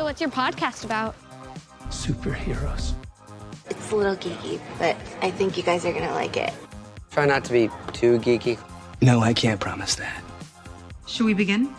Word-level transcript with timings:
So, 0.00 0.04
what's 0.04 0.18
your 0.22 0.30
podcast 0.30 0.86
about? 0.86 1.14
Superheroes. 1.90 2.94
It's 3.68 3.90
a 3.90 3.96
little 3.96 4.16
geeky, 4.16 4.58
but 4.78 4.96
I 5.20 5.30
think 5.30 5.58
you 5.58 5.62
guys 5.62 5.84
are 5.84 5.92
gonna 5.92 6.14
like 6.14 6.38
it. 6.38 6.54
Try 7.10 7.26
not 7.26 7.44
to 7.44 7.52
be 7.52 7.68
too 7.92 8.18
geeky. 8.18 8.58
No, 9.02 9.20
I 9.20 9.34
can't 9.34 9.60
promise 9.60 9.96
that. 9.96 10.22
Should 11.06 11.26
we 11.26 11.34
begin? 11.34 11.74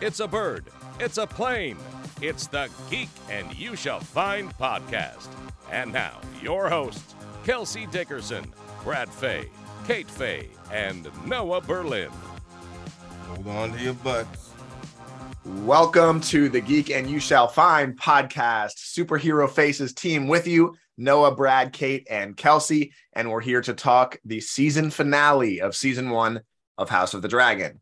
It's 0.00 0.18
a 0.18 0.26
bird. 0.26 0.64
It's 0.98 1.16
a 1.16 1.28
plane. 1.28 1.76
It's 2.20 2.48
the 2.48 2.68
Geek 2.90 3.08
and 3.30 3.56
You 3.56 3.76
Shall 3.76 4.00
Find 4.00 4.52
podcast. 4.58 5.28
And 5.70 5.92
now, 5.92 6.18
your 6.42 6.68
hosts, 6.68 7.14
Kelsey 7.44 7.86
Dickerson, 7.86 8.52
Brad 8.82 9.08
Fay, 9.08 9.48
Kate 9.86 10.10
Fay, 10.10 10.48
and 10.72 11.08
Noah 11.24 11.60
Berlin. 11.60 12.10
Hold 13.28 13.46
on 13.46 13.72
to 13.74 13.78
your 13.80 13.94
butts. 13.94 14.49
Welcome 15.46 16.20
to 16.22 16.50
the 16.50 16.60
Geek 16.60 16.90
and 16.90 17.08
You 17.08 17.18
Shall 17.18 17.48
Find 17.48 17.98
podcast. 17.98 18.72
Superhero 18.76 19.48
Faces 19.48 19.94
team 19.94 20.28
with 20.28 20.46
you, 20.46 20.76
Noah, 20.98 21.34
Brad, 21.34 21.72
Kate, 21.72 22.06
and 22.10 22.36
Kelsey. 22.36 22.92
And 23.14 23.30
we're 23.30 23.40
here 23.40 23.62
to 23.62 23.72
talk 23.72 24.18
the 24.22 24.40
season 24.40 24.90
finale 24.90 25.62
of 25.62 25.74
season 25.74 26.10
one 26.10 26.42
of 26.76 26.90
House 26.90 27.14
of 27.14 27.22
the 27.22 27.28
Dragon. 27.28 27.80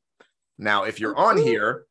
Now, 0.56 0.84
if 0.84 1.00
you're 1.00 1.16
on 1.16 1.36
here, 1.36 1.84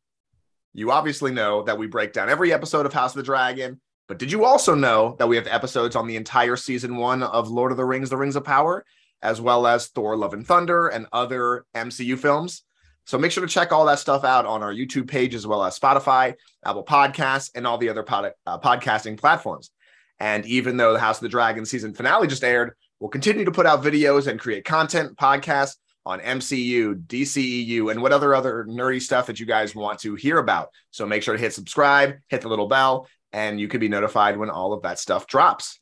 you 0.73 0.91
obviously 0.91 1.31
know 1.31 1.63
that 1.63 1.77
we 1.77 1.87
break 1.87 2.13
down 2.13 2.29
every 2.29 2.53
episode 2.53 2.85
of 2.85 2.93
House 2.93 3.11
of 3.11 3.17
the 3.17 3.23
Dragon. 3.23 3.81
But 4.07 4.19
did 4.19 4.31
you 4.31 4.45
also 4.45 4.73
know 4.73 5.17
that 5.19 5.27
we 5.27 5.35
have 5.35 5.47
episodes 5.47 5.97
on 5.97 6.07
the 6.07 6.15
entire 6.15 6.55
season 6.55 6.95
one 6.95 7.23
of 7.23 7.49
Lord 7.49 7.71
of 7.71 7.77
the 7.77 7.83
Rings, 7.83 8.09
The 8.09 8.15
Rings 8.15 8.37
of 8.37 8.45
Power, 8.45 8.85
as 9.21 9.41
well 9.41 9.67
as 9.67 9.87
Thor, 9.87 10.15
Love 10.15 10.33
and 10.33 10.47
Thunder, 10.47 10.87
and 10.87 11.07
other 11.11 11.65
MCU 11.75 12.17
films? 12.17 12.63
So 13.07 13.17
make 13.17 13.31
sure 13.31 13.45
to 13.45 13.51
check 13.51 13.71
all 13.71 13.85
that 13.85 13.99
stuff 13.99 14.25
out 14.25 14.45
on 14.45 14.61
our 14.61 14.73
YouTube 14.73 15.07
page, 15.07 15.33
as 15.33 15.47
well 15.47 15.63
as 15.63 15.79
Spotify, 15.79 16.35
Apple 16.65 16.83
Podcasts, 16.83 17.49
and 17.55 17.65
all 17.65 17.77
the 17.77 17.87
other 17.87 18.03
pod- 18.03 18.33
uh, 18.45 18.59
podcasting 18.59 19.17
platforms. 19.17 19.71
And 20.19 20.45
even 20.45 20.75
though 20.75 20.91
the 20.91 20.99
House 20.99 21.17
of 21.17 21.21
the 21.21 21.29
Dragon 21.29 21.65
season 21.65 21.93
finale 21.93 22.27
just 22.27 22.43
aired, 22.43 22.73
we'll 22.99 23.09
continue 23.09 23.45
to 23.45 23.51
put 23.51 23.65
out 23.65 23.81
videos 23.81 24.27
and 24.27 24.37
create 24.37 24.65
content, 24.65 25.15
podcasts 25.15 25.77
on 26.05 26.19
MCU, 26.19 27.01
DCEU, 27.05 27.91
and 27.91 28.01
what 28.01 28.11
other 28.11 28.35
other 28.35 28.65
nerdy 28.65 29.01
stuff 29.01 29.27
that 29.27 29.39
you 29.39 29.45
guys 29.45 29.73
want 29.73 29.99
to 29.99 30.15
hear 30.15 30.39
about. 30.39 30.69
So 30.91 31.05
make 31.05 31.23
sure 31.23 31.35
to 31.35 31.41
hit 31.41 31.53
subscribe, 31.53 32.15
hit 32.27 32.41
the 32.41 32.49
little 32.49 32.67
bell, 32.67 33.07
and 33.31 33.57
you 33.57 33.69
can 33.69 33.79
be 33.79 33.87
notified 33.87 34.35
when 34.35 34.49
all 34.49 34.73
of 34.73 34.81
that 34.81 34.99
stuff 34.99 35.27
drops. 35.27 35.79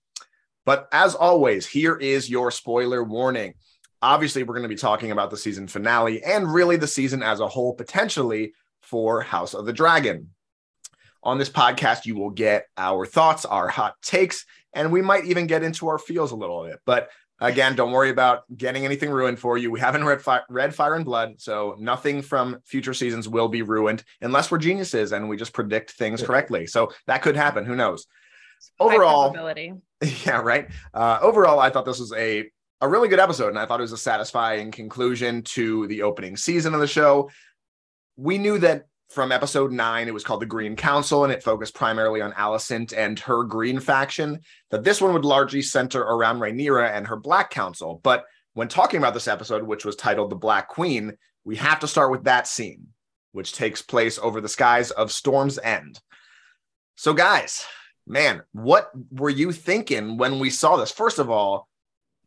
But 0.63 0.87
as 0.91 1.15
always, 1.15 1.65
here 1.65 1.95
is 1.95 2.29
your 2.29 2.51
spoiler 2.51 3.03
warning 3.03 3.55
obviously 4.01 4.43
we're 4.43 4.53
going 4.55 4.63
to 4.63 4.69
be 4.69 4.75
talking 4.75 5.11
about 5.11 5.29
the 5.29 5.37
season 5.37 5.67
finale 5.67 6.23
and 6.23 6.51
really 6.51 6.77
the 6.77 6.87
season 6.87 7.23
as 7.23 7.39
a 7.39 7.47
whole 7.47 7.73
potentially 7.73 8.53
for 8.81 9.21
House 9.21 9.53
of 9.53 9.65
the 9.65 9.73
Dragon. 9.73 10.29
On 11.23 11.39
this 11.39 11.49
podcast, 11.49 12.05
you 12.05 12.15
will 12.15 12.29
get 12.29 12.67
our 12.77 13.05
thoughts, 13.05 13.45
our 13.45 13.67
hot 13.67 13.95
takes, 14.03 14.45
and 14.73 14.91
we 14.91 15.01
might 15.01 15.25
even 15.25 15.47
get 15.47 15.63
into 15.63 15.87
our 15.87 15.97
feels 15.97 16.31
a 16.31 16.35
little 16.35 16.65
bit. 16.65 16.79
But 16.85 17.09
again, 17.39 17.75
don't 17.75 17.91
worry 17.91 18.11
about 18.11 18.43
getting 18.55 18.85
anything 18.85 19.09
ruined 19.09 19.39
for 19.39 19.57
you. 19.57 19.71
We 19.71 19.79
haven't 19.79 20.03
read, 20.03 20.21
fi- 20.21 20.43
read 20.49 20.75
Fire 20.75 20.93
and 20.93 21.03
Blood, 21.03 21.35
so 21.37 21.75
nothing 21.79 22.21
from 22.21 22.59
future 22.63 22.93
seasons 22.93 23.27
will 23.27 23.47
be 23.47 23.63
ruined 23.63 24.03
unless 24.21 24.51
we're 24.51 24.59
geniuses 24.59 25.13
and 25.13 25.27
we 25.27 25.35
just 25.35 25.53
predict 25.53 25.91
things 25.91 26.21
correctly. 26.21 26.67
So 26.67 26.91
that 27.07 27.23
could 27.23 27.35
happen. 27.35 27.65
Who 27.65 27.75
knows? 27.75 28.05
Overall, 28.79 29.31
yeah, 30.25 30.41
right. 30.41 30.69
Uh, 30.93 31.19
overall, 31.21 31.59
I 31.59 31.69
thought 31.69 31.85
this 31.85 31.99
was 31.99 32.13
a 32.13 32.49
a 32.81 32.87
really 32.87 33.07
good 33.07 33.19
episode, 33.19 33.49
and 33.49 33.59
I 33.59 33.65
thought 33.65 33.79
it 33.79 33.83
was 33.83 33.91
a 33.91 33.97
satisfying 33.97 34.71
conclusion 34.71 35.41
to 35.43 35.87
the 35.87 36.01
opening 36.01 36.35
season 36.35 36.73
of 36.73 36.79
the 36.79 36.87
show. 36.87 37.29
We 38.17 38.37
knew 38.37 38.57
that 38.59 38.87
from 39.09 39.31
episode 39.31 39.71
nine, 39.71 40.07
it 40.07 40.13
was 40.13 40.23
called 40.23 40.41
the 40.41 40.45
Green 40.45 40.75
Council, 40.75 41.23
and 41.23 41.31
it 41.31 41.43
focused 41.43 41.75
primarily 41.75 42.21
on 42.21 42.33
Alicent 42.33 42.93
and 42.95 43.19
her 43.19 43.43
Green 43.43 43.79
faction. 43.79 44.39
That 44.71 44.83
this 44.83 44.99
one 44.99 45.13
would 45.13 45.25
largely 45.25 45.61
center 45.61 46.01
around 46.01 46.39
Rhaenyra 46.39 46.91
and 46.91 47.07
her 47.07 47.15
Black 47.15 47.49
Council. 47.49 48.01
But 48.03 48.25
when 48.53 48.67
talking 48.67 48.97
about 48.97 49.13
this 49.13 49.27
episode, 49.27 49.63
which 49.63 49.85
was 49.85 49.95
titled 49.95 50.31
"The 50.31 50.35
Black 50.35 50.67
Queen," 50.67 51.17
we 51.43 51.55
have 51.57 51.79
to 51.81 51.87
start 51.87 52.11
with 52.11 52.23
that 52.23 52.47
scene, 52.47 52.87
which 53.31 53.53
takes 53.53 53.81
place 53.81 54.17
over 54.17 54.41
the 54.41 54.49
skies 54.49 54.91
of 54.91 55.11
Storm's 55.11 55.59
End. 55.59 55.99
So, 56.95 57.13
guys, 57.13 57.65
man, 58.07 58.41
what 58.53 58.91
were 59.11 59.29
you 59.29 59.51
thinking 59.51 60.17
when 60.17 60.39
we 60.39 60.49
saw 60.49 60.77
this? 60.77 60.91
First 60.91 61.19
of 61.19 61.29
all, 61.29 61.67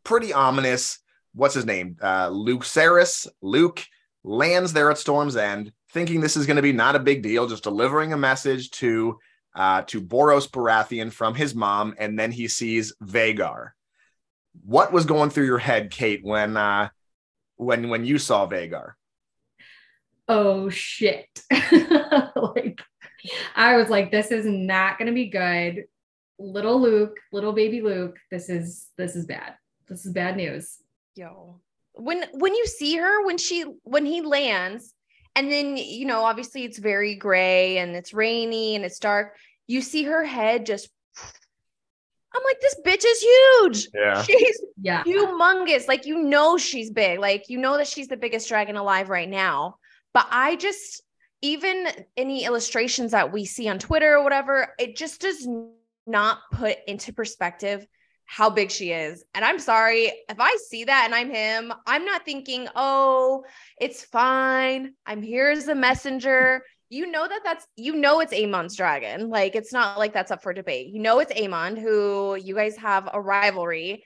pretty 0.03 0.33
ominous. 0.33 0.99
What's 1.33 1.55
his 1.55 1.65
name? 1.65 1.97
Uh, 2.01 2.29
Lucerys. 2.29 3.27
Luke 3.41 3.85
lands 4.23 4.73
there 4.73 4.91
at 4.91 4.97
Storm's 4.97 5.35
End, 5.35 5.71
thinking 5.91 6.21
this 6.21 6.37
is 6.37 6.45
going 6.45 6.57
to 6.57 6.61
be 6.61 6.73
not 6.73 6.95
a 6.95 6.99
big 6.99 7.23
deal, 7.23 7.47
just 7.47 7.63
delivering 7.63 8.13
a 8.13 8.17
message 8.17 8.71
to 8.71 9.17
uh, 9.55 9.81
to 9.83 10.01
Borros 10.01 10.49
Baratheon 10.49 11.11
from 11.11 11.35
his 11.35 11.55
mom, 11.55 11.95
and 11.97 12.17
then 12.17 12.31
he 12.31 12.47
sees 12.47 12.93
Vhagar. 13.03 13.71
What 14.63 14.91
was 14.91 15.05
going 15.05 15.29
through 15.29 15.45
your 15.45 15.57
head, 15.57 15.91
Kate, 15.91 16.23
when 16.23 16.57
uh, 16.57 16.89
when 17.55 17.89
when 17.89 18.05
you 18.05 18.17
saw 18.17 18.47
Vhagar? 18.47 18.93
Oh 20.27 20.69
shit! 20.69 21.27
like 21.51 22.81
I 23.55 23.75
was 23.75 23.89
like, 23.89 24.11
this 24.11 24.31
is 24.31 24.45
not 24.45 24.97
going 24.97 25.07
to 25.07 25.13
be 25.13 25.29
good. 25.29 25.85
Little 26.37 26.79
Luke, 26.79 27.17
little 27.31 27.51
baby 27.53 27.81
Luke, 27.81 28.17
this 28.31 28.49
is 28.49 28.87
this 28.97 29.15
is 29.15 29.25
bad. 29.25 29.55
This 29.89 30.05
is 30.05 30.13
bad 30.13 30.37
news. 30.37 30.77
Yo. 31.15 31.59
When 31.93 32.23
when 32.33 32.53
you 32.55 32.65
see 32.67 32.95
her 32.97 33.25
when 33.25 33.37
she 33.37 33.65
when 33.83 34.05
he 34.05 34.21
lands 34.21 34.93
and 35.35 35.51
then 35.51 35.75
you 35.75 36.05
know 36.05 36.23
obviously 36.23 36.63
it's 36.63 36.77
very 36.77 37.15
gray 37.15 37.77
and 37.79 37.95
it's 37.95 38.13
rainy 38.13 38.75
and 38.75 38.85
it's 38.85 38.99
dark, 38.99 39.35
you 39.67 39.81
see 39.81 40.03
her 40.03 40.23
head 40.23 40.65
just 40.65 40.89
I'm 42.33 42.43
like 42.45 42.61
this 42.61 42.79
bitch 42.85 43.03
is 43.05 43.21
huge. 43.21 43.87
Yeah. 43.93 44.21
She's 44.21 44.61
Yeah. 44.81 45.03
humongous. 45.03 45.87
Like 45.87 46.05
you 46.05 46.21
know 46.21 46.57
she's 46.57 46.91
big. 46.91 47.19
Like 47.19 47.49
you 47.49 47.57
know 47.57 47.77
that 47.77 47.87
she's 47.87 48.07
the 48.07 48.17
biggest 48.17 48.47
dragon 48.47 48.75
alive 48.75 49.09
right 49.09 49.29
now. 49.29 49.75
But 50.13 50.27
I 50.29 50.55
just 50.55 51.01
even 51.41 51.87
any 52.15 52.45
illustrations 52.45 53.11
that 53.11 53.31
we 53.31 53.45
see 53.45 53.67
on 53.67 53.79
Twitter 53.79 54.17
or 54.17 54.23
whatever, 54.23 54.73
it 54.77 54.95
just 54.95 55.21
does 55.21 55.47
not 56.05 56.39
put 56.51 56.77
into 56.87 57.13
perspective 57.13 57.85
how 58.29 58.47
big 58.47 58.69
she 58.69 58.91
is. 58.91 59.25
And 59.33 59.43
I'm 59.43 59.57
sorry 59.57 60.11
if 60.29 60.39
I 60.39 60.55
see 60.69 60.83
that 60.83 61.05
and 61.05 61.15
I'm 61.15 61.31
him, 61.31 61.73
I'm 61.87 62.05
not 62.05 62.25
thinking, 62.25 62.67
oh, 62.75 63.43
it's 63.81 64.03
fine. 64.03 64.93
I'm 65.03 65.23
here 65.23 65.49
as 65.49 65.67
a 65.67 65.73
messenger. 65.73 66.61
You 66.89 67.09
know 67.09 67.27
that 67.27 67.41
that's, 67.43 67.65
you 67.75 67.95
know, 67.95 68.19
it's 68.19 68.31
Aemond's 68.31 68.75
dragon. 68.75 69.31
Like, 69.31 69.55
it's 69.55 69.73
not 69.73 69.97
like 69.97 70.13
that's 70.13 70.29
up 70.29 70.43
for 70.43 70.53
debate. 70.53 70.93
You 70.93 71.01
know, 71.01 71.17
it's 71.17 71.33
Aemond 71.33 71.79
who 71.79 72.35
you 72.35 72.53
guys 72.53 72.77
have 72.77 73.09
a 73.11 73.19
rivalry. 73.19 74.05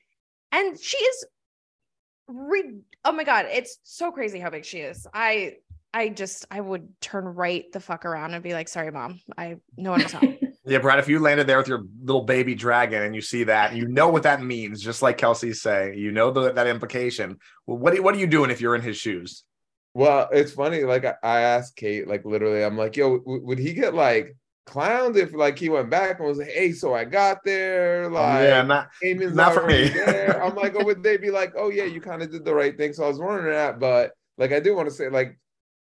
And 0.54 0.80
she 0.80 0.98
is, 0.98 1.26
re- 2.30 2.80
oh 3.04 3.12
my 3.12 3.26
God, 3.26 3.48
it's 3.52 3.78
so 3.84 4.10
crazy 4.10 4.40
how 4.40 4.52
big 4.52 4.64
she 4.64 4.80
is. 4.80 5.06
I, 5.14 5.56
I 5.94 6.08
just, 6.08 6.46
I 6.50 6.62
would 6.62 6.88
turn 7.02 7.26
right 7.26 7.70
the 7.74 7.82
fuck 7.82 8.06
around 8.06 8.34
and 8.36 8.42
be 8.42 8.54
like, 8.54 8.70
sorry, 8.70 8.90
mom. 8.90 9.20
I, 9.38 9.58
no 9.76 9.92
one 9.92 10.02
was 10.02 10.14
home. 10.14 10.38
Yeah, 10.66 10.78
Brad, 10.78 11.00
if 11.00 11.10
you 11.10 11.20
landed 11.20 11.46
there 11.46 11.58
with 11.58 11.68
your 11.68 11.84
little 12.02 12.22
baby 12.22 12.56
dragon 12.56 13.02
and 13.02 13.14
you 13.14 13.22
see 13.22 13.44
that, 13.46 13.76
you 13.76 13.86
know 13.86 14.08
what 14.08 14.24
that 14.24 14.42
means, 14.42 14.82
just 14.82 15.02
like 15.02 15.18
Kelsey's 15.18 15.62
saying, 15.62 15.98
you 15.98 16.12
know 16.12 16.32
the, 16.32 16.54
that 16.54 16.68
implication. 16.68 17.38
Well, 17.68 17.78
what, 17.78 18.00
what 18.02 18.16
are 18.16 18.20
you 18.20 18.28
doing 18.28 18.50
if 18.50 18.62
you're 18.62 18.76
in 18.76 18.82
his 18.82 18.96
shoes? 18.96 19.44
Well, 19.94 20.30
it's 20.32 20.54
funny. 20.54 20.84
Like 20.84 21.04
I, 21.06 21.16
I 21.22 21.42
asked 21.42 21.76
Kate, 21.76 22.08
like 22.08 22.24
literally, 22.24 22.64
I'm 22.64 22.78
like, 22.78 22.96
yo, 22.96 23.20
w- 23.20 23.46
would 23.46 23.60
he 23.60 23.74
get 23.74 23.94
like 23.94 24.38
clowned 24.66 25.18
if 25.18 25.34
like 25.34 25.60
he 25.60 25.70
went 25.70 25.90
back 25.90 26.20
and 26.20 26.28
was 26.28 26.38
like, 26.38 26.48
hey, 26.48 26.72
so 26.72 26.94
I 26.94 27.04
got 27.04 27.44
there, 27.44 28.06
oh, 28.06 28.10
like 28.10 28.44
yeah, 28.44 28.62
not, 28.62 28.90
Aemond's 29.04 29.36
not 29.36 29.54
for 29.54 29.68
me. 29.68 29.90
there. 29.90 30.42
I'm 30.42 30.56
like, 30.56 30.76
oh, 30.78 30.86
would 30.86 31.04
they 31.04 31.18
be 31.18 31.30
like, 31.30 31.54
oh 31.58 31.70
yeah, 31.70 31.84
you 31.84 32.00
kind 32.00 32.24
of 32.24 32.32
did 32.32 32.46
the 32.46 32.56
right 32.56 32.76
thing? 32.76 32.94
So 32.94 33.04
I 33.04 33.08
was 33.08 33.20
wondering 33.20 33.54
that, 33.54 33.80
but 33.80 34.14
like 34.38 34.52
I 34.54 34.60
do 34.60 34.76
want 34.76 34.88
to 34.88 34.96
say, 34.96 35.10
like 35.10 35.38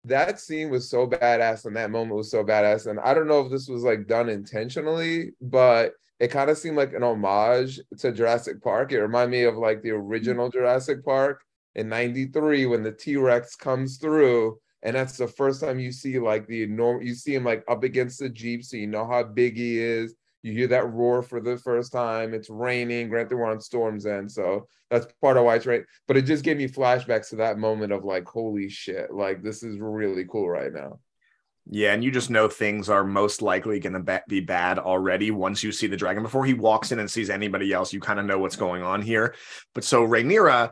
that 0.07 0.41
scene 0.41 0.71
was 0.71 0.89
so 0.89 1.07
badass 1.07 1.67
and 1.67 1.77
that 1.77 1.91
moment 1.91 2.17
was 2.17 2.31
so 2.31 2.45
badass. 2.45 2.87
And 2.87 3.01
I 3.01 3.13
don't 3.13 3.29
know 3.29 3.41
if 3.45 3.51
this 3.51 3.69
was 3.69 3.83
like 3.83 4.07
done 4.07 4.29
intentionally, 4.29 5.33
but 5.41 5.93
it 6.21 6.29
kind 6.29 6.49
of 6.49 6.57
seemed 6.57 6.77
like 6.77 6.95
an 6.95 7.03
homage 7.03 7.81
to 7.99 8.13
Jurassic 8.13 8.63
Park. 8.63 8.93
It 8.93 9.01
reminded 9.01 9.33
me 9.33 9.43
of 9.45 9.57
like 9.57 9.83
the 9.83 9.91
original 9.91 10.49
Jurassic 10.49 11.05
Park 11.05 11.43
in 11.75 11.89
93 11.89 12.67
when 12.67 12.83
the 12.83 12.93
T-Rex 12.93 13.57
comes 13.57 13.99
through. 13.99 14.59
And 14.83 14.95
that's 14.95 15.17
the 15.17 15.29
first 15.29 15.61
time 15.61 15.81
you 15.81 15.91
see 15.91 16.19
like 16.19 16.47
the 16.47 16.63
enormous, 16.63 17.07
you 17.07 17.15
see 17.15 17.35
him 17.35 17.45
like 17.45 17.65
up 17.69 17.83
against 17.83 18.21
the 18.21 18.29
Jeep, 18.29 18.65
so 18.65 18.77
you 18.77 18.87
know 18.87 19.07
how 19.07 19.25
big 19.25 19.57
he 19.57 19.79
is. 19.79 20.15
You 20.47 20.53
hear 20.53 20.69
that 20.69 20.93
roar 20.93 21.23
for 21.23 21.41
the 21.41 21.59
first 21.59 21.91
time. 21.91 22.33
It's 22.33 22.49
raining. 22.49 23.09
Granted, 23.09 23.35
we're 23.35 23.51
on 23.51 23.61
Storm's 23.61 24.07
End, 24.07 24.31
so 24.31 24.69
that's 24.91 25.13
part 25.21 25.37
of 25.37 25.45
why 25.45 25.57
it's 25.57 25.67
right. 25.67 25.83
But 26.07 26.17
it 26.17 26.23
just 26.23 26.45
gave 26.45 26.57
me 26.57 26.69
flashbacks 26.69 27.31
to 27.31 27.37
that 27.37 27.59
moment 27.59 27.93
of 27.93 28.05
like, 28.05 28.29
holy 28.29 28.69
shit, 28.69 29.13
like 29.13 29.43
this 29.43 29.65
is 29.65 29.79
really 29.81 30.25
cool 30.25 30.49
right 30.49 30.73
now. 30.73 31.01
Yeah, 31.69 31.95
and 31.95 32.05
you 32.05 32.13
just 32.13 32.31
know 32.31 32.49
things 32.49 32.89
are 32.89 33.03
most 33.03 33.43
likely 33.43 33.81
going 33.81 34.05
to 34.05 34.23
be 34.29 34.39
bad 34.39 34.79
already 34.79 35.33
once 35.33 35.65
you 35.65 35.73
see 35.73 35.89
the 35.89 35.97
dragon. 35.97 36.23
Before 36.23 36.45
he 36.45 36.55
walks 36.55 36.93
in 36.93 37.01
and 37.01 37.11
sees 37.11 37.29
anybody 37.29 37.73
else, 37.73 37.93
you 37.93 37.99
kind 37.99 38.21
of 38.21 38.25
know 38.25 38.39
what's 38.39 38.55
going 38.55 38.85
on 38.85 39.03
here. 39.03 39.35
But 39.75 39.83
so 39.83 40.07
Rhaenyra, 40.07 40.71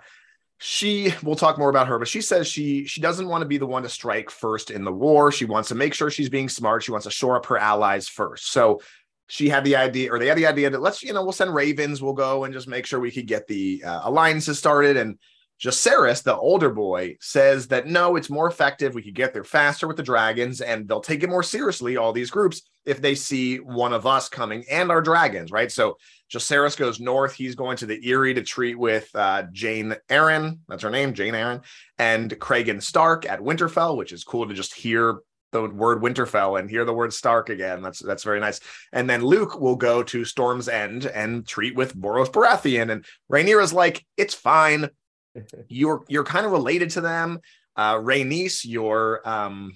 she 0.58 1.12
we'll 1.24 1.34
talk 1.34 1.58
more 1.58 1.68
about 1.68 1.88
her, 1.88 1.98
but 1.98 2.06
she 2.06 2.20
says 2.20 2.46
she 2.46 2.86
she 2.86 3.00
doesn't 3.00 3.26
want 3.26 3.42
to 3.42 3.48
be 3.48 3.58
the 3.58 3.66
one 3.66 3.82
to 3.82 3.88
strike 3.88 4.30
first 4.30 4.70
in 4.70 4.84
the 4.84 4.92
war. 4.92 5.32
She 5.32 5.46
wants 5.46 5.70
to 5.70 5.74
make 5.74 5.94
sure 5.94 6.10
she's 6.10 6.28
being 6.28 6.48
smart. 6.48 6.84
She 6.84 6.92
wants 6.92 7.06
to 7.06 7.10
shore 7.10 7.36
up 7.36 7.46
her 7.46 7.58
allies 7.58 8.06
first. 8.06 8.52
So 8.52 8.80
she 9.26 9.48
had 9.48 9.64
the 9.64 9.76
idea, 9.76 10.12
or 10.12 10.18
they 10.18 10.26
had 10.26 10.38
the 10.38 10.46
idea 10.46 10.70
that 10.70 10.82
let's, 10.82 11.02
you 11.02 11.12
know, 11.12 11.22
we'll 11.22 11.32
send 11.32 11.54
ravens, 11.54 12.02
we'll 12.02 12.12
go 12.12 12.44
and 12.44 12.52
just 12.52 12.68
make 12.68 12.86
sure 12.86 13.00
we 13.00 13.10
could 13.10 13.26
get 13.26 13.46
the 13.46 13.82
uh, 13.84 14.02
alliances 14.04 14.58
started. 14.58 14.96
And 14.96 15.18
Jacaerys, 15.62 16.22
the 16.22 16.36
older 16.36 16.70
boy, 16.70 17.16
says 17.20 17.68
that 17.68 17.86
no, 17.86 18.16
it's 18.16 18.28
more 18.28 18.48
effective. 18.48 18.94
We 18.94 19.02
could 19.02 19.14
get 19.14 19.32
there 19.32 19.44
faster 19.44 19.86
with 19.86 19.96
the 19.96 20.02
dragons, 20.02 20.60
and 20.60 20.86
they'll 20.86 21.00
take 21.00 21.22
it 21.22 21.30
more 21.30 21.42
seriously, 21.42 21.96
all 21.96 22.12
these 22.12 22.30
groups, 22.30 22.62
if 22.84 23.00
they 23.00 23.14
see 23.14 23.56
one 23.56 23.92
of 23.92 24.06
us 24.06 24.28
coming 24.28 24.64
and 24.70 24.90
our 24.90 25.00
dragons, 25.00 25.50
right? 25.50 25.72
So 25.72 25.96
Jacaerys 26.30 26.76
goes 26.76 27.00
north. 27.00 27.34
He's 27.34 27.54
going 27.54 27.76
to 27.78 27.86
the 27.86 28.00
Eyrie 28.06 28.34
to 28.34 28.42
treat 28.42 28.78
with 28.78 29.08
uh, 29.14 29.44
Jeyne 29.52 29.94
Arryn, 30.10 30.58
that's 30.68 30.82
her 30.82 30.90
name, 30.90 31.14
Jeyne 31.14 31.34
Arryn, 31.34 31.62
and 31.98 32.38
Cregan 32.40 32.80
Stark 32.80 33.24
at 33.24 33.40
Winterfell, 33.40 33.96
which 33.96 34.12
is 34.12 34.24
cool 34.24 34.46
to 34.46 34.54
just 34.54 34.74
hear 34.74 35.20
the 35.54 35.68
word 35.68 36.02
Winterfell 36.02 36.58
and 36.58 36.68
hear 36.68 36.84
the 36.84 36.92
word 36.92 37.12
Stark 37.12 37.48
again. 37.48 37.80
That's 37.80 38.00
that's 38.00 38.24
very 38.24 38.40
nice. 38.40 38.60
And 38.92 39.08
then 39.08 39.24
Luke 39.24 39.58
will 39.58 39.76
go 39.76 40.02
to 40.02 40.24
Storm's 40.24 40.68
End 40.68 41.06
and 41.06 41.46
treat 41.46 41.74
with 41.76 41.96
Borros 41.96 42.30
Baratheon. 42.30 42.90
And 42.90 43.04
Rhaenyra's 43.32 43.72
like, 43.72 44.04
it's 44.16 44.34
fine. 44.34 44.90
You're 45.68 46.04
you're 46.08 46.24
kind 46.24 46.44
of 46.44 46.52
related 46.52 46.90
to 46.90 47.00
them. 47.00 47.38
Uh 47.76 47.94
Rhaenys, 47.94 48.64
your 48.64 49.26
um 49.28 49.72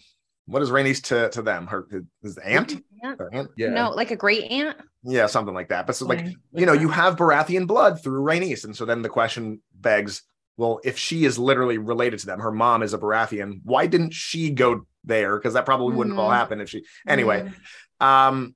what 0.47 0.63
is 0.63 0.71
Rhaenys 0.71 1.03
to 1.05 1.31
to 1.31 1.43
them? 1.43 1.67
Her 1.67 1.87
his 2.23 2.39
aunt? 2.39 2.83
Aunt? 3.03 3.19
Her 3.19 3.33
aunt? 3.33 3.51
Yeah. 3.57 3.71
No, 3.71 3.91
like 3.91 4.11
a 4.11 4.17
great 4.17 4.51
aunt. 4.51 4.77
Yeah, 5.05 5.27
something 5.27 5.55
like 5.55 5.69
that. 5.69 5.87
But 5.87 5.97
so 5.97 6.07
like, 6.07 6.25
Yeah. 6.25 6.33
you 6.53 6.67
know, 6.67 6.73
you 6.73 6.89
have 6.89 7.17
Baratheon 7.17 7.67
blood 7.67 8.03
through 8.03 8.23
Rhaenys. 8.23 8.65
And 8.65 8.77
so 8.77 8.85
then 8.85 9.03
the 9.03 9.09
question 9.09 9.61
begs, 9.75 10.23
well, 10.57 10.81
if 10.85 10.99
she 10.99 11.25
is 11.25 11.39
literally 11.39 11.79
related 11.79 12.19
to 12.21 12.27
them, 12.27 12.41
her 12.41 12.51
mom 12.51 12.83
is 12.83 12.93
a 12.95 12.99
Baratheon, 12.99 13.61
why 13.63 13.87
didn't 13.87 14.13
she 14.13 14.51
go 14.51 14.87
there? 15.05 15.37
Because 15.39 15.55
that 15.55 15.65
probably 15.67 15.95
wouldn't 15.97 16.17
have 16.17 16.25
all 16.25 16.31
Mhm. 16.31 16.37
happened 16.37 16.63
if 16.63 16.71
she 16.71 16.85
anyway. 17.07 17.51
Mm. 18.01 18.05
Um 18.07 18.55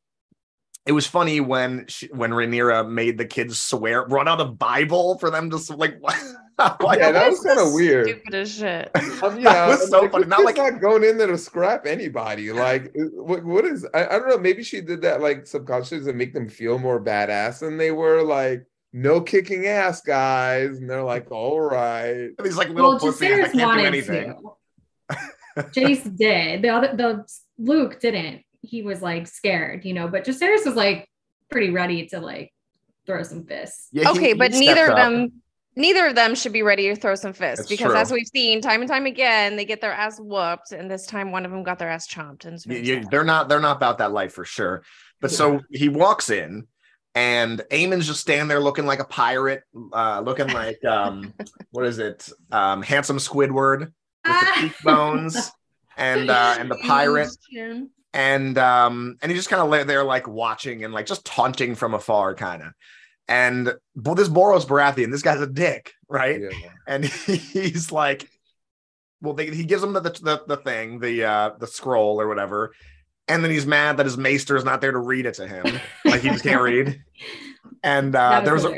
it 0.85 0.91
was 0.91 1.07
funny 1.07 1.39
when 1.39 1.85
she, 1.87 2.09
when 2.09 2.33
Rhaenyra 2.33 2.91
made 2.91 3.17
the 3.17 3.25
kids 3.25 3.61
swear, 3.63 4.05
brought 4.05 4.27
out 4.27 4.41
a 4.41 4.45
Bible 4.47 5.17
for 5.19 5.31
them 5.31 5.49
to 5.51 5.77
like. 5.77 5.97
What? 6.01 6.83
Why- 6.83 6.97
Yeah, 6.97 7.13
that 7.13 7.31
was 7.31 7.41
kind 7.41 7.59
of 7.59 7.73
weird. 7.73 8.09
Stupid 8.09 8.35
as 8.35 8.51
shit. 8.55 8.91
Um, 9.23 9.39
yeah, 9.39 9.69
was 9.69 9.83
I'm 9.83 9.89
so 9.89 10.01
like, 10.01 10.11
funny. 10.13 10.27
Not 10.27 10.45
like- 10.45 10.57
not 10.57 10.81
going 10.81 11.05
in 11.05 11.17
there 11.19 11.29
to 11.29 11.39
scrap 11.39 11.87
anybody. 11.87 12.53
Like, 12.53 12.93
what, 13.15 13.45
what 13.45 13.65
is? 13.65 13.87
I, 13.95 14.05
I 14.07 14.19
don't 14.19 14.29
know. 14.29 14.39
Maybe 14.39 14.63
she 14.65 14.81
did 14.81 15.03
that 15.03 15.21
like 15.23 15.47
subconsciously 15.47 16.01
to 16.11 16.13
make 16.13 16.35
them 16.35 16.49
feel 16.49 16.79
more 16.81 17.01
badass 17.03 17.61
than 17.61 17.77
they 17.79 17.93
were. 17.93 18.23
Like, 18.23 18.65
no 18.93 19.21
kicking 19.21 19.67
ass, 19.67 20.01
guys. 20.03 20.79
And 20.79 20.91
they're 20.91 21.05
like, 21.05 21.31
all 21.31 21.61
right. 21.61 22.31
These 22.43 22.57
like 22.57 22.69
little 22.71 22.91
Well, 22.91 22.99
pussies 22.99 23.21
that 23.39 23.53
can't 23.53 23.79
do 23.79 23.85
anything. 23.87 24.35
to. 25.57 25.63
Jace 25.65 26.17
did. 26.17 26.63
The 26.63 26.69
other 26.69 26.97
the 26.97 27.25
Luke 27.59 28.01
didn't. 28.01 28.43
He 28.63 28.83
was 28.83 29.03
like 29.03 29.27
scared, 29.27 29.85
you 29.85 29.93
know, 29.95 30.09
but 30.09 30.25
Jacaerys 30.25 30.65
was 30.67 30.75
like 30.77 31.09
pretty 31.51 31.71
ready 31.71 32.07
to 32.09 32.21
like 32.21 32.53
throw 33.07 33.23
some 33.23 33.45
fists. 33.45 33.89
Yeah, 33.93 34.11
okay, 34.11 34.29
he 34.29 34.35
but 34.35 34.53
stepped 34.53 34.65
neither 34.65 34.85
of 34.85 34.91
up. 34.91 34.97
them 34.97 35.33
neither 35.75 36.07
of 36.07 36.15
them 36.15 36.35
should 36.35 36.53
be 36.53 36.63
ready 36.63 36.89
to 36.89 36.95
throw 36.97 37.15
some 37.15 37.33
fists 37.33 37.61
That's 37.61 37.69
because 37.71 37.93
true. 37.93 37.97
as 38.01 38.13
we've 38.13 38.27
seen 38.27 38.61
time 38.61 38.83
and 38.83 38.89
time 38.91 39.07
again, 39.07 39.57
they 39.57 39.65
get 39.65 39.81
their 39.81 39.93
ass 39.93 40.19
whooped, 40.21 40.73
and 40.73 40.91
this 40.91 41.07
time 41.07 41.33
one 41.33 41.45
of 41.47 41.51
them 41.51 41.63
got 41.63 41.79
their 41.79 41.89
ass 41.89 42.07
chomped. 42.07 42.45
And 42.45 42.55
it's 42.55 42.67
Y- 42.67 42.75
very 42.83 42.97
y- 42.97 43.03
sad. 43.03 43.11
they're 43.11 43.25
not 43.25 43.49
they're 43.49 43.59
not 43.61 43.77
about 43.79 43.99
that 43.99 44.13
life 44.13 44.33
for 44.35 44.45
sure. 44.45 44.83
But 45.21 45.31
so 45.31 45.61
he 45.71 45.89
walks 45.89 46.31
in 46.31 46.67
and 47.15 47.61
Aemond's 47.71 48.07
just 48.07 48.21
standing 48.21 48.49
there 48.49 48.61
looking 48.61 48.87
like 48.87 49.01
a 49.01 49.05
pirate, 49.05 49.63
uh 49.93 50.23
looking 50.25 50.49
like 50.49 50.85
um 50.85 51.33
what 51.71 51.85
is 51.87 51.99
it? 51.99 52.29
Um 52.53 52.83
handsome 52.83 53.19
Squidward 53.19 53.81
with 53.81 53.91
the 54.25 54.53
cheekbones 54.61 55.51
and 55.97 56.31
uh 56.31 56.57
and 56.59 56.71
the 56.71 56.77
pirate 56.77 57.29
and 58.15 58.59
um 58.59 59.17
and 59.23 59.31
he 59.31 59.37
just 59.37 59.49
kind 59.51 59.63
of 59.63 59.69
lay 59.69 59.85
there 59.85 60.05
like 60.05 60.27
watching 60.29 60.85
and 60.85 60.93
like 60.95 61.07
just 61.07 61.25
taunting 61.25 61.75
from 61.75 61.95
afar 61.95 62.35
kind 62.35 62.63
of. 62.63 62.73
And 63.29 63.73
but 63.95 64.15
this 64.15 64.29
Borros 64.29 64.67
Baratheon, 64.67 65.11
this 65.11 65.23
guy's 65.23 65.41
a 65.41 65.47
dick, 65.47 65.93
right? 66.09 66.41
Yeah. 66.41 66.49
and 66.87 67.05
he's 67.55 67.91
like 67.93 68.29
well 69.23 69.35
they, 69.35 69.47
he 69.51 69.65
gives 69.65 69.83
him 69.83 69.93
the, 69.93 70.01
the 70.01 70.43
the 70.47 70.57
thing 70.59 70.99
the 70.99 71.25
uh 71.25 71.51
the 71.59 71.67
scroll 71.67 72.21
or 72.21 72.27
whatever 72.29 72.75
and 73.29 73.43
then 73.43 73.51
he's 73.51 73.67
mad 73.67 73.97
that 73.97 74.05
his 74.07 74.19
maester 74.19 74.57
is 74.57 74.65
not 74.65 74.81
there 74.81 74.91
to 74.91 74.99
read 74.99 75.25
it 75.27 75.35
to 75.35 75.47
him 75.47 75.81
like 76.05 76.21
he 76.21 76.29
just 76.29 76.43
can't 76.43 76.61
read 76.71 77.01
and 77.85 78.15
uh 78.17 78.31
That 78.31 78.45
there 78.45 78.55
was 78.55 78.65
a, 78.65 78.75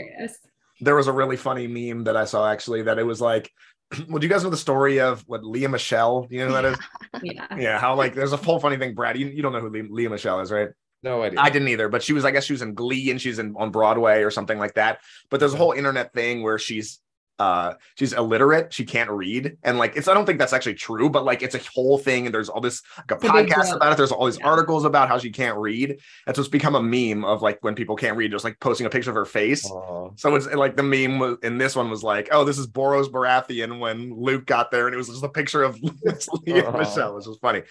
there 0.80 0.94
was 0.94 1.06
a 1.06 1.12
really 1.12 1.36
funny 1.38 1.66
meme 1.66 2.04
that 2.04 2.16
i 2.16 2.26
saw 2.26 2.46
actually 2.48 2.82
that 2.82 2.98
it 2.98 3.04
was 3.04 3.20
like 3.22 3.50
well 4.08 4.18
do 4.18 4.26
you 4.26 4.32
guys 4.32 4.44
know 4.44 4.50
the 4.50 4.56
story 4.56 5.00
of 5.00 5.22
what 5.26 5.44
lea 5.44 5.66
michele 5.66 6.22
do 6.22 6.36
you 6.36 6.40
know 6.40 6.48
who 6.48 6.52
that 6.54 6.64
is 6.64 6.78
yeah. 7.22 7.46
yeah 7.56 7.78
how 7.78 7.94
like 7.94 8.14
there's 8.14 8.32
a 8.32 8.36
whole 8.36 8.58
funny 8.58 8.76
thing 8.76 8.94
brad 8.94 9.18
you, 9.18 9.26
you 9.26 9.42
don't 9.42 9.52
know 9.52 9.60
who 9.60 9.70
lea, 9.70 9.82
lea 9.88 10.08
michele 10.08 10.40
is 10.40 10.50
right 10.50 10.68
No 11.04 11.22
idea. 11.22 11.38
I 11.38 11.50
didn't 11.50 11.68
either, 11.68 11.90
but 11.90 12.02
she 12.02 12.14
was, 12.14 12.24
I 12.24 12.30
guess 12.30 12.46
she 12.46 12.54
was 12.54 12.62
in 12.62 12.72
Glee 12.72 13.10
and 13.10 13.20
she's 13.20 13.38
in 13.38 13.54
on 13.58 13.70
Broadway 13.70 14.22
or 14.22 14.30
something 14.30 14.58
like 14.58 14.74
that. 14.74 15.00
But 15.28 15.38
there's 15.38 15.52
a 15.52 15.58
whole 15.58 15.72
internet 15.72 16.14
thing 16.14 16.42
where 16.42 16.58
she's 16.58 16.98
uh 17.40 17.74
she's 17.96 18.12
illiterate, 18.12 18.72
she 18.72 18.84
can't 18.84 19.10
read. 19.10 19.56
And 19.64 19.76
like 19.76 19.96
it's 19.96 20.06
I 20.06 20.14
don't 20.14 20.24
think 20.24 20.38
that's 20.38 20.52
actually 20.52 20.74
true, 20.74 21.10
but 21.10 21.24
like 21.24 21.42
it's 21.42 21.56
a 21.56 21.60
whole 21.74 21.98
thing 21.98 22.26
and 22.26 22.34
there's 22.34 22.48
all 22.48 22.60
this 22.60 22.80
like 22.96 23.10
a 23.10 23.16
podcast 23.16 23.74
about 23.74 23.92
it. 23.92 23.96
There's 23.96 24.12
all 24.12 24.26
these 24.26 24.38
Yeah. 24.38 24.46
articles 24.48 24.84
about 24.84 25.08
how 25.08 25.18
she 25.18 25.30
can't 25.30 25.58
read. 25.58 25.98
And 26.26 26.36
so 26.36 26.40
it's 26.40 26.48
become 26.48 26.76
a 26.76 26.82
meme 26.82 27.24
of 27.24 27.42
like 27.42 27.58
when 27.62 27.74
people 27.74 27.96
can't 27.96 28.16
read, 28.16 28.30
just 28.30 28.44
like 28.44 28.60
posting 28.60 28.86
a 28.86 28.90
picture 28.90 29.10
of 29.10 29.16
her 29.16 29.24
face. 29.24 29.68
Aw. 29.68 30.10
So 30.16 30.34
it's 30.36 30.46
like 30.46 30.76
the 30.76 30.84
meme 30.84 31.18
was 31.18 31.38
in 31.42 31.58
this 31.58 31.74
one 31.74 31.90
was 31.90 32.04
like, 32.04 32.28
oh, 32.30 32.44
this 32.44 32.56
is 32.58 32.68
Borros 32.68 33.10
Baratheon 33.10 33.80
when 33.80 34.14
Luke 34.14 34.46
got 34.46 34.70
there, 34.70 34.86
and 34.86 34.94
it 34.94 34.98
was 34.98 35.08
just 35.08 35.24
a 35.24 35.28
picture 35.28 35.64
of 35.64 35.76
Lea 36.46 36.62
Michele, 36.62 37.16
which 37.16 37.26
was 37.26 37.38
funny. 37.42 37.62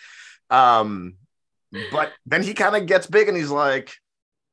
Um, 0.50 1.16
but 1.92 2.12
then 2.25 2.44
he 2.44 2.54
kind 2.54 2.75
of 2.75 2.86
gets 2.86 3.07
big 3.07 3.27
and 3.30 3.38
he's 3.38 3.50
like, 3.50 3.94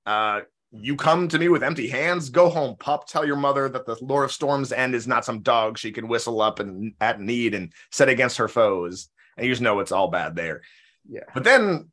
uh, 0.07 0.43
you 0.73 0.95
come 0.95 1.29
to 1.29 1.39
me 1.39 1.49
with 1.49 1.65
empty 1.65 1.89
hands, 1.89 2.31
go 2.31 2.49
home, 2.49 2.77
pup. 2.77 3.07
Tell 3.07 3.25
your 3.25 3.37
mother 3.37 3.69
that 3.69 3.87
the 3.87 3.97
Lord 4.01 4.25
of 4.25 4.33
Storm's 4.33 4.73
End 4.73 4.95
is 4.95 5.07
not 5.07 5.25
some 5.25 5.41
dog 5.41 5.77
she 5.77 5.91
can 5.91 6.07
whistle 6.07 6.41
up 6.41 6.61
and 6.61 6.95
at 7.01 7.21
need 7.21 7.55
and 7.55 7.73
set 7.91 8.09
against 8.09 8.37
her 8.37 8.49
foes. 8.49 9.09
And 9.37 9.47
you 9.47 9.53
just 9.53 9.63
know 9.63 9.81
it's 9.81 9.93
all 9.93 10.09
bad 10.09 10.37
there. 10.37 10.63
Yeah. 11.09 11.25
But 11.35 11.45
then 11.45 11.91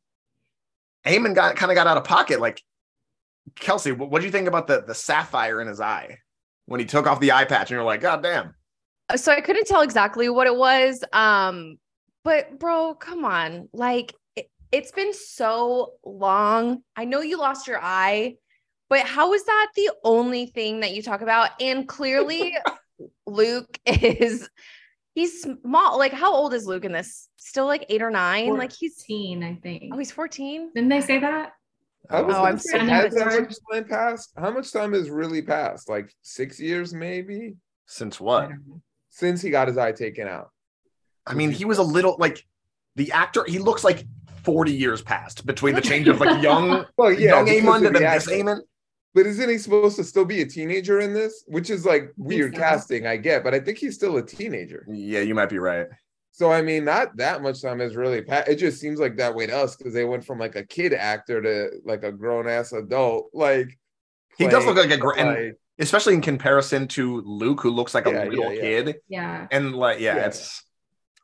Aemond 1.04 1.34
got 1.34 1.56
kind 1.56 1.72
of 1.72 1.76
got 1.76 1.86
out 1.86 1.96
of 1.96 2.04
pocket. 2.04 2.40
Like, 2.40 2.62
Kelsey, 3.56 3.92
what 3.92 4.20
do 4.20 4.26
you 4.26 4.32
think 4.32 4.46
about 4.46 4.66
the 4.66 4.82
the 4.86 4.94
sapphire 4.94 5.60
in 5.60 5.66
his 5.66 5.80
eye 5.80 6.18
when 6.66 6.78
he 6.78 6.86
took 6.86 7.06
off 7.06 7.18
the 7.18 7.32
eye 7.32 7.46
patch? 7.46 7.70
And 7.70 7.76
you're 7.76 7.84
like, 7.84 8.00
God 8.00 8.22
damn. 8.22 8.54
so 9.16 9.32
I 9.32 9.40
couldn't 9.40 9.66
tell 9.66 9.80
exactly 9.80 10.28
what 10.28 10.46
it 10.46 10.54
was. 10.54 11.02
Um, 11.12 11.78
but 12.22 12.58
bro, 12.60 12.94
come 12.94 13.24
on. 13.24 13.68
Like 13.72 14.14
it, 14.36 14.50
it's 14.70 14.92
been 14.92 15.14
so 15.14 15.94
long. 16.04 16.82
I 16.94 17.06
know 17.06 17.22
you 17.22 17.38
lost 17.38 17.66
your 17.66 17.80
eye, 17.82 18.36
but 18.88 19.00
how 19.00 19.32
is 19.34 19.44
that 19.44 19.68
the 19.76 19.90
only 20.04 20.46
thing 20.46 20.80
that 20.80 20.92
you 20.94 21.02
talk 21.02 21.20
about? 21.20 21.50
And 21.60 21.86
clearly 21.88 22.56
Luke 23.26 23.78
is 23.86 24.48
he's 25.14 25.42
small. 25.42 25.98
Like, 25.98 26.12
how 26.12 26.32
old 26.34 26.54
is 26.54 26.66
Luke 26.66 26.84
in 26.84 26.92
this? 26.92 27.28
Still 27.36 27.66
like 27.66 27.86
eight 27.88 28.02
or 28.02 28.10
nine? 28.10 28.56
Like 28.56 28.72
he's 28.72 28.96
14, 29.06 29.42
I 29.44 29.54
think. 29.62 29.92
oh, 29.94 29.98
he's 29.98 30.10
14. 30.12 30.70
Didn't 30.74 30.88
they 30.88 31.00
say 31.00 31.18
that? 31.18 31.52
I 32.10 32.22
was 32.22 32.36
Oh, 32.36 32.44
I'm 32.44 32.58
say, 32.58 32.78
so 32.78 32.84
has 32.84 33.14
that 33.14 33.26
much 33.42 33.54
time 33.72 33.84
passed? 33.84 34.32
How 34.38 34.50
much 34.50 34.72
time 34.72 34.92
has 34.94 35.10
really 35.10 35.42
passed? 35.42 35.88
Like 35.88 36.10
six 36.22 36.58
years, 36.58 36.94
maybe, 36.94 37.56
Since 37.86 38.20
I 38.20 38.24
what? 38.24 38.50
since 39.10 39.42
he 39.42 39.50
got 39.50 39.68
his 39.68 39.76
eye 39.76 39.92
taken 39.92 40.26
out. 40.28 40.50
I 41.26 41.34
mean, 41.34 41.50
he 41.50 41.64
was 41.66 41.76
a 41.78 41.82
little 41.82 42.16
like 42.18 42.42
the 42.96 43.12
actor, 43.12 43.44
he 43.46 43.58
looks 43.58 43.84
like 43.84 44.04
40 44.44 44.72
years 44.72 45.02
passed 45.02 45.44
between 45.44 45.74
the 45.74 45.80
change 45.82 46.08
of 46.08 46.20
like 46.20 46.42
young, 46.42 46.86
Well, 46.96 47.12
yeah, 47.12 47.30
young 47.36 47.44
because 47.44 47.62
Aemond 47.62 47.78
to 47.80 47.84
the 47.88 47.98
then 47.98 48.14
this 48.14 48.28
actor. 48.28 48.62
Aemond. 49.10 49.14
But 49.14 49.26
isn't 49.26 49.48
he 49.48 49.58
supposed 49.58 49.96
to 49.96 50.04
still 50.04 50.24
be 50.24 50.42
a 50.42 50.46
teenager 50.46 51.00
in 51.00 51.12
this? 51.12 51.44
Which 51.46 51.70
is 51.70 51.84
like 51.84 52.12
weird 52.16 52.54
so. 52.54 52.60
casting, 52.60 53.06
I 53.06 53.16
get, 53.16 53.42
but 53.44 53.54
I 53.54 53.60
think 53.60 53.78
he's 53.78 53.94
still 53.94 54.16
a 54.16 54.22
teenager. 54.22 54.86
Yeah, 54.88 55.20
you 55.20 55.34
might 55.34 55.48
be 55.48 55.58
right. 55.58 55.86
So 56.32 56.52
I 56.52 56.62
mean, 56.62 56.84
not 56.84 57.16
that 57.16 57.42
much 57.42 57.62
time 57.62 57.80
has 57.80 57.96
really 57.96 58.22
passed. 58.22 58.48
It 58.48 58.56
just 58.56 58.80
seems 58.80 59.00
like 59.00 59.16
that 59.16 59.34
way 59.34 59.46
to 59.46 59.56
us 59.56 59.74
because 59.76 59.92
they 59.92 60.04
went 60.04 60.24
from 60.24 60.38
like 60.38 60.54
a 60.54 60.62
kid 60.64 60.94
actor 60.94 61.42
to 61.42 61.80
like 61.84 62.04
a 62.04 62.12
grown 62.12 62.46
ass 62.48 62.72
adult. 62.72 63.30
Like 63.32 63.76
He 64.36 64.46
does 64.46 64.64
look 64.64 64.76
like 64.76 64.90
a 64.90 64.96
gr- 64.96 65.16
and 65.18 65.28
like, 65.28 65.58
especially 65.80 66.14
in 66.14 66.20
comparison 66.20 66.86
to 66.88 67.22
Luke, 67.22 67.60
who 67.60 67.70
looks 67.70 67.92
like 67.94 68.06
Yeah, 68.06 68.24
a 68.24 68.28
little 68.28 68.44
yeah, 68.44 68.50
yeah. 68.52 68.60
kid. 68.60 68.96
Yeah. 69.08 69.46
And 69.50 69.74
like, 69.74 69.98
yeah, 69.98 70.14
Yeah. 70.16 70.26
it's 70.26 70.62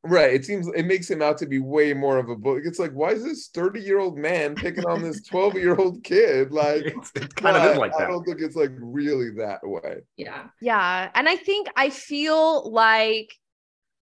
right. 0.05 0.33
It 0.33 0.45
seems 0.45 0.69
it 0.69 0.85
makes 0.85 1.11
him 1.11 1.23
out 1.23 1.39
to 1.39 1.47
be 1.47 1.59
way 1.59 1.93
more 1.93 2.19
of 2.19 2.29
a 2.29 2.37
book. 2.37 2.63
It's 2.65 2.79
like, 2.79 2.93
why 2.93 3.11
is 3.11 3.25
this 3.25 3.49
30 3.49 3.81
year 3.81 3.99
old 3.99 4.19
man 4.19 4.55
picking 4.55 4.85
on 4.87 5.03
this 5.03 5.23
12 5.23 5.55
year 5.55 5.75
old 5.75 6.05
kid? 6.05 6.53
Like, 6.53 6.85
it's, 6.85 7.13
it 7.15 7.35
kind 7.35 7.57
of 7.57 7.63
but 7.63 7.73
is 7.73 7.79
like 7.79 7.95
I 7.99 8.07
don't 8.07 8.25
think 8.25 8.41
it's 8.41 8.57
like 8.57 8.73
really 8.79 9.31
that 9.39 9.61
way. 9.63 10.01
Yeah. 10.17 10.45
Yeah. 10.61 11.11
And 11.15 11.29
I 11.29 11.37
think 11.37 11.69
I 11.77 11.91
feel 11.91 12.71
like 12.71 13.35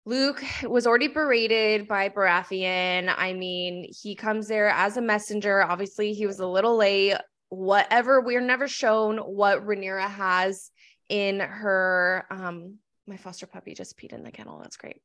Luke 0.06 0.44
was 0.64 0.86
already 0.86 1.08
berated 1.08 1.88
by 1.88 2.10
Baratheon. 2.10 3.14
I 3.16 3.34
mean, 3.34 3.90
he 3.90 4.14
comes 4.14 4.48
there 4.48 4.70
as 4.70 4.98
a 4.98 5.02
messenger. 5.02 5.64
Obviously, 5.64 6.14
he 6.14 6.28
was 6.28 6.40
a 6.40 6.48
little 6.48 6.78
late. 6.78 7.16
Whatever, 7.50 8.22
we're 8.22 8.42
never 8.42 8.68
shown 8.68 9.18
what 9.18 9.66
Rhaenyra 9.66 10.08
has 10.08 10.70
in 11.10 11.40
her. 11.40 12.26
Um, 12.30 12.76
my 13.08 13.18
foster 13.18 13.46
puppy 13.46 13.74
just 13.74 13.98
peed 13.98 14.14
in 14.14 14.24
the 14.24 14.32
kennel. 14.32 14.60
That's 14.60 14.78
great. 14.78 15.02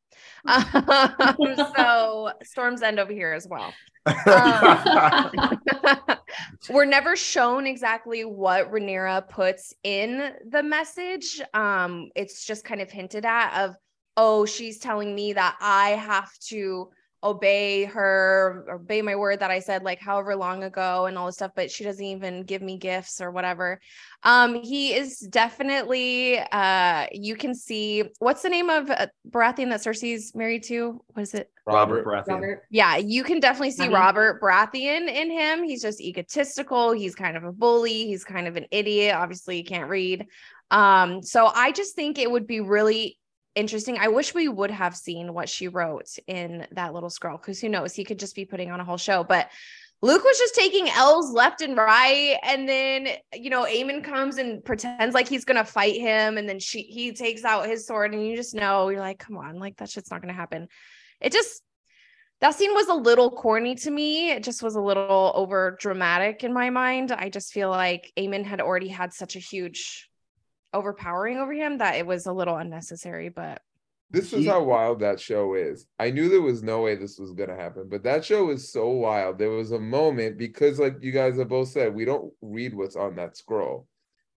Um, 0.47 0.65
so 1.77 2.33
Storm's 2.43 2.83
End 2.83 2.99
over 2.99 3.13
here 3.13 3.33
as 3.33 3.47
well. 3.49 3.73
Um, 4.07 5.59
we're 6.71 6.87
never 6.87 7.17
shown 7.17 7.67
exactly 7.67 8.25
what 8.25 8.73
Rhaenyra 8.73 9.29
puts 9.29 9.75
in 9.85 10.33
the 10.49 10.63
message. 10.63 11.41
Um, 11.53 12.11
it's 12.17 12.47
just 12.47 12.65
kind 12.65 12.81
of 12.81 12.91
hinted 12.91 13.25
at 13.25 13.65
of, 13.65 13.77
oh, 14.17 14.47
she's 14.47 14.79
telling 14.79 15.15
me 15.15 15.35
that 15.35 15.57
I 15.61 15.91
have 15.91 16.31
to 16.49 16.91
obey 17.23 17.85
her, 17.85 18.65
obey 18.71 19.03
my 19.03 19.15
word 19.15 19.41
that 19.41 19.51
I 19.51 19.61
said 19.61 19.83
like 19.83 20.01
however 20.01 20.35
long 20.35 20.65
ago 20.65 21.07
and 21.07 21.19
all 21.19 21.27
this 21.27 21.37
stuff, 21.37 21.53
but 21.55 21.71
she 21.71 21.85
doesn't 21.85 22.05
even 22.05 22.45
give 22.45 22.63
me 22.63 22.79
gifts 22.79 23.21
or 23.21 23.31
whatever. 23.31 23.81
Um, 24.23 24.55
he 24.55 24.95
is 24.95 25.19
definitely 25.19 26.39
uh 26.39 27.07
you 27.13 27.37
can 27.37 27.55
see 27.55 28.05
what's 28.19 28.43
the 28.43 28.49
name 28.49 28.71
of 28.71 28.91
uh, 28.91 29.07
Baratheon 29.29 29.71
that 29.71 29.81
Cersei's 29.81 30.35
married 30.35 30.65
to? 30.65 31.03
What 31.09 31.23
is 31.23 31.35
it? 31.35 31.51
Robert 31.67 32.05
Baratheon. 32.05 32.29
Robert. 32.29 32.63
Yeah, 32.71 32.97
you 32.97 33.23
can 33.23 33.39
definitely 33.39 33.71
see 33.71 33.85
Honey. 33.85 33.95
Robert 33.95 34.41
Baratheon 34.41 35.09
in 35.09 35.31
him. 35.31 35.63
He's 35.63 35.83
just 35.83 36.01
egotistical. 36.01 36.93
He's 36.93 37.15
kind 37.15 37.37
of 37.37 37.45
a 37.45 37.53
bully. 37.53 38.07
He's 38.07 38.25
kind 38.25 38.49
of 38.49 38.57
an 38.57 38.67
idiot. 38.71 39.15
Obviously, 39.15 39.57
he 39.57 39.63
can't 39.63 39.89
read. 39.89 40.27
Um, 40.71 41.23
so 41.23 41.51
I 41.55 41.73
just 41.73 41.95
think 41.95 42.19
it 42.19 42.31
would 42.31 42.47
be 42.47 42.61
really 42.61 43.19
interesting. 43.55 43.99
I 43.99 44.09
wish 44.09 44.35
we 44.35 44.49
would 44.49 44.71
have 44.71 44.97
seen 44.97 45.35
what 45.35 45.49
she 45.49 45.69
wrote 45.69 46.09
in 46.27 46.67
that 46.73 46.95
little 46.95 47.11
scroll 47.11 47.37
because 47.37 47.61
who 47.61 47.69
knows? 47.69 47.95
He 47.95 48.05
could 48.05 48.19
just 48.19 48.35
be 48.35 48.45
putting 48.45 48.71
on 48.71 48.81
a 48.81 48.85
whole 48.85 48.97
show. 48.97 49.25
But 49.25 49.51
Luke 50.03 50.25
was 50.25 50.39
just 50.39 50.55
taking 50.55 50.89
L's 50.89 51.33
left 51.33 51.61
and 51.61 51.77
right. 51.77 52.39
And 52.43 52.69
then, 52.69 53.09
you 53.35 53.51
know, 53.51 53.65
Aemond 53.65 54.05
comes 54.05 54.39
and 54.39 54.65
pretends 54.65 55.15
like 55.15 55.29
he's 55.29 55.45
gonna 55.45 55.65
fight 55.65 56.01
him. 56.01 56.39
And 56.39 56.49
then 56.49 56.59
she 56.59 56.83
he 56.83 57.13
takes 57.13 57.45
out 57.45 57.69
his 57.69 57.87
sword, 57.87 58.15
and 58.15 58.27
you 58.27 58.37
just 58.37 58.55
know 58.55 58.89
you're 58.89 59.01
like, 59.01 59.19
come 59.19 59.37
on, 59.37 59.59
like 59.59 59.77
that 59.77 59.91
shit's 59.91 60.11
not 60.11 60.23
gonna 60.23 60.33
happen. 60.33 60.69
It 61.21 61.33
just 61.33 61.63
that 62.41 62.55
scene 62.55 62.73
was 62.73 62.89
a 62.89 62.95
little 62.95 63.31
corny 63.31 63.75
to 63.75 63.91
me. 63.91 64.31
It 64.31 64.43
just 64.43 64.63
was 64.63 64.75
a 64.75 64.81
little 64.81 65.33
over 65.35 65.77
dramatic 65.79 66.43
in 66.43 66.55
my 66.55 66.71
mind. 66.71 67.13
I 67.13 67.29
just 67.29 67.53
feel 67.53 67.69
like 67.69 68.11
Aemond 68.17 68.47
had 68.47 68.63
already 68.63 68.89
had 68.89 69.13
such 69.13 69.37
a 69.37 69.41
huge 69.41 70.10
overpowering 70.73 71.39
over 71.39 71.53
him 71.53 71.79
that 71.79 71.97
it 71.97 72.07
was 72.07 72.27
a 72.27 72.33
little 72.33 72.57
unnecessary, 72.57 73.29
but 73.29 73.63
This 74.11 74.33
is 74.33 74.47
how 74.47 74.63
wild 74.65 75.01
that 75.01 75.21
show 75.21 75.55
is. 75.55 75.87
I 75.99 76.11
knew 76.11 76.29
there 76.29 76.41
was 76.41 76.63
no 76.63 76.83
way 76.83 76.97
this 76.97 77.19
was 77.19 77.33
gonna 77.33 77.57
happen, 77.57 77.89
but 77.89 78.03
that 78.03 78.25
show 78.25 78.51
is 78.51 78.73
so 78.73 78.89
wild. 78.89 79.39
There 79.39 79.51
was 79.51 79.71
a 79.73 79.79
moment 79.79 80.37
because, 80.39 80.79
like 80.81 80.97
you 81.01 81.13
guys 81.13 81.39
have 81.39 81.49
both 81.49 81.69
said, 81.69 81.95
we 81.95 82.05
don't 82.05 82.33
read 82.43 82.75
what's 82.75 82.97
on 82.97 83.15
that 83.17 83.37
scroll. 83.37 83.87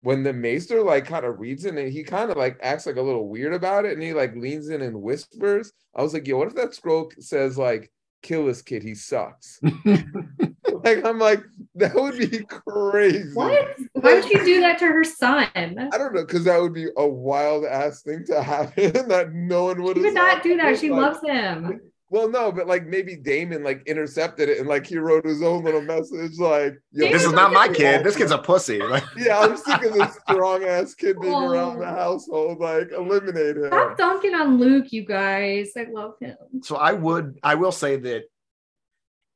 When 0.03 0.23
the 0.25 0.33
maester 0.33 0.83
like 0.83 1.07
kind 1.07 1.25
of 1.25 1.39
reads 1.39 1.65
it 1.65 1.77
and 1.77 1.93
he 1.93 2.03
kind 2.03 2.31
of 2.31 2.37
like 2.37 2.59
acts 2.61 2.87
like 2.87 2.97
a 2.97 3.03
little 3.03 3.29
weird 3.29 3.55
about 3.55 3.85
it 3.85 3.93
and 3.93 4.03
he 4.03 4.12
like 4.12 4.35
leans 4.37 4.69
in 4.69 4.83
and 4.83 5.01
whispers, 5.01 5.73
I 5.95 6.03
was 6.03 6.12
like, 6.12 6.27
yo, 6.27 6.39
what 6.39 6.49
if 6.49 6.55
that 6.57 6.75
scroll 6.75 7.11
says 7.21 7.57
like 7.57 7.91
kill 8.23 8.47
this 8.47 8.62
kid, 8.62 8.83
he 8.83 8.95
sucks. 8.95 9.61
like 10.85 11.05
I'm 11.05 11.19
like, 11.19 11.43
that 11.77 11.95
would 11.95 12.19
be 12.19 12.45
crazy. 12.45 13.31
What? 13.35 13.77
Why 13.93 14.15
would 14.15 14.25
she 14.25 14.39
do 14.39 14.61
that 14.61 14.79
to 14.81 14.87
her 14.87 15.05
son? 15.05 15.49
I 15.55 15.99
don't 15.99 16.15
know, 16.15 16.25
because 16.25 16.45
that 16.45 16.61
would 16.61 16.75
be 16.75 16.89
a 16.97 17.07
wild 17.07 17.65
ass 17.65 18.03
thing 18.03 18.25
to 18.27 18.43
happen 18.43 18.93
that 19.09 19.33
no 19.33 19.65
one 19.65 19.83
would 19.83 19.97
She 19.97 20.03
would 20.03 20.15
not 20.15 20.43
do 20.43 20.57
that. 20.57 20.79
She 20.79 20.91
Like, 20.91 21.01
loves 21.01 21.21
him. 21.27 21.81
Well, 22.11 22.29
no, 22.29 22.53
but 22.53 22.67
like 22.67 22.85
maybe 22.87 23.17
Daemon 23.17 23.65
like 23.65 23.83
intercepted 23.87 24.51
it 24.51 24.59
and 24.59 24.69
like 24.69 24.87
he 24.87 24.99
wrote 24.99 25.25
his 25.25 25.43
own 25.43 25.65
little 25.65 25.81
message 25.81 26.39
like, 26.39 26.79
yo, 26.91 27.11
This 27.11 27.25
is 27.25 27.33
not 27.33 27.55
my 27.55 27.69
kid. 27.69 28.05
This 28.05 28.17
kid's 28.17 28.33
a 28.33 28.37
pussy. 28.39 28.81
Like, 28.87 29.05
Yeah, 29.17 29.39
I'm 29.41 29.57
sick 29.57 29.83
of 29.83 29.95
this 29.95 30.19
strong 30.29 30.62
ass 30.62 30.95
kid 30.95 31.19
being 31.23 31.33
oh. 31.33 31.51
around 31.51 31.79
the 31.79 31.89
Oh. 31.89 31.95
household. 31.95 32.59
Like, 32.61 32.93
eliminate 32.93 33.57
him. 33.57 33.69
Stop 33.69 33.97
dunking 33.97 34.35
on 34.35 34.59
Luke, 34.59 34.93
you 34.93 35.07
guys. 35.07 35.71
I 35.75 35.87
love 35.91 36.12
him. 36.21 36.37
so 36.62 36.77
I 36.77 36.93
would, 36.93 37.39
I 37.43 37.55
will 37.55 37.73
say 37.73 37.97
that 37.97 38.25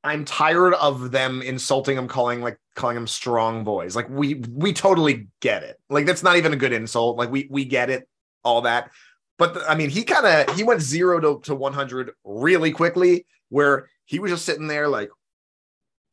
I'm 0.04 0.24
tired 0.24 0.74
of 0.74 1.10
them 1.10 1.42
insulting 1.42 1.96
him, 1.98 2.06
calling 2.08 2.40
like 2.40 2.58
calling 2.74 2.96
him 2.96 3.06
strong 3.06 3.64
boys. 3.64 3.96
Like 3.96 4.08
we 4.08 4.34
we 4.50 4.72
totally 4.72 5.28
get 5.40 5.62
it. 5.62 5.76
Like 5.90 6.06
that's 6.06 6.22
not 6.22 6.36
even 6.36 6.52
a 6.52 6.56
good 6.56 6.72
insult. 6.72 7.16
Like 7.16 7.30
we 7.30 7.48
we 7.50 7.64
get 7.64 7.90
it, 7.90 8.08
all 8.44 8.62
that. 8.62 8.90
But 9.38 9.54
the- 9.54 9.68
I 9.70 9.74
mean, 9.74 9.90
he 9.90 10.04
kind 10.04 10.26
of 10.48 10.56
he 10.56 10.62
went 10.62 10.80
zero 10.80 11.20
to, 11.20 11.40
to 11.44 11.54
100 11.54 12.12
really 12.24 12.70
quickly, 12.72 13.26
where 13.48 13.88
he 14.04 14.18
was 14.18 14.30
just 14.30 14.44
sitting 14.44 14.68
there 14.68 14.88
like, 14.88 15.10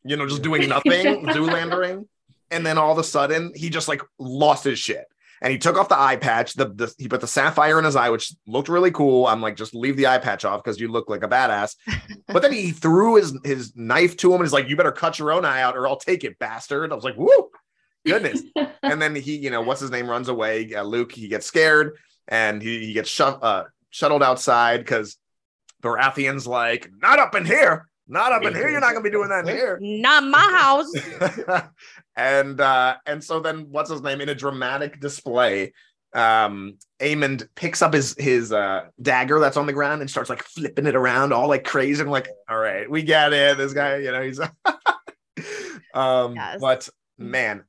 you 0.03 0.15
know, 0.17 0.27
just 0.27 0.41
doing 0.41 0.67
nothing, 0.69 1.25
Zoolandering, 1.27 2.07
and 2.51 2.65
then 2.65 2.77
all 2.77 2.91
of 2.91 2.97
a 2.97 3.03
sudden 3.03 3.51
he 3.55 3.69
just 3.69 3.87
like 3.87 4.01
lost 4.17 4.63
his 4.63 4.79
shit. 4.79 5.05
And 5.43 5.51
he 5.51 5.57
took 5.57 5.77
off 5.77 5.89
the 5.89 5.99
eye 5.99 6.15
patch. 6.15 6.53
The, 6.53 6.69
the 6.69 6.95
he 6.97 7.09
put 7.09 7.19
the 7.19 7.27
sapphire 7.27 7.77
in 7.77 7.83
his 7.83 7.97
eye, 7.97 8.09
which 8.09 8.33
looked 8.47 8.69
really 8.69 8.91
cool. 8.91 9.27
I'm 9.27 9.41
like, 9.41 9.57
just 9.57 9.75
leave 9.75 9.97
the 9.97 10.07
eye 10.07 10.17
patch 10.17 10.45
off 10.45 10.63
because 10.63 10.79
you 10.79 10.87
look 10.87 11.09
like 11.09 11.23
a 11.23 11.27
badass. 11.27 11.75
But 12.27 12.41
then 12.41 12.53
he 12.53 12.71
threw 12.71 13.17
his 13.17 13.37
his 13.43 13.75
knife 13.75 14.15
to 14.17 14.29
him 14.29 14.35
and 14.35 14.45
he's 14.45 14.53
like, 14.53 14.67
"You 14.67 14.75
better 14.75 14.93
cut 14.93 15.19
your 15.19 15.31
own 15.31 15.45
eye 15.45 15.61
out, 15.61 15.75
or 15.75 15.87
I'll 15.87 15.97
take 15.97 16.23
it, 16.23 16.39
bastard." 16.39 16.91
I 16.91 16.95
was 16.95 17.03
like, 17.03 17.17
"Woo, 17.17 17.49
goodness!" 18.07 18.41
and 18.81 18.99
then 19.01 19.13
he, 19.13 19.35
you 19.35 19.51
know, 19.51 19.61
what's 19.61 19.81
his 19.81 19.91
name 19.91 20.09
runs 20.09 20.29
away. 20.29 20.73
Uh, 20.73 20.83
Luke, 20.83 21.11
he 21.11 21.27
gets 21.27 21.45
scared 21.45 21.97
and 22.27 22.61
he, 22.61 22.87
he 22.87 22.93
gets 22.93 23.19
uh, 23.19 23.65
shuttled 23.91 24.23
outside 24.23 24.77
because 24.79 25.17
Baratheon's 25.83 26.47
like, 26.47 26.89
"Not 27.01 27.19
up 27.19 27.35
in 27.35 27.45
here, 27.45 27.87
not 28.07 28.31
up 28.31 28.43
in 28.43 28.53
here. 28.53 28.69
You're 28.69 28.79
not 28.79 28.93
gonna 28.93 29.01
be 29.01 29.09
doing 29.09 29.29
that 29.29 29.47
in 29.47 29.55
here." 29.55 29.77
not 29.81 30.23
my 30.23 30.39
house. 30.39 30.91
and 32.15 32.59
uh 32.59 32.97
and 33.05 33.23
so 33.23 33.39
then 33.39 33.67
what's 33.69 33.89
his 33.89 34.01
name 34.01 34.21
in 34.21 34.29
a 34.29 34.35
dramatic 34.35 34.99
display 34.99 35.73
um 36.13 36.77
Aemond 36.99 37.47
picks 37.55 37.81
up 37.81 37.93
his 37.93 38.15
his 38.19 38.51
uh 38.51 38.85
dagger 39.01 39.39
that's 39.39 39.57
on 39.57 39.65
the 39.65 39.73
ground 39.73 40.01
and 40.01 40.09
starts 40.09 40.29
like 40.29 40.43
flipping 40.43 40.85
it 40.85 40.95
around 40.95 41.33
all 41.33 41.47
like 41.47 41.63
crazy 41.63 42.01
I'm 42.03 42.09
like 42.09 42.29
all 42.47 42.57
right 42.57 42.87
we 42.89 43.01
get 43.01 43.33
it 43.33 43.57
this 43.57 43.73
guy 43.73 43.97
you 43.97 44.11
know 44.11 44.21
he's 44.21 44.39
um 45.95 46.35
Yes. 46.35 46.59
but 46.61 46.89
man 47.17 47.63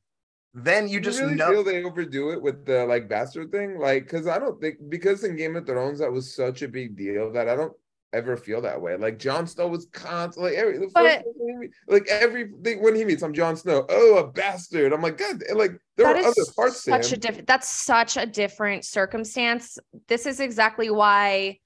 then 0.54 0.88
you 0.88 1.00
just 1.00 1.18
you 1.18 1.24
really 1.24 1.36
know 1.36 1.50
feel 1.50 1.64
they 1.64 1.82
overdo 1.82 2.30
it 2.30 2.40
with 2.40 2.64
the 2.64 2.86
like 2.86 3.08
bastard 3.08 3.50
thing, 3.50 3.76
like 3.78 4.04
because 4.04 4.28
I 4.28 4.38
don't 4.38 4.60
think 4.60 4.76
because 4.88 5.24
in 5.24 5.34
Game 5.34 5.56
of 5.56 5.66
Thrones 5.66 5.98
that 5.98 6.12
was 6.12 6.32
such 6.32 6.62
a 6.62 6.68
big 6.68 6.96
deal 6.96 7.32
that 7.32 7.48
I 7.48 7.56
don't 7.56 7.72
ever 8.14 8.36
feel 8.36 8.62
that 8.62 8.80
way. 8.80 8.96
Like 8.96 9.18
Jon 9.18 9.46
Snow 9.46 9.68
was 9.68 9.86
constantly 9.92 10.52
like 10.52 10.58
every 10.60 10.86
But- 10.94 11.24
meet- 11.36 11.70
like 11.88 12.06
everything 12.08 12.82
when 12.82 12.94
he 12.94 13.04
meets, 13.04 13.22
I'm 13.22 13.34
Jon 13.34 13.56
Snow. 13.56 13.84
Oh, 13.88 14.16
a 14.18 14.26
bastard! 14.26 14.92
I'm 14.92 15.02
like, 15.02 15.18
God, 15.18 15.42
like 15.54 15.72
there 15.96 16.06
are 16.06 16.16
other 16.16 16.32
parts 16.56 16.84
to 16.84 16.90
such 16.90 17.12
a 17.12 17.16
different 17.16 17.46
that's 17.46 17.68
such 17.68 18.16
a 18.16 18.26
different 18.26 18.84
circumstance 18.84 19.78
this 20.08 20.26
is 20.26 20.40
exactly 20.40 20.90
why 20.90 21.58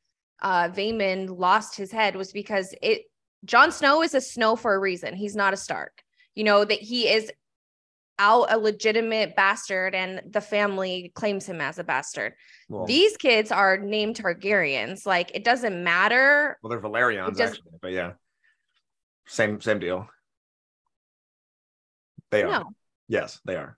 uh 0.43 0.69
Vaemond 0.69 1.37
lost 1.39 1.77
his 1.77 1.91
head 1.91 2.15
was 2.17 2.33
because 2.33 2.75
it 2.83 3.03
Jon 3.45 3.73
Snow 3.73 4.03
is 4.03 4.15
a 4.15 4.21
Snow 4.21 4.57
for 4.57 4.75
a 4.75 4.79
reason 4.79 5.15
he's 5.15 5.37
not 5.37 5.55
a 5.55 5.57
Stark 5.57 6.03
you 6.35 6.45
know 6.45 6.65
that 6.65 6.79
he 6.81 7.09
is 7.09 7.31
out 8.19 8.53
a 8.53 8.59
legitimate 8.59 9.37
bastard 9.37 9.95
and 9.95 10.23
the 10.31 10.41
family 10.41 11.13
claims 11.15 11.47
him 11.47 11.61
as 11.61 11.79
a 11.79 11.85
bastard 11.85 12.35
well, 12.69 12.87
these 12.87 13.17
kids 13.17 13.51
are 13.53 13.79
named 13.79 14.17
Targaryens 14.17 15.07
like 15.07 15.31
it 15.35 15.45
doesn't 15.45 15.83
matter 15.85 16.59
well 16.63 16.71
they're 16.71 16.81
Velaryons 16.81 17.29
it 17.29 17.37
does- 17.37 17.51
actually 17.53 17.73
but 17.81 17.93
yeah 17.93 18.13
same 19.27 19.61
same 19.61 19.79
deal 19.79 20.09
they 22.31 22.43
are 22.43 22.51
no 22.51 22.65
yes 23.09 23.41
they 23.45 23.57
are 23.57 23.77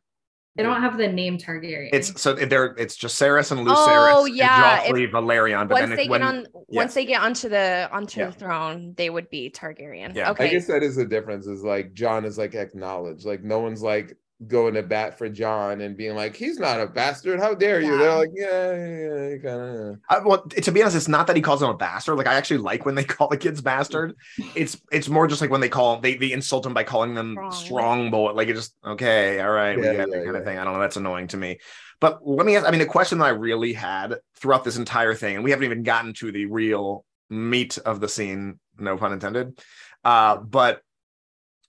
They 0.56 0.64
don't 0.64 0.82
have 0.82 0.98
the 0.98 1.06
name 1.08 1.38
Targaryen. 1.38 1.90
It's 1.92 2.20
so 2.20 2.34
they're 2.34 2.74
it's 2.76 2.98
Jacaerys 2.98 3.52
and 3.52 3.60
Lucerys. 3.66 4.12
Oh, 4.12 4.26
and 4.26 4.36
yeah, 4.36 4.82
Joffrey, 4.84 5.10
Velaryon. 5.10 5.68
But 5.68 5.74
once 5.74 5.88
then 5.88 5.96
they 5.96 6.02
it's 6.02 6.10
when, 6.10 6.20
get 6.20 6.28
on 6.28 6.36
yes. 6.40 6.80
once 6.82 6.94
they 6.94 7.04
get 7.06 7.20
onto 7.22 7.48
the 7.48 7.88
onto 7.92 8.20
Yeah. 8.20 8.26
the 8.26 8.32
throne 8.32 8.94
they 8.96 9.08
would 9.08 9.30
be 9.30 9.48
Targaryen 9.50 10.14
Yeah. 10.14 10.32
Okay 10.32 10.46
I 10.46 10.48
guess 10.48 10.66
that 10.66 10.82
is 10.82 10.96
the 10.96 11.06
difference. 11.06 11.46
Is 11.46 11.62
like 11.62 11.94
Jon 11.94 12.24
is 12.24 12.36
like 12.36 12.54
acknowledged. 12.56 13.24
Like 13.24 13.42
no 13.44 13.60
one's 13.60 13.80
like 13.80 14.16
going 14.46 14.74
to 14.74 14.82
bat 14.82 15.18
for 15.18 15.28
Jon 15.28 15.80
and 15.82 15.96
being 15.96 16.14
like, 16.14 16.34
he's 16.34 16.58
not 16.58 16.80
a 16.80 16.86
bastard. 16.86 17.38
How 17.38 17.54
dare 17.54 17.80
you? 17.80 17.92
Yeah. 17.92 17.98
They're 17.98 18.16
like, 18.16 18.30
yeah, 18.34 18.74
yeah, 18.74 19.28
yeah 19.28 19.36
kind 19.38 19.60
of. 19.60 19.98
I, 20.08 20.18
well, 20.20 20.42
to 20.46 20.72
be 20.72 20.82
honest, 20.82 20.96
it's 20.96 21.08
not 21.08 21.26
that 21.26 21.36
he 21.36 21.42
calls 21.42 21.62
him 21.62 21.68
a 21.68 21.76
bastard. 21.76 22.16
Like 22.16 22.26
I 22.26 22.34
actually 22.34 22.58
like 22.58 22.86
when 22.86 22.94
they 22.94 23.04
call 23.04 23.28
the 23.28 23.36
kids 23.36 23.60
bastard. 23.60 24.14
It's 24.54 24.80
it's 24.90 25.08
more 25.08 25.26
just 25.26 25.40
like 25.40 25.50
when 25.50 25.60
they 25.60 25.68
call 25.68 26.00
they 26.00 26.16
they 26.16 26.32
insult 26.32 26.64
him 26.64 26.74
by 26.74 26.84
calling 26.84 27.14
them 27.14 27.32
Strong. 27.34 27.52
strong, 27.52 28.10
boy. 28.10 28.32
Like 28.32 28.48
it 28.48 28.54
just 28.54 28.74
okay, 28.84 29.40
all 29.40 29.50
right, 29.50 29.76
we 29.78 29.84
Yeah, 29.84 29.92
get 29.92 30.08
it 30.08 30.14
yeah, 30.16 30.24
kind 30.24 30.36
of 30.36 30.44
thing. 30.44 30.58
I 30.58 30.64
don't 30.64 30.74
know. 30.74 30.80
That's 30.80 30.96
annoying 30.96 31.28
to 31.28 31.36
me. 31.36 31.58
But 32.00 32.26
let 32.26 32.46
me 32.46 32.56
ask. 32.56 32.66
I 32.66 32.70
mean, 32.70 32.80
the 32.80 32.86
question 32.86 33.18
that 33.18 33.26
I 33.26 33.30
really 33.30 33.74
had 33.74 34.16
throughout 34.36 34.64
this 34.64 34.78
entire 34.78 35.14
thing, 35.14 35.34
and 35.36 35.44
we 35.44 35.50
haven't 35.50 35.66
even 35.66 35.82
gotten 35.82 36.14
to 36.14 36.32
the 36.32 36.46
real 36.46 37.04
meat 37.28 37.76
of 37.78 38.00
the 38.00 38.08
scene. 38.08 38.58
No 38.78 38.96
pun 38.96 39.12
intended. 39.12 39.60
Uh, 40.02 40.38
but 40.38 40.80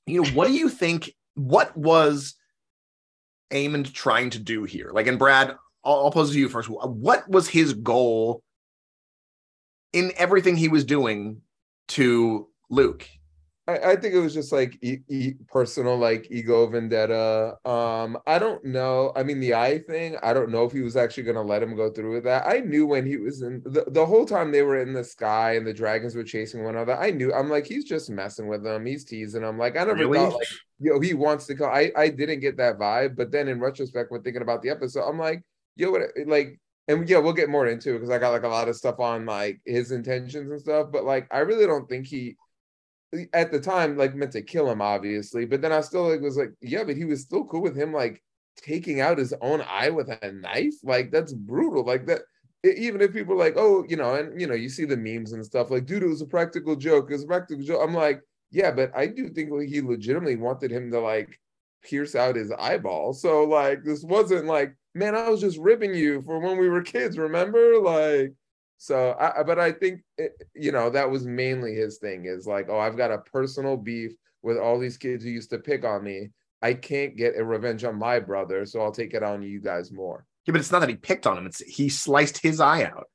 you 0.06 0.24
know, 0.24 0.30
what 0.30 0.48
do 0.48 0.54
you 0.54 0.70
think? 0.70 1.12
What 1.36 1.76
was 1.76 2.36
Aemond 3.52 3.94
trying 3.94 4.30
to 4.32 4.40
do 4.40 4.64
here? 4.64 4.92
Like, 4.94 5.08
and 5.08 5.20
Brad, 5.20 5.56
I'll, 5.84 5.94
I'll 5.94 6.12
pose 6.12 6.32
to 6.32 6.40
you 6.40 6.50
first. 6.50 6.70
What 6.70 7.30
was 7.30 7.48
his 7.48 7.74
goal 7.74 8.44
in 9.94 10.12
everything 10.16 10.56
he 10.56 10.70
was 10.70 10.86
doing 10.86 11.42
to 11.90 12.48
Luke? 12.70 13.08
I, 13.72 13.92
I 13.92 13.96
think 13.96 14.14
it 14.14 14.20
was 14.20 14.34
just 14.34 14.52
like 14.52 14.78
e- 14.84 15.00
e- 15.10 15.34
personal, 15.48 15.98
like 15.98 16.28
ego 16.32 16.68
vendetta. 16.68 17.56
Um, 17.66 18.18
I 18.28 18.40
don't 18.40 18.64
know. 18.66 19.12
I 19.16 19.24
mean, 19.24 19.40
the 19.40 19.54
eye 19.56 19.80
thing. 19.80 20.18
I 20.24 20.34
don't 20.34 20.50
know 20.52 20.66
if 20.66 20.72
he 20.72 20.82
was 20.82 20.96
actually 20.96 21.24
going 21.24 21.36
to 21.36 21.42
let 21.42 21.64
him 21.64 21.76
go 21.76 21.92
through 21.92 22.14
with 22.14 22.24
that. 22.26 22.46
I 22.48 22.60
knew 22.60 22.86
when 22.86 23.06
he 23.06 23.18
was 23.18 23.42
in 23.42 23.62
the, 23.66 23.86
the 23.88 24.06
whole 24.06 24.26
time 24.26 24.52
they 24.52 24.62
were 24.62 24.80
in 24.82 24.94
the 24.94 25.04
sky 25.04 25.56
and 25.56 25.66
the 25.66 25.74
dragons 25.74 26.16
were 26.16 26.24
chasing 26.24 26.64
one 26.64 26.76
another. 26.76 26.96
I 26.98 27.12
knew. 27.12 27.34
I'm 27.34 27.50
like, 27.50 27.66
he's 27.66 27.86
just 27.86 28.10
messing 28.10 28.48
with 28.48 28.64
them. 28.64 28.86
He's 28.86 29.06
teasing 29.06 29.42
them. 29.42 29.58
Like 29.58 29.78
I 29.78 29.84
never 29.86 29.96
Really? 29.96 30.18
thought 30.18 30.34
like, 30.34 30.48
yo, 30.80 31.00
he 31.00 31.14
wants 31.14 31.46
to 31.48 31.54
go. 31.54 31.66
I 31.68 31.92
I 31.96 32.10
didn't 32.10 32.40
get 32.42 32.58
that 32.58 32.78
vibe. 32.80 33.16
But 33.16 33.32
then 33.32 33.48
in 33.48 33.60
retrospect, 33.60 34.12
when 34.12 34.22
thinking 34.24 34.42
about 34.42 34.62
the 34.62 34.70
episode, 34.70 35.08
I'm 35.08 35.20
like, 35.20 35.44
yo, 35.76 35.92
what? 35.92 36.02
Like, 36.26 36.60
and 36.88 37.08
yeah, 37.08 37.20
we'll 37.20 37.34
get 37.34 37.50
more 37.50 37.68
into 37.68 37.92
it 37.92 38.00
because 38.00 38.10
I 38.10 38.18
got 38.18 38.32
like 38.32 38.44
a 38.44 38.48
lot 38.48 38.68
of 38.68 38.76
stuff 38.76 39.00
on 39.00 39.26
like 39.26 39.62
his 39.66 39.92
intentions 39.92 40.52
and 40.52 40.60
stuff. 40.60 40.88
But 40.92 41.06
like, 41.06 41.28
I 41.32 41.40
really 41.40 41.66
don't 41.68 41.88
think 41.88 42.08
he 42.08 42.38
at 43.34 43.52
the 43.52 43.60
time 43.60 43.98
like 43.98 44.16
meant 44.16 44.32
to 44.32 44.42
kill 44.42 44.70
him 44.70 44.82
obviously 44.82 45.46
but 45.46 45.62
then 45.62 45.72
i 45.72 45.82
still 45.82 46.10
like 46.10 46.22
was 46.22 46.38
like 46.38 46.52
yeah 46.62 46.84
but 46.84 46.96
he 46.96 47.04
was 47.04 47.22
still 47.22 47.44
cool 47.46 47.62
with 47.62 47.76
him 47.78 47.92
like 47.94 48.22
taking 48.56 49.02
out 49.02 49.18
his 49.18 49.34
own 49.42 49.62
eye 49.62 49.90
with 49.90 50.10
a 50.10 50.32
knife? 50.32 50.74
Like 50.84 51.12
that's 51.12 51.34
brutal 51.34 51.86
like 51.86 52.06
that 52.08 52.22
even 52.64 53.02
if 53.02 53.12
people 53.12 53.36
like 53.36 53.56
oh 53.58 53.84
you 53.88 53.96
know 53.96 54.16
and 54.16 54.40
you 54.40 54.46
know 54.46 54.54
you 54.54 54.70
see 54.70 54.86
the 54.86 54.96
memes 54.96 55.32
and 55.32 55.44
stuff 55.44 55.72
like 55.72 55.88
dude 55.88 56.04
it 56.04 56.08
was 56.08 56.22
a 56.22 56.28
practical 56.28 56.76
joke 56.76 57.10
it 57.10 57.14
was 57.14 57.24
a 57.24 57.28
practical 57.28 57.64
joke 57.66 57.82
i'm 57.84 57.96
like 57.96 58.22
yeah 58.52 58.70
but 58.70 58.92
i 58.96 59.08
do 59.08 59.30
think 59.30 59.50
he 59.68 59.82
legitimately 59.82 60.36
wanted 60.36 60.70
him 60.70 60.92
to 60.92 61.00
like 61.00 61.40
pierce 61.84 62.14
out 62.14 62.36
his 62.36 62.52
eyeball 62.52 63.14
so 63.14 63.46
like 63.46 63.84
this 63.84 64.04
wasn't 64.04 64.46
like 64.46 64.76
man 64.94 65.16
i 65.16 65.28
was 65.28 65.42
just 65.42 65.58
ribbing 65.58 65.96
you 65.96 66.22
for 66.22 66.38
when 66.38 66.56
we 66.56 66.70
were 66.70 66.84
kids 66.84 67.18
remember? 67.18 67.80
Like 67.82 68.32
so, 68.82 69.16
I, 69.20 69.44
but 69.44 69.60
I 69.60 69.74
think 69.74 70.02
it, 70.18 70.32
you 70.56 70.72
know 70.72 70.90
that 70.90 71.12
was 71.12 71.24
mainly 71.24 71.76
his 71.76 72.00
thing 72.00 72.26
is 72.26 72.48
like, 72.48 72.66
oh, 72.68 72.80
I've 72.80 72.98
got 72.98 73.12
a 73.12 73.20
personal 73.20 73.78
beef 73.78 74.14
with 74.42 74.58
all 74.58 74.80
these 74.80 74.98
kids 74.98 75.24
who 75.24 75.30
used 75.30 75.52
to 75.52 75.60
pick 75.60 75.86
on 75.86 76.04
me. 76.04 76.32
I 76.64 76.74
can't 76.74 77.16
get 77.16 77.38
a 77.38 77.44
revenge 77.46 77.84
on 77.84 78.00
my 78.00 78.20
brother, 78.20 78.66
so 78.66 78.82
I'll 78.82 78.92
take 78.92 79.14
it 79.14 79.22
on 79.22 79.44
you 79.44 79.62
guys 79.62 79.92
more. 79.92 80.26
Yeah, 80.48 80.54
but 80.54 80.62
it's 80.62 80.72
not 80.72 80.80
that 80.80 80.90
he 80.90 80.96
picked 80.96 81.28
on 81.28 81.38
him. 81.38 81.46
It's 81.46 81.60
he 81.60 81.90
sliced 81.90 82.40
his 82.40 82.60
eye 82.60 82.82
out. 82.86 83.06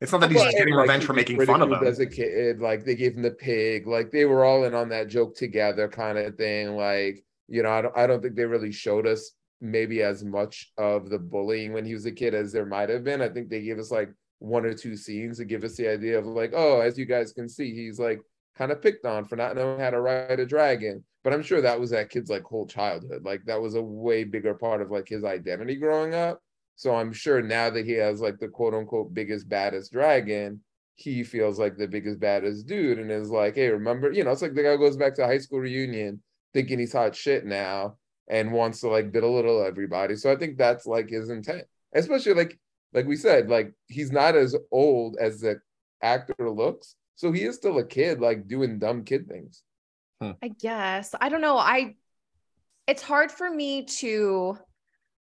It's 0.00 0.10
not 0.10 0.22
that 0.22 0.32
he's 0.32 0.40
Well, 0.40 0.50
getting 0.50 0.74
like, 0.74 0.88
revenge 0.88 1.04
for 1.04 1.12
making 1.12 1.46
fun 1.46 1.62
of 1.62 1.70
him. 1.70 1.86
as 1.86 2.00
a 2.00 2.06
kid. 2.06 2.58
Like 2.58 2.84
they 2.84 2.96
gave 2.96 3.14
him 3.14 3.22
the 3.22 3.30
pig. 3.30 3.86
Like 3.86 4.10
they 4.10 4.24
were 4.24 4.44
all 4.44 4.64
in 4.64 4.74
on 4.74 4.88
that 4.88 5.06
joke 5.06 5.36
together, 5.36 5.86
kind 5.86 6.18
of 6.18 6.34
thing. 6.34 6.74
Like 6.74 7.24
you 7.46 7.62
know, 7.62 7.70
I 7.70 7.82
don't, 7.82 7.96
I 7.96 8.08
don't 8.08 8.20
think 8.20 8.34
they 8.34 8.44
really 8.44 8.72
showed 8.72 9.06
us 9.06 9.30
maybe 9.60 10.02
as 10.02 10.24
much 10.24 10.72
of 10.76 11.10
the 11.10 11.18
bullying 11.20 11.72
when 11.74 11.84
he 11.84 11.94
was 11.94 12.06
a 12.06 12.12
kid 12.12 12.34
as 12.34 12.50
there 12.50 12.66
might 12.66 12.88
have 12.88 13.04
been. 13.04 13.22
I 13.22 13.28
think 13.28 13.50
they 13.50 13.62
gave 13.62 13.78
us 13.78 13.92
like 13.92 14.10
one 14.40 14.64
or 14.64 14.74
two 14.74 14.96
scenes 14.96 15.38
to 15.38 15.44
give 15.44 15.62
us 15.62 15.76
the 15.76 15.86
idea 15.86 16.18
of 16.18 16.26
like, 16.26 16.52
oh, 16.54 16.80
as 16.80 16.98
you 16.98 17.04
guys 17.04 17.32
can 17.32 17.48
see, 17.48 17.72
he's 17.72 18.00
like 18.00 18.20
kind 18.56 18.72
of 18.72 18.82
picked 18.82 19.06
on 19.06 19.24
for 19.24 19.36
not 19.36 19.54
knowing 19.54 19.78
how 19.78 19.90
to 19.90 20.00
ride 20.00 20.40
a 20.40 20.46
dragon. 20.46 21.04
But 21.22 21.34
I'm 21.34 21.42
sure 21.42 21.60
that 21.60 21.78
was 21.78 21.90
that 21.90 22.10
kid's 22.10 22.30
like 22.30 22.42
whole 22.42 22.66
childhood. 22.66 23.22
Like 23.24 23.44
that 23.44 23.60
was 23.60 23.74
a 23.74 23.82
way 23.82 24.24
bigger 24.24 24.54
part 24.54 24.80
of 24.80 24.90
like 24.90 25.06
his 25.06 25.24
identity 25.24 25.76
growing 25.76 26.14
up. 26.14 26.40
So 26.76 26.94
I'm 26.96 27.12
sure 27.12 27.42
now 27.42 27.68
that 27.68 27.84
he 27.84 27.92
has 27.92 28.22
like 28.22 28.38
the 28.38 28.48
quote 28.48 28.72
unquote 28.72 29.12
biggest, 29.12 29.48
baddest 29.48 29.92
dragon, 29.92 30.62
he 30.94 31.22
feels 31.22 31.58
like 31.58 31.76
the 31.76 31.86
biggest, 31.86 32.18
baddest 32.18 32.66
dude 32.66 32.98
and 32.98 33.10
is 33.10 33.30
like, 33.30 33.54
hey, 33.54 33.68
remember, 33.68 34.10
you 34.10 34.24
know, 34.24 34.30
it's 34.30 34.42
like 34.42 34.54
the 34.54 34.62
guy 34.62 34.76
goes 34.76 34.96
back 34.96 35.14
to 35.16 35.26
high 35.26 35.38
school 35.38 35.60
reunion 35.60 36.22
thinking 36.54 36.78
he's 36.78 36.94
hot 36.94 37.14
shit 37.14 37.44
now 37.44 37.96
and 38.28 38.52
wants 38.52 38.80
to 38.80 38.88
like 38.88 39.12
belittle 39.12 39.62
everybody. 39.62 40.16
So 40.16 40.32
I 40.32 40.36
think 40.36 40.56
that's 40.56 40.86
like 40.86 41.10
his 41.10 41.28
intent, 41.28 41.64
especially 41.94 42.32
like, 42.32 42.58
like 42.92 43.06
we 43.06 43.16
said, 43.16 43.48
like 43.48 43.72
he's 43.88 44.12
not 44.12 44.36
as 44.36 44.56
old 44.70 45.16
as 45.20 45.40
the 45.40 45.60
actor 46.02 46.50
looks. 46.50 46.96
So 47.16 47.32
he 47.32 47.44
is 47.44 47.56
still 47.56 47.78
a 47.78 47.86
kid, 47.86 48.20
like 48.20 48.48
doing 48.48 48.78
dumb 48.78 49.04
kid 49.04 49.28
things. 49.28 49.62
I 50.20 50.48
guess. 50.48 51.14
I 51.20 51.28
don't 51.28 51.40
know. 51.40 51.56
I 51.58 51.96
it's 52.86 53.02
hard 53.02 53.30
for 53.30 53.48
me 53.50 53.84
to 53.84 54.58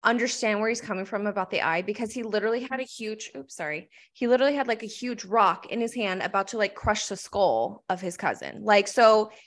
understand 0.04 0.60
where 0.60 0.70
he's 0.70 0.82
coming 0.82 1.06
from 1.06 1.26
about 1.26 1.50
the 1.50 1.62
eye 1.62 1.82
because 1.82 2.12
he 2.12 2.22
literally 2.22 2.62
had 2.70 2.80
a 2.80 2.84
huge 2.84 3.32
oops 3.36 3.56
sorry 3.56 3.90
he 4.14 4.28
literally 4.28 4.54
had 4.54 4.68
like 4.68 4.84
a 4.84 4.88
huge 4.88 5.26
rock 5.26 5.66
in 5.72 5.82
his 5.82 5.96
hand 5.96 6.22
about 6.22 6.50
to 6.50 6.58
like 6.60 6.76
crush 6.76 7.08
the 7.08 7.18
skull 7.18 7.84
of 7.90 8.00
his 8.00 8.16
cousin 8.16 8.64
like 8.64 8.88
so 8.88 9.32
he- 9.34 9.40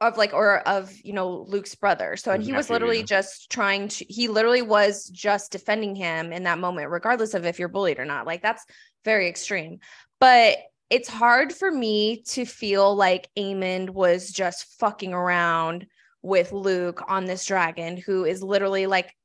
of 0.00 0.16
like 0.16 0.34
or 0.34 0.58
of 0.68 0.92
you 1.02 1.12
know 1.12 1.46
luke's 1.48 1.74
brother 1.74 2.16
so 2.16 2.30
and 2.30 2.42
he 2.42 2.52
was 2.52 2.68
literally 2.68 2.98
yeah. 2.98 3.04
just 3.04 3.50
trying 3.50 3.88
to 3.88 4.04
he 4.08 4.28
literally 4.28 4.62
was 4.62 5.08
just 5.08 5.52
defending 5.52 5.94
him 5.94 6.32
in 6.32 6.42
that 6.42 6.58
moment 6.58 6.90
regardless 6.90 7.34
of 7.34 7.46
if 7.46 7.58
you're 7.58 7.68
bullied 7.68 7.98
or 7.98 8.04
not 8.04 8.26
like 8.26 8.42
that's 8.42 8.64
very 9.04 9.28
extreme 9.28 9.78
but 10.20 10.58
it's 10.92 11.08
hard 11.08 11.54
for 11.54 11.70
me 11.70 12.20
to 12.20 12.44
feel 12.44 12.94
like 12.94 13.30
Aemond 13.38 13.88
was 13.88 14.30
just 14.30 14.78
fucking 14.78 15.14
around 15.14 15.86
with 16.20 16.52
Luke 16.52 17.02
on 17.08 17.24
this 17.24 17.46
dragon 17.46 17.96
who 17.96 18.26
is 18.26 18.42
literally 18.42 18.86
like 18.86 19.16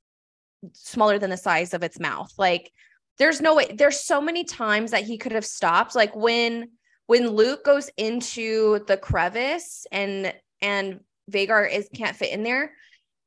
smaller 0.71 1.19
than 1.19 1.29
the 1.29 1.35
size 1.35 1.73
of 1.73 1.83
its 1.83 1.99
mouth. 1.99 2.31
Like 2.37 2.71
there's 3.17 3.41
no 3.41 3.55
way 3.55 3.75
there's 3.75 3.99
so 3.99 4.21
many 4.21 4.45
times 4.45 4.91
that 4.91 5.03
he 5.03 5.17
could 5.17 5.33
have 5.33 5.45
stopped 5.45 5.93
like 5.93 6.15
when 6.15 6.69
when 7.07 7.29
Luke 7.29 7.63
goes 7.63 7.89
into 7.97 8.83
the 8.87 8.97
crevice 8.97 9.85
and 9.91 10.33
and 10.61 10.99
Vhagar 11.31 11.71
is 11.71 11.89
can't 11.93 12.15
fit 12.15 12.31
in 12.31 12.43
there. 12.43 12.73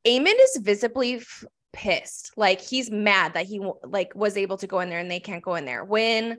Aemond 0.07 0.35
is 0.41 0.59
visibly 0.63 1.17
f- 1.17 1.45
pissed. 1.73 2.33
Like 2.37 2.61
he's 2.61 2.91
mad 2.91 3.35
that 3.35 3.47
he 3.47 3.61
like 3.85 4.15
was 4.15 4.37
able 4.37 4.57
to 4.59 4.67
go 4.67 4.81
in 4.81 4.89
there 4.89 4.99
and 4.99 5.11
they 5.11 5.21
can't 5.21 5.43
go 5.43 5.55
in 5.57 5.65
there. 5.65 5.85
When 5.85 6.39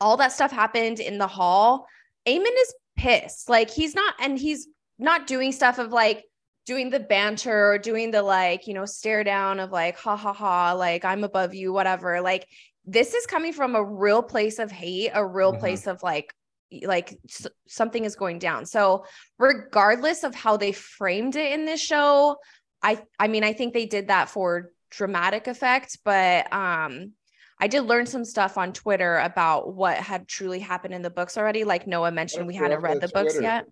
all 0.00 0.16
that 0.18 0.32
stuff 0.32 0.50
happened 0.50 1.00
in 1.00 1.18
the 1.18 1.26
hall, 1.26 1.86
Aemond 2.26 2.46
is 2.60 2.74
pissed. 2.96 3.48
Like 3.48 3.70
he's 3.70 3.94
not, 3.94 4.14
and 4.20 4.38
he's 4.38 4.68
not 4.98 5.26
doing 5.26 5.52
stuff 5.52 5.78
of 5.78 5.92
like 5.92 6.24
doing 6.66 6.90
the 6.90 7.00
banter 7.00 7.70
or 7.70 7.78
doing 7.78 8.10
the 8.10 8.22
like, 8.22 8.66
you 8.66 8.74
know, 8.74 8.84
stare 8.84 9.24
down 9.24 9.60
of 9.60 9.70
like, 9.70 9.96
ha 9.96 10.16
ha 10.16 10.32
ha, 10.32 10.72
like 10.72 11.04
I'm 11.04 11.24
above 11.24 11.54
you, 11.54 11.72
whatever. 11.72 12.20
Like 12.20 12.46
this 12.84 13.14
is 13.14 13.26
coming 13.26 13.52
from 13.52 13.74
a 13.74 13.84
real 13.84 14.22
place 14.22 14.58
of 14.58 14.70
hate, 14.70 15.10
a 15.14 15.24
real 15.24 15.52
Mhm. 15.52 15.60
place 15.60 15.86
of 15.86 16.02
like, 16.02 16.34
like 16.82 17.18
s- 17.28 17.46
something 17.66 18.04
is 18.04 18.16
going 18.16 18.38
down. 18.38 18.66
So 18.66 19.04
regardless 19.38 20.24
of 20.24 20.34
how 20.34 20.56
they 20.56 20.72
framed 20.72 21.36
it 21.36 21.52
in 21.52 21.64
this 21.64 21.80
show, 21.80 22.36
I 22.82 23.02
I 23.18 23.28
mean 23.28 23.44
I 23.44 23.52
think 23.52 23.74
they 23.74 23.86
did 23.86 24.08
that 24.08 24.28
for 24.28 24.70
dramatic 24.90 25.46
effect, 25.46 25.98
but 26.04 26.52
um 26.52 27.12
I 27.60 27.66
did 27.66 27.82
learn 27.82 28.06
some 28.06 28.24
stuff 28.24 28.56
on 28.56 28.72
Twitter 28.72 29.16
about 29.18 29.74
what 29.74 29.96
had 29.96 30.28
truly 30.28 30.60
happened 30.60 30.94
in 30.94 31.02
the 31.02 31.10
books 31.10 31.36
already. 31.36 31.64
Like 31.64 31.86
Noah 31.88 32.12
mentioned, 32.12 32.46
we 32.46 32.54
hadn't 32.54 32.80
read 32.82 33.00
that 33.00 33.12
the 33.12 33.12
books 33.12 33.40
yet. 33.40 33.66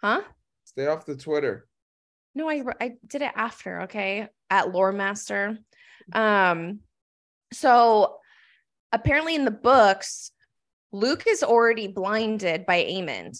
Huh? 0.00 0.22
Stay 0.64 0.86
off 0.86 1.04
the 1.04 1.16
Twitter. 1.16 1.66
No, 2.34 2.48
I 2.48 2.62
I 2.80 2.92
did 3.06 3.22
it 3.22 3.32
after, 3.34 3.82
okay? 3.82 4.28
At 4.50 4.72
Lore 4.72 4.92
Master. 4.92 5.58
Um 6.12 6.80
so 7.52 8.16
apparently 8.92 9.34
in 9.34 9.44
the 9.44 9.50
books 9.50 10.30
Luke 10.94 11.24
is 11.26 11.42
already 11.42 11.88
blinded 11.88 12.66
by 12.66 12.84
Aemond 12.84 13.36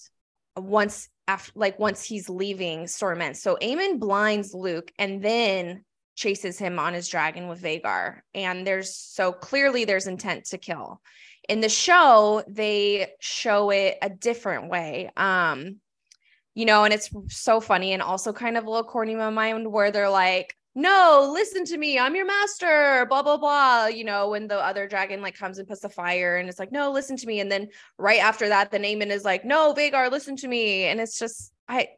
once 0.56 1.08
after 1.28 1.52
like 1.54 1.78
once 1.78 2.02
he's 2.02 2.28
leaving 2.28 2.88
Stormend. 2.88 3.36
So 3.36 3.56
Aemond 3.62 4.00
blinds 4.00 4.52
Luke 4.52 4.90
and 4.98 5.22
then 5.22 5.84
chases 6.16 6.58
him 6.58 6.80
on 6.80 6.94
his 6.94 7.08
dragon 7.08 7.46
with 7.46 7.62
Vhagar. 7.62 8.22
And 8.34 8.66
there's 8.66 8.96
so 8.96 9.30
clearly 9.30 9.84
there's 9.84 10.08
intent 10.08 10.46
to 10.46 10.58
kill. 10.58 11.00
In 11.48 11.60
the 11.60 11.68
show, 11.68 12.42
they 12.48 13.12
show 13.20 13.70
it 13.70 13.98
a 14.02 14.10
different 14.10 14.68
way. 14.68 15.12
Um 15.16 15.76
you 16.56 16.66
know, 16.66 16.82
and 16.82 16.92
it's 16.92 17.10
so 17.28 17.60
funny 17.60 17.92
and 17.92 18.02
also 18.02 18.32
kind 18.32 18.56
of 18.56 18.64
a 18.64 18.70
little 18.70 18.82
corny 18.82 19.12
in 19.12 19.18
my 19.18 19.30
mind 19.30 19.72
where 19.72 19.92
they're 19.92 20.10
like, 20.10 20.56
no, 20.74 21.30
listen 21.32 21.64
to 21.66 21.78
me. 21.78 21.98
I'm 21.98 22.16
your 22.16 22.26
master, 22.26 23.06
blah, 23.08 23.22
blah, 23.22 23.36
blah. 23.36 23.86
You 23.86 24.04
know, 24.04 24.30
when 24.30 24.48
the 24.48 24.58
other 24.58 24.88
dragon 24.88 25.22
like 25.22 25.36
comes 25.36 25.58
and 25.58 25.68
puts 25.68 25.82
the 25.82 25.88
fire 25.88 26.36
and 26.36 26.48
it's 26.48 26.58
like, 26.58 26.72
no, 26.72 26.90
listen 26.90 27.16
to 27.16 27.26
me. 27.26 27.40
And 27.40 27.50
then 27.50 27.68
right 27.98 28.20
after 28.20 28.48
that, 28.48 28.70
the 28.70 28.78
Naaman 28.78 29.12
is 29.12 29.24
like, 29.24 29.44
no, 29.44 29.72
Vhagar, 29.72 30.10
listen 30.10 30.36
to 30.36 30.48
me. 30.48 30.84
And 30.84 31.00
it's 31.00 31.16
just, 31.18 31.52
I, 31.68 31.88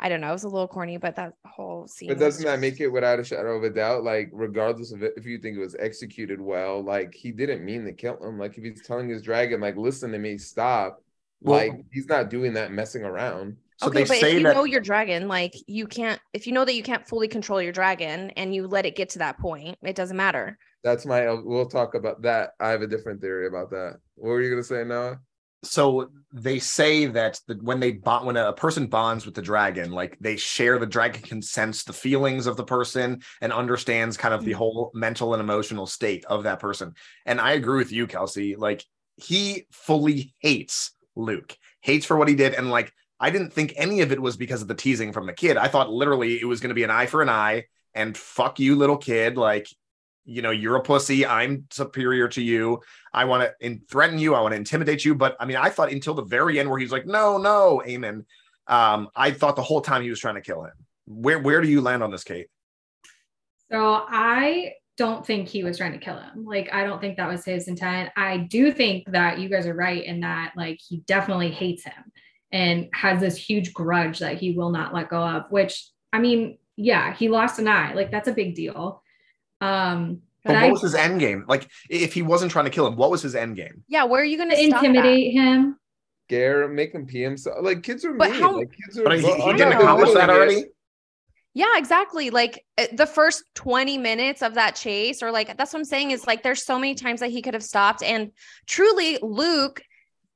I 0.00 0.08
don't 0.08 0.20
know. 0.20 0.30
It 0.30 0.32
was 0.32 0.42
a 0.42 0.48
little 0.48 0.66
corny, 0.66 0.96
but 0.96 1.14
that 1.16 1.34
whole 1.46 1.86
scene. 1.86 2.08
But 2.08 2.18
doesn't 2.18 2.44
that 2.44 2.58
make 2.58 2.80
it 2.80 2.88
without 2.88 3.20
a 3.20 3.24
shadow 3.24 3.56
of 3.56 3.62
a 3.62 3.70
doubt? 3.70 4.02
Like, 4.02 4.28
regardless 4.32 4.90
of 4.92 5.04
it, 5.04 5.14
if 5.16 5.24
you 5.24 5.38
think 5.38 5.56
it 5.56 5.60
was 5.60 5.76
executed 5.78 6.40
well, 6.40 6.82
like 6.82 7.14
he 7.14 7.30
didn't 7.30 7.64
mean 7.64 7.84
to 7.84 7.92
kill 7.92 8.20
him. 8.20 8.38
Like 8.38 8.58
if 8.58 8.64
he's 8.64 8.84
telling 8.84 9.08
his 9.08 9.22
dragon, 9.22 9.60
like, 9.60 9.76
listen 9.76 10.10
to 10.10 10.18
me, 10.18 10.36
stop. 10.38 11.00
Well- 11.40 11.58
like 11.58 11.84
he's 11.92 12.08
not 12.08 12.28
doing 12.28 12.54
that 12.54 12.72
messing 12.72 13.04
around. 13.04 13.56
So 13.78 13.88
okay, 13.88 14.04
they 14.04 14.08
but 14.08 14.18
say 14.18 14.30
if 14.32 14.38
you 14.38 14.42
that 14.44 14.56
know 14.56 14.64
your 14.64 14.80
dragon, 14.80 15.28
like 15.28 15.54
you 15.66 15.86
can't, 15.86 16.20
if 16.32 16.46
you 16.46 16.52
know 16.52 16.64
that 16.64 16.74
you 16.74 16.82
can't 16.82 17.06
fully 17.06 17.28
control 17.28 17.60
your 17.60 17.72
dragon 17.72 18.30
and 18.30 18.54
you 18.54 18.66
let 18.66 18.86
it 18.86 18.96
get 18.96 19.08
to 19.10 19.18
that 19.18 19.38
point, 19.38 19.76
it 19.82 19.96
doesn't 19.96 20.16
matter. 20.16 20.58
That's 20.84 21.04
my. 21.06 21.26
Uh, 21.26 21.40
we'll 21.42 21.66
talk 21.66 21.94
about 21.94 22.22
that. 22.22 22.50
I 22.60 22.68
have 22.68 22.82
a 22.82 22.86
different 22.86 23.20
theory 23.20 23.46
about 23.46 23.70
that. 23.70 23.98
What 24.14 24.28
were 24.28 24.42
you 24.42 24.50
gonna 24.50 24.62
say, 24.62 24.84
Noah? 24.84 25.18
so 25.64 26.10
they 26.32 26.58
say 26.58 27.06
that 27.06 27.40
the, 27.46 27.54
when 27.54 27.80
they 27.80 27.92
bond 27.92 28.26
when 28.26 28.36
a 28.36 28.52
person 28.52 28.86
bonds 28.86 29.24
with 29.24 29.34
the 29.34 29.42
dragon 29.42 29.90
like 29.90 30.16
they 30.20 30.36
share 30.36 30.78
the 30.78 30.86
dragon 30.86 31.22
can 31.22 31.42
sense 31.42 31.84
the 31.84 31.92
feelings 31.92 32.46
of 32.46 32.56
the 32.56 32.64
person 32.64 33.22
and 33.40 33.52
understands 33.52 34.16
kind 34.16 34.34
of 34.34 34.44
the 34.44 34.52
hmm. 34.52 34.58
whole 34.58 34.90
mental 34.94 35.34
and 35.34 35.40
emotional 35.40 35.86
state 35.86 36.24
of 36.26 36.44
that 36.44 36.60
person 36.60 36.92
and 37.26 37.40
i 37.40 37.52
agree 37.52 37.78
with 37.78 37.92
you 37.92 38.06
kelsey 38.06 38.56
like 38.56 38.84
he 39.16 39.66
fully 39.72 40.34
hates 40.40 40.92
luke 41.16 41.56
hates 41.80 42.06
for 42.06 42.16
what 42.16 42.28
he 42.28 42.34
did 42.34 42.54
and 42.54 42.70
like 42.70 42.92
I 43.20 43.30
didn't 43.30 43.52
think 43.52 43.72
any 43.76 44.00
of 44.00 44.12
it 44.12 44.20
was 44.20 44.36
because 44.36 44.62
of 44.62 44.68
the 44.68 44.74
teasing 44.74 45.12
from 45.12 45.26
the 45.26 45.32
kid. 45.32 45.56
I 45.56 45.68
thought 45.68 45.90
literally 45.90 46.40
it 46.40 46.44
was 46.44 46.60
going 46.60 46.70
to 46.70 46.74
be 46.74 46.84
an 46.84 46.90
eye 46.90 47.06
for 47.06 47.22
an 47.22 47.28
eye 47.28 47.64
and 47.94 48.16
fuck 48.16 48.58
you, 48.58 48.76
little 48.76 48.96
kid. 48.96 49.36
Like, 49.36 49.68
you 50.24 50.42
know, 50.42 50.50
you're 50.50 50.76
a 50.76 50.82
pussy. 50.82 51.24
I'm 51.24 51.66
superior 51.70 52.28
to 52.28 52.42
you. 52.42 52.80
I 53.12 53.24
want 53.24 53.42
to 53.44 53.54
in- 53.64 53.82
threaten 53.88 54.18
you. 54.18 54.34
I 54.34 54.40
want 54.40 54.52
to 54.52 54.56
intimidate 54.56 55.04
you. 55.04 55.14
But 55.14 55.36
I 55.38 55.46
mean, 55.46 55.56
I 55.56 55.70
thought 55.70 55.92
until 55.92 56.14
the 56.14 56.24
very 56.24 56.58
end 56.58 56.68
where 56.68 56.78
he's 56.78 56.92
like, 56.92 57.06
no, 57.06 57.38
no, 57.38 57.82
Amen. 57.86 58.24
Um, 58.66 59.08
I 59.14 59.30
thought 59.30 59.56
the 59.56 59.62
whole 59.62 59.80
time 59.82 60.02
he 60.02 60.10
was 60.10 60.18
trying 60.18 60.36
to 60.36 60.40
kill 60.40 60.64
him. 60.64 60.72
Where 61.06 61.38
where 61.38 61.60
do 61.60 61.68
you 61.68 61.82
land 61.82 62.02
on 62.02 62.10
this, 62.10 62.24
Kate? 62.24 62.46
So 63.70 64.04
I 64.08 64.72
don't 64.96 65.26
think 65.26 65.48
he 65.48 65.64
was 65.64 65.76
trying 65.76 65.92
to 65.92 65.98
kill 65.98 66.18
him. 66.18 66.44
Like, 66.44 66.72
I 66.72 66.84
don't 66.84 67.00
think 67.00 67.16
that 67.16 67.28
was 67.28 67.44
his 67.44 67.68
intent. 67.68 68.10
I 68.16 68.38
do 68.38 68.72
think 68.72 69.10
that 69.10 69.38
you 69.38 69.48
guys 69.48 69.66
are 69.66 69.74
right 69.74 70.04
in 70.04 70.20
that, 70.20 70.52
like, 70.56 70.80
he 70.80 70.98
definitely 70.98 71.50
hates 71.50 71.84
him 71.84 72.12
and 72.54 72.88
has 72.94 73.20
this 73.20 73.36
huge 73.36 73.74
grudge 73.74 74.20
that 74.20 74.38
he 74.38 74.52
will 74.52 74.70
not 74.70 74.94
let 74.94 75.10
go 75.10 75.20
of, 75.22 75.50
which, 75.50 75.88
I 76.12 76.20
mean, 76.20 76.56
yeah, 76.76 77.12
he 77.12 77.28
lost 77.28 77.58
an 77.58 77.66
eye. 77.66 77.92
Like, 77.94 78.10
that's 78.12 78.28
a 78.28 78.32
big 78.32 78.54
deal. 78.54 79.02
Um, 79.60 80.22
But, 80.44 80.52
but 80.52 80.54
what 80.54 80.62
I 80.62 80.70
was 80.72 80.82
his 80.82 80.94
end 80.94 81.18
game? 81.20 81.44
Like, 81.48 81.68
if 81.90 82.14
he 82.14 82.22
wasn't 82.22 82.52
trying 82.52 82.66
to 82.66 82.70
kill 82.70 82.86
him, 82.86 82.96
what 82.96 83.10
was 83.10 83.22
his 83.22 83.34
end 83.34 83.56
game? 83.56 83.82
Yeah, 83.88 84.04
where 84.04 84.22
are 84.22 84.24
you 84.24 84.36
going 84.36 84.50
to 84.50 84.62
intimidate 84.62 85.32
him. 85.32 85.76
Scare 86.28 86.62
him, 86.62 86.74
make 86.74 86.94
him 86.94 87.06
pee 87.06 87.22
himself. 87.22 87.58
Like 87.60 87.82
kids 87.82 88.04
are 88.04 88.14
But 88.14 88.30
mean. 88.30 88.40
how- 88.40 88.56
like 88.56 88.72
kids 88.72 88.98
are. 88.98 89.04
But 89.04 89.20
he, 89.20 89.26
he 89.26 89.52
didn't 89.52 89.72
accomplish 89.74 90.12
that 90.14 90.30
already. 90.30 90.64
Yeah, 91.54 91.76
exactly. 91.76 92.30
Like 92.30 92.64
uh, 92.78 92.86
the 92.92 93.06
first 93.06 93.44
20 93.54 93.98
minutes 93.98 94.42
of 94.42 94.54
that 94.54 94.74
chase, 94.74 95.22
or 95.22 95.30
like 95.30 95.56
that's 95.56 95.72
what 95.72 95.78
I'm 95.80 95.84
saying 95.84 96.10
is 96.12 96.26
like 96.26 96.42
there's 96.42 96.64
so 96.64 96.78
many 96.78 96.94
times 96.94 97.20
that 97.20 97.30
he 97.30 97.42
could 97.42 97.54
have 97.54 97.62
stopped. 97.62 98.02
And 98.02 98.32
truly, 98.66 99.18
Luke, 99.22 99.80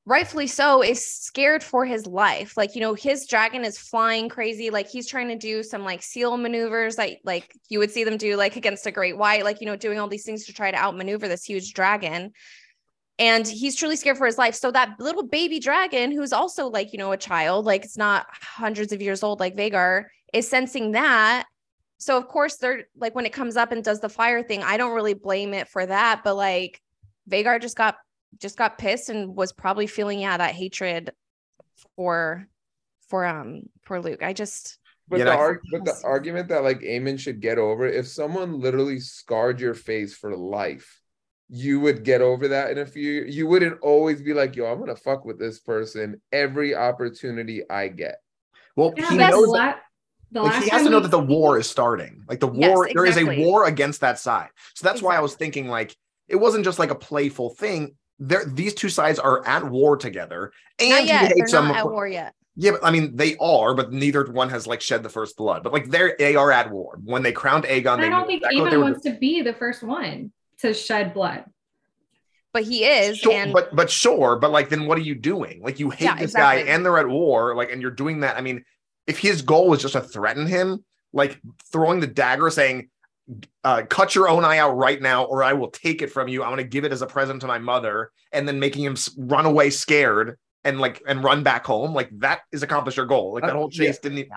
rightfully 0.09 0.47
so, 0.47 0.81
is 0.81 1.05
scared 1.05 1.63
for 1.63 1.85
his 1.85 2.07
life. 2.07 2.57
Like, 2.57 2.73
you 2.73 2.81
know, 2.81 2.95
his 2.95 3.27
dragon 3.27 3.63
is 3.63 3.77
flying 3.77 4.27
crazy. 4.27 4.71
Like 4.71 4.89
he's 4.89 5.07
trying 5.07 5.27
to 5.27 5.35
do 5.35 5.61
some 5.61 5.83
like 5.83 6.01
seal 6.01 6.35
maneuvers 6.35 6.95
that 6.95 7.17
like 7.23 7.55
you 7.69 7.77
would 7.77 7.91
see 7.91 8.03
them 8.03 8.17
do 8.17 8.35
like 8.35 8.55
against 8.55 8.87
a 8.87 8.91
great 8.91 9.15
white, 9.15 9.43
like, 9.43 9.61
you 9.61 9.67
know, 9.67 9.75
doing 9.75 9.99
all 9.99 10.07
these 10.07 10.25
things 10.25 10.45
to 10.45 10.53
try 10.53 10.71
to 10.71 10.77
outmaneuver 10.77 11.27
this 11.27 11.43
huge 11.43 11.73
dragon. 11.75 12.31
And 13.19 13.47
he's 13.47 13.75
truly 13.75 13.95
scared 13.95 14.17
for 14.17 14.25
his 14.25 14.39
life. 14.39 14.55
So 14.55 14.71
that 14.71 14.99
little 14.99 15.27
baby 15.27 15.59
dragon, 15.59 16.11
who's 16.11 16.33
also 16.33 16.69
like, 16.69 16.91
you 16.91 16.97
know, 16.97 17.11
a 17.11 17.17
child, 17.17 17.65
like 17.65 17.85
it's 17.85 17.97
not 17.97 18.25
hundreds 18.31 18.91
of 18.91 19.03
years 19.03 19.21
old 19.21 19.39
like 19.39 19.55
Vhagar, 19.55 20.05
is 20.33 20.49
sensing 20.49 20.93
that. 20.93 21.45
So 21.99 22.17
of 22.17 22.27
course 22.27 22.55
they're 22.55 22.85
like 22.97 23.13
when 23.13 23.27
it 23.27 23.33
comes 23.33 23.57
up 23.57 23.71
and 23.71 23.83
does 23.83 23.99
the 23.99 24.09
fire 24.09 24.41
thing, 24.41 24.63
I 24.63 24.77
don't 24.77 24.95
really 24.95 25.13
blame 25.13 25.53
it 25.53 25.67
for 25.67 25.85
that, 25.85 26.21
but 26.23 26.33
like 26.33 26.81
Vhagar 27.29 27.61
just 27.61 27.77
got 27.77 27.97
just 28.37 28.57
got 28.57 28.77
pissed 28.77 29.09
and 29.09 29.35
was 29.35 29.51
probably 29.51 29.87
feeling 29.87 30.19
yeah 30.19 30.37
that 30.37 30.53
hatred 30.55 31.11
for 31.95 32.47
for 33.07 33.25
um 33.25 33.63
for 33.81 34.01
Luke. 34.01 34.23
I 34.23 34.33
just 34.33 34.79
But 35.07 35.19
Yeah, 35.19 35.25
the 35.25 35.35
arg- 35.37 35.61
but 35.71 35.85
the 35.85 35.95
argument 36.03 36.49
that 36.49 36.63
like 36.63 36.81
Aemond 36.81 37.19
should 37.19 37.41
get 37.41 37.57
over 37.57 37.85
it, 37.87 37.95
if 37.95 38.07
someone 38.07 38.59
literally 38.59 38.99
scarred 38.99 39.59
your 39.59 39.73
face 39.73 40.15
for 40.15 40.35
life, 40.35 41.01
you 41.49 41.79
would 41.79 42.03
get 42.03 42.21
over 42.21 42.49
that 42.49 42.71
in 42.71 42.77
a 42.77 42.85
few 42.85 43.11
years. 43.11 43.35
You 43.35 43.47
wouldn't 43.47 43.79
always 43.81 44.21
be 44.21 44.33
like, 44.33 44.55
yo, 44.55 44.65
I'm 44.71 44.79
gonna 44.79 44.95
fuck 44.95 45.25
with 45.25 45.39
this 45.39 45.59
person 45.59 46.21
every 46.31 46.75
opportunity 46.75 47.63
I 47.69 47.87
get. 47.87 48.17
Well, 48.75 48.93
Yeah, 48.95 49.09
he 49.09 49.17
knows 49.17 49.47
la- 49.47 49.57
that, 49.57 49.81
like, 50.31 50.63
he 50.63 50.69
has 50.69 50.83
to 50.83 50.89
know 50.89 50.99
that 50.99 51.11
the 51.11 51.19
war 51.19 51.57
is 51.57 51.67
starting. 51.67 52.23
Like 52.27 52.39
the 52.39 52.51
Yes, 52.51 52.75
war, 52.75 52.89
there 52.93 53.05
is 53.05 53.17
a 53.17 53.25
war 53.41 53.65
against 53.65 54.01
that 54.01 54.19
side. 54.19 54.49
So 54.75 54.87
that's 54.87 55.01
why 55.01 55.15
I 55.15 55.21
was 55.21 55.33
thinking 55.35 55.67
like 55.67 55.95
it 56.27 56.35
wasn't 56.35 56.63
just 56.65 56.77
like 56.77 56.91
a 56.91 56.95
playful 56.95 57.49
thing. 57.55 57.95
There, 58.19 58.43
these 58.45 58.73
two 58.73 58.89
sides 58.89 59.17
are 59.17 59.45
at 59.47 59.63
war 59.63 59.95
together, 59.97 60.51
and 60.79 60.89
not 60.89 61.05
yet. 61.05 61.29
They're 61.29 61.37
hates 61.37 61.51
them. 61.51 61.69
not 61.69 61.77
at 61.77 61.89
war 61.89 62.07
yet. 62.07 62.33
Yeah, 62.55 62.71
but 62.71 62.83
I 62.83 62.91
mean 62.91 63.15
they 63.15 63.37
are, 63.37 63.73
but 63.73 63.93
neither 63.93 64.25
one 64.25 64.49
has 64.49 64.67
like 64.67 64.81
shed 64.81 65.01
the 65.01 65.09
first 65.09 65.37
blood. 65.37 65.63
But 65.63 65.71
like 65.71 65.89
they're 65.89 66.15
they 66.19 66.35
are 66.35 66.51
at 66.51 66.69
war. 66.69 66.99
When 67.03 67.23
they 67.23 67.31
crowned 67.31 67.63
Aegon, 67.63 67.99
I 67.99 68.01
they 68.01 68.09
don't 68.09 68.27
think 68.27 68.41
exactly 68.41 68.61
what 68.61 68.71
they 68.71 68.75
Aemond 68.75 68.79
were 68.79 68.83
wants 68.91 69.03
to 69.03 69.11
be 69.11 69.41
the 69.41 69.53
first 69.53 69.81
one 69.81 70.33
to 70.59 70.73
shed 70.73 71.13
blood. 71.13 71.45
But 72.51 72.63
he 72.63 72.83
is 72.83 73.17
Sure, 73.19 73.31
and 73.31 73.53
but 73.53 73.73
but 73.73 73.89
sure, 73.89 74.35
but 74.35 74.51
like 74.51 74.67
then 74.67 74.87
what 74.87 74.97
are 74.97 75.01
you 75.01 75.15
doing? 75.15 75.61
Like 75.63 75.79
you 75.79 75.89
hate 75.89 76.05
Yeah, 76.05 76.15
this 76.15 76.33
guy 76.33 76.55
and 76.55 76.83
they're 76.83 76.97
at 76.97 77.07
war, 77.07 77.55
like 77.55 77.71
and 77.71 77.81
you're 77.81 77.91
doing 77.91 78.21
that. 78.21 78.35
I 78.35 78.41
mean, 78.41 78.65
if 79.07 79.19
his 79.19 79.41
goal 79.41 79.69
was 79.69 79.81
just 79.81 79.93
to 79.93 80.01
threaten 80.01 80.45
him, 80.45 80.83
like 81.13 81.39
throwing 81.71 82.01
the 82.01 82.07
dagger, 82.07 82.49
saying, 82.49 82.89
uh, 83.63 83.83
"Cut 83.89 84.15
your 84.15 84.29
own 84.29 84.45
eye 84.45 84.57
out 84.57 84.77
right 84.77 85.01
now, 85.01 85.25
or 85.25 85.43
I 85.43 85.53
will 85.53 85.71
take 85.71 86.01
it 86.01 86.11
from 86.11 86.27
you. 86.27 86.43
I'm 86.43 86.49
going 86.49 86.57
to 86.57 86.63
give 86.63 86.83
it 86.83 86.91
as 86.91 87.01
a 87.01 87.07
present 87.07 87.41
to 87.41 87.47
my 87.47 87.59
mother," 87.59 88.11
and 88.31 88.47
then 88.47 88.59
making 88.59 88.83
him 88.83 88.95
run 89.17 89.45
away 89.45 89.69
scared 89.69 90.37
and 90.63 90.79
like 90.79 91.01
and 91.07 91.23
run 91.23 91.43
back 91.43 91.65
home, 91.65 91.93
like 91.93 92.09
that 92.19 92.41
is 92.51 92.63
accomplish 92.63 92.97
your 92.97 93.05
goal. 93.05 93.33
Like 93.33 93.43
that 93.43 93.53
whole 93.53 93.69
yeah. 93.71 93.85
chase 93.85 93.99
didn't. 93.99 94.27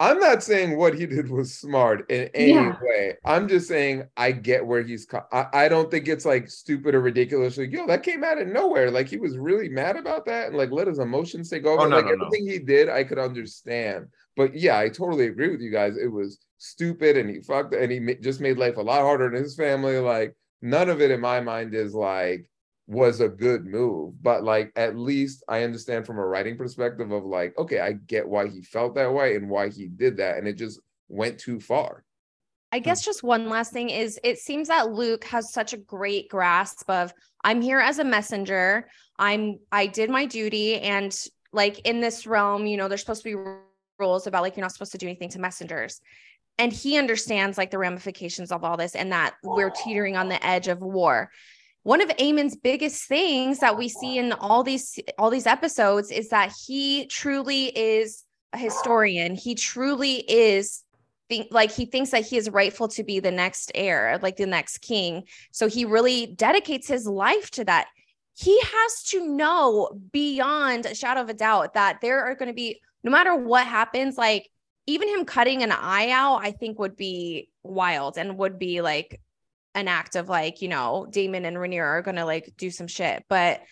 I'm 0.00 0.18
not 0.18 0.42
saying 0.42 0.76
what 0.76 0.94
he 0.94 1.06
did 1.06 1.30
was 1.30 1.54
smart 1.54 2.10
in 2.10 2.28
any 2.34 2.52
Yeah. 2.52 2.76
way. 2.82 3.14
I'm 3.24 3.46
just 3.46 3.68
saying 3.68 4.04
I 4.16 4.32
get 4.32 4.66
where 4.66 4.82
he's. 4.82 5.06
Co- 5.06 5.26
I, 5.32 5.46
I 5.52 5.68
don't 5.68 5.88
think 5.90 6.08
it's 6.08 6.24
like 6.24 6.48
stupid 6.48 6.96
or 6.96 7.00
ridiculous. 7.00 7.56
Like, 7.56 7.70
yo, 7.70 7.86
that 7.86 8.02
came 8.02 8.24
out 8.24 8.40
of 8.40 8.48
nowhere. 8.48 8.90
Like 8.90 9.08
he 9.08 9.18
was 9.18 9.38
really 9.38 9.68
mad 9.68 9.96
about 9.96 10.26
that 10.26 10.48
and 10.48 10.56
like 10.56 10.72
let 10.72 10.88
his 10.88 10.98
emotions 10.98 11.48
take 11.48 11.64
over. 11.64 11.82
Oh, 11.82 11.88
no, 11.88 11.96
like 11.96 12.06
no, 12.06 12.14
no. 12.14 12.26
everything 12.26 12.46
he 12.48 12.58
did, 12.58 12.88
I 12.88 13.04
could 13.04 13.20
understand. 13.20 14.08
But 14.36 14.54
yeah, 14.54 14.78
I 14.78 14.88
totally 14.88 15.26
agree 15.26 15.50
with 15.50 15.60
you 15.60 15.70
guys. 15.70 15.96
It 15.96 16.10
was 16.10 16.38
stupid 16.58 17.16
and 17.16 17.30
he 17.30 17.40
fucked 17.40 17.74
and 17.74 17.90
he 17.90 18.14
just 18.16 18.40
made 18.40 18.58
life 18.58 18.76
a 18.76 18.82
lot 18.82 19.02
harder 19.02 19.34
in 19.34 19.42
his 19.42 19.54
family. 19.54 19.98
Like 19.98 20.34
none 20.64 20.88
of 20.88 21.00
it 21.00 21.10
in 21.10 21.20
my 21.20 21.40
mind 21.40 21.74
is 21.74 21.94
like 21.94 22.50
was 22.86 23.20
a 23.20 23.28
good 23.28 23.64
move 23.64 24.12
but 24.22 24.44
like 24.44 24.70
at 24.76 24.94
least 24.94 25.42
i 25.48 25.62
understand 25.62 26.04
from 26.04 26.18
a 26.18 26.26
writing 26.26 26.56
perspective 26.56 27.12
of 27.12 27.24
like 27.24 27.56
okay 27.58 27.80
i 27.80 27.92
get 27.92 28.28
why 28.28 28.46
he 28.46 28.60
felt 28.60 28.94
that 28.94 29.12
way 29.12 29.36
and 29.36 29.48
why 29.48 29.70
he 29.70 29.86
did 29.86 30.18
that 30.18 30.36
and 30.36 30.46
it 30.46 30.58
just 30.58 30.80
went 31.08 31.38
too 31.38 31.60
far 31.60 32.04
I 32.72 32.80
guess 32.80 33.04
just 33.04 33.22
one 33.22 33.48
last 33.48 33.72
thing 33.72 33.88
is 33.88 34.18
it 34.24 34.36
seems 34.38 34.66
that 34.66 34.90
Luke 34.90 35.22
has 35.26 35.52
such 35.52 35.74
a 35.74 35.76
great 35.76 36.28
grasp 36.28 36.90
of 36.90 37.14
I'm 37.44 37.60
here 37.60 37.78
as 37.78 38.00
a 38.00 38.04
messenger. 38.04 38.88
I'm 39.16 39.60
I 39.70 39.86
did 39.86 40.10
my 40.10 40.26
duty 40.26 40.80
and 40.80 41.16
like 41.52 41.78
in 41.86 42.00
this 42.00 42.26
realm, 42.26 42.66
you 42.66 42.76
know, 42.76 42.88
there's 42.88 43.02
supposed 43.02 43.22
to 43.22 43.36
be 43.36 43.50
rules 43.98 44.26
about 44.26 44.42
like 44.42 44.56
you're 44.56 44.62
not 44.64 44.72
supposed 44.72 44.92
to 44.92 44.98
do 44.98 45.06
anything 45.06 45.30
to 45.30 45.38
messengers. 45.38 46.00
And 46.58 46.72
he 46.72 46.98
understands 46.98 47.58
like 47.58 47.70
the 47.70 47.78
ramifications 47.78 48.52
of 48.52 48.62
all 48.62 48.76
this 48.76 48.94
and 48.94 49.12
that 49.12 49.34
we're 49.42 49.70
teetering 49.70 50.16
on 50.16 50.28
the 50.28 50.44
edge 50.44 50.68
of 50.68 50.80
war. 50.80 51.30
One 51.82 52.00
of 52.00 52.10
Aemond's 52.18 52.56
biggest 52.56 53.06
things 53.06 53.58
that 53.58 53.76
we 53.76 53.88
see 53.88 54.18
in 54.18 54.32
all 54.32 54.62
these 54.62 54.98
all 55.18 55.30
these 55.30 55.46
episodes 55.46 56.10
is 56.10 56.30
that 56.30 56.52
he 56.66 57.06
truly 57.06 57.66
is 57.76 58.24
a 58.52 58.58
historian. 58.58 59.34
He 59.34 59.54
truly 59.54 60.18
is 60.30 60.84
think 61.28 61.48
like 61.50 61.70
he 61.70 61.86
thinks 61.86 62.10
that 62.10 62.26
he 62.26 62.36
is 62.36 62.50
rightful 62.50 62.88
to 62.88 63.04
be 63.04 63.20
the 63.20 63.30
next 63.30 63.72
heir, 63.74 64.18
like 64.22 64.36
the 64.36 64.46
next 64.46 64.78
king. 64.78 65.24
So 65.52 65.68
he 65.68 65.84
really 65.84 66.26
dedicates 66.26 66.86
his 66.86 67.06
life 67.06 67.50
to 67.52 67.64
that. 67.64 67.88
He 68.36 68.58
has 68.60 69.02
to 69.10 69.26
know 69.26 69.90
beyond 70.12 70.86
a 70.86 70.94
shadow 70.94 71.20
of 71.20 71.28
a 71.28 71.34
doubt 71.34 71.74
that 71.74 72.00
there 72.00 72.24
are 72.24 72.34
going 72.34 72.48
to 72.48 72.54
be, 72.54 72.80
no 73.04 73.10
matter 73.10 73.34
what 73.36 73.66
happens, 73.66 74.18
like 74.18 74.50
even 74.86 75.08
him 75.08 75.24
cutting 75.24 75.62
an 75.62 75.70
eye 75.70 76.10
out, 76.10 76.40
I 76.42 76.50
think 76.50 76.78
would 76.78 76.96
be 76.96 77.50
wild 77.62 78.18
and 78.18 78.38
would 78.38 78.58
be 78.58 78.80
like 78.80 79.20
an 79.74 79.88
act 79.88 80.16
of 80.16 80.28
like, 80.28 80.62
you 80.62 80.68
know, 80.68 81.06
Daemon 81.10 81.44
and 81.44 81.56
Rhaenyra 81.56 81.84
are 81.84 82.02
going 82.02 82.16
to 82.16 82.24
like 82.24 82.54
do 82.56 82.70
some 82.70 82.86
shit. 82.86 83.24
But 83.28 83.62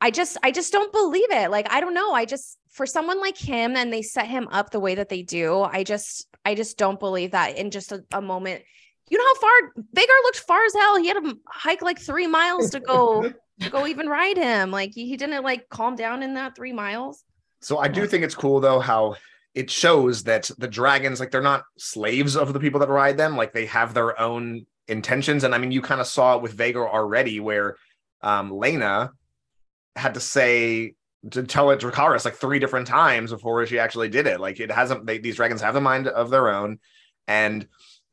I 0.00 0.10
just, 0.10 0.38
I 0.42 0.50
just 0.50 0.72
don't 0.72 0.92
believe 0.92 1.30
it. 1.30 1.50
Like, 1.50 1.70
I 1.72 1.80
don't 1.80 1.94
know. 1.94 2.12
I 2.12 2.24
just, 2.24 2.58
for 2.70 2.86
someone 2.86 3.20
like 3.20 3.36
him 3.36 3.76
and 3.76 3.92
they 3.92 4.02
set 4.02 4.28
him 4.28 4.48
up 4.50 4.70
the 4.70 4.80
way 4.80 4.94
that 4.94 5.08
they 5.08 5.22
do, 5.22 5.60
I 5.62 5.84
just, 5.84 6.26
I 6.44 6.54
just 6.54 6.78
don't 6.78 6.98
believe 6.98 7.32
that 7.32 7.58
in 7.58 7.70
just 7.70 7.92
a, 7.92 8.04
a 8.12 8.22
moment. 8.22 8.62
You 9.10 9.18
know 9.18 9.24
how 9.24 9.40
far 9.40 9.84
Vhagar 9.94 10.22
looked 10.22 10.38
far 10.38 10.64
as 10.64 10.72
hell. 10.74 10.96
He 10.96 11.08
had 11.08 11.22
to 11.22 11.36
hike 11.48 11.82
like 11.82 11.98
three 11.98 12.28
miles 12.28 12.70
to 12.70 12.80
go, 12.80 13.32
to 13.60 13.70
go 13.70 13.86
even 13.86 14.08
ride 14.08 14.36
him. 14.36 14.70
Like 14.70 14.92
he, 14.94 15.08
he 15.08 15.16
didn't 15.16 15.42
like 15.42 15.68
calm 15.68 15.96
down 15.96 16.22
in 16.22 16.34
that 16.34 16.54
three 16.54 16.72
miles. 16.72 17.24
So 17.60 17.78
I 17.78 17.88
do 17.88 18.06
think 18.06 18.24
it's 18.24 18.34
cool 18.34 18.60
though 18.60 18.80
how 18.80 19.16
it 19.54 19.70
shows 19.70 20.24
that 20.24 20.50
the 20.58 20.68
dragons 20.68 21.20
like 21.20 21.30
they're 21.30 21.42
not 21.42 21.64
slaves 21.76 22.36
of 22.36 22.52
the 22.52 22.60
people 22.60 22.80
that 22.80 22.88
ride 22.88 23.16
them. 23.16 23.36
Like 23.36 23.52
they 23.52 23.66
have 23.66 23.94
their 23.94 24.18
own 24.20 24.66
intentions. 24.88 25.44
And 25.44 25.54
I 25.54 25.58
mean 25.58 25.72
you 25.72 25.82
kind 25.82 26.00
of 26.00 26.06
saw 26.06 26.36
it 26.36 26.42
with 26.42 26.56
Vhagar 26.56 26.88
already 26.88 27.40
where 27.40 27.76
um 28.22 28.50
Laena 28.50 29.10
had 29.96 30.14
to 30.14 30.20
say 30.20 30.94
to 31.30 31.42
tell 31.42 31.70
it 31.70 31.80
Dracarys 31.80 32.24
like 32.24 32.36
three 32.36 32.58
different 32.58 32.86
times 32.86 33.30
before 33.30 33.66
she 33.66 33.78
actually 33.78 34.08
did 34.08 34.26
it. 34.26 34.40
Like 34.40 34.58
it 34.60 34.70
hasn't 34.70 35.06
they, 35.06 35.18
these 35.18 35.36
dragons 35.36 35.60
have 35.60 35.76
a 35.76 35.80
mind 35.80 36.08
of 36.08 36.30
their 36.30 36.48
own. 36.48 36.78
And 37.28 37.66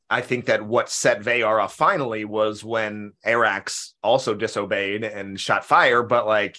I 0.09 0.21
think 0.21 0.45
that 0.45 0.65
what 0.65 0.89
set 0.89 1.21
Vhagar 1.21 1.61
off 1.61 1.75
finally 1.75 2.25
was 2.25 2.63
when 2.63 3.13
Arrax 3.25 3.93
also 4.01 4.33
disobeyed 4.33 5.03
and 5.03 5.39
shot 5.39 5.65
fire. 5.65 6.03
But 6.03 6.25
like 6.25 6.57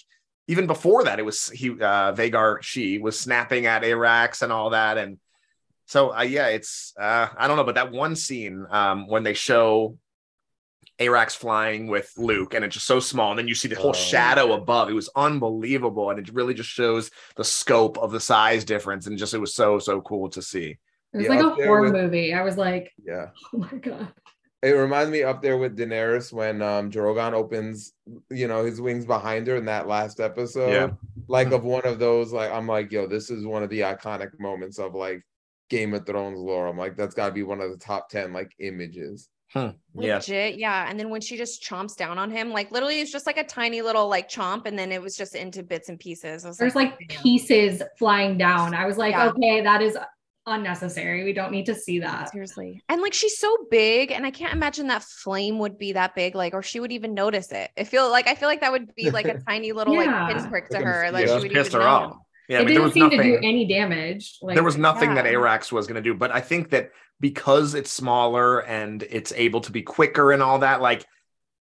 even 0.48 0.66
before 0.66 1.04
that, 1.04 1.18
it 1.18 1.24
was 1.24 1.48
he 1.50 1.70
uh 1.70 2.12
Vhagar 2.14 2.60
she 2.62 2.98
was 2.98 3.18
snapping 3.18 3.66
at 3.66 3.82
Arrax 3.82 4.42
and 4.42 4.52
all 4.52 4.70
that. 4.70 4.98
And 4.98 5.18
so 5.86 6.14
uh, 6.16 6.22
yeah, 6.22 6.48
it's 6.48 6.92
uh 6.98 7.28
I 7.36 7.46
don't 7.46 7.56
know, 7.56 7.64
but 7.64 7.76
that 7.76 7.92
one 7.92 8.16
scene 8.16 8.66
um 8.70 9.06
when 9.06 9.22
they 9.22 9.34
show 9.34 9.96
Arrax 10.98 11.36
flying 11.36 11.86
with 11.86 12.12
Luke, 12.16 12.54
and 12.54 12.64
it's 12.64 12.74
just 12.74 12.86
so 12.86 12.98
small. 12.98 13.30
And 13.30 13.38
then 13.38 13.46
you 13.46 13.54
see 13.54 13.68
the 13.68 13.76
whole 13.76 13.90
Oh. 13.90 13.92
shadow 13.92 14.52
above. 14.54 14.90
It 14.90 14.94
was 14.94 15.08
unbelievable, 15.14 16.10
and 16.10 16.18
it 16.18 16.34
really 16.34 16.54
just 16.54 16.70
shows 16.70 17.10
the 17.36 17.44
scope 17.44 17.98
of 17.98 18.10
the 18.10 18.18
size 18.18 18.64
difference. 18.64 19.06
And 19.06 19.16
just 19.16 19.32
it 19.32 19.38
was 19.38 19.54
so 19.54 19.78
so 19.78 20.00
cool 20.00 20.28
to 20.30 20.42
see. 20.42 20.76
It 21.12 21.16
was 21.18 21.24
Yeah, 21.26 21.30
like 21.34 21.44
a 21.44 21.50
horror 21.50 21.82
with- 21.82 21.92
movie. 21.92 22.34
I 22.34 22.42
was 22.42 22.56
like, 22.56 22.92
Yeah. 23.04 23.26
oh 23.54 23.58
my 23.58 23.78
god. 23.78 24.08
It 24.62 24.70
reminds 24.70 25.12
me 25.12 25.22
up 25.22 25.40
there 25.40 25.56
with 25.56 25.76
Daenerys 25.78 26.32
when 26.32 26.62
um 26.62 26.90
Drogon 26.90 27.32
opens, 27.32 27.92
you 28.30 28.48
know, 28.48 28.64
his 28.64 28.80
wings 28.80 29.06
behind 29.06 29.46
her 29.46 29.56
in 29.56 29.64
that 29.66 29.86
last 29.86 30.18
episode. 30.20 30.72
Yeah. 30.72 30.90
Like 31.28 31.52
of 31.52 31.62
one 31.64 31.84
of 31.84 31.98
those, 31.98 32.32
like 32.32 32.50
I'm 32.50 32.66
like, 32.66 32.90
yo, 32.90 33.06
this 33.06 33.30
is 33.30 33.46
one 33.46 33.62
of 33.62 33.70
the 33.70 33.80
iconic 33.80 34.30
moments 34.40 34.78
of 34.78 34.94
like 34.94 35.24
Game 35.70 35.94
of 35.94 36.06
Thrones 36.06 36.40
lore. 36.40 36.66
I'm 36.66 36.78
like, 36.78 36.96
that's 36.96 37.14
gotta 37.14 37.32
be 37.32 37.42
one 37.44 37.60
of 37.60 37.70
the 37.70 37.76
top 37.78 38.08
10 38.08 38.32
like 38.32 38.52
images. 38.58 39.28
Yes. 39.54 40.28
Legit, 40.28 40.58
yeah. 40.58 40.86
And 40.90 40.98
then 41.00 41.08
when 41.08 41.20
she 41.20 41.36
just 41.36 41.62
chomps 41.62 41.96
down 41.96 42.18
on 42.18 42.30
him, 42.30 42.50
like 42.50 42.70
literally 42.70 43.00
it's 43.00 43.12
just 43.12 43.26
like 43.26 43.38
a 43.38 43.44
tiny 43.44 43.80
little 43.80 44.06
like 44.08 44.28
chomp, 44.28 44.66
and 44.66 44.78
then 44.78 44.92
it 44.92 45.00
was 45.00 45.16
just 45.16 45.34
into 45.34 45.62
bits 45.62 45.88
and 45.88 45.98
pieces. 45.98 46.44
I 46.44 46.48
was 46.48 46.58
There's 46.58 46.74
like 46.74 46.98
damn. 47.08 47.22
pieces 47.22 47.82
flying 47.98 48.36
down. 48.36 48.74
I 48.74 48.86
was 48.86 48.98
like, 48.98 49.12
Yeah. 49.12 49.28
okay, 49.28 49.62
that 49.62 49.80
is 49.82 49.96
unnecessary. 50.52 51.24
We 51.24 51.32
don't 51.32 51.50
need 51.52 51.66
to 51.66 51.74
see 51.74 51.98
that. 52.00 52.30
Seriously. 52.30 52.82
And 52.88 53.00
like 53.02 53.14
she's 53.14 53.38
so 53.38 53.56
big, 53.70 54.10
and 54.12 54.24
I 54.26 54.30
can't 54.30 54.52
imagine 54.52 54.88
that 54.88 55.02
flame 55.02 55.58
would 55.58 55.78
be 55.78 55.92
that 55.92 56.14
big, 56.14 56.34
like, 56.34 56.54
or 56.54 56.62
she 56.62 56.80
would 56.80 56.92
even 56.92 57.14
notice 57.14 57.52
it. 57.52 57.70
I 57.78 57.84
feel 57.84 58.10
like 58.10 58.26
I 58.28 58.34
feel 58.34 58.48
like 58.48 58.60
that 58.60 58.72
would 58.72 58.94
be 58.94 59.10
like 59.10 59.26
a 59.26 59.38
tiny 59.48 59.72
little 59.72 59.94
Yeah. 59.94 60.26
like 60.26 60.36
pinprick 60.36 60.68
to 60.70 60.78
her. 60.78 61.10
Like 61.10 61.26
mosquito. 61.26 61.38
she 61.40 61.48
would 61.48 61.52
pissed 61.54 61.70
even 61.70 61.80
her 61.80 61.86
know. 61.86 61.92
off. 61.94 62.16
Yeah, 62.48 62.58
I 62.58 62.60
it 62.62 62.64
mean, 62.64 62.74
there 62.74 62.74
didn't 62.76 62.84
was 62.84 62.92
seem 62.94 63.10
to 63.10 63.22
do 63.22 63.38
any 63.42 63.66
damage. 63.66 64.38
Like 64.40 64.54
there 64.54 64.64
was 64.64 64.78
nothing 64.78 65.14
that. 65.14 65.26
Arrax 65.26 65.70
was 65.70 65.86
going 65.86 65.96
to 65.96 66.02
do, 66.02 66.14
but 66.14 66.30
I 66.34 66.40
think 66.40 66.70
that 66.70 66.92
because 67.20 67.74
it's 67.74 67.90
smaller 67.92 68.60
and 68.60 69.02
it's 69.02 69.32
able 69.36 69.60
to 69.62 69.72
be 69.72 69.82
quicker 69.82 70.32
and 70.32 70.42
all 70.42 70.60
that, 70.60 70.80
like 70.80 71.04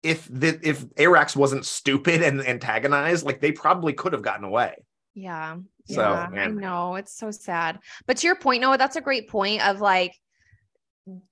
if 0.02 0.28
the 0.30 0.58
if 0.62 0.84
Arrax 0.96 1.34
wasn't 1.34 1.64
stupid 1.64 2.20
and 2.22 2.46
antagonized, 2.46 3.24
like 3.24 3.40
they 3.40 3.52
probably 3.52 3.94
could 3.94 4.12
have 4.12 4.22
gotten 4.22 4.44
away. 4.44 4.74
Yeah. 5.14 5.56
So, 5.86 6.00
yeah, 6.00 6.28
I 6.32 6.48
know 6.48 6.96
it's 6.96 7.16
so 7.16 7.30
sad. 7.30 7.78
But 8.06 8.18
to 8.18 8.26
your 8.26 8.36
point, 8.36 8.60
Noah, 8.60 8.78
that's 8.78 8.96
a 8.96 9.00
great 9.00 9.28
point 9.28 9.66
of 9.66 9.80
like 9.80 10.12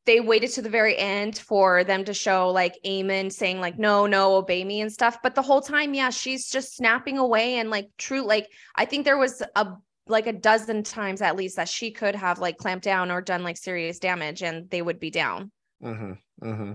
they 0.06 0.20
waited 0.20 0.50
to 0.52 0.62
the 0.62 0.68
very 0.68 0.96
end 0.96 1.36
for 1.36 1.82
them 1.82 2.04
to 2.04 2.14
show 2.14 2.50
like 2.50 2.78
Aemond 2.86 3.32
saying 3.32 3.60
like 3.60 3.78
no, 3.78 4.06
no, 4.06 4.36
obey 4.36 4.62
me 4.64 4.80
and 4.80 4.92
stuff. 4.92 5.18
But 5.22 5.34
the 5.34 5.42
whole 5.42 5.60
time, 5.60 5.94
yeah, 5.94 6.10
she's 6.10 6.48
just 6.48 6.76
snapping 6.76 7.18
away 7.18 7.58
and 7.58 7.70
like 7.70 7.88
true, 7.98 8.22
like 8.22 8.48
I 8.76 8.84
think 8.84 9.04
there 9.04 9.18
was 9.18 9.42
a 9.56 9.66
like 10.06 10.26
a 10.26 10.32
dozen 10.32 10.82
times 10.82 11.22
at 11.22 11.34
least 11.34 11.56
that 11.56 11.68
she 11.68 11.90
could 11.90 12.14
have 12.14 12.38
like 12.38 12.58
clamped 12.58 12.84
down 12.84 13.10
or 13.10 13.20
done 13.20 13.42
like 13.42 13.56
serious 13.56 13.98
damage 13.98 14.42
and 14.42 14.70
they 14.70 14.82
would 14.82 15.00
be 15.00 15.10
down. 15.10 15.50
hmm 15.82 16.12
hmm 16.40 16.72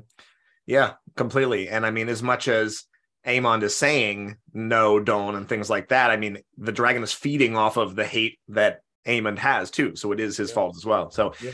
Yeah, 0.65 0.94
completely. 1.15 1.70
And 1.70 1.86
I 1.86 1.92
mean, 1.92 2.10
as 2.10 2.22
much 2.22 2.48
as 2.48 2.84
Aemond 3.26 3.64
is 3.64 3.76
saying 3.76 4.38
no, 4.54 5.00
don't, 5.00 5.36
and 5.36 5.48
things 5.48 5.70
like 5.70 5.90
that, 5.90 6.12
I 6.12 6.18
mean, 6.18 6.40
the 6.58 6.72
dragon 6.72 7.04
is 7.04 7.14
feeding 7.14 7.56
off 7.58 7.78
of 7.78 7.96
the 7.96 8.06
hate 8.06 8.40
that 8.50 8.82
Aemond 9.06 9.38
has 9.40 9.72
too. 9.72 9.96
So 9.96 10.12
it 10.12 10.20
is 10.20 10.38
his 10.38 10.50
Yeah. 10.50 10.56
fault 10.56 10.76
as 10.78 10.86
well. 10.86 11.12
So 11.12 11.34
Yeah. 11.42 11.52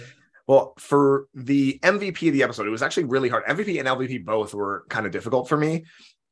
Well, 0.47 0.73
for 0.77 1.27
the 1.33 1.79
MVP 1.81 2.27
of 2.27 2.33
the 2.33 2.43
episode, 2.43 2.67
it 2.67 2.71
was 2.71 2.83
actually 2.83 3.05
really 3.05 3.29
hard. 3.29 3.45
MVP 3.47 3.79
and 3.79 3.87
LVP 3.87 4.19
both 4.19 4.53
were 4.53 4.85
kind 4.89 5.05
of 5.07 5.11
difficult 5.11 5.49
for 5.49 5.57
me. 5.57 5.85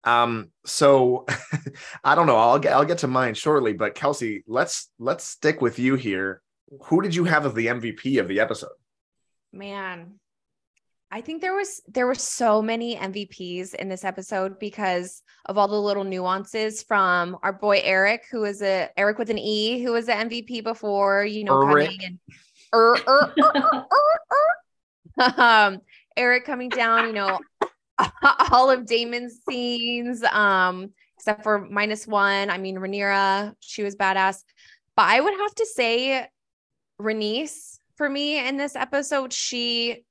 Um, 0.04 0.52
so 0.66 1.26
I 2.04 2.14
don't 2.14 2.28
know. 2.28 2.36
I'll 2.38 2.60
get 2.60 2.74
I'll 2.74 2.86
get 2.86 3.00
to 3.00 3.08
mine 3.08 3.34
shortly, 3.34 3.74
but 3.74 3.96
Kelsey, 3.96 4.44
let's 4.48 4.92
let's 5.00 5.24
stick 5.24 5.62
with 5.62 5.80
you 5.80 5.96
here. 5.96 6.42
Who 6.86 7.02
did 7.02 7.16
you 7.16 7.24
have 7.24 7.46
as 7.46 7.54
the 7.56 7.68
MVP 7.68 8.20
of 8.20 8.28
the 8.28 8.40
episode? 8.40 8.70
Man, 9.52 10.20
I 11.14 11.22
think 11.22 11.42
there 11.42 11.54
was 11.54 11.80
there 11.88 12.08
were 12.08 12.16
so 12.16 12.60
many 12.60 12.96
MVPs 12.96 13.76
in 13.76 13.88
this 13.88 14.04
episode 14.04 14.58
because 14.58 15.22
of 15.46 15.60
all 15.60 15.68
the 15.68 15.80
little 15.80 16.04
nuances 16.04 16.82
from 16.82 17.38
our 17.44 17.54
boy 17.54 17.82
Eric, 17.84 18.24
who 18.32 18.46
is 18.46 18.64
a 18.64 18.90
Eric 18.98 19.20
with 19.20 19.30
an 19.30 19.38
E, 19.38 19.84
who 19.84 19.92
was 19.92 20.10
an 20.10 20.28
MVP 20.28 20.64
before, 20.64 21.24
you 21.24 21.44
know, 21.44 21.62
Eric. 21.62 21.86
coming 21.86 22.04
and 22.04 22.20
er, 22.74 22.98
er, 23.08 23.32
er, 23.38 23.44
er, 23.44 23.86
er, 23.92 24.20
er. 25.20 25.34
um 25.38 25.82
Eric 26.18 26.46
coming 26.46 26.70
down, 26.70 27.06
you 27.06 27.14
know, 27.14 27.40
all 28.52 28.72
of 28.72 28.88
Daemon's 28.88 29.40
scenes, 29.48 30.24
um, 30.24 30.94
except 31.16 31.44
for 31.44 31.60
minus 31.60 32.08
one. 32.08 32.50
I 32.50 32.58
mean, 32.58 32.78
Rhaenyra, 32.78 33.54
she 33.60 33.84
was 33.84 33.96
badass. 33.96 34.42
But 34.96 35.06
I 35.10 35.22
would 35.22 35.34
have 35.40 35.54
to 35.56 35.66
say 35.68 36.28
Rhaenys 37.00 37.78
for 37.98 38.10
me 38.10 38.48
in 38.48 38.58
this 38.58 38.76
episode, 38.76 39.32
she 39.32 40.06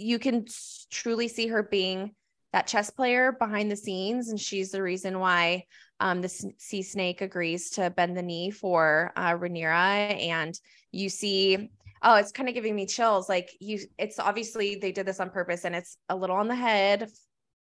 you 0.00 0.18
can 0.18 0.46
truly 0.90 1.28
see 1.28 1.48
her 1.48 1.62
being 1.62 2.14
that 2.52 2.66
chess 2.66 2.90
player 2.90 3.32
behind 3.32 3.70
the 3.70 3.76
scenes, 3.76 4.28
and 4.28 4.40
she's 4.40 4.70
the 4.70 4.82
reason 4.82 5.20
why 5.20 5.64
um, 6.00 6.20
the 6.20 6.28
sea 6.28 6.82
snake 6.82 7.20
agrees 7.20 7.70
to 7.70 7.90
bend 7.90 8.16
the 8.16 8.22
knee 8.22 8.50
for 8.50 9.12
uh, 9.16 9.32
Rhaenyra. 9.32 10.20
And 10.26 10.58
you 10.90 11.08
see, 11.08 11.70
oh, 12.02 12.16
it's 12.16 12.32
kind 12.32 12.48
of 12.48 12.54
giving 12.54 12.74
me 12.74 12.86
chills. 12.86 13.28
Like 13.28 13.50
you, 13.60 13.78
it's 13.98 14.18
obviously 14.18 14.76
they 14.76 14.90
did 14.90 15.06
this 15.06 15.20
on 15.20 15.30
purpose, 15.30 15.64
and 15.64 15.74
it's 15.74 15.96
a 16.08 16.16
little 16.16 16.36
on 16.36 16.48
the 16.48 16.54
head 16.56 17.08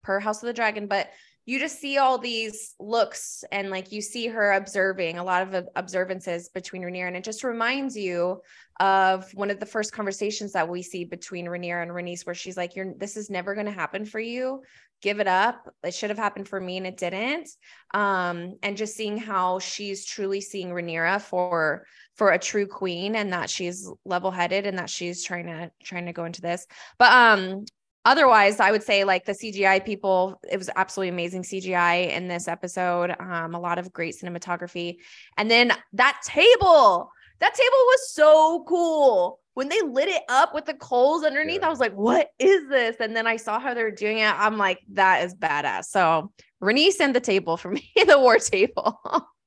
per 0.02 0.20
House 0.20 0.42
of 0.42 0.46
the 0.46 0.52
Dragon, 0.52 0.86
but 0.86 1.08
you 1.46 1.58
just 1.58 1.80
see 1.80 1.98
all 1.98 2.18
these 2.18 2.74
looks 2.78 3.44
and 3.50 3.70
like 3.70 3.92
you 3.92 4.02
see 4.02 4.26
her 4.26 4.52
observing 4.52 5.18
a 5.18 5.24
lot 5.24 5.42
of 5.42 5.68
observances 5.74 6.48
between 6.48 6.82
Rhaenyra, 6.82 7.08
and 7.08 7.16
it 7.16 7.24
just 7.24 7.44
reminds 7.44 7.96
you 7.96 8.40
of 8.78 9.30
one 9.34 9.50
of 9.50 9.58
the 9.58 9.66
first 9.66 9.92
conversations 9.92 10.52
that 10.52 10.68
we 10.68 10.82
see 10.82 11.04
between 11.04 11.46
Rhaenyra 11.46 11.82
and 11.82 11.90
Rhaenys, 11.90 12.26
where 12.26 12.34
she's 12.34 12.56
like, 12.56 12.76
"You're 12.76 12.94
this 12.94 13.16
is 13.16 13.30
never 13.30 13.54
going 13.54 13.66
to 13.66 13.72
happen 13.72 14.04
for 14.04 14.20
you. 14.20 14.62
Give 15.02 15.18
it 15.18 15.26
up. 15.26 15.74
It 15.82 15.94
should 15.94 16.10
have 16.10 16.18
happened 16.18 16.46
for 16.46 16.60
me, 16.60 16.76
and 16.76 16.86
it 16.86 16.96
didn't." 16.98 17.48
Um, 17.94 18.56
and 18.62 18.76
just 18.76 18.94
seeing 18.94 19.16
how 19.16 19.58
she's 19.58 20.04
truly 20.04 20.40
seeing 20.40 20.70
Rhaenyra 20.70 21.22
for 21.22 21.86
for 22.16 22.30
a 22.30 22.38
true 22.38 22.66
queen, 22.66 23.16
and 23.16 23.32
that 23.32 23.48
she's 23.48 23.90
level 24.04 24.30
headed, 24.30 24.66
and 24.66 24.78
that 24.78 24.90
she's 24.90 25.24
trying 25.24 25.46
to 25.46 25.72
trying 25.82 26.06
to 26.06 26.12
go 26.12 26.26
into 26.26 26.42
this. 26.42 26.66
But 26.98 27.12
um, 27.12 27.64
otherwise 28.04 28.60
i 28.60 28.70
would 28.70 28.82
say 28.82 29.04
like 29.04 29.24
the 29.24 29.32
cgi 29.32 29.84
people 29.84 30.40
it 30.50 30.56
was 30.56 30.70
absolutely 30.76 31.08
amazing 31.10 31.42
cgi 31.42 32.10
in 32.10 32.28
this 32.28 32.48
episode 32.48 33.14
um 33.20 33.54
a 33.54 33.60
lot 33.60 33.78
of 33.78 33.92
great 33.92 34.14
cinematography. 34.20 34.96
And 35.36 35.50
then 35.50 35.72
that 35.94 36.20
table 36.24 37.10
that 37.40 37.54
table 37.54 37.70
was 37.72 38.12
so 38.12 38.64
cool. 38.68 39.38
When 39.54 39.68
they 39.70 39.80
lit 39.82 40.08
it 40.08 40.22
up 40.28 40.54
with 40.54 40.66
the 40.66 40.74
coals 40.74 41.24
underneath 41.24 41.60
Yeah. 41.60 41.66
i 41.66 41.70
was 41.70 41.80
like 41.80 41.94
what 41.94 42.28
is 42.38 42.68
this? 42.68 42.96
And 43.00 43.16
then 43.16 43.26
i 43.26 43.36
saw 43.36 43.58
how 43.58 43.74
they 43.74 43.82
were 43.82 43.90
doing 43.90 44.18
it. 44.18 44.24
I'm 44.26 44.56
like 44.58 44.78
that 44.92 45.24
is 45.24 45.34
badass. 45.34 45.84
So 45.86 46.32
Rhaenys 46.62 47.00
and 47.00 47.14
the 47.14 47.20
table 47.20 47.56
for 47.56 47.70
me 47.70 47.90
the 48.06 48.18
war 48.18 48.38
table 48.38 49.00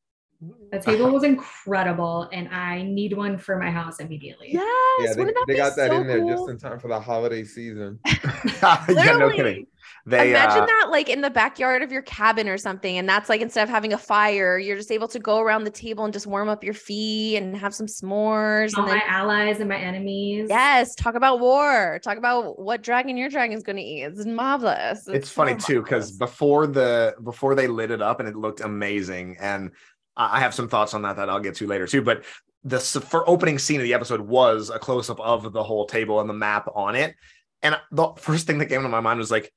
The 0.72 0.80
table 0.80 1.12
was 1.12 1.24
incredible, 1.24 2.30
and 2.32 2.50
I 2.50 2.82
need 2.82 3.16
one 3.16 3.38
for 3.38 3.58
my 3.58 3.70
house 3.70 4.00
immediately. 4.00 4.50
yes 4.52 4.64
Yeah, 5.00 5.14
they, 5.14 5.24
that 5.26 5.44
they 5.48 5.56
got 5.56 5.76
that 5.76 5.92
so 5.92 5.98
in 6.02 6.08
there 6.08 6.20
cool? 6.20 6.30
just 6.48 6.50
in 6.50 6.58
time 6.70 6.80
for 6.80 6.88
the 6.88 7.00
holiday 7.00 7.44
season. 7.44 8.00
yeah, 8.06 8.86
no 8.88 8.94
Literally. 8.94 9.36
kidding. 9.38 9.68
They 10.06 10.32
Imagine 10.32 10.64
uh, 10.64 10.66
that 10.66 10.88
like 10.92 11.08
in 11.10 11.22
the 11.22 11.30
backyard 11.30 11.82
of 11.82 11.92
your 11.92 12.02
cabin 12.02 12.50
or 12.50 12.58
something. 12.58 12.98
And 12.98 13.08
that's 13.08 13.30
like 13.30 13.40
instead 13.42 13.64
of 13.64 13.70
having 13.70 13.94
a 13.94 13.98
fire, 13.98 14.58
you're 14.58 14.76
just 14.76 14.92
able 14.92 15.08
to 15.10 15.20
go 15.20 15.40
around 15.40 15.64
the 15.64 15.72
table 15.72 16.04
and 16.04 16.14
just 16.14 16.28
warm 16.28 16.50
up 16.50 16.64
your 16.64 16.74
feet 16.74 17.38
and 17.38 17.56
have 17.56 17.74
some 17.74 17.88
s'mores. 17.88 18.74
All 18.78 18.84
And 18.84 18.92
then, 18.92 18.98
my 18.98 19.04
allies 19.08 19.60
and 19.60 19.70
my 19.70 19.78
enemies. 19.78 20.48
yes, 20.50 20.96
talk 20.96 21.16
about 21.16 21.40
war. 21.40 22.00
Talk 22.04 22.18
about 22.18 22.60
what 22.60 22.82
dragon 22.82 23.16
your 23.16 23.30
dragon's 23.30 23.64
going 23.64 23.78
to 23.78 23.82
eat. 23.82 24.04
It's 24.04 24.26
marvelous. 24.26 25.08
it's 25.08 25.30
so 25.30 25.36
funny 25.46 25.56
too 25.56 25.82
because 25.82 26.12
before 26.12 26.68
the 26.68 27.16
before 27.24 27.56
they 27.56 27.68
lit 27.68 27.92
it 27.92 28.02
up 28.02 28.20
and 28.20 28.28
it 28.28 28.36
looked 28.36 28.60
amazing 28.62 29.38
and 29.40 29.72
i 30.18 30.38
I 30.38 30.40
have 30.42 30.54
some 30.54 30.68
thoughts 30.70 30.94
on 30.94 31.02
that 31.04 31.16
that 31.18 31.30
i'll 31.30 31.40
get 31.40 31.56
to 31.56 31.68
later 31.68 31.88
too 31.88 32.02
but 32.02 32.24
the 32.64 32.80
for 32.80 33.28
opening 33.30 33.60
scene 33.60 33.80
of 33.80 33.84
the 33.84 33.94
episode 33.94 34.22
was 34.22 34.70
a 34.70 34.80
close-up 34.80 35.20
of 35.20 35.52
the 35.52 35.64
whole 35.64 35.86
table 35.86 36.20
and 36.22 36.30
the 36.30 36.34
map 36.34 36.68
on 36.76 36.96
it 36.96 37.16
and 37.62 37.76
the 37.92 38.10
first 38.18 38.48
thing 38.48 38.58
that 38.60 38.68
came 38.68 38.82
to 38.84 38.90
my 38.90 39.00
mind 39.02 39.20
was 39.20 39.32
like 39.32 39.52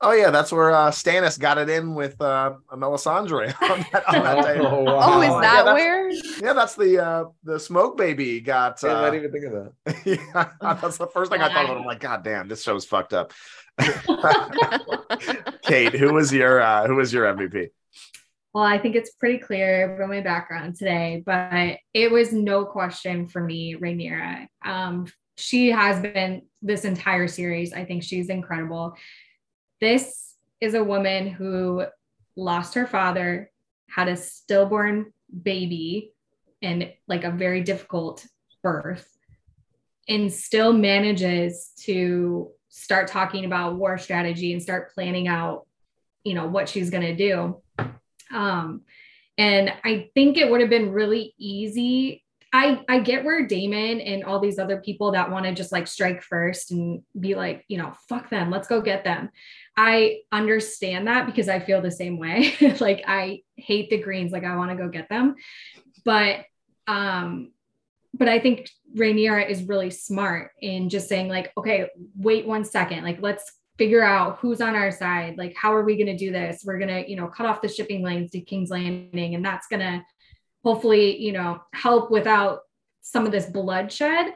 oh 0.00 0.12
yeah 0.12 0.30
that's 0.30 0.50
where 0.52 0.70
uh 0.72 0.90
stannis 0.90 1.38
got 1.38 1.58
it 1.58 1.68
in 1.68 1.94
with 1.94 2.20
uh 2.20 2.52
melisandre 2.72 3.52
on 3.70 3.84
that, 3.92 4.08
on 4.08 4.22
that 4.24 4.44
table 4.44 4.66
Oh, 4.66 4.82
wow. 4.84 4.98
Oh, 5.14 5.20
is 5.22 5.28
that 5.28 5.64
that's- 5.64 5.74
where? 5.74 6.10
yeah 6.40 6.52
that's 6.52 6.74
the 6.76 7.02
uh 7.04 7.24
the 7.44 7.58
smoke 7.58 7.96
baby 7.96 8.40
got 8.40 8.82
I 8.84 8.88
did 8.88 8.96
uh, 8.96 9.00
not 9.02 9.14
even 9.14 9.32
think 9.32 9.44
of 9.46 9.52
that. 9.52 9.72
yeah, 10.34 10.48
that's 10.80 10.98
the 10.98 11.06
first 11.06 11.30
thing 11.32 11.40
I 11.40 11.52
thought 11.52 11.70
of. 11.70 11.76
I'm 11.78 11.84
like, 11.84 12.00
God 12.00 12.22
damn, 12.24 12.48
this 12.48 12.62
show's 12.62 12.84
fucked 12.84 13.12
up. 13.12 13.32
Kate, 15.62 15.94
who 15.94 16.12
was 16.12 16.32
your 16.32 16.60
uh, 16.60 16.86
who 16.86 16.96
was 16.96 17.12
your 17.12 17.24
MVP? 17.32 17.70
Well, 18.54 18.64
I 18.64 18.78
think 18.78 18.96
it's 18.96 19.14
pretty 19.14 19.38
clear 19.38 19.96
from 19.96 20.10
my 20.10 20.20
background 20.20 20.76
today, 20.76 21.22
but 21.24 21.78
it 21.94 22.10
was 22.10 22.34
no 22.34 22.66
question 22.66 23.26
for 23.26 23.42
me, 23.42 23.76
Rhaenyra. 23.76 24.46
Um, 24.62 25.06
she 25.38 25.70
has 25.70 26.00
been 26.00 26.42
this 26.60 26.84
entire 26.84 27.28
series. 27.28 27.72
I 27.72 27.86
think 27.86 28.02
she's 28.02 28.28
incredible. 28.28 28.94
This 29.80 30.36
is 30.60 30.74
a 30.74 30.84
woman 30.84 31.28
who 31.28 31.86
lost 32.36 32.74
her 32.74 32.86
father, 32.86 33.50
had 33.88 34.08
a 34.08 34.16
stillborn 34.16 35.14
baby, 35.42 36.12
and 36.60 36.92
like 37.08 37.24
a 37.24 37.30
very 37.30 37.62
difficult 37.62 38.26
birth, 38.62 39.08
and 40.08 40.30
still 40.30 40.74
manages 40.74 41.72
to 41.84 42.50
start 42.68 43.08
talking 43.08 43.46
about 43.46 43.76
war 43.76 43.96
strategy 43.96 44.52
and 44.52 44.62
start 44.62 44.92
planning 44.94 45.26
out, 45.26 45.66
you 46.22 46.34
know, 46.34 46.46
what 46.46 46.68
she's 46.68 46.90
going 46.90 47.02
to 47.02 47.16
do. 47.16 47.61
Um, 48.32 48.82
and 49.38 49.72
I 49.84 50.10
think 50.14 50.36
it 50.36 50.50
would 50.50 50.60
have 50.60 50.70
been 50.70 50.92
really 50.92 51.34
easy. 51.38 52.22
I, 52.52 52.84
I 52.86 53.00
get 53.00 53.24
where 53.24 53.46
Daemon 53.46 54.00
and 54.00 54.24
all 54.24 54.38
these 54.38 54.58
other 54.58 54.80
people 54.80 55.12
that 55.12 55.30
want 55.30 55.46
to 55.46 55.54
just 55.54 55.72
like 55.72 55.86
strike 55.86 56.22
first 56.22 56.70
and 56.70 57.02
be 57.18 57.34
like, 57.34 57.64
you 57.68 57.78
know, 57.78 57.94
fuck 58.08 58.28
them, 58.28 58.50
let's 58.50 58.68
go 58.68 58.82
get 58.82 59.04
them. 59.04 59.30
I 59.74 60.18
understand 60.30 61.06
that 61.06 61.24
because 61.24 61.48
I 61.48 61.60
feel 61.60 61.80
the 61.80 61.90
same 61.90 62.18
way. 62.18 62.54
like 62.80 63.04
I 63.06 63.40
hate 63.56 63.88
the 63.88 64.02
greens, 64.02 64.32
like 64.32 64.44
I 64.44 64.56
want 64.56 64.70
to 64.70 64.76
go 64.76 64.88
get 64.88 65.08
them. 65.08 65.36
But 66.04 66.44
um 66.86 67.52
but 68.14 68.28
I 68.28 68.38
think 68.38 68.68
Rhaenyra 68.94 69.48
is 69.48 69.62
really 69.64 69.88
smart 69.88 70.50
in 70.60 70.90
just 70.90 71.08
saying 71.08 71.28
like, 71.28 71.50
okay, 71.56 71.88
wait 72.14 72.46
one 72.46 72.64
second, 72.64 73.04
like 73.04 73.22
let's 73.22 73.50
figure 73.82 74.04
out 74.04 74.38
who's 74.38 74.60
on 74.60 74.76
our 74.76 74.92
side. 74.92 75.36
Like, 75.36 75.56
how 75.56 75.74
are 75.74 75.82
we 75.82 75.96
going 75.96 76.06
to 76.06 76.16
do 76.16 76.30
this? 76.30 76.62
We're 76.64 76.78
going 76.78 77.02
to, 77.02 77.10
you 77.10 77.16
know, 77.16 77.26
cut 77.26 77.46
off 77.46 77.60
the 77.60 77.66
shipping 77.66 78.04
lanes 78.04 78.30
to 78.30 78.40
King's 78.40 78.70
Landing, 78.70 79.34
and 79.34 79.44
that's 79.44 79.66
going 79.66 79.80
to 79.80 80.04
hopefully, 80.62 81.20
you 81.20 81.32
know, 81.32 81.60
help 81.74 82.08
without 82.08 82.60
some 83.00 83.26
of 83.26 83.32
this 83.32 83.46
bloodshed. 83.46 84.34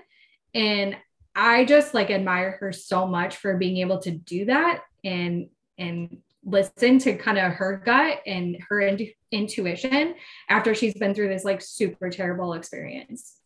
And 0.52 0.96
I 1.36 1.64
just 1.64 1.94
like 1.94 2.10
admire 2.10 2.56
her 2.58 2.72
so 2.72 3.06
much 3.06 3.36
for 3.36 3.56
being 3.56 3.76
able 3.76 4.00
to 4.00 4.10
do 4.10 4.46
that 4.46 4.82
and 5.04 5.48
and 5.78 6.18
listen 6.44 6.98
to 6.98 7.16
kind 7.16 7.38
of 7.38 7.52
her 7.52 7.80
gut 7.84 8.22
and 8.26 8.56
her 8.68 8.80
in- 8.80 9.12
intuition 9.30 10.16
after 10.48 10.74
she's 10.74 10.94
been 10.94 11.14
through 11.14 11.28
this 11.28 11.44
like 11.44 11.62
super 11.62 12.10
terrible 12.10 12.54
experience. 12.54 13.36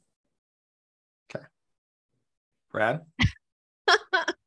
Okay. 1.36 1.44
Brad? 2.72 3.00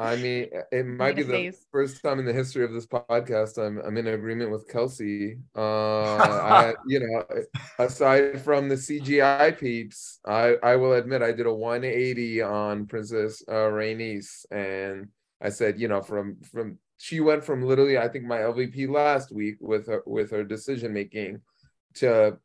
I 0.00 0.16
mean, 0.16 0.48
it 0.72 0.86
might 0.86 1.14
be 1.16 1.22
the 1.22 1.32
face. 1.32 1.66
first 1.70 2.02
time 2.02 2.18
in 2.18 2.24
the 2.24 2.32
history 2.32 2.64
of 2.64 2.72
this 2.72 2.86
podcast 2.86 3.58
I'm 3.58 3.78
I'm 3.78 3.98
in 3.98 4.06
agreement 4.06 4.50
with 4.50 4.66
Kelsey. 4.66 5.36
Uh, 5.54 6.16
I, 6.16 6.74
you 6.86 7.00
know, 7.00 7.24
aside 7.78 8.40
from 8.40 8.70
the 8.70 8.76
CGI 8.76 9.58
peeps, 9.58 10.20
I 10.26 10.54
I 10.62 10.76
will 10.76 10.94
admit 10.94 11.22
I 11.22 11.32
did 11.32 11.46
a 11.46 11.52
180 11.52 12.40
on 12.40 12.86
Princess 12.86 13.42
uh, 13.46 13.52
Rhaenys, 13.52 14.46
and 14.50 15.08
I 15.42 15.50
said, 15.50 15.78
you 15.78 15.88
know, 15.88 16.00
from 16.00 16.38
from 16.50 16.78
she 16.96 17.20
went 17.20 17.44
from 17.44 17.62
literally 17.62 17.98
I 17.98 18.08
think 18.08 18.24
my 18.24 18.38
LVP 18.38 18.88
last 18.88 19.32
week 19.32 19.56
with 19.60 19.86
her 19.88 20.02
with 20.06 20.30
her 20.30 20.44
decision 20.44 20.94
making 20.94 21.42
to 21.96 22.38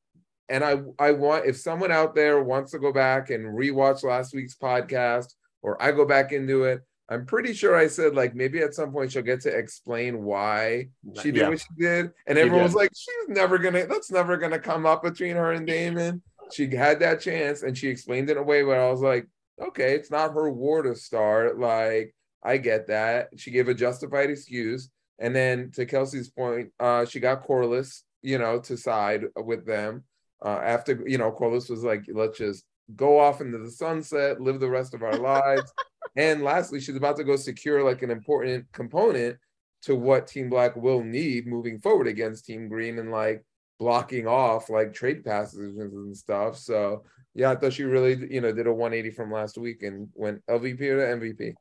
and 0.50 0.63
I 0.63 0.82
I 1.00 1.12
want 1.12 1.46
if 1.46 1.58
someone 1.58 1.91
out 1.91 2.15
there 2.15 2.44
wants 2.44 2.72
to 2.72 2.80
go 2.80 2.91
back 2.91 3.30
and 3.30 3.46
rewatch 3.46 4.04
last 4.04 4.36
week's 4.36 4.56
podcast 4.56 5.34
or 5.62 5.82
I 5.82 5.91
go 5.91 6.06
back 6.06 6.32
into 6.32 6.65
it, 6.65 6.82
I'm 7.10 7.26
pretty 7.26 7.54
sure 7.54 7.76
I 7.76 7.88
said 7.88 8.15
like 8.15 8.34
maybe 8.36 8.60
at 8.62 8.74
some 8.74 8.91
point 8.91 9.12
she'll 9.12 9.22
get 9.22 9.41
to 9.41 9.50
explain 9.56 10.24
why 10.24 10.89
she 11.22 11.32
did 11.32 11.36
Yeah. 11.41 11.50
what 11.50 11.60
she 11.60 11.68
did, 11.78 12.12
and 12.28 12.38
everyone 12.38 12.63
was 12.63 12.74
like, 12.76 12.89
she's 12.96 13.28
never 13.30 13.58
gonna 13.60 13.86
that's 13.88 14.12
never 14.12 14.38
gonna 14.38 14.60
come 14.60 14.86
up 14.86 15.04
between 15.04 15.36
her 15.36 15.52
and 15.52 15.68
Daemon. 15.68 16.22
She 16.52 16.74
had 16.76 17.00
that 17.02 17.22
chance 17.22 17.63
and 17.63 17.78
she 17.78 17.88
explained 17.89 18.30
it 18.30 18.34
in 18.34 18.38
a 18.39 18.44
way 18.44 18.63
where 18.63 18.82
I 18.82 18.89
was 18.91 19.02
like, 19.02 19.28
okay, 19.62 19.94
it's 19.96 20.12
not 20.12 20.34
her 20.34 20.50
war 20.52 20.82
to 20.84 20.96
start. 20.96 21.60
Like 21.60 22.15
I 22.44 22.58
get 22.58 22.88
that. 22.88 23.30
She 23.38 23.52
gave 23.52 23.68
a 23.68 23.74
justified 23.74 24.30
excuse. 24.30 24.89
And 25.18 25.36
then 25.36 25.72
to 25.76 25.86
Kelsey's 25.86 26.30
point, 26.30 26.72
uh, 26.80 27.06
she 27.06 27.20
got 27.20 27.48
Corlys, 27.48 28.02
you 28.22 28.38
know, 28.38 28.60
to 28.62 28.76
side 28.78 29.24
with 29.38 29.65
them. 29.65 30.04
Uh, 30.44 30.60
after, 30.62 31.02
you 31.08 31.18
know, 31.18 31.32
Corlys 31.32 31.70
was 31.70 31.84
like, 31.84 32.04
let's 32.13 32.38
just 32.38 32.65
go 32.96 33.18
off 33.20 33.39
into 33.41 33.58
the 33.58 33.72
sunset, 33.72 34.41
live 34.41 34.60
the 34.60 34.70
rest 34.70 34.94
of 34.94 35.02
our 35.04 35.18
lives. 35.18 35.72
And 36.15 36.43
lastly, 36.43 36.80
she's 36.80 36.95
about 36.95 37.17
to 37.17 37.23
go 37.23 37.36
secure 37.36 37.84
like 37.84 38.01
an 38.01 38.12
important 38.12 38.65
component 38.71 39.38
to 39.84 39.95
what 39.95 40.28
Team 40.28 40.49
Black 40.49 40.75
will 40.75 41.04
need 41.04 41.47
moving 41.47 41.80
forward 41.80 42.08
against 42.08 42.45
Team 42.45 42.67
Green 42.67 42.99
and 42.99 43.12
like 43.12 43.43
blocking 43.78 44.28
off 44.28 44.69
like 44.69 44.93
trade 44.93 45.23
passages 45.23 45.78
and 45.78 46.15
stuff. 46.15 46.58
So 46.58 47.04
yeah, 47.34 47.51
I 47.51 47.56
thought 47.56 47.73
she 47.73 47.84
really, 47.84 48.34
you 48.34 48.41
know, 48.41 48.54
did 48.54 48.67
a 48.67 48.73
180 48.73 49.13
from 49.13 49.32
last 49.32 49.58
week 49.58 49.84
and 49.84 50.08
went 50.13 50.45
LVP 50.47 50.78
to 50.80 51.54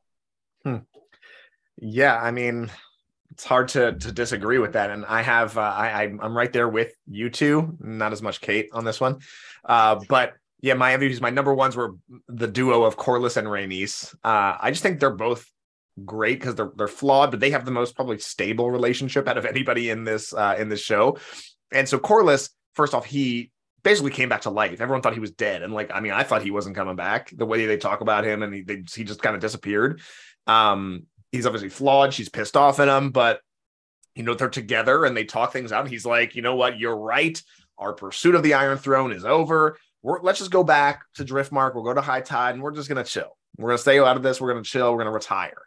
MVP. 0.73 0.83
Yeah, 1.77 2.17
I 2.17 2.31
mean, 2.31 2.71
it's 3.31 3.43
hard 3.43 3.67
to 3.69 3.93
to 3.93 4.11
disagree 4.13 4.59
with 4.59 4.73
that, 4.73 4.89
and 4.91 5.05
I 5.05 5.21
have 5.21 5.57
uh, 5.57 5.61
I 5.61 6.03
I'm 6.03 6.21
I'm 6.21 6.37
right 6.37 6.51
there 6.51 6.69
with 6.69 6.93
you 7.05 7.29
two. 7.29 7.75
Not 7.81 8.13
as 8.13 8.21
much 8.21 8.39
Kate 8.39 8.69
on 8.71 8.85
this 8.85 9.01
one, 9.01 9.19
uh, 9.65 9.99
but 10.07 10.33
yeah, 10.65 10.73
my 10.73 10.97
MVPs, 10.97 11.21
my 11.21 11.29
number 11.29 11.53
ones 11.53 11.75
were 11.75 11.93
the 12.27 12.47
duo 12.47 12.85
of 12.85 12.97
Corlys 12.97 13.37
and 13.37 13.47
Rhaenys. 13.47 14.15
Uh, 14.23 14.57
I 14.59 14.71
just 14.71 14.81
think 14.81 14.99
they're 14.99 15.11
both 15.11 15.45
great 16.03 16.39
because 16.39 16.55
they're 16.55 16.71
they're 16.75 16.87
flawed, 16.87 17.29
but 17.29 17.39
they 17.39 17.51
have 17.51 17.65
the 17.65 17.71
most 17.71 17.95
probably 17.95 18.17
stable 18.17 18.71
relationship 18.71 19.27
out 19.27 19.37
of 19.37 19.45
anybody 19.45 19.91
in 19.91 20.05
this 20.05 20.33
uh, 20.33 20.55
in 20.57 20.67
this 20.67 20.81
show. 20.81 21.19
And 21.71 21.87
so 21.87 21.99
Corlys, 21.99 22.49
first 22.73 22.95
off, 22.95 23.05
he 23.05 23.51
basically 23.83 24.09
came 24.09 24.27
back 24.27 24.41
to 24.41 24.49
life. 24.49 24.81
Everyone 24.81 25.03
thought 25.03 25.13
he 25.13 25.19
was 25.19 25.29
dead, 25.29 25.61
and 25.61 25.71
like 25.71 25.91
I 25.93 25.99
mean, 25.99 26.13
I 26.13 26.23
thought 26.23 26.41
he 26.41 26.49
wasn't 26.49 26.75
coming 26.75 26.95
back. 26.95 27.29
The 27.29 27.45
way 27.45 27.67
they 27.67 27.77
talk 27.77 28.01
about 28.01 28.25
him, 28.25 28.41
and 28.41 28.51
he 28.51 28.63
they, 28.63 28.81
he 28.91 29.03
just 29.03 29.21
kind 29.21 29.35
of 29.35 29.43
disappeared. 29.43 30.01
Um, 30.47 31.03
he's 31.31 31.45
obviously 31.45 31.69
flawed. 31.69 32.11
She's 32.11 32.29
pissed 32.29 32.57
off 32.57 32.79
at 32.79 32.87
him, 32.87 33.11
but 33.11 33.39
you 34.15 34.23
know 34.23 34.33
they're 34.33 34.49
together 34.49 35.05
and 35.05 35.15
they 35.15 35.25
talk 35.25 35.53
things 35.53 35.71
out. 35.71 35.87
He's 35.87 36.07
like, 36.07 36.35
you 36.35 36.41
know 36.41 36.55
what, 36.55 36.79
you're 36.79 36.97
right. 36.97 37.39
Our 37.77 37.93
pursuit 37.93 38.33
of 38.33 38.41
the 38.41 38.55
Iron 38.55 38.79
Throne 38.79 39.11
is 39.11 39.25
over. 39.25 39.77
We're, 40.05 40.21
let's 40.21 40.37
just 40.37 40.51
go 40.51 40.63
back 40.63 41.01
to 41.15 41.25
Driftmark. 41.25 41.73
We'll 41.73 41.83
go 41.83 41.95
to 41.95 41.99
High 41.99 42.21
Tide, 42.21 42.53
and 42.53 42.63
we're 42.63 42.75
just 42.75 42.87
gonna 42.87 43.03
chill. 43.03 43.35
We're 43.57 43.69
gonna 43.69 43.79
stay 43.79 43.97
out 43.97 44.15
of 44.15 44.21
this. 44.21 44.39
We're 44.39 44.49
gonna 44.49 44.63
chill. 44.63 44.91
We're 44.91 44.99
gonna 44.99 45.11
retire. 45.11 45.57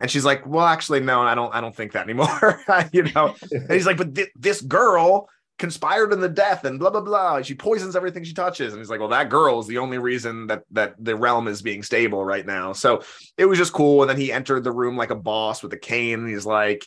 And 0.00 0.08
she's 0.08 0.24
like, 0.24 0.46
well, 0.46 0.64
actually, 0.64 1.00
no, 1.00 1.22
I 1.22 1.34
don't. 1.34 1.52
I 1.52 1.60
don't 1.60 1.74
think 1.74 1.90
that 1.92 2.04
anymore. 2.04 2.62
you 2.92 3.02
know. 3.02 3.34
And 3.50 3.72
he's 3.72 3.84
like, 3.84 3.96
but 3.96 4.14
thi- 4.14 4.30
this 4.36 4.60
girl 4.60 5.28
conspired 5.58 6.12
in 6.12 6.20
the 6.20 6.28
death 6.28 6.64
and 6.64 6.78
blah 6.78 6.90
blah 6.90 7.00
blah. 7.00 7.42
She 7.42 7.56
poisons 7.56 7.96
everything 7.96 8.22
she 8.22 8.32
touches. 8.32 8.72
And 8.72 8.80
he's 8.80 8.90
like, 8.90 9.00
well, 9.00 9.08
that 9.08 9.28
girl 9.28 9.58
is 9.58 9.66
the 9.66 9.78
only 9.78 9.98
reason 9.98 10.46
that 10.46 10.62
that 10.70 10.94
the 10.96 11.16
realm 11.16 11.48
is 11.48 11.60
being 11.60 11.82
stable 11.82 12.24
right 12.24 12.46
now. 12.46 12.72
So 12.72 13.02
it 13.36 13.46
was 13.46 13.58
just 13.58 13.72
cool. 13.72 14.02
And 14.02 14.10
then 14.10 14.20
he 14.20 14.30
entered 14.30 14.62
the 14.62 14.70
room 14.70 14.96
like 14.96 15.10
a 15.10 15.16
boss 15.16 15.64
with 15.64 15.72
a 15.72 15.78
cane. 15.78 16.20
And 16.20 16.28
he's 16.28 16.46
like, 16.46 16.86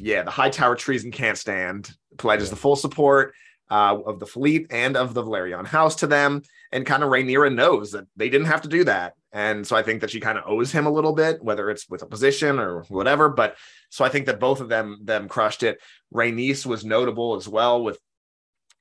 yeah, 0.00 0.22
the 0.22 0.30
Hightower 0.30 0.76
treason 0.76 1.10
can't 1.10 1.36
stand. 1.36 1.90
Pledges 2.16 2.48
the 2.48 2.56
full 2.56 2.76
support 2.76 3.34
uh, 3.70 3.98
of 4.04 4.18
the 4.20 4.26
fleet 4.26 4.66
and 4.70 4.96
of 4.96 5.14
the 5.14 5.22
Velaryon 5.22 5.66
house 5.66 5.96
to 5.96 6.06
them. 6.06 6.42
And 6.70 6.86
kind 6.86 7.02
of 7.02 7.10
Rhaenyra 7.10 7.54
knows 7.54 7.92
that 7.92 8.06
they 8.16 8.28
didn't 8.28 8.46
have 8.46 8.62
to 8.62 8.68
do 8.68 8.84
that. 8.84 9.14
And 9.32 9.66
so 9.66 9.76
I 9.76 9.82
think 9.82 10.00
that 10.00 10.10
she 10.10 10.20
kind 10.20 10.38
of 10.38 10.44
owes 10.46 10.72
him 10.72 10.86
a 10.86 10.90
little 10.90 11.12
bit, 11.12 11.42
whether 11.42 11.70
it's 11.70 11.88
with 11.88 12.02
a 12.02 12.06
position 12.06 12.58
or 12.58 12.82
whatever. 12.88 13.28
But 13.28 13.56
so 13.88 14.04
I 14.04 14.08
think 14.08 14.26
that 14.26 14.40
both 14.40 14.60
of 14.60 14.68
them 14.68 14.98
them 15.02 15.28
crushed 15.28 15.62
it. 15.62 15.80
Rhaenys 16.14 16.66
was 16.66 16.84
notable 16.84 17.36
as 17.36 17.48
well 17.48 17.82
with 17.82 17.98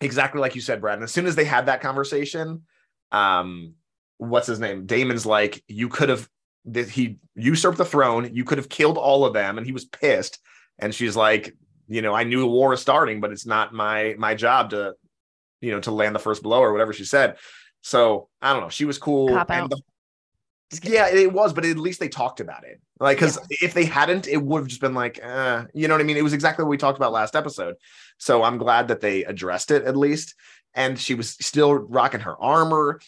exactly 0.02 0.42
like 0.42 0.56
you 0.56 0.62
said, 0.62 0.82
Brad. 0.82 0.96
And 0.96 1.04
as 1.04 1.12
soon 1.12 1.26
as 1.26 1.36
they 1.36 1.46
had 1.46 1.68
that 1.68 1.82
conversation, 1.82 2.64
um, 3.12 3.76
what's 4.18 4.48
his 4.48 4.60
name? 4.60 4.86
Daemon's 4.86 5.26
like, 5.26 5.64
you 5.68 5.88
could 5.90 6.10
have 6.10 6.28
that 6.66 6.90
he 6.90 7.18
usurped 7.36 7.78
the 7.78 7.86
throne, 7.86 8.30
you 8.34 8.44
could 8.44 8.58
have 8.58 8.70
killed 8.70 8.98
all 8.98 9.26
of 9.26 9.34
them, 9.34 9.58
and 9.58 9.66
he 9.66 9.74
was 9.74 9.86
pissed. 9.86 10.40
And 10.80 10.94
she's 10.94 11.16
like, 11.16 11.56
you 11.92 12.02
know, 12.02 12.14
I 12.14 12.24
knew 12.24 12.40
the 12.40 12.48
war 12.48 12.74
is 12.74 12.80
starting, 12.80 13.20
but 13.20 13.32
it's 13.32 13.46
not 13.46 13.74
my 13.74 14.16
my 14.18 14.34
job 14.34 14.70
to, 14.70 14.96
you 15.60 15.72
know, 15.72 15.82
to 15.82 15.92
land 15.92 16.16
the 16.16 16.20
first 16.20 16.42
blow 16.42 16.62
or 16.62 16.72
whatever 16.72 16.94
she 16.94 17.04
said. 17.04 17.38
So 17.82 18.30
I 18.42 18.54
don't 18.54 18.62
know. 18.62 18.70
She 18.70 18.86
was 18.86 18.98
cool. 18.98 19.28
The- 19.70 19.82
yeah, 20.84 21.10
it 21.10 21.34
was, 21.34 21.52
but 21.52 21.66
at 21.66 21.78
least 21.78 22.00
they 22.00 22.08
talked 22.08 22.40
about 22.40 22.64
it. 22.64 22.80
Like, 23.02 23.18
because 23.18 23.38
if 23.50 23.74
they 23.74 23.84
hadn't, 23.84 24.28
it 24.30 24.42
would 24.42 24.60
have 24.60 24.68
just 24.70 24.80
been 24.80 24.94
like, 24.94 25.20
uh, 25.22 25.66
you 25.74 25.90
know 25.90 25.96
what 25.96 26.00
I 26.02 26.06
mean? 26.06 26.16
It 26.16 26.24
was 26.24 26.32
exactly 26.32 26.64
what 26.64 26.70
we 26.70 26.78
talked 26.78 26.98
about 26.98 27.12
last 27.12 27.36
episode. 27.36 27.76
So 28.20 28.42
I'm 28.42 28.58
glad 28.58 28.88
that 28.88 29.02
they 29.02 29.26
addressed 29.26 29.72
it 29.72 29.84
at 29.84 29.98
least. 29.98 30.34
And 30.74 30.98
she 30.98 31.14
was 31.14 31.32
still 31.32 31.74
rocking 31.74 32.22
her 32.22 32.42
armor. 32.42 33.02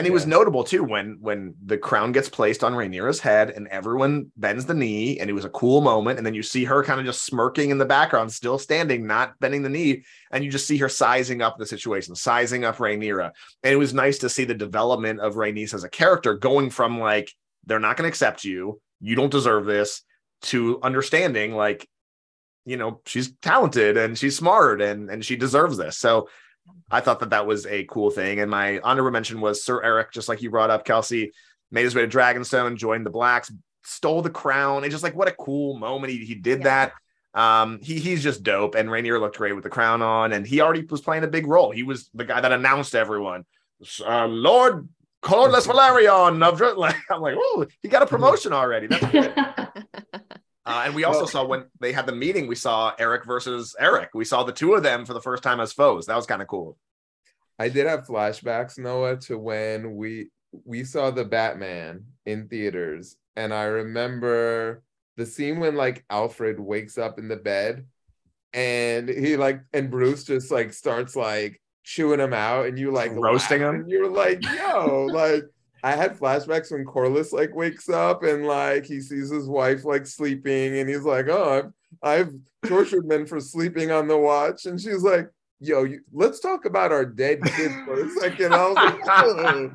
And 0.00 0.06
it 0.06 0.14
was 0.14 0.26
notable 0.26 0.64
too 0.64 0.82
when 0.82 1.18
when 1.20 1.54
the 1.62 1.76
crown 1.76 2.12
gets 2.12 2.26
placed 2.26 2.64
on 2.64 2.72
Rhaenyra's 2.72 3.20
head 3.20 3.50
and 3.50 3.68
everyone 3.68 4.32
bends 4.34 4.64
the 4.64 4.72
knee, 4.72 5.20
and 5.20 5.28
it 5.28 5.34
was 5.34 5.44
a 5.44 5.50
cool 5.50 5.82
moment. 5.82 6.16
And 6.16 6.24
then 6.24 6.32
you 6.32 6.42
see 6.42 6.64
her 6.64 6.82
kind 6.82 6.98
of 6.98 7.04
just 7.04 7.26
smirking 7.26 7.68
in 7.68 7.76
the 7.76 7.84
background, 7.84 8.32
still 8.32 8.58
standing, 8.58 9.06
not 9.06 9.38
bending 9.40 9.60
the 9.60 9.68
knee, 9.68 10.04
and 10.32 10.42
you 10.42 10.50
just 10.50 10.66
see 10.66 10.78
her 10.78 10.88
sizing 10.88 11.42
up 11.42 11.58
the 11.58 11.66
situation, 11.66 12.14
sizing 12.14 12.64
up 12.64 12.78
Rhaenyra. 12.78 13.30
And 13.62 13.74
it 13.74 13.76
was 13.76 13.92
nice 13.92 14.16
to 14.20 14.30
see 14.30 14.44
the 14.46 14.54
development 14.54 15.20
of 15.20 15.34
Rhaenys 15.34 15.74
as 15.74 15.84
a 15.84 15.90
character, 15.90 16.32
going 16.32 16.70
from 16.70 16.98
like 16.98 17.30
they're 17.66 17.78
not 17.78 17.98
going 17.98 18.04
to 18.04 18.08
accept 18.08 18.42
you, 18.42 18.80
you 19.02 19.16
don't 19.16 19.30
deserve 19.30 19.66
this, 19.66 20.00
to 20.44 20.80
understanding 20.82 21.54
like, 21.54 21.86
you 22.64 22.78
know, 22.78 23.02
she's 23.04 23.34
talented 23.42 23.98
and 23.98 24.16
she's 24.16 24.34
smart 24.34 24.80
and 24.80 25.10
and 25.10 25.22
she 25.26 25.36
deserves 25.36 25.76
this. 25.76 25.98
So 25.98 26.30
I 26.90 27.00
thought 27.00 27.20
that 27.20 27.30
that 27.30 27.46
was 27.46 27.66
a 27.66 27.84
cool 27.84 28.10
thing. 28.10 28.40
And 28.40 28.50
my 28.50 28.80
honorable 28.80 29.10
mention 29.12 29.40
was 29.40 29.64
Sir 29.64 29.80
Erryk, 29.82 30.10
just 30.12 30.28
like 30.28 30.42
you 30.42 30.50
brought 30.50 30.70
up, 30.70 30.84
Kelsey, 30.84 31.32
made 31.70 31.84
his 31.84 31.94
way 31.94 32.02
to 32.02 32.08
Dragonstone, 32.08 32.76
joined 32.76 33.06
the 33.06 33.10
Blacks, 33.10 33.52
stole 33.84 34.22
the 34.22 34.30
crown. 34.30 34.84
It's 34.84 34.92
just 34.92 35.04
like 35.04 35.14
what 35.14 35.28
a 35.28 35.32
cool 35.32 35.78
moment. 35.78 36.12
He, 36.12 36.24
he 36.24 36.34
did 36.34 36.60
Yeah. 36.60 36.88
that. 37.34 37.40
Um, 37.40 37.78
he 37.80 38.00
he's 38.00 38.22
just 38.24 38.42
dope. 38.42 38.74
And 38.74 38.88
Rhaenyra 38.88 39.20
looked 39.20 39.38
great 39.38 39.54
with 39.54 39.62
the 39.62 39.70
crown 39.70 40.02
on, 40.02 40.32
and 40.32 40.44
he 40.46 40.60
already 40.60 40.84
was 40.84 41.00
playing 41.00 41.22
a 41.22 41.28
big 41.28 41.46
role. 41.46 41.70
He 41.70 41.84
was 41.84 42.10
the 42.12 42.24
guy 42.24 42.40
that 42.40 42.50
announced 42.50 42.94
everyone, 42.96 43.44
uh, 44.04 44.26
Lord 44.26 44.88
Corlys 45.22 45.66
Velaryon 45.68 46.42
of 46.42 46.58
Dr-" 46.58 46.74
like 46.74 46.96
I'm 47.10 47.20
like, 47.20 47.36
oh, 47.38 47.66
he 47.82 47.88
got 47.88 48.02
a 48.02 48.06
promotion 48.06 48.52
already. 48.52 48.88
That's 48.88 49.06
good. 49.12 49.32
Uh, 50.66 50.82
and 50.86 50.94
we 50.94 51.04
also 51.04 51.26
saw 51.26 51.44
when 51.44 51.64
they 51.80 51.92
had 51.92 52.06
the 52.06 52.14
meeting, 52.14 52.46
we 52.46 52.54
saw 52.54 52.92
Eric 52.98 53.24
versus 53.26 53.74
Eric. 53.78 54.10
We 54.14 54.24
saw 54.24 54.42
the 54.44 54.52
two 54.52 54.74
of 54.74 54.82
them 54.82 55.04
for 55.04 55.14
the 55.14 55.20
first 55.20 55.42
time 55.42 55.60
as 55.60 55.72
foes. 55.72 56.06
That 56.06 56.16
was 56.16 56.26
kind 56.26 56.42
of 56.42 56.48
cool. 56.48 56.76
I 57.58 57.68
did 57.68 57.86
have 57.86 58.06
flashbacks, 58.06 58.78
Noah, 58.78 59.16
to 59.18 59.38
when 59.38 59.96
we 59.96 60.30
we 60.64 60.82
saw 60.82 61.10
the 61.10 61.24
Batman 61.24 62.04
in 62.24 62.48
theaters, 62.48 63.16
and 63.36 63.52
I 63.52 63.64
remember 63.64 64.82
the 65.16 65.26
scene 65.26 65.60
when 65.60 65.76
like 65.76 66.04
Alfred 66.08 66.58
wakes 66.58 66.96
up 66.96 67.18
in 67.18 67.28
the 67.28 67.36
bed, 67.36 67.84
and 68.54 69.08
he 69.08 69.36
like 69.36 69.60
and 69.74 69.90
Bruce 69.90 70.24
just 70.24 70.50
like 70.50 70.72
starts 70.72 71.14
like 71.14 71.60
chewing 71.84 72.20
him 72.20 72.32
out, 72.32 72.66
and 72.66 72.78
you 72.78 72.90
like 72.90 73.12
Roasting 73.14 73.60
him? 73.60 73.74
and 73.74 73.90
you're 73.90 74.10
like, 74.10 74.42
yo, 74.42 75.06
like. 75.12 75.44
I 75.82 75.92
had 75.92 76.18
flashbacks 76.18 76.70
when 76.70 76.84
Corlys 76.84 77.32
like 77.32 77.54
wakes 77.54 77.88
up 77.88 78.22
and 78.22 78.46
like 78.46 78.84
he 78.86 79.00
sees 79.00 79.30
his 79.30 79.46
wife 79.48 79.84
like 79.84 80.06
sleeping 80.06 80.78
and 80.78 80.88
he's 80.88 81.04
like, 81.04 81.26
"Oh, 81.28 81.72
I've 82.02 82.28
I've 82.28 82.34
tortured 82.68 83.06
men 83.06 83.26
for 83.26 83.40
sleeping 83.40 83.90
on 83.90 84.08
the 84.08 84.16
watch," 84.16 84.66
and 84.66 84.80
she's 84.80 85.02
like, 85.02 85.28
"Yo, 85.60 85.84
you, 85.84 86.00
let's 86.12 86.40
talk 86.40 86.64
about 86.64 86.92
our 86.92 87.04
dead 87.04 87.42
kids 87.42 87.74
for 87.84 88.00
a 88.00 88.10
second. 88.10 88.54
I 88.54 88.66
was 88.66 88.76
like, 88.76 89.00
"Ugh." 89.08 89.70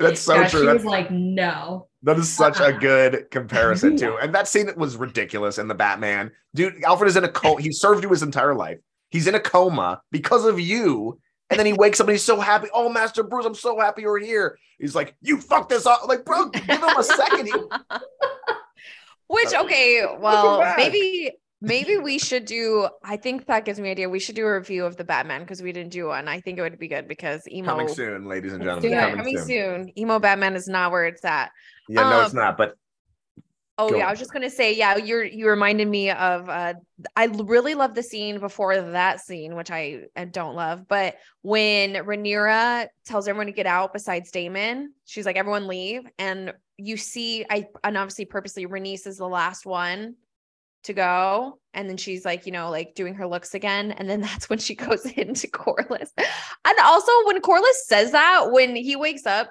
That's 0.00 0.20
so 0.20 0.34
yeah, 0.34 0.48
true. 0.48 0.60
she 0.60 0.66
That's, 0.66 0.76
was 0.78 0.84
like, 0.84 1.10
no. 1.12 1.86
that 2.02 2.18
is 2.18 2.28
such 2.32 2.58
a 2.58 2.64
Uh-uh. 2.64 2.78
good 2.78 3.30
comparison 3.30 3.96
too. 3.96 4.16
And 4.20 4.34
that 4.34 4.48
scene 4.48 4.68
was 4.76 4.96
ridiculous 4.96 5.58
in 5.58 5.68
the 5.68 5.74
Batman. 5.74 6.32
Dude, 6.54 6.82
Alfred 6.82 7.08
is 7.08 7.16
in 7.16 7.22
a 7.24 7.28
coma. 7.28 7.60
He 7.62 7.70
served 7.70 8.02
you 8.02 8.08
his 8.10 8.22
entire 8.24 8.54
life. 8.54 8.78
He's 9.10 9.28
in 9.28 9.34
a 9.36 9.40
coma 9.40 10.00
because 10.10 10.44
of 10.44 10.58
you. 10.58 11.20
And 11.54 11.58
then 11.60 11.66
he 11.66 11.72
wakes 11.72 12.00
up 12.00 12.06
and 12.08 12.14
he's 12.14 12.22
so 12.24 12.40
happy. 12.40 12.68
Oh, 12.74 12.88
Master 12.88 13.22
Bruce, 13.22 13.46
I'm 13.46 13.54
so 13.54 13.78
happy 13.78 14.02
you're 14.02 14.18
here. 14.18 14.58
He's 14.78 14.94
like, 14.94 15.14
you 15.22 15.40
fucked 15.40 15.68
this 15.70 15.86
up. 15.86 16.06
Like, 16.08 16.24
bro, 16.24 16.48
give 16.50 16.62
him 16.64 16.82
a 16.82 17.02
second. 17.04 17.46
He- 17.46 17.52
Which 19.26 19.54
Uh, 19.54 19.62
okay, 19.64 20.04
well, 20.18 20.74
maybe 20.76 21.32
maybe 21.60 21.96
we 21.96 22.18
should 22.18 22.44
do. 22.44 22.88
I 23.02 23.16
think 23.16 23.46
that 23.46 23.64
gives 23.64 23.80
me 23.80 23.88
an 23.88 23.92
idea. 23.92 24.08
We 24.08 24.20
should 24.20 24.34
do 24.34 24.46
a 24.46 24.52
review 24.54 24.84
of 24.84 24.96
the 24.98 25.04
Batman 25.04 25.40
because 25.40 25.62
we 25.62 25.72
didn't 25.72 25.92
do 25.92 26.06
one. 26.08 26.28
I 26.28 26.40
think 26.40 26.58
it 26.58 26.62
would 26.62 26.78
be 26.78 26.88
good 26.88 27.08
because 27.08 27.48
emo 27.50 27.68
coming 27.70 27.88
soon, 27.88 28.26
ladies 28.28 28.52
and 28.52 28.62
gentlemen. 28.62 28.82
do 28.82 28.88
it. 28.88 28.90
Yeah, 28.92 29.10
Coming 29.10 29.16
coming 29.24 29.38
soon. 29.38 29.46
soon. 29.86 29.98
Emo 29.98 30.18
Batman 30.18 30.56
is 30.56 30.68
not 30.68 30.92
where 30.92 31.06
it's 31.06 31.24
at. 31.24 31.52
Yeah, 31.88 32.02
no, 32.10 32.20
it's 32.22 32.30
Um, 32.34 32.36
not. 32.40 32.58
But 32.58 32.74
Oh 33.76 33.88
Go 33.88 33.96
yeah, 33.96 34.02
on. 34.04 34.08
I 34.08 34.12
was 34.12 34.20
just 34.20 34.32
gonna 34.32 34.50
say, 34.50 34.72
yeah, 34.74 34.96
you're 34.96 35.24
you 35.24 35.48
reminded 35.48 35.88
me 35.88 36.10
of 36.10 36.48
uh 36.48 36.74
I 37.16 37.26
really 37.26 37.74
love 37.74 37.94
the 37.94 38.02
scene 38.04 38.38
before 38.38 38.80
that 38.80 39.20
scene, 39.20 39.56
which 39.56 39.70
I, 39.70 40.02
I 40.14 40.26
don't 40.26 40.54
love, 40.54 40.86
but 40.86 41.16
when 41.42 41.94
Rhaenyra 41.94 42.86
tells 43.04 43.26
everyone 43.26 43.46
to 43.46 43.52
get 43.52 43.66
out 43.66 43.92
besides 43.92 44.30
Daemon, 44.30 44.92
she's 45.06 45.26
like, 45.26 45.36
everyone 45.36 45.66
leave, 45.66 46.02
and 46.18 46.52
you 46.76 46.96
see, 46.96 47.44
I 47.50 47.66
and 47.82 47.96
obviously 47.96 48.26
purposely 48.26 48.66
Rhaenys 48.66 49.06
is 49.08 49.18
the 49.18 49.28
last 49.28 49.66
one 49.66 50.14
to 50.84 50.92
go, 50.92 51.58
and 51.72 51.88
then 51.88 51.96
she's 51.96 52.24
like, 52.24 52.46
you 52.46 52.52
know, 52.52 52.70
like 52.70 52.94
doing 52.94 53.14
her 53.14 53.26
looks 53.26 53.54
again, 53.54 53.90
and 53.90 54.08
then 54.08 54.20
that's 54.22 54.48
when 54.48 54.60
she 54.60 54.76
goes 54.76 55.04
into 55.16 55.48
Corlys, 55.48 56.10
and 56.16 56.78
also 56.80 57.12
when 57.26 57.42
Corlys 57.42 57.72
says 57.86 58.12
that 58.12 58.52
when 58.52 58.76
he 58.76 58.94
wakes 58.94 59.26
up. 59.26 59.50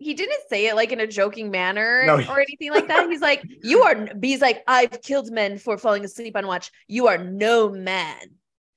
He 0.00 0.14
didn't 0.14 0.40
say 0.48 0.66
it 0.66 0.74
like 0.74 0.92
in 0.92 1.00
a 1.00 1.06
joking 1.06 1.50
manner 1.50 2.04
No, 2.06 2.16
or 2.16 2.40
anything 2.40 2.72
like 2.72 2.88
that. 2.88 3.08
He's 3.08 3.20
like, 3.20 3.44
"You 3.62 3.82
are." 3.82 4.08
He's 4.22 4.40
like, 4.40 4.64
"I've 4.66 5.02
killed 5.02 5.30
men 5.30 5.58
for 5.58 5.76
falling 5.76 6.04
asleep 6.04 6.36
on 6.36 6.46
watch. 6.46 6.72
You 6.88 7.06
are 7.08 7.18
no 7.18 7.68
man." 7.68 8.16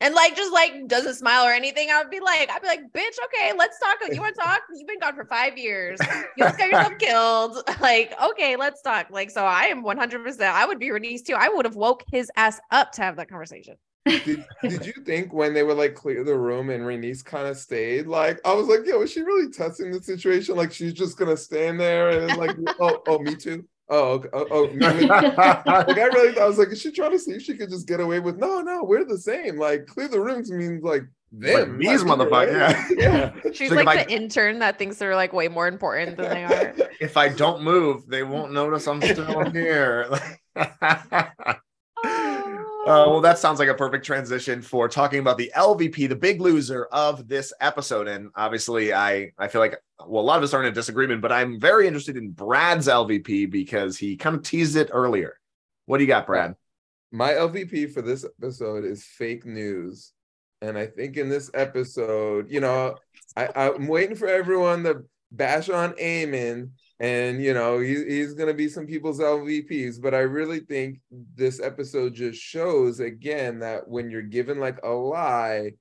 And 0.01 0.13
like, 0.13 0.35
just 0.35 0.51
like 0.51 0.85
doesn't 0.87 1.15
smile 1.15 1.45
or 1.45 1.53
anything. 1.53 1.87
I'd 1.89 2.09
be 2.09 2.19
like, 2.19 2.51
I'd 2.51 2.61
be 2.61 2.67
like, 2.67 2.81
"Bitch, 2.91 3.15
okay, 3.23 3.53
let's 3.57 3.79
talk. 3.79 3.97
You 4.11 4.19
want 4.19 4.35
to 4.35 4.41
talk? 4.41 4.61
You've 4.75 4.85
been 4.85 4.99
gone 4.99 5.15
for 5.15 5.23
five 5.23 5.57
years. 5.57 5.97
You 6.35 6.43
almost 6.43 6.59
got 6.59 6.69
yourself 6.69 6.93
killed. 6.99 7.57
Like, 7.79 8.13
okay, 8.21 8.57
let's 8.57 8.81
talk." 8.81 9.07
Like, 9.09 9.31
so 9.31 9.45
I 9.45 9.67
am 9.67 9.81
one 9.81 9.97
hundred 9.97 10.25
percent. 10.25 10.53
I 10.53 10.65
would 10.65 10.77
be 10.77 10.91
released 10.91 11.27
too. 11.27 11.35
I 11.35 11.47
would 11.47 11.63
have 11.63 11.77
woke 11.77 12.03
his 12.11 12.29
ass 12.35 12.59
up 12.69 12.91
to 12.93 13.01
have 13.01 13.15
that 13.15 13.29
conversation. 13.29 13.75
Did, 14.05 14.45
did 14.61 14.85
you 14.85 14.93
think 15.05 15.31
when 15.33 15.53
they 15.53 15.63
would 15.63 15.77
like 15.77 15.95
clear 15.95 16.23
the 16.23 16.37
room 16.37 16.69
and 16.69 16.83
Rhaenys 16.83 17.23
kind 17.23 17.47
of 17.47 17.57
stayed? 17.57 18.05
Like, 18.07 18.39
I 18.45 18.53
was 18.53 18.67
like, 18.67 18.81
yo, 18.85 19.01
is 19.01 19.11
she 19.11 19.21
really 19.21 19.49
testing 19.49 19.91
the 19.91 20.01
situation? 20.01 20.55
Like, 20.55 20.73
she's 20.73 20.93
just 20.93 21.17
gonna 21.17 21.37
stand 21.37 21.79
there 21.79 22.09
and 22.09 22.37
like, 22.37 22.55
oh, 22.79 23.01
oh, 23.07 23.19
me 23.19 23.35
too. 23.35 23.65
Oh, 23.89 24.13
okay. 24.13 24.29
oh, 24.33 24.47
oh 24.49 24.67
me- 24.67 24.75
me- 24.75 25.07
like 25.07 25.37
I 25.37 25.83
really 26.13 26.33
thought 26.33 26.43
I 26.43 26.47
was 26.47 26.57
like, 26.57 26.69
is 26.69 26.81
she 26.81 26.91
trying 26.91 27.11
to 27.11 27.19
see 27.19 27.31
if 27.31 27.41
she 27.43 27.55
could 27.55 27.69
just 27.69 27.87
get 27.87 27.99
away 27.99 28.19
with? 28.19 28.37
No, 28.37 28.61
no, 28.61 28.83
we're 28.83 29.05
the 29.05 29.17
same. 29.17 29.57
Like, 29.57 29.87
clear 29.87 30.07
the 30.07 30.19
rooms 30.19 30.51
means 30.51 30.83
like 30.83 31.03
them, 31.31 31.77
these 31.79 32.03
motherfuckers, 32.03 32.97
yeah. 32.97 33.31
yeah. 33.43 33.51
She's 33.53 33.71
like, 33.71 33.85
like, 33.85 33.99
if 33.99 34.03
I- 34.03 34.05
the 34.05 34.11
intern 34.13 34.59
that 34.59 34.77
thinks 34.77 34.97
they're 34.97 35.15
like 35.15 35.33
way 35.33 35.47
more 35.47 35.67
important 35.67 36.17
than 36.17 36.29
they 36.29 36.43
are. 36.43 36.75
if 36.99 37.17
I 37.17 37.29
don't 37.29 37.63
move, 37.63 38.07
they 38.07 38.23
won't 38.23 38.51
notice 38.51 38.87
I'm 38.87 39.01
still 39.01 39.49
here. 39.51 40.09
Uh, 42.83 43.07
well, 43.07 43.21
that 43.21 43.37
sounds 43.37 43.59
like 43.59 43.69
a 43.69 43.73
perfect 43.73 44.05
transition 44.05 44.61
for 44.61 44.89
talking 44.89 45.19
about 45.19 45.37
the 45.37 45.49
LVP, 45.55 46.09
the 46.09 46.15
big 46.17 46.41
loser 46.41 46.83
of 46.91 47.29
this 47.29 47.53
episode. 47.61 48.09
And 48.09 48.29
obviously, 48.35 48.93
I 48.93 49.31
I 49.37 49.47
feel 49.47 49.61
like 49.61 49.81
well, 50.05 50.21
a 50.21 50.25
lot 50.25 50.37
of 50.37 50.43
us 50.43 50.53
are 50.53 50.61
in 50.61 50.67
a 50.67 50.71
disagreement, 50.71 51.21
but 51.21 51.31
I'm 51.31 51.61
very 51.61 51.87
interested 51.87 52.17
in 52.17 52.31
Brad's 52.31 52.89
LVP 52.89 53.49
because 53.49 53.97
he 53.97 54.17
kind 54.17 54.35
of 54.35 54.43
teased 54.43 54.75
it 54.75 54.89
earlier. 54.91 55.39
What 55.85 55.99
do 55.99 56.03
you 56.03 56.09
got, 56.09 56.27
Brad? 56.27 56.55
My 57.09 57.31
LVP 57.31 57.93
for 57.93 58.01
this 58.01 58.25
episode 58.25 58.83
is 58.83 59.05
fake 59.05 59.45
news. 59.45 60.11
And 60.61 60.77
I 60.77 60.87
think 60.87 61.15
in 61.15 61.29
this 61.29 61.49
episode, 61.53 62.51
you 62.51 62.59
know, 62.59 62.95
I, 63.37 63.47
I'm 63.55 63.87
waiting 63.87 64.17
for 64.17 64.27
everyone 64.27 64.83
to 64.83 65.05
bash 65.31 65.69
on 65.69 65.93
Aemond 65.93 66.71
and, 67.03 67.43
you 67.43 67.53
know, 67.53 67.79
he, 67.79 68.01
he's 68.05 68.33
going 68.33 68.47
to 68.47 68.53
be 68.53 68.69
some 68.69 68.87
people's 68.87 69.19
LVPs. 69.19 70.01
But 70.01 70.13
I 70.13 70.19
really 70.19 70.61
think 70.61 71.01
this 71.35 71.59
episode 71.59 72.13
just 72.13 72.39
shows 72.41 73.01
again 73.01 73.59
that 73.59 73.85
when 73.89 74.09
you're 74.09 74.21
given 74.21 74.57
like 74.57 74.79
a 74.85 74.89
lie, 74.89 75.73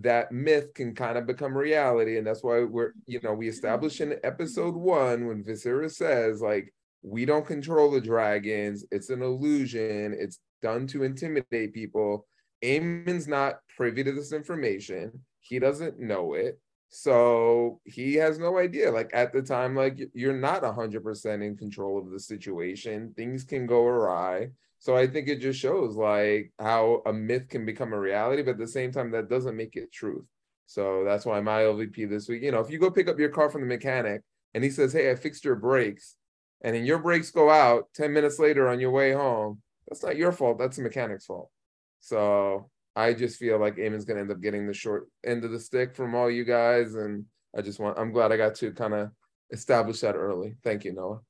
that 0.00 0.32
myth 0.32 0.74
can 0.74 0.92
kind 0.92 1.16
of 1.16 1.28
become 1.28 1.56
reality. 1.56 2.18
And 2.18 2.26
that's 2.26 2.42
why 2.42 2.64
we're, 2.64 2.90
you 3.06 3.20
know, 3.22 3.34
we 3.34 3.48
established 3.48 4.00
in 4.00 4.18
episode 4.24 4.74
one 4.74 5.28
when 5.28 5.44
Viserys 5.44 5.92
says, 5.92 6.42
like, 6.42 6.74
we 7.02 7.24
don't 7.24 7.46
control 7.46 7.92
the 7.92 8.00
dragons. 8.00 8.84
It's 8.90 9.10
an 9.10 9.22
illusion. 9.22 10.16
It's 10.18 10.40
done 10.60 10.88
to 10.88 11.04
intimidate 11.04 11.72
people. 11.72 12.26
Aemond's 12.64 13.28
not 13.28 13.60
privy 13.76 14.02
to 14.02 14.10
this 14.10 14.32
information. 14.32 15.20
He 15.38 15.60
doesn't 15.60 16.00
know 16.00 16.34
it. 16.34 16.58
So 16.96 17.80
he 17.84 18.14
has 18.14 18.38
no 18.38 18.56
idea. 18.56 18.88
Like 18.88 19.10
at 19.12 19.32
the 19.32 19.42
time, 19.42 19.74
like 19.74 19.98
you're 20.14 20.32
not 20.32 20.62
100% 20.62 21.44
in 21.44 21.56
control 21.56 21.98
of 21.98 22.12
the 22.12 22.20
situation. 22.20 23.12
Things 23.16 23.42
can 23.42 23.66
go 23.66 23.84
awry. 23.84 24.50
So 24.78 24.96
I 24.96 25.08
think 25.08 25.26
it 25.26 25.40
just 25.40 25.58
shows 25.58 25.96
like 25.96 26.52
how 26.56 27.02
a 27.04 27.12
myth 27.12 27.48
can 27.48 27.66
become 27.66 27.92
a 27.92 27.98
reality, 27.98 28.42
but 28.42 28.52
at 28.52 28.58
the 28.58 28.68
same 28.68 28.92
time, 28.92 29.10
that 29.10 29.28
doesn't 29.28 29.56
make 29.56 29.74
it 29.74 29.92
truth. 29.92 30.24
So 30.66 31.02
that's 31.04 31.26
why 31.26 31.40
my 31.40 31.62
LVP 31.62 32.08
this 32.08 32.28
week, 32.28 32.42
you 32.42 32.52
know, 32.52 32.60
if 32.60 32.70
you 32.70 32.78
go 32.78 32.92
pick 32.92 33.08
up 33.08 33.18
your 33.18 33.30
car 33.30 33.50
from 33.50 33.62
the 33.62 33.66
mechanic 33.66 34.22
and 34.54 34.62
he 34.62 34.70
says, 34.70 34.92
Hey, 34.92 35.10
I 35.10 35.16
fixed 35.16 35.44
your 35.44 35.56
brakes, 35.56 36.14
and 36.62 36.76
then 36.76 36.84
your 36.84 36.98
brakes 36.98 37.32
go 37.32 37.50
out 37.50 37.88
10 37.96 38.12
minutes 38.12 38.38
later 38.38 38.68
on 38.68 38.78
your 38.78 38.92
way 38.92 39.10
home, 39.10 39.60
that's 39.88 40.04
not 40.04 40.16
your 40.16 40.30
fault. 40.30 40.58
That's 40.58 40.76
the 40.76 40.84
mechanic's 40.84 41.26
fault. 41.26 41.50
So 41.98 42.70
I 42.96 43.12
just 43.12 43.38
feel 43.38 43.58
like 43.58 43.76
Aemond's 43.78 44.04
gonna 44.04 44.20
end 44.20 44.30
up 44.30 44.40
getting 44.40 44.66
the 44.66 44.74
short 44.74 45.08
end 45.24 45.44
of 45.44 45.50
the 45.50 45.60
stick 45.60 45.94
from 45.96 46.14
all 46.14 46.30
you 46.30 46.44
guys. 46.44 46.94
And 46.94 47.24
I 47.56 47.60
just 47.62 47.78
want 47.80 47.98
I'm 47.98 48.12
glad 48.12 48.32
I 48.32 48.36
got 48.36 48.54
to 48.56 48.72
kind 48.72 48.94
of 48.94 49.10
establish 49.50 50.00
that 50.00 50.14
early. 50.14 50.54
Thank 50.62 50.84
you, 50.84 50.92
Noah. 50.92 51.20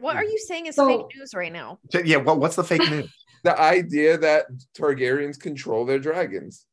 What 0.00 0.16
are 0.16 0.24
you 0.24 0.38
saying 0.38 0.66
is 0.66 0.76
So- 0.76 0.86
fake 0.86 1.16
news 1.16 1.34
right 1.34 1.52
now? 1.52 1.78
Yeah, 2.04 2.18
what, 2.18 2.38
what's 2.38 2.56
the 2.56 2.64
fake 2.64 2.88
news? 2.90 3.12
The 3.44 3.56
idea 3.56 4.18
that 4.18 4.46
Targaryens 4.76 5.38
control 5.38 5.86
their 5.86 6.00
dragons. 6.00 6.66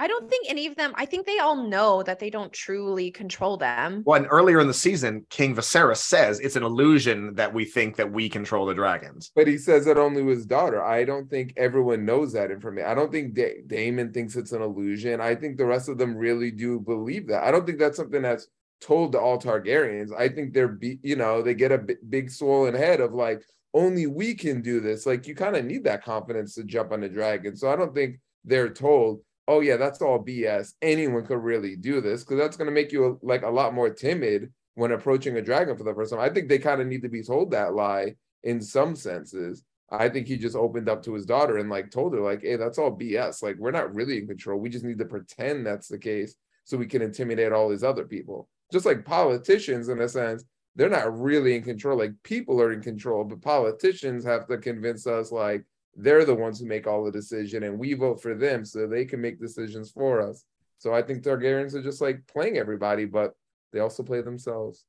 I 0.00 0.06
don't 0.06 0.30
think 0.30 0.46
any 0.48 0.66
of 0.66 0.76
them, 0.76 0.92
I 0.94 1.06
think 1.06 1.26
they 1.26 1.38
all 1.38 1.56
know 1.56 2.04
that 2.04 2.20
they 2.20 2.30
don't 2.30 2.52
truly 2.52 3.10
control 3.10 3.56
them. 3.56 4.02
Well, 4.06 4.20
and 4.20 4.28
earlier 4.30 4.60
in 4.60 4.68
the 4.68 4.74
season, 4.74 5.26
King 5.28 5.56
Viserys 5.56 5.96
says 5.96 6.38
it's 6.38 6.54
an 6.54 6.62
illusion 6.62 7.34
that 7.34 7.52
we 7.52 7.64
think 7.64 7.96
that 7.96 8.12
we 8.12 8.28
control 8.28 8.66
the 8.66 8.74
dragons. 8.74 9.32
But 9.34 9.48
he 9.48 9.58
says 9.58 9.84
that 9.86 9.98
only 9.98 10.22
to 10.22 10.28
his 10.28 10.46
daughter. 10.46 10.82
I 10.82 11.04
don't 11.04 11.28
think 11.28 11.52
everyone 11.56 12.04
knows 12.04 12.32
that 12.34 12.52
information. 12.52 12.88
I 12.88 12.94
don't 12.94 13.10
think 13.10 13.34
da- 13.34 13.62
Daemon 13.66 14.12
thinks 14.12 14.36
it's 14.36 14.52
an 14.52 14.62
illusion. 14.62 15.20
I 15.20 15.34
think 15.34 15.56
the 15.56 15.66
rest 15.66 15.88
of 15.88 15.98
them 15.98 16.16
really 16.16 16.52
do 16.52 16.78
believe 16.78 17.26
that. 17.28 17.42
I 17.42 17.50
don't 17.50 17.66
think 17.66 17.80
that's 17.80 17.96
something 17.96 18.22
that's 18.22 18.46
told 18.80 19.12
to 19.12 19.20
all 19.20 19.40
Targaryens. 19.40 20.16
I 20.16 20.28
think 20.28 20.54
they're, 20.54 20.68
be- 20.68 21.00
you 21.02 21.16
know, 21.16 21.42
they 21.42 21.54
get 21.54 21.72
a 21.72 21.84
big 22.08 22.30
swollen 22.30 22.74
head 22.74 23.00
of 23.00 23.14
like, 23.14 23.42
only 23.74 24.06
we 24.06 24.34
can 24.34 24.62
do 24.62 24.80
this. 24.80 25.06
Like, 25.06 25.26
you 25.26 25.34
kind 25.34 25.56
of 25.56 25.64
need 25.64 25.84
that 25.84 26.04
confidence 26.04 26.54
to 26.54 26.64
jump 26.64 26.92
on 26.92 27.00
the 27.00 27.08
dragon. 27.08 27.56
So 27.56 27.68
I 27.70 27.76
don't 27.76 27.94
think 27.94 28.20
they're 28.44 28.70
told, 28.70 29.20
oh, 29.48 29.60
yeah, 29.60 29.76
that's 29.76 30.02
all 30.02 30.22
BS. 30.22 30.74
Anyone 30.82 31.26
could 31.26 31.42
really 31.42 31.74
do 31.74 32.00
this 32.00 32.22
because 32.22 32.38
that's 32.38 32.56
going 32.56 32.66
to 32.66 32.72
make 32.72 32.92
you 32.92 33.18
like 33.22 33.42
a 33.42 33.50
lot 33.50 33.74
more 33.74 33.90
timid 33.90 34.52
when 34.74 34.92
approaching 34.92 35.36
a 35.38 35.42
dragon 35.42 35.76
for 35.76 35.84
the 35.84 35.94
first 35.94 36.12
time. 36.12 36.20
I 36.20 36.28
think 36.28 36.48
they 36.48 36.58
kind 36.58 36.80
of 36.80 36.86
need 36.86 37.02
to 37.02 37.08
be 37.08 37.22
told 37.22 37.50
that 37.50 37.74
lie 37.74 38.14
in 38.44 38.60
some 38.60 38.94
senses. 38.94 39.64
I 39.90 40.10
think 40.10 40.26
he 40.28 40.36
just 40.36 40.54
opened 40.54 40.88
up 40.88 41.02
to 41.04 41.14
his 41.14 41.24
daughter 41.24 41.56
and 41.56 41.70
like 41.70 41.90
told 41.90 42.12
her, 42.12 42.20
like, 42.20 42.42
hey, 42.42 42.56
that's 42.56 42.78
all 42.78 42.96
BS. 42.96 43.42
Like, 43.42 43.56
we're 43.56 43.70
not 43.70 43.94
really 43.94 44.18
in 44.18 44.26
control. 44.26 44.60
We 44.60 44.68
just 44.68 44.84
need 44.84 44.98
to 44.98 45.06
pretend 45.06 45.66
that's 45.66 45.88
the 45.88 45.98
case 45.98 46.36
so 46.64 46.76
we 46.76 46.86
can 46.86 47.00
intimidate 47.00 47.50
all 47.50 47.70
these 47.70 47.82
other 47.82 48.04
people. 48.04 48.48
Just 48.70 48.84
like 48.84 49.06
politicians, 49.06 49.88
in 49.88 49.98
a 50.02 50.08
sense, 50.08 50.44
they're 50.76 50.90
not 50.90 51.18
really 51.18 51.56
in 51.56 51.62
control. 51.62 51.96
Like 51.96 52.12
people 52.22 52.60
are 52.60 52.72
in 52.72 52.82
control, 52.82 53.24
but 53.24 53.40
politicians 53.40 54.24
have 54.26 54.46
to 54.48 54.58
convince 54.58 55.06
us 55.06 55.32
like 55.32 55.64
they're 56.00 56.24
the 56.24 56.34
ones 56.34 56.60
who 56.60 56.66
make 56.66 56.86
all 56.86 57.04
the 57.04 57.10
decision 57.10 57.64
and 57.64 57.76
we 57.78 57.92
vote 57.94 58.22
for 58.22 58.32
them 58.34 58.64
so 58.64 58.86
they 58.86 59.04
can 59.04 59.20
make 59.20 59.40
decisions 59.40 59.90
for 59.90 60.20
us. 60.22 60.44
So 60.78 60.94
I 60.94 61.02
think 61.02 61.24
Targaryens 61.24 61.74
are 61.74 61.82
just 61.82 62.00
like 62.00 62.24
playing 62.28 62.56
everybody, 62.56 63.04
but 63.04 63.34
they 63.72 63.80
also 63.80 64.04
play 64.04 64.20
themselves. 64.22 64.84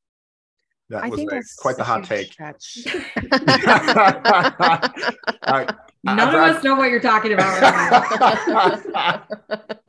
That 0.90 1.04
I 1.04 1.10
was 1.10 1.18
think 1.20 1.32
a- 1.32 1.36
that's 1.36 1.56
quite 1.56 1.78
the 1.78 1.84
hot 1.84 2.04
take. 2.04 2.32
stretch. 2.32 2.86
Uh, 5.42 5.66
None 6.04 6.20
I've- 6.20 6.38
of 6.38 6.44
us 6.58 6.64
know 6.64 6.76
what 6.76 6.92
you're 6.92 7.00
talking 7.00 7.34
about 7.34 7.60
right. 7.62 9.22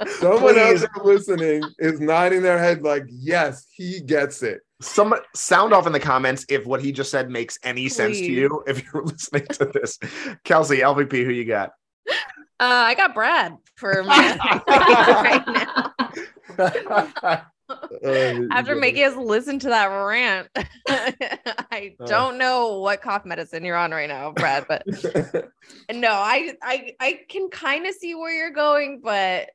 Someone 0.19 0.59
out 0.59 0.71
Please. 0.71 0.81
there 0.81 1.05
listening 1.05 1.63
is 1.79 2.01
nodding 2.01 2.41
their 2.43 2.59
head 2.59 2.83
like, 2.83 3.05
yes, 3.09 3.67
he 3.71 4.01
gets 4.01 4.43
it. 4.43 4.61
Some 4.81 5.15
sound 5.35 5.73
off 5.73 5.87
in 5.87 5.93
the 5.93 6.01
comments 6.01 6.47
if 6.49 6.65
what 6.67 6.81
he 6.83 6.91
just 6.93 7.11
said 7.11 7.31
makes 7.31 7.59
any 7.63 7.89
sense 7.89 8.19
to 8.19 8.25
you. 8.33 8.63
If 8.67 8.83
you're 8.85 9.03
listening 9.05 9.47
to 9.53 9.67
this, 9.67 9.99
Kelsey 10.45 10.79
LVP, 10.79 11.25
who 11.25 11.31
you 11.33 11.45
got? 11.45 11.71
Uh, 12.09 12.13
I 12.61 12.95
got 12.95 13.15
Brad 13.15 13.57
for 13.77 14.03
my 14.03 14.39
right 14.67 15.47
now. 15.47 17.41
Uh, 17.69 18.47
After 18.51 18.75
making 18.75 19.05
us 19.05 19.15
listen 19.17 19.59
to 19.61 19.69
that 19.69 19.87
rant, 19.87 20.49
I 20.89 21.95
Uh. 22.01 22.07
don't 22.07 22.37
know 22.39 22.79
what 22.81 23.01
cough 23.01 23.25
medicine 23.25 23.65
you're 23.65 23.77
on 23.77 23.93
right 23.93 24.09
now, 24.09 24.33
Brad, 24.33 24.67
but 24.69 24.83
no, 25.93 26.11
I 26.11 26.55
I 26.63 26.95
I 26.99 27.21
can 27.29 27.49
kind 27.49 27.87
of 27.87 27.95
see 27.95 28.15
where 28.17 28.35
you're 28.37 28.51
going, 28.51 29.01
but 29.05 29.51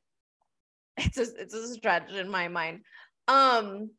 it's 0.98 1.18
a 1.18 1.24
it's 1.42 1.54
a 1.54 1.68
stretch 1.74 2.12
in 2.14 2.30
my 2.30 2.48
mind. 2.48 2.82
Um 3.28 3.90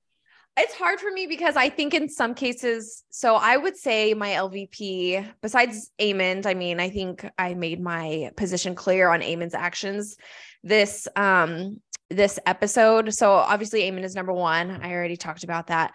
it's 0.56 0.74
hard 0.74 1.00
for 1.00 1.10
me 1.10 1.26
because 1.26 1.56
I 1.56 1.68
think 1.68 1.92
in 1.92 2.08
some 2.08 2.34
cases, 2.34 3.04
so 3.10 3.34
I 3.34 3.56
would 3.56 3.76
say 3.76 4.14
my 4.14 4.30
LVP, 4.30 5.32
besides 5.42 5.90
Aemond, 6.00 6.46
I 6.46 6.54
mean, 6.54 6.80
I 6.80 6.88
think 6.88 7.28
I 7.38 7.54
made 7.54 7.80
my 7.80 8.30
position 8.36 8.74
clear 8.74 9.08
on 9.08 9.20
Aemond's 9.20 9.54
actions 9.54 10.16
this 10.62 11.06
um 11.16 11.80
this 12.08 12.38
episode. 12.46 13.12
So 13.12 13.32
obviously 13.32 13.82
Aemond 13.82 14.04
is 14.04 14.14
number 14.14 14.32
one. 14.32 14.70
I 14.70 14.92
already 14.92 15.16
talked 15.16 15.44
about 15.44 15.66
that. 15.68 15.92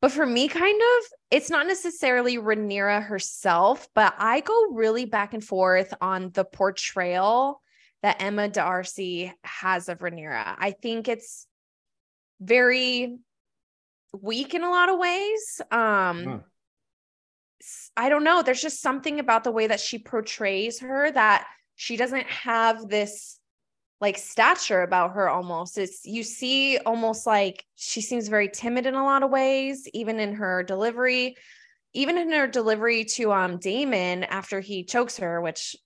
But 0.00 0.12
for 0.12 0.24
me, 0.24 0.48
kind 0.48 0.80
of, 0.80 1.04
it's 1.30 1.50
not 1.50 1.66
necessarily 1.66 2.38
Rhaenyra 2.38 3.04
herself, 3.04 3.86
but 3.94 4.14
I 4.18 4.40
go 4.40 4.70
really 4.72 5.04
back 5.04 5.34
and 5.34 5.44
forth 5.44 5.92
on 6.00 6.30
the 6.30 6.44
portrayal 6.44 7.60
that 8.02 8.22
Emma 8.22 8.48
Darcy 8.48 9.32
has 9.44 9.90
of 9.90 9.98
Rhaenyra. 9.98 10.56
I 10.58 10.70
think 10.70 11.06
it's 11.06 11.46
very 12.40 13.18
weak 14.12 14.54
in 14.54 14.62
a 14.62 14.70
lot 14.70 14.88
of 14.88 14.98
ways. 14.98 15.60
Um, 15.70 16.44
s- 17.60 17.90
I 17.96 18.08
don't 18.08 18.24
know. 18.24 18.42
There's 18.42 18.62
just 18.62 18.80
something 18.80 19.20
about 19.20 19.44
the 19.44 19.50
way 19.52 19.66
that 19.66 19.80
she 19.80 19.98
portrays 19.98 20.80
her 20.80 21.10
that 21.12 21.46
she 21.76 21.96
doesn't 21.96 22.26
have 22.26 22.88
this 22.88 23.38
like 24.00 24.16
stature 24.18 24.82
about 24.82 25.12
her 25.12 25.28
almost. 25.28 25.76
It's 25.76 26.04
you 26.06 26.22
see 26.22 26.78
almost 26.78 27.26
like 27.26 27.64
she 27.76 28.00
seems 28.00 28.28
very 28.28 28.48
timid 28.48 28.86
in 28.86 28.94
a 28.94 29.04
lot 29.04 29.22
of 29.22 29.30
ways, 29.30 29.86
even 29.92 30.18
in 30.18 30.34
her 30.34 30.62
delivery, 30.62 31.36
even 31.92 32.16
in 32.16 32.30
her 32.32 32.46
delivery 32.46 33.04
to 33.04 33.32
um 33.32 33.58
Daemon 33.58 34.24
after 34.24 34.60
he 34.60 34.84
chokes 34.84 35.18
her, 35.18 35.40
which 35.40 35.76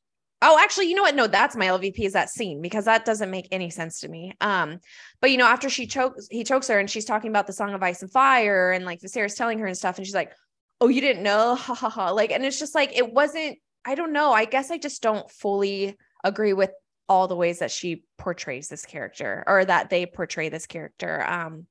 oh 0.44 0.58
actually, 0.62 0.88
you 0.88 0.94
know 0.94 1.02
what? 1.02 1.14
No, 1.14 1.26
that's 1.26 1.56
my 1.56 1.66
LVP 1.66 2.00
is 2.00 2.12
that 2.12 2.30
scene 2.30 2.62
because 2.62 2.84
that 2.84 3.04
doesn't 3.04 3.30
make 3.30 3.48
any 3.50 3.70
sense 3.70 4.00
to 4.00 4.08
me. 4.08 4.32
Um, 4.40 4.78
but 5.20 5.30
you 5.30 5.38
know, 5.38 5.46
after 5.46 5.68
she 5.68 5.86
chokes, 5.86 6.28
he 6.30 6.44
chokes 6.44 6.68
her 6.68 6.78
and 6.78 6.88
she's 6.88 7.04
talking 7.04 7.30
about 7.30 7.46
the 7.46 7.52
song 7.52 7.74
of 7.74 7.82
ice 7.82 8.02
and 8.02 8.12
fire, 8.12 8.70
and 8.70 8.84
like 8.84 9.00
Viserys 9.00 9.36
telling 9.36 9.58
her 9.58 9.66
and 9.66 9.76
stuff, 9.76 9.96
and 9.96 10.06
she's 10.06 10.14
like, 10.14 10.32
Oh, 10.80 10.88
you 10.88 11.00
didn't 11.00 11.22
know? 11.22 11.54
Ha 11.54 11.74
ha 11.74 11.88
ha. 11.88 12.10
Like, 12.10 12.30
and 12.30 12.44
it's 12.44 12.58
just 12.58 12.74
like 12.74 12.96
it 12.96 13.12
wasn't, 13.12 13.58
I 13.84 13.94
don't 13.94 14.12
know. 14.12 14.32
I 14.32 14.44
guess 14.44 14.70
I 14.70 14.78
just 14.78 15.02
don't 15.02 15.30
fully 15.30 15.96
agree 16.22 16.52
with 16.52 16.70
all 17.08 17.28
the 17.28 17.36
ways 17.36 17.58
that 17.58 17.70
she 17.70 18.04
portrays 18.18 18.68
this 18.68 18.84
character 18.86 19.44
or 19.46 19.64
that 19.64 19.90
they 19.90 20.06
portray 20.06 20.48
this 20.48 20.66
character 20.66 21.22
um 21.22 21.66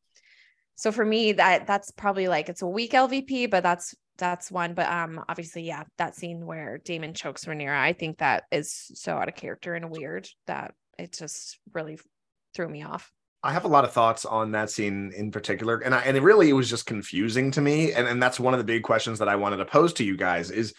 so 0.76 0.92
for 0.92 1.04
me 1.04 1.32
that 1.34 1.66
that's 1.66 1.92
probably 1.92 2.28
like 2.28 2.50
it's 2.50 2.62
a 2.62 2.68
weak 2.68 2.92
lvp 2.92 3.50
but 3.50 3.64
that's 3.64 3.96
that's 4.18 4.52
one 4.52 4.74
but 4.74 4.88
um 4.90 5.24
obviously 5.28 5.64
yeah 5.64 5.84
that 5.98 6.16
scene 6.16 6.46
where 6.46 6.80
Daemon 6.80 7.14
chokes 7.14 7.46
Rhaenyra, 7.46 7.80
i 7.80 7.94
think 7.94 8.20
that 8.20 8.44
is 8.52 8.92
so 8.94 9.18
out 9.18 9.28
of 9.28 9.36
character 9.36 9.74
and 9.74 9.90
weird 9.90 10.28
that 10.48 10.74
it 10.98 11.14
just 11.14 11.60
really 11.74 11.98
threw 12.54 12.70
me 12.70 12.84
off 12.84 13.12
I 13.46 13.52
have 13.52 13.66
a 13.66 13.68
lot 13.68 13.84
of 13.84 13.92
thoughts 13.92 14.24
on 14.24 14.52
that 14.52 14.70
scene 14.70 15.12
in 15.14 15.30
particular, 15.30 15.80
and 15.80 15.94
I, 15.94 16.00
and 16.04 16.16
it 16.16 16.24
really 16.24 16.50
it 16.50 16.54
was 16.54 16.70
just 16.70 16.86
confusing 16.86 17.52
to 17.52 17.60
me, 17.60 17.92
and 17.92 18.08
and 18.08 18.24
that's 18.24 18.40
one 18.40 18.54
of 18.54 18.58
the 18.58 18.64
big 18.64 18.84
questions 18.84 19.20
that 19.20 19.28
I 19.28 19.36
wanted 19.36 19.58
to 19.58 19.66
pose 19.66 19.92
to 19.96 20.06
you 20.06 20.16
guys 20.16 20.50
is 20.50 20.74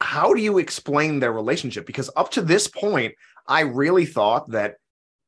how 0.00 0.34
do 0.34 0.42
you 0.42 0.58
explain 0.58 1.18
their 1.18 1.32
relationship? 1.32 1.86
Because 1.86 2.10
up 2.14 2.30
to 2.32 2.42
this 2.42 2.68
point, 2.68 3.14
I 3.46 3.60
really 3.60 4.04
thought 4.04 4.50
that 4.50 4.74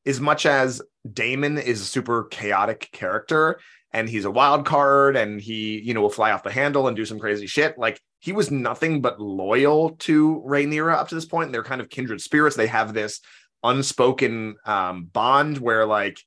as 0.05 0.19
much 0.19 0.45
as 0.45 0.81
Daemon 1.11 1.57
is 1.57 1.81
a 1.81 1.85
super 1.85 2.25
chaotic 2.25 2.89
character 2.91 3.59
and 3.91 4.07
he's 4.07 4.25
a 4.25 4.31
wild 4.31 4.65
card 4.65 5.15
and 5.15 5.41
he 5.41 5.79
you 5.79 5.93
know 5.93 6.01
will 6.01 6.09
fly 6.09 6.31
off 6.31 6.43
the 6.43 6.51
handle 6.51 6.87
and 6.87 6.95
do 6.95 7.05
some 7.05 7.19
crazy 7.19 7.47
shit, 7.47 7.77
like 7.77 8.01
he 8.19 8.31
was 8.31 8.51
nothing 8.51 9.01
but 9.01 9.19
loyal 9.19 9.91
to 9.91 10.43
Rhaenyra 10.45 10.93
up 10.93 11.09
to 11.09 11.15
this 11.15 11.25
point. 11.25 11.51
They're 11.51 11.63
kind 11.63 11.81
of 11.81 11.89
kindred 11.89 12.21
spirits. 12.21 12.55
They 12.55 12.67
have 12.67 12.93
this 12.93 13.21
unspoken 13.63 14.55
um, 14.65 15.05
bond 15.05 15.57
where 15.57 15.85
like 15.85 16.19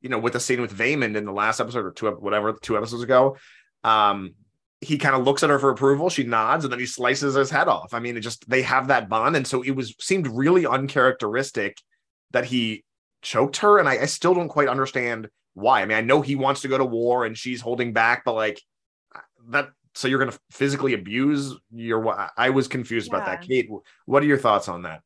you 0.00 0.08
know 0.08 0.18
with 0.18 0.32
the 0.32 0.40
scene 0.40 0.60
with 0.60 0.76
Vaemond 0.76 1.16
in 1.16 1.24
the 1.24 1.32
last 1.32 1.60
episode 1.60 1.84
or 1.84 1.92
two 1.92 2.10
whatever 2.10 2.52
two 2.52 2.76
episodes 2.76 3.02
ago 3.02 3.36
um 3.84 4.34
he 4.80 4.96
kind 4.96 5.14
of 5.14 5.24
looks 5.24 5.42
at 5.42 5.50
her 5.50 5.58
for 5.58 5.70
approval 5.70 6.08
she 6.08 6.24
nods 6.24 6.64
and 6.64 6.72
then 6.72 6.78
he 6.80 6.86
slices 6.86 7.34
his 7.34 7.50
head 7.50 7.68
off 7.68 7.92
i 7.94 7.98
mean 7.98 8.16
it 8.16 8.20
just 8.20 8.48
they 8.48 8.62
have 8.62 8.88
that 8.88 9.08
bond 9.08 9.36
and 9.36 9.46
so 9.46 9.62
it 9.62 9.72
was 9.72 9.94
seemed 9.98 10.26
really 10.28 10.66
uncharacteristic 10.66 11.76
that 12.30 12.44
he 12.44 12.84
choked 13.22 13.58
her 13.58 13.78
and 13.78 13.88
I, 13.88 14.02
I 14.02 14.06
still 14.06 14.34
don't 14.34 14.48
quite 14.48 14.68
understand 14.68 15.28
why 15.58 15.82
i 15.82 15.84
mean 15.86 15.98
i 15.98 16.00
know 16.00 16.22
he 16.22 16.36
wants 16.36 16.62
to 16.62 16.68
go 16.68 16.78
to 16.78 16.84
war 16.84 17.24
and 17.24 17.36
she's 17.36 17.60
holding 17.60 17.92
back 17.92 18.24
but 18.24 18.34
like 18.34 18.60
that 19.48 19.70
so 19.94 20.06
you're 20.06 20.18
going 20.18 20.30
to 20.30 20.38
physically 20.50 20.94
abuse 20.94 21.54
your 21.72 22.30
i 22.36 22.50
was 22.50 22.68
confused 22.68 23.08
about 23.08 23.26
that 23.26 23.42
kate 23.42 23.68
what 24.06 24.22
are 24.22 24.26
your 24.26 24.38
thoughts 24.38 24.68
on 24.68 24.82
that 24.82 25.02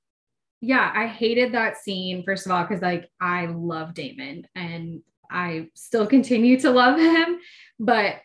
yeah, 0.65 0.93
I 0.95 1.09
hated 1.09 1.53
that 1.53 1.77
scene, 1.77 2.23
first 2.23 2.47
of 2.47 2.53
all, 2.53 2.63
because 2.63 2.81
like 2.81 3.11
I 3.21 3.47
love 3.47 3.95
Daemon 3.95 4.47
and 4.55 5.03
I 5.29 5.71
still 5.75 6.07
continue 6.07 6.59
to 6.61 6.71
love 6.71 7.01
him, 7.01 7.41
but 7.81 8.21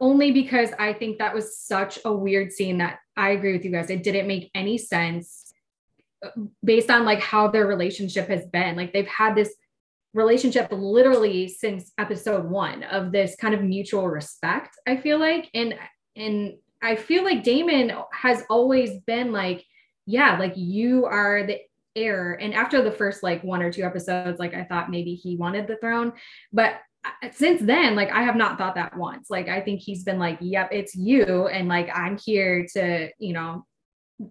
only 0.00 0.32
because 0.32 0.70
I 0.80 0.92
think 0.92 1.18
that 1.18 1.32
was 1.32 1.56
such 1.56 2.00
a 2.04 2.12
weird 2.12 2.50
scene 2.50 2.78
that 2.78 2.98
I 3.16 3.30
agree 3.30 3.52
with 3.52 3.64
you 3.64 3.70
guys. 3.70 3.88
It 3.88 4.02
didn't 4.02 4.26
make 4.26 4.50
any 4.52 4.78
sense 4.78 5.52
uh, 6.24 6.30
based 6.64 6.90
on 6.90 7.04
like 7.04 7.20
how 7.20 7.48
their 7.48 7.68
relationship 7.68 8.26
has 8.28 8.44
been. 8.46 8.74
Like 8.74 8.92
they've 8.92 9.06
had 9.06 9.36
this 9.36 9.54
relationship 10.16 10.68
literally 10.72 11.46
since 11.46 11.92
episode 11.98 12.46
one 12.46 12.82
of 12.84 13.12
this 13.12 13.36
kind 13.36 13.54
of 13.54 13.62
mutual 13.62 14.08
respect, 14.08 14.76
I 14.86 14.96
feel 14.96 15.18
like. 15.18 15.50
And 15.54 15.78
and 16.16 16.54
I 16.82 16.96
feel 16.96 17.22
like 17.22 17.44
Daemon 17.44 17.92
has 18.12 18.42
always 18.48 18.98
been 19.06 19.30
like, 19.30 19.64
yeah, 20.06 20.38
like 20.38 20.54
you 20.56 21.04
are 21.04 21.46
the 21.46 21.60
heir. 21.94 22.38
And 22.40 22.54
after 22.54 22.82
the 22.82 22.90
first 22.90 23.22
like 23.22 23.44
one 23.44 23.62
or 23.62 23.70
two 23.70 23.82
episodes, 23.82 24.38
like 24.38 24.54
I 24.54 24.64
thought 24.64 24.90
maybe 24.90 25.14
he 25.14 25.36
wanted 25.36 25.66
the 25.66 25.76
throne. 25.76 26.14
But 26.50 26.76
uh, 27.04 27.28
since 27.32 27.60
then, 27.60 27.94
like 27.94 28.10
I 28.10 28.22
have 28.22 28.36
not 28.36 28.56
thought 28.56 28.76
that 28.76 28.96
once. 28.96 29.28
Like 29.28 29.48
I 29.48 29.60
think 29.60 29.80
he's 29.80 30.02
been 30.02 30.18
like, 30.18 30.38
yep, 30.40 30.70
it's 30.72 30.94
you. 30.94 31.46
And 31.48 31.68
like 31.68 31.90
I'm 31.94 32.16
here 32.16 32.66
to, 32.72 33.10
you 33.18 33.34
know, 33.34 33.66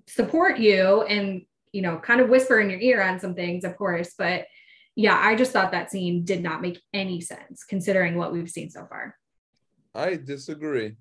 support 0.08 0.58
you 0.58 1.04
and, 1.04 1.44
you 1.72 1.84
know, 1.84 2.00
kind 2.00 2.22
of 2.22 2.30
whisper 2.30 2.60
in 2.60 2.72
your 2.72 2.80
ear 2.80 3.04
on 3.04 3.20
some 3.20 3.36
things, 3.36 3.64
of 3.64 3.78
course. 3.78 4.16
But 4.18 4.46
yeah, 4.96 5.20
I 5.22 5.36
just 5.36 5.52
thought 5.52 5.72
that 5.72 5.92
scene 5.92 6.24
did 6.24 6.42
not 6.42 6.62
make 6.62 6.82
any 6.94 7.22
sense 7.22 7.64
considering 7.64 8.16
what 8.16 8.32
we've 8.32 8.50
seen 8.50 8.70
so 8.70 8.86
far. 8.88 9.16
I 9.94 10.16
disagree. 10.16 10.96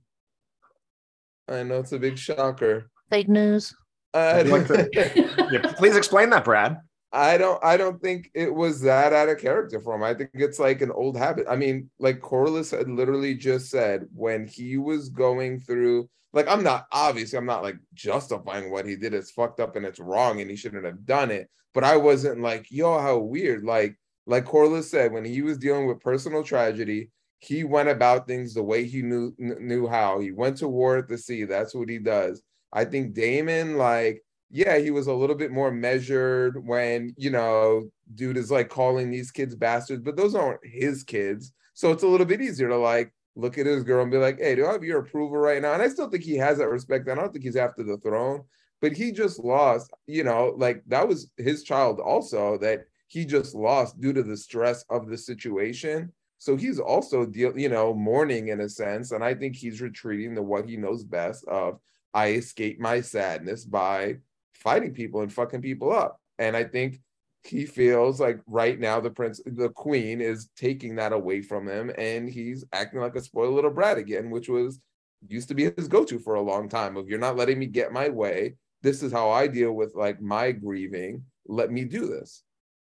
I 1.49 1.63
know 1.63 1.81
it's 1.81 1.93
a 1.93 1.99
big 1.99 2.19
shocker. 2.19 2.91
fake 3.11 3.29
news 3.29 3.75
I 4.15 4.41
I'd 4.41 4.49
like 4.49 4.67
don't, 4.67 4.89
Yeah, 5.53 5.73
please 5.77 5.97
explain 5.97 6.31
that 6.31 6.45
brad 6.45 6.79
I 7.15 7.39
don't 7.39 7.63
I 7.65 7.77
don't 7.77 8.03
think 8.03 8.31
it 8.35 8.53
was 8.53 8.81
that 8.83 9.13
out 9.13 9.29
of 9.29 9.39
character 9.39 9.81
for 9.81 9.95
him. 9.95 10.03
I 10.03 10.15
think 10.15 10.31
it's 10.35 10.59
like 10.59 10.83
an 10.83 10.91
old 10.91 11.17
habit. 11.17 11.47
I 11.49 11.57
mean, 11.57 11.91
like 12.01 12.21
Corlys 12.21 12.77
had 12.77 12.89
literally 12.91 13.35
just 13.35 13.71
said 13.71 14.07
when 14.13 14.47
he 14.47 14.79
was 14.79 15.11
going 15.11 15.61
through 15.61 16.09
like 16.33 16.49
I'm 16.49 16.65
not 16.65 16.87
obviously 16.91 17.39
I'm 17.39 17.47
not 17.47 17.63
like 17.63 17.77
justifying 17.95 18.71
what 18.71 18.87
he 18.87 18.97
did. 18.97 19.15
It's 19.15 19.31
fucked 19.31 19.61
up 19.61 19.77
and 19.77 19.87
it's 19.87 20.01
wrong 20.01 20.41
and 20.41 20.51
he 20.51 20.57
shouldn't 20.57 20.85
have 20.85 21.07
done 21.07 21.31
it. 21.31 21.49
But 21.73 21.85
I 21.85 21.97
wasn't 21.97 22.41
like, 22.43 22.67
yo, 22.71 22.99
how 22.99 23.19
weird. 23.19 23.65
Like 23.65 23.97
like 24.27 24.45
Corlys 24.45 24.85
said, 24.85 25.13
when 25.13 25.25
he 25.25 25.43
was 25.43 25.59
dealing 25.59 25.87
with 25.87 26.01
personal 26.01 26.43
tragedy, 26.43 27.11
he 27.39 27.63
went 27.63 27.91
about 27.91 28.27
things 28.27 28.55
the 28.55 28.63
way 28.63 28.85
he 28.87 29.03
knew 29.03 29.35
kn- 29.37 29.59
knew 29.61 29.87
how. 29.87 30.19
He 30.19 30.33
went 30.33 30.57
to 30.59 30.69
war 30.69 30.97
at 30.97 31.09
the 31.09 31.19
sea. 31.19 31.45
That's 31.45 31.75
what 31.75 31.89
he 31.89 31.99
does. 31.99 32.43
I 32.73 32.85
think 32.87 33.15
Damon, 33.15 33.77
like, 33.77 34.24
yeah, 34.55 34.79
he 34.79 34.93
was 34.93 35.09
a 35.09 35.13
little 35.13 35.35
bit 35.35 35.51
more 35.51 35.73
measured 35.73 36.65
when, 36.65 37.13
you 37.19 37.29
know, 37.31 37.91
dude 38.15 38.37
is 38.37 38.53
like 38.53 38.69
calling 38.69 39.11
these 39.11 39.33
kids 39.33 39.57
bastards, 39.57 40.01
but 40.05 40.15
those 40.15 40.37
aren't 40.37 40.61
his 40.65 41.03
kids. 41.03 41.53
So 41.75 41.91
it's 41.91 42.05
a 42.05 42.07
little 42.07 42.25
bit 42.25 42.41
easier 42.41 42.69
to 42.69 42.77
like, 42.77 43.13
look 43.35 43.59
at 43.59 43.67
his 43.67 43.83
girl 43.83 44.03
and 44.03 44.13
be 44.13 44.17
like, 44.17 44.39
"Hey, 44.39 44.55
do 44.55 44.65
I 44.65 44.71
have 44.71 44.85
your 44.85 45.01
approval 45.01 45.39
right 45.39 45.61
now?" 45.61 45.73
And 45.73 45.83
I 45.83 45.89
still 45.89 46.09
think 46.09 46.23
he 46.23 46.37
has 46.37 46.59
that 46.59 46.69
respect. 46.69 47.09
I 47.09 47.17
don't 47.17 47.33
think 47.33 47.45
he's 47.45 47.57
after 47.57 47.83
the 47.83 47.97
throne, 47.99 48.45
but 48.81 48.93
he 48.93 49.11
just 49.11 49.41
lost. 49.41 49.91
You 50.07 50.23
know, 50.23 50.55
like 50.57 50.85
that 50.87 51.09
was 51.09 51.33
his 51.37 51.65
child 51.65 51.99
also 51.99 52.57
that 52.59 52.85
he 53.09 53.25
just 53.25 53.57
lost 53.57 54.01
due 54.01 54.13
to 54.13 54.23
the 54.23 54.37
stress 54.37 54.85
of 54.89 55.09
the 55.09 55.19
situation. 55.19 56.13
So 56.39 56.55
he's 56.57 56.79
also 56.79 57.27
deal, 57.27 57.59
you 57.59 57.69
know, 57.71 57.93
mourning 57.93 58.49
in 58.49 58.61
a 58.61 58.69
sense, 58.69 59.11
and 59.11 59.25
I 59.25 59.35
think 59.35 59.57
he's 59.57 59.81
retreating 59.81 60.37
to 60.37 60.43
what 60.43 60.69
he 60.69 60.77
knows 60.77 61.03
best 61.03 61.45
of. 61.49 61.81
I 62.13 62.35
escape 62.35 62.79
my 62.79 63.01
sadness 63.01 63.65
by 63.65 64.19
fighting 64.65 64.93
people 64.93 65.21
and 65.21 65.33
fucking 65.33 65.63
people 65.63 65.93
up, 65.93 66.19
and 66.39 66.57
I 66.57 66.65
think 66.65 67.01
he 67.45 67.67
feels 67.67 68.21
like 68.21 68.41
right 68.47 68.81
now 68.81 68.99
the 69.01 69.11
prince 69.11 69.41
the 69.45 69.69
queen 69.69 70.21
is 70.21 70.49
taking 70.57 70.97
that 70.97 71.13
away 71.13 71.43
from 71.43 71.69
him 71.69 71.93
and 71.99 72.29
he's 72.29 72.65
acting 72.73 73.01
like 73.01 73.15
a 73.17 73.21
spoiled 73.21 73.55
little 73.55 73.71
brat 73.71 73.99
again 73.99 74.31
which 74.31 74.49
was 74.49 74.81
used 75.29 75.49
to 75.49 75.55
be 75.55 75.71
his 75.77 75.89
go-to 75.89 76.19
for 76.19 76.35
a 76.35 76.43
long 76.43 76.69
time 76.69 76.97
of 76.97 77.09
you're 77.09 77.19
not 77.19 77.37
letting 77.37 77.59
me 77.59 77.67
get 77.67 77.93
my 77.93 78.09
way. 78.09 78.55
This 78.83 79.03
is 79.03 79.13
how 79.13 79.31
i 79.31 79.47
deal 79.47 79.73
with 79.73 79.95
like 79.95 80.21
my 80.21 80.53
grieving. 80.53 81.25
Let 81.47 81.71
me 81.71 81.85
do 81.85 82.07
this. 82.07 82.43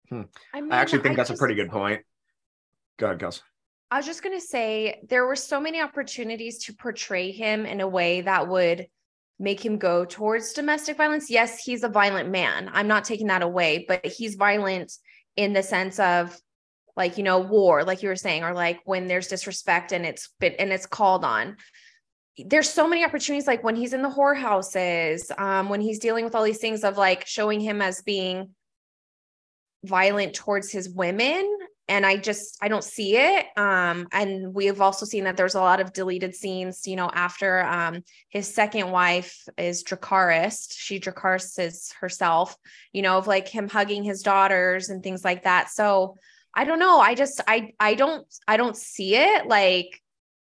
Hmm. 0.09 0.23
I, 0.53 0.61
mean, 0.61 0.73
I, 0.73 0.77
actually 0.77 1.03
think 1.03 1.15
I 1.15 1.17
that's 1.17 1.31
just, 1.31 1.39
a 1.39 1.43
pretty 1.43 1.55
good 1.55 1.71
point. 1.71 2.03
Go 2.99 3.07
ahead 3.07 3.19
Kels. 3.19 3.41
i 3.91 3.97
was 3.97 4.07
just 4.07 4.23
going 4.23 4.39
to 4.39 4.45
say 4.45 5.01
there 5.09 5.27
were 5.27 5.37
so 5.37 5.61
many 5.61 5.81
opportunities 5.81 6.65
to 6.65 6.75
portray 6.75 7.31
him 7.31 7.67
in 7.67 7.81
a 7.81 7.89
way 7.89 8.21
that 8.23 8.49
would 8.49 8.87
make 9.43 9.63
him 9.63 9.77
go 9.77 10.05
towards 10.05 10.53
domestic 10.53 10.97
violence. 10.97 11.29
Yes, 11.29 11.59
he's 11.59 11.83
a 11.83 11.89
violent 11.89 12.31
man. 12.31 12.71
I'm 12.73 12.87
not 12.87 13.05
taking 13.05 13.27
that 13.27 13.43
away, 13.43 13.85
but 13.89 14.07
he's 14.07 14.37
violent 14.37 14.93
in 15.37 15.53
the 15.53 15.65
sense 15.65 15.99
of 15.99 16.39
like, 16.97 17.19
you 17.19 17.25
know, 17.25 17.41
war, 17.41 17.83
like 17.85 18.03
you 18.03 18.09
were 18.09 18.17
saying, 18.17 18.45
or 18.45 18.55
like 18.55 18.81
when 18.85 19.09
there's 19.09 19.27
disrespect 19.27 19.91
and 19.91 20.07
it's 20.07 20.29
bit 20.39 20.55
and 20.61 20.73
it's 20.73 20.87
called 20.87 21.25
on. 21.25 21.57
There's 22.39 22.71
so 22.71 22.87
many 22.87 23.05
opportunities, 23.05 23.49
like 23.49 23.65
when 23.65 23.77
he's 23.77 23.93
in 23.93 24.03
the 24.03 24.09
whorehouses, 24.09 25.37
um, 25.39 25.69
when 25.69 25.81
he's 25.81 25.99
dealing 25.99 26.25
with 26.25 26.35
all 26.35 26.45
these 26.45 26.61
things 26.61 26.85
of 26.85 26.97
like 26.97 27.27
showing 27.27 27.61
him 27.61 27.83
as 27.83 28.01
being 28.03 28.51
violent 29.85 30.35
towards 30.35 30.71
his 30.71 30.89
women 30.89 31.59
and 31.93 32.07
I 32.07 32.17
just 32.17 32.57
I 32.63 32.69
don't 32.69 32.83
see 32.83 33.19
it. 33.19 33.47
Um, 33.55 34.09
and 34.13 34.55
we 34.55 34.65
have 34.67 34.81
also 34.81 35.05
seen 35.05 35.25
that 35.25 35.37
there's 35.37 35.55
a 35.55 35.61
lot 35.61 35.79
of 35.79 35.93
deleted 35.93 36.35
scenes. 36.35 36.87
You 36.87 36.97
know, 36.97 37.11
after 37.13 37.63
um, 37.65 38.03
his 38.31 38.53
second 38.53 38.91
wife 38.91 39.47
is 39.59 39.85
Dracarys, 39.85 40.73
she 40.75 40.99
Dracarys 40.99 41.59
is 41.59 41.93
herself. 42.01 42.57
You 42.95 43.03
know, 43.03 43.19
of 43.19 43.27
like 43.27 43.47
him 43.47 43.69
hugging 43.69 44.05
his 44.05 44.23
daughters 44.23 44.89
and 44.89 45.03
things 45.03 45.23
like 45.23 45.45
that. 45.45 45.69
So 45.71 46.17
I 46.55 46.65
don't 46.65 46.79
know. 46.79 46.99
I 46.99 47.15
just 47.15 47.43
I 47.47 47.75
I 47.79 47.95
don't 47.95 48.27
I 48.49 48.57
don't 48.57 48.77
see 48.77 49.15
it 49.17 49.47
like 49.47 50.02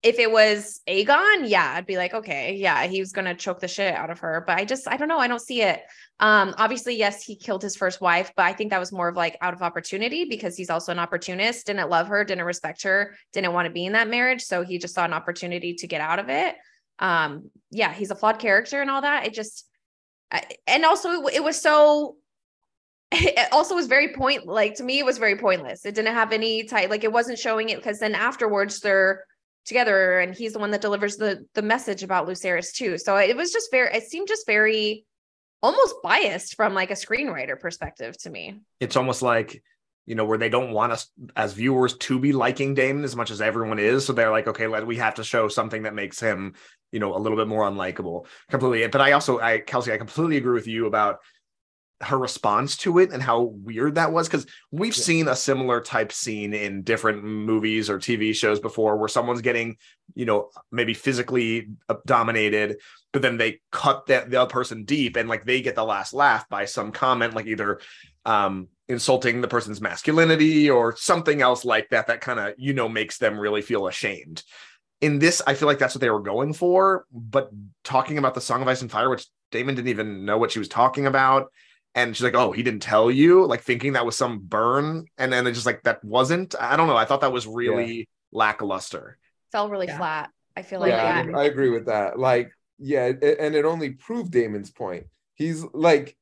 if 0.03 0.19
it 0.19 0.29
was 0.29 0.81
Aegon, 0.87 1.47
yeah, 1.47 1.73
I'd 1.75 1.85
be 1.85 1.95
like, 1.95 2.13
okay, 2.13 2.55
yeah, 2.55 2.85
he 2.87 2.99
was 2.99 3.13
gonna 3.13 3.33
choke 3.33 3.61
the 3.61 3.69
shit 3.69 3.95
out 3.95 4.09
of 4.09 4.19
her. 4.19 4.43
But 4.45 4.57
I 4.57 4.65
just, 4.65 4.85
I 4.85 4.97
don't 4.97 5.07
know, 5.07 5.17
I 5.17 5.29
don't 5.29 5.41
see 5.41 5.61
it. 5.61 5.81
Um, 6.19 6.53
obviously, 6.57 6.95
yes, 6.95 7.23
he 7.23 7.37
killed 7.37 7.63
his 7.63 7.77
first 7.77 8.01
wife, 8.01 8.33
but 8.35 8.43
I 8.43 8.51
think 8.51 8.71
that 8.71 8.79
was 8.79 8.91
more 8.91 9.07
of 9.07 9.15
like 9.15 9.37
out 9.39 9.53
of 9.53 9.61
opportunity 9.61 10.25
because 10.25 10.57
he's 10.57 10.69
also 10.69 10.91
an 10.91 10.99
opportunist, 10.99 11.67
didn't 11.67 11.89
love 11.89 12.07
her, 12.07 12.25
didn't 12.25 12.43
respect 12.43 12.83
her, 12.83 13.15
didn't 13.31 13.53
want 13.53 13.65
to 13.65 13.71
be 13.71 13.85
in 13.85 13.93
that 13.93 14.09
marriage. 14.09 14.41
So 14.41 14.63
he 14.63 14.77
just 14.77 14.93
saw 14.93 15.05
an 15.05 15.13
opportunity 15.13 15.73
to 15.75 15.87
get 15.87 16.01
out 16.01 16.19
of 16.19 16.27
it. 16.27 16.55
Um, 16.99 17.49
yeah, 17.71 17.93
he's 17.93 18.11
a 18.11 18.15
flawed 18.15 18.39
character 18.39 18.81
and 18.81 18.91
all 18.91 19.01
that. 19.01 19.25
It 19.25 19.33
just, 19.33 19.67
and 20.67 20.83
also 20.83 21.11
it, 21.11 21.35
it 21.35 21.43
was 21.43 21.61
so 21.61 22.17
it 23.13 23.47
also 23.53 23.75
was 23.75 23.87
very 23.87 24.13
point 24.13 24.47
like 24.47 24.75
to 24.75 24.83
me 24.83 24.99
it 24.99 25.05
was 25.05 25.19
very 25.19 25.37
pointless 25.37 25.85
it 25.85 25.93
didn't 25.93 26.15
have 26.15 26.31
any 26.31 26.63
type 26.63 26.89
like 26.89 27.03
it 27.03 27.11
wasn't 27.11 27.37
showing 27.37 27.69
it 27.69 27.77
because 27.77 27.99
then 27.99 28.15
afterwards 28.15 28.79
they're 28.79 29.23
together 29.65 30.19
and 30.19 30.35
he's 30.35 30.53
the 30.53 30.59
one 30.59 30.71
that 30.71 30.81
delivers 30.81 31.17
the 31.17 31.45
the 31.53 31.61
message 31.61 32.03
about 32.03 32.27
Lucerys 32.27 32.73
too. 32.73 32.97
So 32.97 33.17
it 33.17 33.35
was 33.35 33.51
just 33.51 33.71
very 33.71 33.95
it 33.95 34.03
seemed 34.03 34.27
just 34.27 34.45
very 34.45 35.05
almost 35.61 35.95
biased 36.03 36.55
from 36.55 36.73
like 36.73 36.91
a 36.91 36.95
screenwriter 36.95 37.59
perspective 37.59 38.17
to 38.19 38.29
me. 38.29 38.61
It's 38.79 38.97
almost 38.97 39.21
like 39.21 39.63
you 40.05 40.15
know 40.15 40.25
where 40.25 40.37
they 40.37 40.49
don't 40.49 40.73
want 40.73 40.91
us 40.91 41.09
as 41.35 41.53
viewers 41.53 41.95
to 41.97 42.19
be 42.19 42.33
liking 42.33 42.73
Daemon 42.73 43.03
as 43.03 43.15
much 43.15 43.31
as 43.31 43.41
everyone 43.41 43.79
is 43.79 44.05
so 44.05 44.13
they're 44.13 44.31
like 44.31 44.47
okay 44.47 44.67
let 44.67 44.85
we 44.85 44.97
have 44.97 45.15
to 45.15 45.23
show 45.23 45.47
something 45.47 45.83
that 45.83 45.95
makes 45.95 46.19
him 46.19 46.55
you 46.91 46.99
know 46.99 47.15
a 47.15 47.19
little 47.19 47.37
bit 47.37 47.47
more 47.47 47.63
unlikable 47.63 48.25
completely 48.49 48.85
but 48.87 48.99
I 48.99 49.13
also 49.13 49.39
I 49.39 49.59
Kelsey 49.59 49.93
I 49.93 49.97
completely 49.97 50.37
agree 50.37 50.53
with 50.53 50.67
you 50.67 50.87
about 50.87 51.19
her 52.03 52.17
response 52.17 52.77
to 52.77 52.99
it 52.99 53.11
and 53.11 53.21
how 53.21 53.41
weird 53.41 53.95
that 53.95 54.11
was 54.11 54.27
because 54.27 54.45
we've 54.71 54.95
yeah. 54.95 55.03
seen 55.03 55.27
a 55.27 55.35
similar 55.35 55.81
type 55.81 56.11
scene 56.11 56.53
in 56.53 56.83
different 56.83 57.23
movies 57.23 57.89
or 57.89 57.99
TV 57.99 58.33
shows 58.33 58.59
before 58.59 58.97
where 58.97 59.07
someone's 59.07 59.41
getting 59.41 59.77
you 60.15 60.25
know 60.25 60.49
maybe 60.71 60.93
physically 60.93 61.69
dominated 62.05 62.77
but 63.11 63.21
then 63.21 63.37
they 63.37 63.59
cut 63.71 64.05
that 64.07 64.29
the 64.29 64.41
other 64.41 64.49
person 64.49 64.83
deep 64.83 65.15
and 65.15 65.29
like 65.29 65.45
they 65.45 65.61
get 65.61 65.75
the 65.75 65.83
last 65.83 66.13
laugh 66.13 66.47
by 66.49 66.65
some 66.65 66.91
comment 66.91 67.33
like 67.33 67.47
either 67.47 67.79
um 68.25 68.67
insulting 68.89 69.39
the 69.39 69.47
person's 69.47 69.81
masculinity 69.81 70.69
or 70.69 70.95
something 70.95 71.41
else 71.41 71.63
like 71.63 71.89
that 71.89 72.07
that 72.07 72.21
kind 72.21 72.39
of 72.39 72.53
you 72.57 72.73
know 72.73 72.89
makes 72.89 73.17
them 73.17 73.39
really 73.39 73.61
feel 73.61 73.87
ashamed 73.87 74.43
in 74.99 75.19
this 75.19 75.41
i 75.47 75.53
feel 75.53 75.67
like 75.67 75.79
that's 75.79 75.95
what 75.95 76.01
they 76.01 76.09
were 76.09 76.19
going 76.19 76.53
for 76.53 77.05
but 77.11 77.49
talking 77.83 78.17
about 78.17 78.35
the 78.35 78.41
song 78.41 78.61
of 78.61 78.67
ice 78.67 78.81
and 78.81 78.91
fire 78.91 79.09
which 79.09 79.25
Daemon 79.53 79.75
didn't 79.75 79.89
even 79.89 80.25
know 80.25 80.37
what 80.37 80.51
she 80.51 80.59
was 80.59 80.67
talking 80.67 81.05
about 81.05 81.51
and 81.95 82.15
she's 82.15 82.23
like, 82.23 82.35
"Oh, 82.35 82.51
he 82.51 82.63
didn't 82.63 82.81
tell 82.81 83.11
you," 83.11 83.45
like 83.45 83.61
thinking 83.61 83.93
that 83.93 84.05
was 84.05 84.15
some 84.15 84.39
burn, 84.39 85.05
and 85.17 85.31
then 85.31 85.47
it's 85.47 85.57
just 85.57 85.65
like 85.65 85.83
that 85.83 86.03
wasn't. 86.03 86.55
I 86.59 86.75
don't 86.75 86.87
know. 86.87 86.97
I 86.97 87.05
thought 87.05 87.21
that 87.21 87.31
was 87.31 87.47
really 87.47 87.97
yeah. 87.97 88.03
lackluster. 88.31 89.17
Fell 89.51 89.69
really 89.69 89.87
yeah. 89.87 89.97
flat. 89.97 90.29
I 90.55 90.61
feel 90.61 90.79
like 90.79 90.91
yeah, 90.91 91.25
I, 91.35 91.41
I 91.41 91.43
agree 91.45 91.69
with 91.69 91.85
that. 91.87 92.19
Like, 92.19 92.51
yeah, 92.79 93.05
it, 93.05 93.37
and 93.39 93.55
it 93.55 93.65
only 93.65 93.91
proved 93.91 94.31
Daemon's 94.31 94.71
point. 94.71 95.05
He's 95.35 95.63
like, 95.73 96.15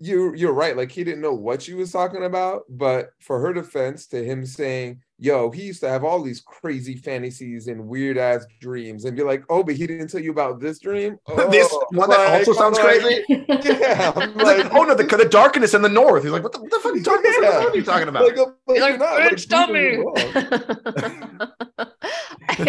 you 0.00 0.34
you're 0.34 0.52
right. 0.52 0.76
Like 0.76 0.90
he 0.90 1.04
didn't 1.04 1.22
know 1.22 1.34
what 1.34 1.62
she 1.62 1.74
was 1.74 1.92
talking 1.92 2.24
about, 2.24 2.62
but 2.68 3.10
for 3.20 3.40
her 3.40 3.52
defense, 3.52 4.06
to 4.08 4.24
him 4.24 4.44
saying, 4.46 5.00
yo, 5.18 5.50
he 5.50 5.62
used 5.62 5.80
to 5.80 5.88
have 5.88 6.04
all 6.04 6.22
these 6.22 6.40
crazy 6.40 6.96
fantasies 6.96 7.68
and 7.68 7.86
weird 7.86 8.18
ass 8.18 8.44
dreams 8.60 9.04
and 9.04 9.16
be 9.16 9.22
like, 9.22 9.44
oh, 9.48 9.62
but 9.62 9.74
he 9.74 9.86
didn't 9.86 10.08
tell 10.08 10.20
you 10.20 10.30
about 10.30 10.60
this 10.60 10.78
dream. 10.78 11.18
Oh, 11.36 11.50
this 11.50 11.74
one 11.90 12.10
that 12.10 12.18
like, 12.18 12.46
also 12.46 12.52
sounds 12.52 12.78
like, 12.78 13.00
crazy. 13.00 13.24
Yeah. 13.64 14.12
I'm 14.14 14.34
like, 14.34 14.64
like, 14.64 14.74
oh 14.74 14.84
no, 14.84 14.94
the, 14.94 15.04
the 15.16 15.28
darkness 15.28 15.74
in 15.74 15.82
the 15.82 15.88
north. 15.88 16.22
He's 16.22 16.32
like, 16.32 16.42
what 16.42 16.52
the, 16.52 16.60
what 16.60 16.70
the 16.70 16.78
fuck 16.78 17.02
darkness 17.02 17.34
yeah. 17.40 17.46
in 17.48 17.52
the 17.54 17.60
north 17.60 17.74
are 17.74 17.76
you 17.76 17.82
talking 17.82 18.08
about? 18.08 18.22
Like, 18.24 18.36
like, 18.66 19.00
like 19.00 19.32
bitch, 19.32 19.48
tell 19.48 19.68
me. 19.68 19.98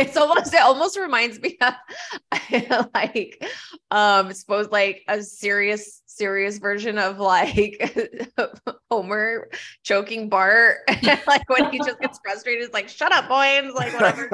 it's 0.02 0.18
almost 0.18 0.54
it 0.54 0.62
almost 0.62 0.98
reminds 0.98 1.40
me 1.40 1.58
of 1.62 2.90
like 2.94 3.46
um 3.92 4.34
suppose 4.34 4.70
like 4.70 5.04
a 5.08 5.22
serious 5.22 6.02
serious 6.16 6.58
version 6.58 6.98
of 6.98 7.20
like 7.20 8.34
Homer 8.92 9.50
choking 9.84 10.30
Bart. 10.30 10.78
Like 11.28 11.48
when 11.50 11.72
he 11.72 11.80
just 11.80 12.00
gets 12.00 12.20
frustrated 12.24 12.64
it's 12.64 12.74
like 12.74 12.90
shut 12.90 13.12
up 13.12 13.28
boys 13.28 13.72
like 13.74 13.94
whatever. 13.94 14.30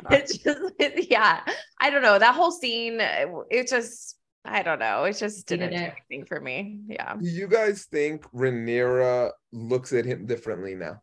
It's 0.10 0.38
just 0.38 0.60
it, 0.78 1.10
yeah 1.10 1.40
I 1.80 1.90
don't 1.90 2.02
know. 2.02 2.18
That 2.18 2.34
whole 2.34 2.50
scene 2.50 2.98
it 3.00 3.68
just 3.68 4.16
I 4.44 4.62
don't 4.62 4.78
know. 4.78 5.04
It 5.04 5.16
just 5.16 5.46
didn't 5.46 5.70
do 5.70 5.76
anything 5.76 6.26
for 6.26 6.40
me. 6.40 6.80
Yeah. 6.88 7.14
Do 7.14 7.28
you 7.28 7.46
guys 7.46 7.84
think 7.84 8.24
Rhaenyra 8.32 9.30
looks 9.52 9.92
at 9.92 10.04
him 10.04 10.26
differently 10.26 10.74
now? 10.74 11.00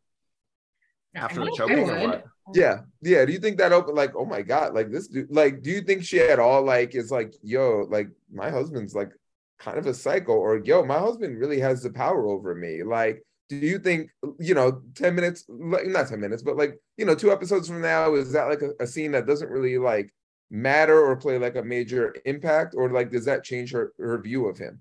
After 1.16 1.46
the 1.46 1.54
choking 1.56 1.90
or 1.90 2.08
what? 2.08 2.26
Yeah, 2.54 2.82
yeah. 3.02 3.26
Do 3.26 3.32
you 3.32 3.40
think 3.40 3.58
that 3.58 3.72
open 3.72 3.96
like, 3.96 4.14
oh 4.16 4.26
my 4.26 4.42
god, 4.42 4.74
like 4.74 4.92
this 4.92 5.08
dude, 5.08 5.32
like, 5.32 5.62
do 5.62 5.70
you 5.70 5.82
think 5.82 6.04
she 6.04 6.20
at 6.20 6.40
all 6.40 6.64
like 6.64 6.96
is 6.96 7.12
like, 7.12 7.34
yo, 7.42 7.86
like 7.90 8.10
my 8.32 8.50
husband's 8.50 8.94
like 8.94 9.12
kind 9.60 9.78
of 9.78 9.86
a 9.86 9.94
psycho, 9.94 10.34
or 10.34 10.58
yo, 10.58 10.84
my 10.84 10.98
husband 10.98 11.40
really 11.40 11.60
has 11.60 11.84
the 11.84 11.92
power 11.92 12.28
over 12.28 12.56
me? 12.56 12.84
Like, 12.84 13.24
do 13.50 13.56
you 13.56 13.80
think, 13.80 14.10
you 14.40 14.54
know, 14.54 14.82
10 14.96 15.16
minutes, 15.16 15.46
not 15.50 16.08
10 16.08 16.20
minutes, 16.20 16.44
but 16.44 16.56
like, 16.56 16.80
you 16.98 17.06
know, 17.06 17.16
two 17.16 17.32
episodes 17.32 17.68
from 17.68 17.82
now, 17.82 18.16
is 18.16 18.32
that 18.34 18.46
like 18.46 18.62
a, 18.62 18.72
a 18.84 18.88
scene 18.88 19.12
that 19.12 19.28
doesn't 19.28 19.50
really 19.50 19.78
like 19.78 20.14
matter 20.52 21.00
or 21.00 21.16
play 21.16 21.38
like 21.38 21.56
a 21.56 21.64
major 21.64 22.16
impact, 22.26 22.76
or 22.78 22.90
like 22.92 23.12
does 23.12 23.26
that 23.26 23.44
change 23.44 23.72
her 23.72 23.94
her 24.00 24.22
view 24.22 24.48
of 24.48 24.58
him? 24.58 24.80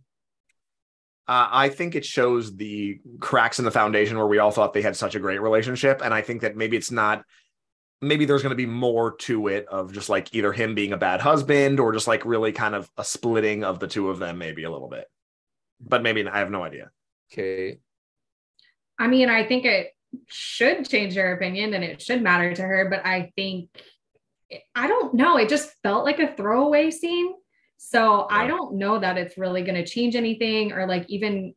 Uh, 1.26 1.48
I 1.50 1.68
think 1.68 1.94
it 1.94 2.06
shows 2.06 2.56
the 2.56 3.00
cracks 3.20 3.58
in 3.58 3.66
the 3.66 3.70
foundation 3.70 4.16
where 4.16 4.26
we 4.26 4.38
all 4.38 4.50
thought 4.50 4.72
they 4.72 4.80
had 4.80 4.96
such 4.96 5.14
a 5.14 5.20
great 5.20 5.42
relationship. 5.42 6.00
And 6.02 6.14
I 6.14 6.22
think 6.22 6.40
that 6.40 6.56
maybe 6.56 6.78
it's 6.78 6.90
not 6.90 7.22
maybe 8.00 8.24
there's 8.24 8.42
going 8.42 8.50
to 8.50 8.56
be 8.56 8.66
more 8.66 9.16
to 9.16 9.48
it 9.48 9.66
of 9.66 9.92
just 9.92 10.08
like 10.08 10.34
either 10.34 10.52
him 10.52 10.74
being 10.74 10.92
a 10.92 10.96
bad 10.96 11.20
husband 11.20 11.80
or 11.80 11.92
just 11.92 12.06
like 12.06 12.24
really 12.24 12.52
kind 12.52 12.74
of 12.74 12.90
a 12.96 13.04
splitting 13.04 13.64
of 13.64 13.80
the 13.80 13.88
two 13.88 14.10
of 14.10 14.18
them 14.18 14.38
maybe 14.38 14.64
a 14.64 14.70
little 14.70 14.88
bit. 14.88 15.06
But 15.80 16.02
maybe 16.02 16.26
i 16.26 16.38
have 16.38 16.50
no 16.50 16.62
idea. 16.62 16.90
Okay. 17.32 17.80
I 18.98 19.06
mean 19.06 19.28
i 19.28 19.44
think 19.46 19.64
it 19.64 19.88
should 20.26 20.88
change 20.88 21.14
her 21.14 21.32
opinion 21.32 21.74
and 21.74 21.84
it 21.84 22.00
should 22.00 22.22
matter 22.22 22.54
to 22.54 22.62
her 22.62 22.88
but 22.88 23.04
i 23.04 23.30
think 23.36 23.68
i 24.74 24.86
don't 24.86 25.12
know 25.12 25.36
it 25.36 25.50
just 25.50 25.70
felt 25.82 26.04
like 26.04 26.18
a 26.20 26.34
throwaway 26.34 26.90
scene. 26.90 27.34
So 27.76 28.26
yeah. 28.30 28.36
i 28.36 28.46
don't 28.46 28.76
know 28.76 28.98
that 28.98 29.18
it's 29.18 29.38
really 29.38 29.62
going 29.62 29.82
to 29.82 29.86
change 29.86 30.14
anything 30.14 30.72
or 30.72 30.86
like 30.86 31.08
even 31.08 31.54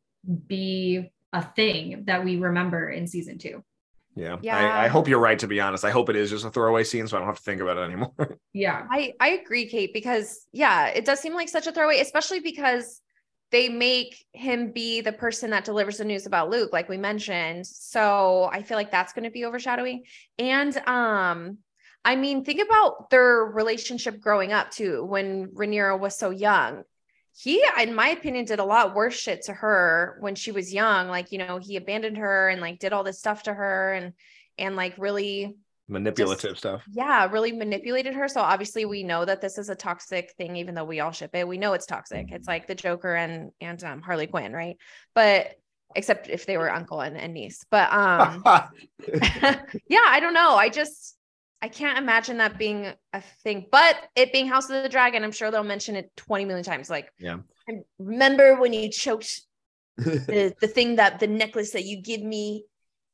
be 0.48 1.12
a 1.34 1.44
thing 1.44 2.04
that 2.06 2.24
we 2.26 2.38
remember 2.38 2.89
in 2.89 3.08
season 3.08 3.38
two 3.38 3.64
Yeah. 4.16 4.38
Yeah. 4.41 4.57
I, 4.57 4.86
I 4.86 4.88
hope 4.88 5.07
you're 5.07 5.20
right, 5.20 5.39
to 5.39 5.47
be 5.47 5.62
honest. 5.62 5.86
I 5.86 5.91
hope 5.91 6.09
it 6.09 6.16
is 6.16 6.30
just 6.30 6.45
a 6.45 6.49
throwaway 6.49 6.84
scene 6.84 7.07
so 7.07 7.18
I 7.18 7.20
don't 7.20 7.28
have 7.28 7.38
to 7.38 7.43
think 7.43 7.62
about 7.62 7.78
it 7.78 7.82
anymore. 7.82 8.14
Yeah. 8.53 8.86
I 8.91 9.14
I 9.20 9.30
agree, 9.30 9.68
Kate, 9.68 9.93
because 9.93 10.45
yeah, 10.51 10.88
it 10.88 11.05
does 11.05 11.20
seem 11.20 11.34
like 11.34 11.47
such 11.47 11.68
a 11.68 11.72
throwaway, 11.72 12.01
especially 12.01 12.41
because 12.41 13.01
they 13.51 13.70
make 13.70 14.26
him 14.34 14.72
be 14.72 15.01
the 15.01 15.12
person 15.12 15.51
that 15.51 15.66
delivers 15.66 15.97
the 15.97 16.05
news 16.05 16.26
about 16.26 16.49
Luke, 16.49 16.72
like 16.74 16.89
we 16.89 16.97
mentioned. 16.97 17.68
So 17.68 18.49
I 18.51 18.64
feel 18.64 18.78
like 18.78 18.91
that's 18.91 19.14
going 19.14 19.26
to 19.26 19.30
be 19.30 19.45
overshadowing. 19.45 20.03
And 20.39 20.76
um, 20.88 21.57
I 22.03 22.16
mean, 22.16 22.43
think 22.43 22.62
about 22.62 23.09
their 23.09 23.43
relationship 23.43 24.20
growing 24.20 24.53
up 24.53 24.72
too. 24.72 25.03
When 25.03 25.47
Rhaenyra 25.47 25.99
was 25.99 26.18
so 26.18 26.30
young, 26.30 26.84
he, 27.34 27.64
in 27.80 27.96
my 27.96 28.10
opinion, 28.10 28.46
did 28.46 28.60
a 28.60 28.64
lot 28.66 28.94
worse 28.94 29.14
shit 29.16 29.44
to 29.44 29.54
her 29.54 30.18
when 30.20 30.36
she 30.36 30.52
was 30.52 30.74
young. 30.74 31.08
Like 31.08 31.32
you 31.32 31.38
know, 31.38 31.58
he 31.58 31.76
abandoned 31.78 32.18
her 32.18 32.50
and 32.50 32.62
like 32.62 32.80
did 32.80 32.94
all 32.94 33.04
this 33.04 33.20
stuff 33.20 33.44
to 33.44 33.54
her 33.54 33.94
and 33.94 34.14
and 34.58 34.76
like 34.76 34.96
really 34.98 35.56
Manipulative 35.88 36.58
stuff. 36.58 36.84
yeah, 36.90 37.28
really 37.30 37.52
manipulated 37.52 38.14
her. 38.14 38.30
So 38.30 38.40
obviously 38.40 38.86
we 38.86 39.04
know 39.04 39.26
that 39.26 39.42
this 39.42 39.58
is 39.58 39.70
a 39.70 39.76
toxic 39.76 40.32
thing, 40.38 40.56
even 40.56 40.74
though 40.74 40.86
we 40.86 41.02
all 41.02 41.12
ship 41.12 41.32
it. 41.34 41.46
We 41.46 41.58
know 41.58 41.74
it's 41.74 41.86
toxic. 41.86 42.32
It's 42.32 42.48
like 42.48 42.66
the 42.66 42.76
Joker 42.76 43.14
and 43.14 43.52
and 43.60 43.84
um, 43.84 44.02
Harley 44.02 44.28
Quinn, 44.28 44.54
right? 44.54 44.78
But 45.16 45.56
except 45.96 46.30
if 46.30 46.46
they 46.46 46.58
were 46.58 46.72
uncle 46.72 47.02
and, 47.02 47.18
and 47.18 47.34
niece. 47.34 47.66
But 47.70 47.92
um 47.92 48.42
yeah, 49.88 50.06
I 50.06 50.20
don't 50.22 50.34
know. 50.34 50.56
I 50.56 50.70
just 50.70 51.18
I 51.62 51.68
can't 51.68 51.97
imagine 51.97 52.38
that 52.38 52.57
being 52.57 52.91
a 53.14 53.22
thing. 53.43 53.68
But 53.72 53.95
it 54.16 54.34
being 54.34 54.47
House 54.47 54.70
of 54.70 54.82
the 54.82 54.89
Dragon, 54.89 55.24
I'm 55.24 55.32
sure 55.32 55.51
they'll 55.51 55.64
mention 55.64 55.95
it 55.95 56.12
20 56.18 56.45
million 56.45 56.64
times. 56.64 56.89
Like, 56.89 57.12
Yeah. 57.20 57.38
I 57.70 57.82
remember 57.99 58.59
when 58.59 58.74
you 58.74 58.89
choked 58.89 59.41
the, 59.97 60.53
the 60.62 60.68
thing 60.68 60.95
that 60.95 61.20
the 61.20 61.28
necklace 61.28 61.72
that 61.72 61.86
you 61.86 62.01
give 62.01 62.22
me 62.22 62.66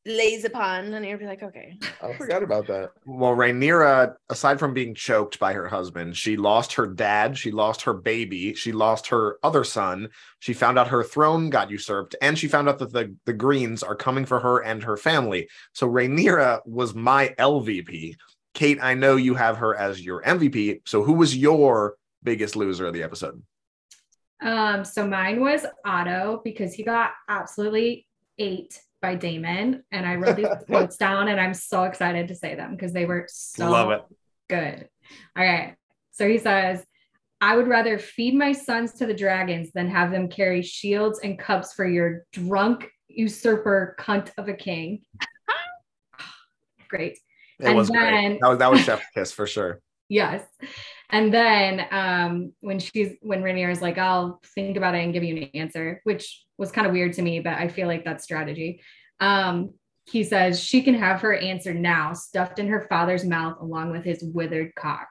lays 0.07 0.45
upon, 0.45 0.93
and 0.93 1.05
you'll 1.05 1.19
be 1.19 1.25
like, 1.25 1.43
okay. 1.43 1.77
I 2.01 2.13
forgot 2.13 2.41
about 2.41 2.67
that. 2.67 2.91
Well, 3.05 3.35
Rhaenyra, 3.35 4.13
aside 4.29 4.57
from 4.57 4.73
being 4.73 4.95
choked 4.95 5.37
by 5.37 5.53
her 5.53 5.67
husband, 5.67 6.15
she 6.15 6.37
lost 6.37 6.73
her 6.73 6.87
dad, 6.87 7.37
she 7.37 7.51
lost 7.51 7.81
her 7.81 7.93
baby, 7.93 8.53
she 8.53 8.71
lost 8.71 9.07
her 9.07 9.37
other 9.43 9.65
son, 9.65 10.09
she 10.39 10.53
found 10.53 10.79
out 10.79 10.87
her 10.87 11.03
throne 11.03 11.49
got 11.49 11.69
usurped, 11.69 12.15
and 12.21 12.39
she 12.39 12.47
found 12.47 12.69
out 12.69 12.79
that 12.79 12.93
the, 12.93 13.13
the 13.25 13.33
Greens 13.33 13.83
are 13.83 13.95
coming 13.95 14.25
for 14.25 14.39
her 14.39 14.63
and 14.63 14.81
her 14.83 14.95
family. 14.95 15.49
So 15.73 15.89
Rhaenyra 15.89 16.61
was 16.65 16.95
my 16.95 17.35
LVP. 17.37 18.15
Kate, 18.57 18.79
I 18.81 18.95
know 18.95 19.17
you 19.17 19.35
have 19.35 19.57
her 19.57 19.75
as 19.75 20.03
your 20.03 20.23
MVP. 20.23 20.81
So 20.87 21.03
who 21.03 21.13
was 21.13 21.37
your 21.37 21.95
biggest 22.23 22.55
loser 22.55 22.87
of 22.87 22.93
the 22.95 23.03
episode? 23.03 23.43
Um, 24.41 24.83
so 24.83 25.07
mine 25.07 25.41
was 25.41 25.63
Otto 25.85 26.41
because 26.43 26.73
he 26.73 26.81
got 26.81 27.11
absolutely 27.29 28.07
ate 28.39 28.81
by 28.99 29.13
Daemon. 29.13 29.83
And 29.91 30.07
I 30.07 30.15
wrote 30.15 30.37
these 30.37 30.47
quotes 30.65 30.97
down 30.97 31.27
and 31.27 31.39
I'm 31.39 31.53
so 31.53 31.83
excited 31.83 32.29
to 32.29 32.35
say 32.35 32.55
them 32.55 32.71
because 32.71 32.93
they 32.93 33.05
were 33.05 33.27
so 33.29 33.69
Love 33.69 33.91
it. 33.91 34.01
good. 34.49 34.89
All 35.37 35.45
right. 35.45 35.75
So 36.13 36.27
he 36.27 36.39
says, 36.39 36.83
I 37.39 37.55
would 37.55 37.67
rather 37.67 37.99
feed 37.99 38.33
my 38.33 38.53
sons 38.53 38.93
to 38.93 39.05
the 39.05 39.13
dragons 39.13 39.71
than 39.71 39.87
have 39.87 40.09
them 40.09 40.29
carry 40.29 40.63
shields 40.63 41.19
and 41.19 41.37
cups 41.37 41.75
for 41.75 41.87
your 41.87 42.25
drunk 42.33 42.89
usurper 43.07 43.95
cunt 43.99 44.31
of 44.35 44.47
a 44.47 44.55
king. 44.55 45.03
Great. 46.89 47.19
It 47.59 47.67
And 47.67 47.75
was 47.75 47.89
great. 47.89 47.99
then- 48.11 48.37
That 48.41 48.49
was 48.49 48.57
that 48.59 48.71
was 48.71 48.81
Chef 48.85 49.03
Kiss 49.13 49.31
for 49.31 49.47
sure. 49.47 49.81
Yes. 50.09 50.43
And 51.09 51.33
then 51.33 51.85
um 51.91 52.53
when 52.61 52.79
she's 52.79 53.13
when 53.21 53.41
Rhaenyra 53.43 53.71
is 53.71 53.81
like, 53.81 53.97
I'll 53.97 54.39
think 54.55 54.77
about 54.77 54.95
it 54.95 54.99
and 55.03 55.13
give 55.13 55.23
you 55.23 55.35
an 55.37 55.49
answer, 55.53 56.01
which 56.03 56.43
was 56.57 56.71
kind 56.71 56.87
of 56.87 56.93
weird 56.93 57.13
to 57.13 57.21
me, 57.21 57.39
but 57.39 57.53
I 57.53 57.67
feel 57.67 57.87
like 57.87 58.03
that's 58.05 58.23
strategy. 58.23 58.81
Um, 59.19 59.73
he 60.05 60.23
says 60.23 60.59
she 60.63 60.81
can 60.81 60.93
have 60.95 61.21
her 61.21 61.35
answer 61.35 61.73
now, 61.73 62.13
stuffed 62.13 62.59
in 62.59 62.67
her 62.69 62.87
father's 62.89 63.25
mouth 63.25 63.57
along 63.59 63.91
with 63.91 64.03
his 64.05 64.23
withered 64.23 64.73
cock. 64.75 65.07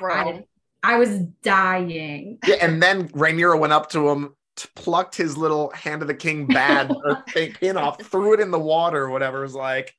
I, 0.00 0.44
I 0.82 0.96
was 0.98 1.18
dying. 1.42 2.38
Yeah, 2.46 2.56
and 2.60 2.82
then 2.82 3.08
Rhaenyra 3.08 3.58
went 3.58 3.72
up 3.72 3.90
to 3.90 4.08
him, 4.08 4.34
t- 4.56 4.68
plucked 4.74 5.16
his 5.16 5.36
little 5.36 5.70
hand 5.70 6.02
of 6.02 6.08
the 6.08 6.14
king 6.14 6.46
bad 6.46 6.90
or 7.04 7.24
thing 7.30 7.52
pin 7.54 7.76
off, 7.76 8.00
threw 8.02 8.34
it 8.34 8.40
in 8.40 8.50
the 8.50 8.58
water 8.58 9.08
whatever. 9.08 9.38
It 9.38 9.42
was 9.42 9.54
like, 9.54 9.94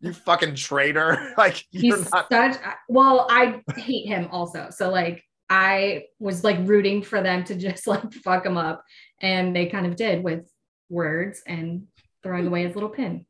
you 0.00 0.12
fucking 0.12 0.54
traitor. 0.54 1.32
like 1.38 1.64
you're 1.70 1.96
He's 1.96 2.10
not 2.10 2.28
such 2.30 2.56
well, 2.88 3.26
I 3.30 3.62
hate 3.76 4.06
him 4.06 4.28
also. 4.30 4.68
So 4.70 4.90
like 4.90 5.22
I 5.50 6.04
was 6.18 6.44
like 6.44 6.58
rooting 6.62 7.02
for 7.02 7.22
them 7.22 7.44
to 7.44 7.54
just 7.54 7.86
like 7.86 8.12
fuck 8.12 8.44
him 8.44 8.56
up. 8.56 8.84
And 9.20 9.54
they 9.54 9.66
kind 9.66 9.86
of 9.86 9.96
did 9.96 10.22
with 10.22 10.50
words 10.88 11.42
and 11.46 11.86
throwing 12.22 12.46
away 12.46 12.64
his 12.64 12.74
little 12.74 12.90
pin. 12.90 13.26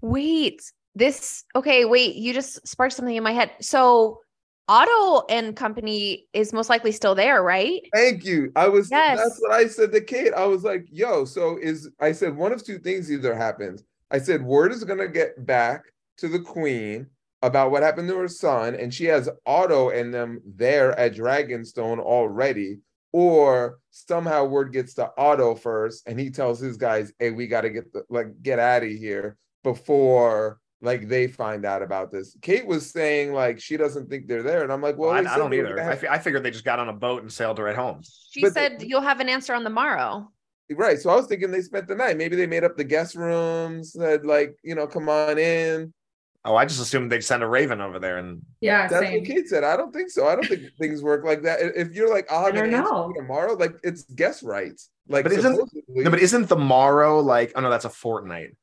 Wait, 0.00 0.62
this 0.94 1.44
okay, 1.54 1.84
wait, 1.84 2.16
you 2.16 2.32
just 2.32 2.66
sparked 2.66 2.94
something 2.94 3.16
in 3.16 3.22
my 3.22 3.32
head. 3.32 3.50
So 3.60 4.20
Otto 4.68 5.24
and 5.28 5.54
company 5.54 6.26
is 6.32 6.52
most 6.52 6.68
likely 6.68 6.90
still 6.90 7.14
there, 7.14 7.42
right? 7.42 7.82
Thank 7.94 8.24
you. 8.24 8.50
I 8.56 8.68
was 8.68 8.90
Yes. 8.90 9.18
that's 9.18 9.38
what 9.40 9.52
I 9.52 9.68
said 9.68 9.92
to 9.92 10.00
Kate. 10.00 10.34
I 10.34 10.44
was 10.46 10.64
like, 10.64 10.86
yo, 10.90 11.24
so 11.24 11.56
is 11.60 11.88
I 12.00 12.12
said 12.12 12.36
one 12.36 12.52
of 12.52 12.64
two 12.64 12.78
things 12.78 13.10
either 13.10 13.34
happens. 13.34 13.84
I 14.10 14.18
said 14.18 14.42
word 14.42 14.72
is 14.72 14.84
gonna 14.84 15.08
get 15.08 15.46
back 15.46 15.84
to 16.18 16.28
the 16.28 16.38
queen 16.40 17.06
about 17.42 17.70
what 17.70 17.82
happened 17.82 18.08
to 18.08 18.16
her 18.16 18.28
son, 18.28 18.74
and 18.74 18.92
she 18.92 19.04
has 19.04 19.28
Otto 19.44 19.90
and 19.90 20.12
them 20.12 20.40
there 20.44 20.98
at 20.98 21.14
Dragonstone 21.14 21.98
already, 22.00 22.78
or 23.12 23.78
somehow 23.90 24.44
word 24.44 24.72
gets 24.72 24.94
to 24.94 25.10
Otto 25.16 25.54
first, 25.54 26.06
and 26.08 26.18
he 26.18 26.30
tells 26.30 26.58
his 26.58 26.76
guys, 26.76 27.12
hey, 27.18 27.30
we 27.30 27.46
gotta 27.46 27.70
get 27.70 27.92
the 27.92 28.02
like 28.08 28.42
get 28.42 28.58
out 28.58 28.82
of 28.82 28.88
here 28.88 29.36
before 29.62 30.58
like 30.82 31.08
they 31.08 31.26
find 31.26 31.64
out 31.64 31.82
about 31.82 32.10
this. 32.12 32.36
Kate 32.42 32.66
was 32.66 32.90
saying 32.90 33.32
like 33.32 33.60
she 33.60 33.76
doesn't 33.76 34.08
think 34.10 34.26
they're 34.26 34.42
there, 34.42 34.62
and 34.62 34.72
I'm 34.72 34.82
like, 34.82 34.96
well, 34.96 35.10
I, 35.10 35.18
I 35.18 35.38
don't 35.38 35.52
either. 35.54 35.78
I, 35.80 35.84
have- 35.84 36.00
fi- 36.00 36.08
I 36.08 36.18
figured 36.18 36.42
they 36.42 36.50
just 36.50 36.64
got 36.64 36.78
on 36.78 36.88
a 36.88 36.92
boat 36.92 37.22
and 37.22 37.32
sailed 37.32 37.58
right 37.58 37.76
home. 37.76 38.00
She 38.30 38.40
But 38.42 38.54
the- 38.54 38.60
said 38.60 38.82
you'll 38.82 39.00
have 39.02 39.20
an 39.20 39.28
answer 39.28 39.54
on 39.54 39.64
the 39.64 39.70
morrow. 39.70 40.30
Right. 40.70 40.98
So 40.98 41.10
I 41.10 41.16
was 41.16 41.26
thinking 41.26 41.52
they 41.52 41.60
spent 41.62 41.86
the 41.86 41.94
night. 41.94 42.16
Maybe 42.16 42.34
they 42.34 42.46
made 42.48 42.64
up 42.64 42.76
the 42.76 42.82
guest 42.82 43.14
rooms, 43.14 43.92
said 43.92 44.26
like, 44.26 44.56
you 44.64 44.74
know, 44.74 44.86
come 44.88 45.08
on 45.08 45.38
in. 45.38 45.94
Oh, 46.46 46.54
I 46.56 46.64
just 46.64 46.80
assumed 46.80 47.10
they'd 47.10 47.24
send 47.24 47.42
a 47.42 47.46
raven 47.46 47.80
over 47.80 47.98
there 47.98 48.18
and 48.18 48.40
Yeah, 48.60 48.86
That's 48.86 49.04
same. 49.06 49.18
what 49.20 49.26
Kate 49.28 49.48
said. 49.48 49.64
I 49.64 49.76
don't 49.76 49.92
think 49.92 50.10
so. 50.10 50.26
I 50.28 50.34
don't 50.36 50.46
think 50.46 50.62
things 50.80 51.02
work 51.02 51.24
like 51.24 51.42
that. 51.42 51.58
If 51.60 51.92
you're 51.92 52.08
like, 52.08 52.30
I'll 52.30 52.46
have 52.46 52.54
I 52.54 52.60
oh, 52.60 52.64
an 52.64 52.70
don't 52.70 52.84
know. 52.84 53.12
tomorrow, 53.16 53.54
like 53.54 53.74
it's 53.82 54.04
guest 54.04 54.42
rights. 54.42 54.90
Like, 55.08 55.24
But 55.24 55.32
isn't- 55.32 55.54
supposedly- 55.54 55.82
no, 56.04 56.10
but 56.10 56.20
isn't 56.20 56.48
the 56.48 56.56
morrow 56.56 57.20
like 57.20 57.52
oh 57.56 57.60
no, 57.60 57.68
that's 57.70 57.84
a 57.84 57.90
fortnight. 57.90 58.56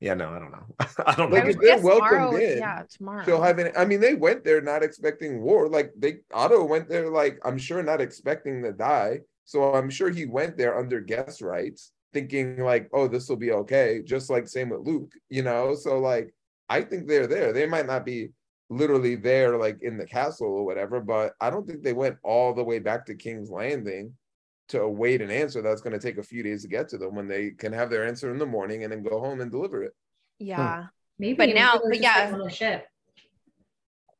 Yeah, 0.00 0.14
no, 0.14 0.28
I 0.30 0.38
don't 0.38 0.52
know. 0.52 0.66
I 1.06 1.14
don't 1.16 1.32
Like, 1.32 1.44
know. 1.44 1.50
if 1.50 1.56
they're 1.58 1.66
Yes, 1.70 1.82
welcomed 1.82 2.10
tomorrow, 2.10 2.36
in, 2.36 2.58
Yeah, 2.58 2.82
tomorrow. 2.88 3.24
she'll 3.24 3.42
have 3.42 3.58
an. 3.58 3.72
I 3.76 3.84
mean, 3.84 4.00
they 4.00 4.14
went 4.14 4.44
there 4.44 4.60
not 4.60 4.84
expecting 4.84 5.40
war. 5.42 5.68
Like 5.68 5.92
they, 5.98 6.18
Otto 6.32 6.62
went 6.64 6.88
there, 6.88 7.10
like 7.10 7.40
I'm 7.44 7.58
sure 7.58 7.82
not 7.82 8.00
expecting 8.00 8.62
to 8.62 8.72
die. 8.72 9.20
So 9.44 9.74
I'm 9.74 9.90
sure 9.90 10.10
he 10.10 10.26
went 10.26 10.56
there 10.56 10.78
under 10.78 11.00
guest 11.00 11.40
rights, 11.40 11.90
thinking 12.12 12.58
like, 12.62 12.88
oh, 12.92 13.08
this 13.08 13.28
will 13.28 13.36
be 13.36 13.50
okay. 13.52 14.02
Just 14.04 14.30
like 14.30 14.46
same 14.46 14.68
with 14.68 14.86
Luke, 14.86 15.10
you 15.30 15.42
know. 15.42 15.74
So 15.74 15.98
like, 15.98 16.32
I 16.68 16.82
think 16.82 17.06
they're 17.06 17.26
there. 17.26 17.52
They 17.52 17.66
might 17.66 17.86
not 17.86 18.04
be 18.04 18.30
literally 18.70 19.14
there, 19.16 19.56
like 19.56 19.78
in 19.82 19.96
the 19.96 20.04
castle 20.06 20.48
or 20.48 20.64
whatever, 20.64 21.00
but 21.00 21.32
I 21.40 21.48
don't 21.50 21.66
think 21.66 21.82
they 21.82 21.94
went 21.94 22.16
all 22.22 22.52
the 22.54 22.64
way 22.64 22.78
back 22.78 23.06
to 23.06 23.14
King's 23.14 23.50
Landing 23.50 24.14
to 24.68 24.82
await 24.82 25.22
an 25.22 25.30
answer 25.30 25.62
that's 25.62 25.80
going 25.80 25.94
to 25.94 25.98
take 25.98 26.18
a 26.18 26.22
few 26.22 26.42
days 26.42 26.62
to 26.62 26.68
get 26.68 26.88
to 26.90 26.98
them 26.98 27.14
when 27.14 27.26
they 27.26 27.50
can 27.52 27.72
have 27.72 27.88
their 27.88 28.06
answer 28.06 28.30
in 28.30 28.38
the 28.38 28.44
morning 28.44 28.84
and 28.84 28.92
then 28.92 29.02
go 29.02 29.18
home 29.18 29.40
and 29.40 29.50
deliver 29.50 29.82
it. 29.82 29.94
yeah. 30.38 30.82
Hmm. 30.82 30.86
Maybe 31.20 31.34
But 31.34 31.48
now- 31.54 31.80
but 31.82 31.98
yeah. 32.00 32.30
getting 32.30 32.48
ship. 32.50 32.86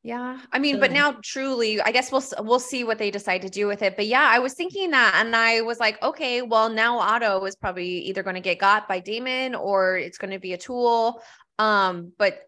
Yeah. 0.03 0.41
I 0.53 0.59
mean, 0.59 0.81
but 0.81 0.91
now 0.91 1.17
truly, 1.23 1.81
I 1.81 1.91
guess 1.93 2.11
we'll 2.11 2.23
we'll 2.41 2.61
see 2.61 2.83
what 2.85 2.99
they 2.99 3.11
decide 3.11 3.43
to 3.43 3.51
do 3.51 3.67
with 3.67 3.83
it. 3.83 3.95
But 3.97 4.07
yeah, 4.07 4.27
I 4.31 4.39
was 4.39 4.55
thinking 4.55 4.91
that 4.93 5.15
and 5.17 5.37
I 5.37 5.61
was 5.61 5.79
like, 5.81 6.03
okay, 6.03 6.41
well, 6.43 6.71
now 6.71 6.99
Otto 6.99 7.45
is 7.45 7.57
probably 7.57 7.89
either 8.09 8.23
going 8.23 8.35
to 8.37 8.41
get 8.41 8.59
got 8.59 8.89
by 8.89 9.01
Daemon 9.01 9.55
or 9.55 9.97
it's 9.99 10.17
going 10.17 10.31
to 10.31 10.39
be 10.39 10.55
a 10.55 10.57
tool. 10.59 11.21
Um, 11.59 12.13
but 12.19 12.39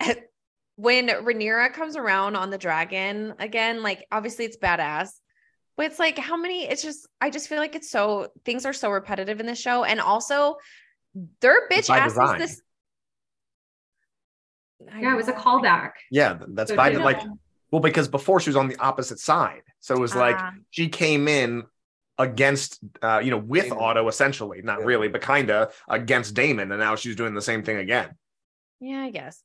when 0.76 1.08
Rhaenyra 1.08 1.72
comes 1.72 1.96
around 1.96 2.36
on 2.36 2.50
the 2.50 2.58
dragon 2.58 3.34
again, 3.38 3.82
like 3.82 4.06
obviously 4.12 4.44
it's 4.44 4.56
badass. 4.56 5.10
But 5.76 5.86
it's 5.86 5.98
like 5.98 6.16
how 6.18 6.36
many 6.36 6.64
it's 6.66 6.82
just 6.82 7.06
I 7.20 7.28
just 7.30 7.48
feel 7.48 7.58
like 7.58 7.74
it's 7.74 7.90
so 7.90 8.28
things 8.44 8.64
are 8.64 8.72
so 8.72 8.90
repetitive 8.90 9.40
in 9.40 9.46
this 9.46 9.60
show. 9.60 9.84
And 9.84 10.00
also 10.00 10.56
their 11.40 11.68
bitch 11.68 11.88
by 11.88 11.98
ass 11.98 12.12
is 12.12 12.38
this 12.38 12.62
I 14.92 15.00
Yeah, 15.00 15.12
it 15.12 15.16
was 15.16 15.28
a 15.28 15.32
callback. 15.32 15.92
Yeah, 16.10 16.38
that's 16.48 16.70
So 16.70 16.76
by 16.76 16.90
the- 16.90 17.00
like 17.00 17.20
well, 17.70 17.80
because 17.82 18.08
before 18.08 18.40
she 18.40 18.48
was 18.48 18.56
on 18.56 18.68
the 18.68 18.76
opposite 18.78 19.18
side. 19.18 19.62
So 19.80 19.94
it 19.94 20.00
was 20.00 20.14
like 20.14 20.36
Ah. 20.38 20.52
she 20.70 20.88
came 20.88 21.28
in 21.28 21.64
against 22.18 22.78
uh, 23.02 23.20
you 23.22 23.30
know, 23.30 23.36
with 23.36 23.64
Daemon. 23.64 23.78
Otto 23.78 24.08
essentially, 24.08 24.62
not 24.62 24.80
Yeah. 24.80 24.86
really, 24.86 25.08
but 25.08 25.20
kinda 25.22 25.70
against 25.88 26.34
Daemon, 26.34 26.70
and 26.72 26.80
now 26.80 26.96
she's 26.96 27.16
doing 27.16 27.34
the 27.34 27.42
same 27.42 27.62
thing 27.62 27.76
again. 27.76 28.16
Yeah, 28.80 29.00
I 29.00 29.10
guess. 29.10 29.42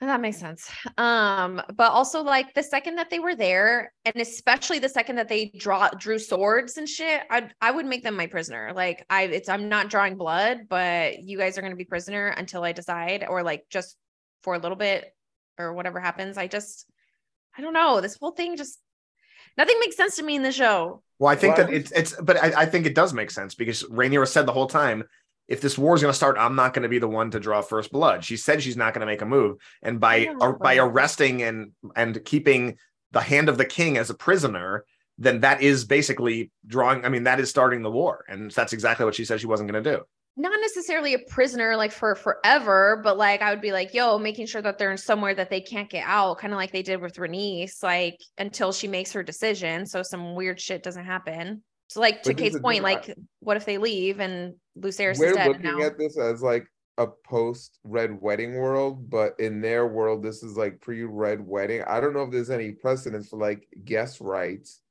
That 0.00 0.22
makes 0.22 0.38
sense. 0.38 0.70
Um, 0.96 1.60
but 1.76 1.92
also 1.92 2.22
like 2.22 2.54
the 2.54 2.62
second 2.62 2.96
that 2.96 3.10
they 3.10 3.18
were 3.18 3.34
there, 3.34 3.92
and 4.06 4.16
especially 4.16 4.78
the 4.78 4.88
second 4.88 5.16
that 5.16 5.28
they 5.28 5.52
draw 5.58 5.90
drew 5.90 6.18
swords 6.18 6.78
and 6.78 6.88
shit, 6.88 7.20
I 7.28 7.50
I 7.60 7.70
would 7.70 7.84
make 7.84 8.02
them 8.02 8.16
my 8.16 8.26
prisoner. 8.26 8.72
Like 8.74 9.04
I 9.10 9.24
it's 9.24 9.50
I'm 9.50 9.68
not 9.68 9.90
drawing 9.90 10.16
blood, 10.16 10.68
but 10.70 11.22
you 11.22 11.36
guys 11.36 11.58
are 11.58 11.62
gonna 11.62 11.76
be 11.76 11.84
prisoner 11.84 12.28
until 12.28 12.64
I 12.64 12.72
decide, 12.72 13.26
or 13.28 13.42
like 13.42 13.66
just 13.68 13.96
for 14.42 14.54
a 14.54 14.58
little 14.58 14.76
bit 14.76 15.14
or 15.58 15.74
whatever 15.74 16.00
happens. 16.00 16.38
I 16.38 16.46
just 16.46 16.86
I 17.58 17.60
don't 17.60 17.74
know. 17.74 18.00
This 18.00 18.16
whole 18.16 18.32
thing 18.32 18.56
just 18.56 18.78
nothing 19.58 19.78
makes 19.80 19.96
sense 19.96 20.16
to 20.16 20.22
me 20.22 20.36
in 20.36 20.42
the 20.42 20.52
show. 20.52 21.02
Well, 21.18 21.30
I 21.30 21.36
think 21.36 21.58
Well, 21.58 21.66
that 21.66 21.74
it's 21.74 21.92
it's, 21.92 22.18
but 22.18 22.42
I, 22.42 22.62
I 22.62 22.66
think 22.66 22.86
it 22.86 22.94
does 22.94 23.12
make 23.12 23.30
sense 23.30 23.54
because 23.54 23.82
Rhaenyra 23.84 24.26
said 24.26 24.46
the 24.46 24.52
whole 24.52 24.66
time, 24.66 25.04
if 25.50 25.60
this 25.60 25.76
war 25.76 25.96
is 25.96 26.00
going 26.00 26.12
to 26.12 26.16
start, 26.16 26.38
I'm 26.38 26.54
not 26.54 26.72
going 26.72 26.84
to 26.84 26.88
be 26.88 27.00
the 27.00 27.08
one 27.08 27.32
to 27.32 27.40
draw 27.40 27.60
first 27.60 27.90
blood. 27.90 28.24
She 28.24 28.36
said 28.36 28.62
she's 28.62 28.76
not 28.76 28.94
going 28.94 29.00
to 29.00 29.06
make 29.06 29.20
a 29.20 29.26
move, 29.26 29.58
and 29.82 29.98
by 29.98 30.28
or 30.40 30.56
by 30.56 30.76
arresting 30.76 31.42
and 31.42 31.72
and 31.96 32.24
keeping 32.24 32.78
the 33.10 33.20
hand 33.20 33.48
of 33.48 33.58
the 33.58 33.64
king 33.64 33.98
as 33.98 34.08
a 34.10 34.14
prisoner, 34.14 34.84
then 35.18 35.40
that 35.40 35.60
is 35.60 35.84
basically 35.84 36.52
drawing. 36.66 37.04
I 37.04 37.08
mean, 37.08 37.24
that 37.24 37.40
is 37.40 37.50
starting 37.50 37.82
the 37.82 37.90
war, 37.90 38.24
and 38.28 38.52
that's 38.52 38.72
exactly 38.72 39.04
what 39.04 39.16
she 39.16 39.24
said 39.24 39.40
she 39.40 39.48
wasn't 39.48 39.70
going 39.70 39.82
to 39.82 39.96
do. 39.96 40.04
Not 40.36 40.58
necessarily 40.60 41.14
a 41.14 41.18
prisoner 41.18 41.76
like 41.76 41.90
for 41.90 42.14
forever, 42.14 43.00
but 43.02 43.18
like 43.18 43.42
I 43.42 43.50
would 43.50 43.60
be 43.60 43.72
like, 43.72 43.92
yo, 43.92 44.18
making 44.18 44.46
sure 44.46 44.62
that 44.62 44.78
they're 44.78 44.92
in 44.92 44.98
somewhere 44.98 45.34
that 45.34 45.50
they 45.50 45.60
can't 45.60 45.90
get 45.90 46.04
out, 46.06 46.38
kind 46.38 46.52
of 46.52 46.58
like 46.58 46.70
they 46.70 46.82
did 46.82 47.00
with 47.00 47.16
Rhaenys, 47.16 47.82
like 47.82 48.20
until 48.38 48.72
she 48.72 48.86
makes 48.86 49.12
her 49.12 49.24
decision. 49.24 49.84
So 49.84 50.04
some 50.04 50.36
weird 50.36 50.60
shit 50.60 50.84
doesn't 50.84 51.04
happen. 51.04 51.64
So 51.90 51.98
like 52.00 52.22
to 52.22 52.30
But 52.30 52.36
there's 52.36 52.50
Kate's 52.52 52.62
point, 52.62 52.84
different- 52.84 53.08
like 53.08 53.16
what 53.40 53.56
if 53.56 53.64
they 53.64 53.76
leave 53.78 54.20
and 54.20 54.54
Lucerys 54.78 55.18
We're 55.18 55.30
is 55.30 55.36
dead 55.36 55.46
and 55.50 55.64
looking 55.64 55.78
now? 55.80 55.84
at 55.86 55.98
this 55.98 56.16
as 56.16 56.40
like 56.40 56.64
a 56.98 57.08
post 57.26 57.80
red 57.82 58.20
wedding 58.20 58.54
world, 58.54 59.10
but 59.10 59.34
in 59.40 59.60
their 59.60 59.88
world, 59.88 60.22
this 60.22 60.44
is 60.44 60.56
like 60.56 60.80
pre 60.80 61.02
red 61.02 61.44
wedding. 61.44 61.82
I 61.82 61.98
don't 62.00 62.14
know 62.14 62.22
if 62.22 62.30
there's 62.30 62.50
any 62.50 62.70
precedence 62.72 63.28
for 63.28 63.40
like 63.40 63.66
guest 63.84 64.20
rights 64.20 64.82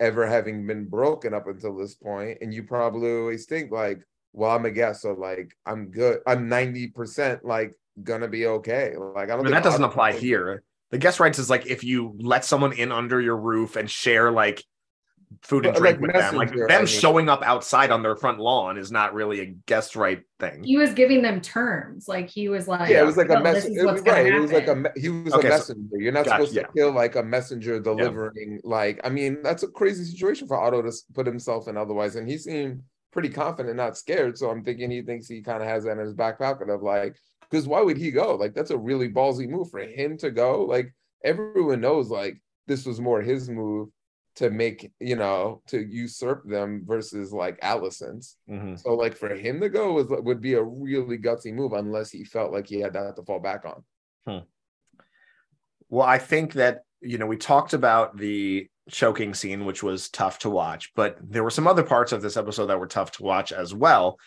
ever 0.00 0.26
having 0.26 0.66
been 0.66 0.86
broken 0.86 1.34
up 1.34 1.48
until 1.48 1.76
this 1.76 1.96
point. 1.96 2.38
And 2.40 2.54
you 2.54 2.62
probably 2.62 3.10
always 3.12 3.44
think 3.44 3.70
like, 3.70 4.00
well, 4.32 4.50
I'm 4.56 4.64
a 4.64 4.70
guest, 4.70 5.02
so 5.02 5.12
like 5.12 5.52
I'm 5.66 5.90
good. 5.90 6.20
I'm 6.26 6.48
90% 6.48 7.40
like 7.44 7.74
gonna 8.02 8.28
be 8.28 8.46
okay. 8.46 8.94
Like 8.96 9.28
I 9.28 9.34
I 9.34 9.36
don't 9.36 9.44
mean, 9.44 9.52
that 9.52 9.64
doesn't 9.64 9.84
apply 9.84 10.12
here. 10.12 10.62
The 10.92 10.98
guest 10.98 11.20
rights 11.20 11.38
is 11.38 11.50
like 11.50 11.66
if 11.66 11.84
you 11.84 12.14
let 12.20 12.46
someone 12.46 12.72
in 12.72 12.90
under 12.90 13.20
your 13.20 13.36
roof 13.36 13.76
and 13.76 13.90
share 13.90 14.30
like 14.30 14.64
food 15.42 15.66
and 15.66 15.76
drink 15.76 16.00
like, 16.00 16.00
with 16.00 16.12
them, 16.12 16.34
like 16.36 16.52
them 16.52 16.66
I 16.70 16.78
mean. 16.78 16.86
showing 16.86 17.28
up 17.28 17.42
outside 17.42 17.90
on 17.90 18.02
their 18.02 18.16
front 18.16 18.38
lawn 18.38 18.76
is 18.78 18.90
not 18.90 19.14
really 19.14 19.40
a 19.40 19.46
guest 19.66 19.94
right 19.96 20.22
thing. 20.40 20.62
He 20.64 20.76
was 20.76 20.92
giving 20.92 21.22
them 21.22 21.40
terms. 21.40 22.08
Like 22.08 22.28
he 22.28 22.48
was 22.48 22.66
like, 22.68 22.90
Yeah, 22.90 23.02
it 23.02 23.06
was 23.06 23.16
like 23.16 23.28
a 23.30 23.34
"No, 23.34 23.42
this 23.42 23.64
messenger. 23.64 23.80
is 23.80 23.86
what's 23.86 24.02
Right, 24.02 24.26
it 24.26 24.40
was 24.40 24.52
like 24.52 24.68
a 24.68 24.74
me- 24.74 24.90
he 24.96 25.08
was 25.08 25.32
Okay, 25.34 25.48
a 25.48 25.50
so- 25.52 25.56
messenger. 25.74 25.96
You're 25.98 26.12
not 26.12 26.24
Gotcha, 26.24 26.36
supposed 26.42 26.56
yeah. 26.56 26.62
to 26.62 26.72
kill 26.72 26.92
like 26.92 27.16
a 27.16 27.22
messenger 27.22 27.78
delivering. 27.80 28.60
Like, 28.64 29.00
I 29.04 29.08
mean, 29.10 29.42
that's 29.42 29.62
a 29.62 29.68
crazy 29.68 30.04
situation 30.04 30.48
for 30.48 30.56
Otto 30.60 30.82
to 30.82 30.92
put 31.14 31.26
himself 31.26 31.68
in. 31.68 31.76
Otherwise, 31.76 32.16
and 32.16 32.28
he 32.28 32.38
seemed 32.38 32.82
pretty 33.12 33.28
confident, 33.28 33.76
not 33.76 33.96
scared. 33.96 34.36
So 34.38 34.50
I'm 34.50 34.62
thinking 34.64 34.90
he 34.90 35.02
thinks 35.02 35.28
he 35.28 35.42
kind 35.42 35.62
of 35.62 35.68
has 35.68 35.84
that 35.84 35.92
in 35.92 35.98
his 35.98 36.14
back 36.14 36.38
pocket 36.38 36.68
of 36.68 36.82
like, 36.82 37.16
because 37.50 37.66
why 37.66 37.80
would 37.80 37.96
he 37.96 38.10
go? 38.10 38.34
Like, 38.34 38.54
that's 38.54 38.70
a 38.70 38.76
really 38.78 39.08
ballsy 39.10 39.48
move 39.48 39.70
for 39.70 39.80
him 39.80 40.18
to 40.18 40.30
go. 40.30 40.64
Like, 40.64 40.92
everyone 41.24 41.80
knows 41.80 42.10
like 42.10 42.36
this 42.66 42.84
was 42.86 43.00
more 43.00 43.22
his 43.22 43.48
move 43.48 43.88
to 44.38 44.50
make 44.50 44.90
you 45.00 45.16
know 45.16 45.60
to 45.66 45.80
usurp 45.80 46.48
them 46.48 46.84
versus 46.86 47.32
like 47.32 47.60
Alicent's. 47.60 48.36
Mhm. 48.48 48.78
So 48.80 48.94
like 48.94 49.16
for 49.16 49.34
him 49.34 49.60
to 49.60 49.68
go 49.68 49.92
was 49.92 50.06
would 50.08 50.40
be 50.40 50.54
a 50.54 50.62
really 50.62 51.18
gutsy 51.18 51.52
move 51.52 51.72
unless 51.72 52.10
he 52.10 52.24
felt 52.24 52.52
like 52.52 52.66
he 52.68 52.80
had 52.80 52.92
that 52.92 53.16
to 53.16 53.24
fall 53.24 53.40
back 53.40 53.64
on. 53.64 53.84
Well, 55.88 56.06
I 56.06 56.18
think 56.18 56.52
that, 56.54 56.82
you 57.00 57.18
know, 57.18 57.26
we 57.26 57.36
talked 57.36 57.72
about 57.72 58.16
the 58.16 58.68
choking 58.90 59.34
scene, 59.34 59.64
which 59.64 59.82
was 59.82 60.08
tough 60.08 60.38
to 60.40 60.50
watch, 60.50 60.92
but 60.94 61.18
there 61.22 61.42
were 61.42 61.50
some 61.50 61.66
other 61.66 61.82
parts 61.82 62.12
of 62.12 62.22
this 62.22 62.36
episode 62.36 62.66
that 62.66 62.78
were 62.78 62.86
tough 62.86 63.12
to 63.12 63.22
watch 63.22 63.52
as 63.52 63.74
well. 63.74 64.18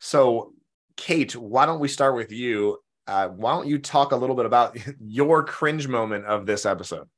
So, 0.00 0.52
Kate, 0.96 1.34
why 1.34 1.66
don't 1.66 1.80
we 1.80 1.88
start 1.88 2.14
with 2.14 2.30
you? 2.30 2.78
Uh, 3.06 3.28
why 3.28 3.52
don't 3.52 3.66
you 3.66 3.78
talk 3.78 4.12
a 4.12 4.16
little 4.16 4.36
bit 4.36 4.46
about 4.46 4.76
your 5.00 5.42
cringe 5.44 5.88
moment 5.88 6.26
of 6.26 6.44
this 6.46 6.66
episode? 6.66 7.08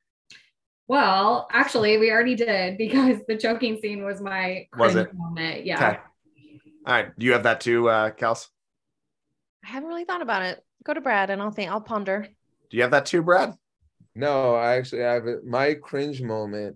Well, 0.90 1.46
actually, 1.52 1.98
we 1.98 2.10
already 2.10 2.34
did 2.34 2.76
because 2.76 3.18
the 3.28 3.36
choking 3.36 3.78
scene 3.80 4.02
was 4.02 4.20
my 4.20 4.66
Was 4.76 4.94
cringe 4.94 5.06
it? 5.06 5.14
moment. 5.14 5.64
Yeah. 5.64 5.76
Okay. 5.76 5.98
All 6.84 6.92
right. 6.94 7.16
Do 7.16 7.26
you 7.26 7.30
have 7.30 7.44
that 7.44 7.60
too, 7.60 7.88
uh, 7.88 8.10
Kels? 8.10 8.48
I 9.64 9.68
haven't 9.68 9.88
really 9.88 10.04
thought 10.04 10.20
about 10.20 10.42
it. 10.42 10.64
Go 10.82 10.92
to 10.92 11.00
Brad 11.00 11.30
and 11.30 11.40
I'll 11.40 11.52
think 11.52 11.70
I'll 11.70 11.80
ponder. 11.80 12.26
Do 12.70 12.76
you 12.76 12.82
have 12.82 12.90
that 12.90 13.06
too, 13.06 13.22
Brad? 13.22 13.54
No, 14.16 14.56
I 14.56 14.78
actually 14.78 15.02
have 15.02 15.28
it. 15.28 15.46
My 15.46 15.74
cringe 15.74 16.22
moment 16.22 16.74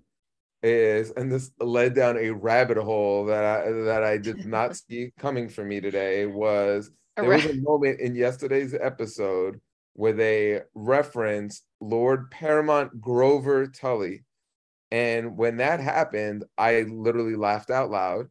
is, 0.62 1.11
and 1.11 1.29
this 1.33 1.51
led 1.59 1.97
down 1.97 2.17
a 2.17 2.31
rabbit 2.31 2.79
hole 2.79 3.25
that 3.27 3.45
I 3.45 3.73
that 3.73 4.05
I 4.05 4.19
did 4.19 4.47
not 4.47 4.77
see 4.89 5.12
coming 5.19 5.49
for 5.49 5.65
me 5.65 5.81
today. 5.81 6.27
Was 6.27 6.89
there 7.17 7.25
was 7.25 7.47
a 7.47 7.55
moment 7.55 7.99
in 7.99 8.15
yesterday's 8.15 8.75
episode 8.75 9.61
where 9.95 10.12
they 10.12 10.62
reference 10.74 11.62
Lord 11.80 12.30
Paramount 12.30 13.01
Grover 13.01 13.66
Tully, 13.66 14.24
and 14.90 15.36
when 15.36 15.57
that 15.57 15.80
happened, 15.80 16.45
I 16.59 16.82
literally 16.82 17.36
laughed 17.36 17.70
out 17.70 17.90
loud. 17.90 18.28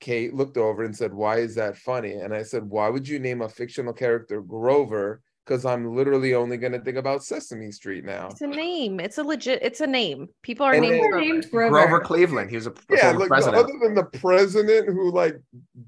Kate 0.00 0.34
looked 0.34 0.56
over 0.56 0.82
and 0.84 0.94
said, 0.94 1.14
"Why 1.14 1.38
is 1.38 1.54
that 1.56 1.78
funny?" 1.78 2.12
And 2.12 2.34
I 2.34 2.42
said, 2.42 2.64
"Why 2.64 2.88
would 2.90 3.08
you 3.08 3.18
name 3.18 3.42
a 3.42 3.48
fictional 3.48 3.92
character 3.92 4.40
Grover?" 4.42 5.22
Because 5.46 5.64
I'm 5.64 5.94
literally 5.94 6.34
only 6.34 6.56
going 6.56 6.72
to 6.72 6.80
think 6.80 6.96
about 6.96 7.22
Sesame 7.22 7.70
Street 7.70 8.04
now. 8.04 8.26
It's 8.32 8.40
a 8.40 8.48
name. 8.48 8.98
It's 8.98 9.18
a 9.18 9.22
legit. 9.22 9.60
It's 9.62 9.80
a 9.80 9.86
name. 9.86 10.28
People 10.42 10.66
are 10.66 10.72
And 10.72 10.82
named. 10.82 11.00
Grover. 11.00 11.20
named 11.20 11.50
Grover. 11.52 11.70
Grover 11.70 12.00
Cleveland. 12.00 12.50
He 12.50 12.56
was 12.56 12.66
a 12.66 12.74
Yeah, 12.90 13.02
former 13.12 13.20
like 13.20 13.28
president. 13.28 13.56
other 13.62 13.72
than 13.80 13.94
the 13.94 14.04
president 14.18 14.88
who 14.88 15.12
like 15.12 15.40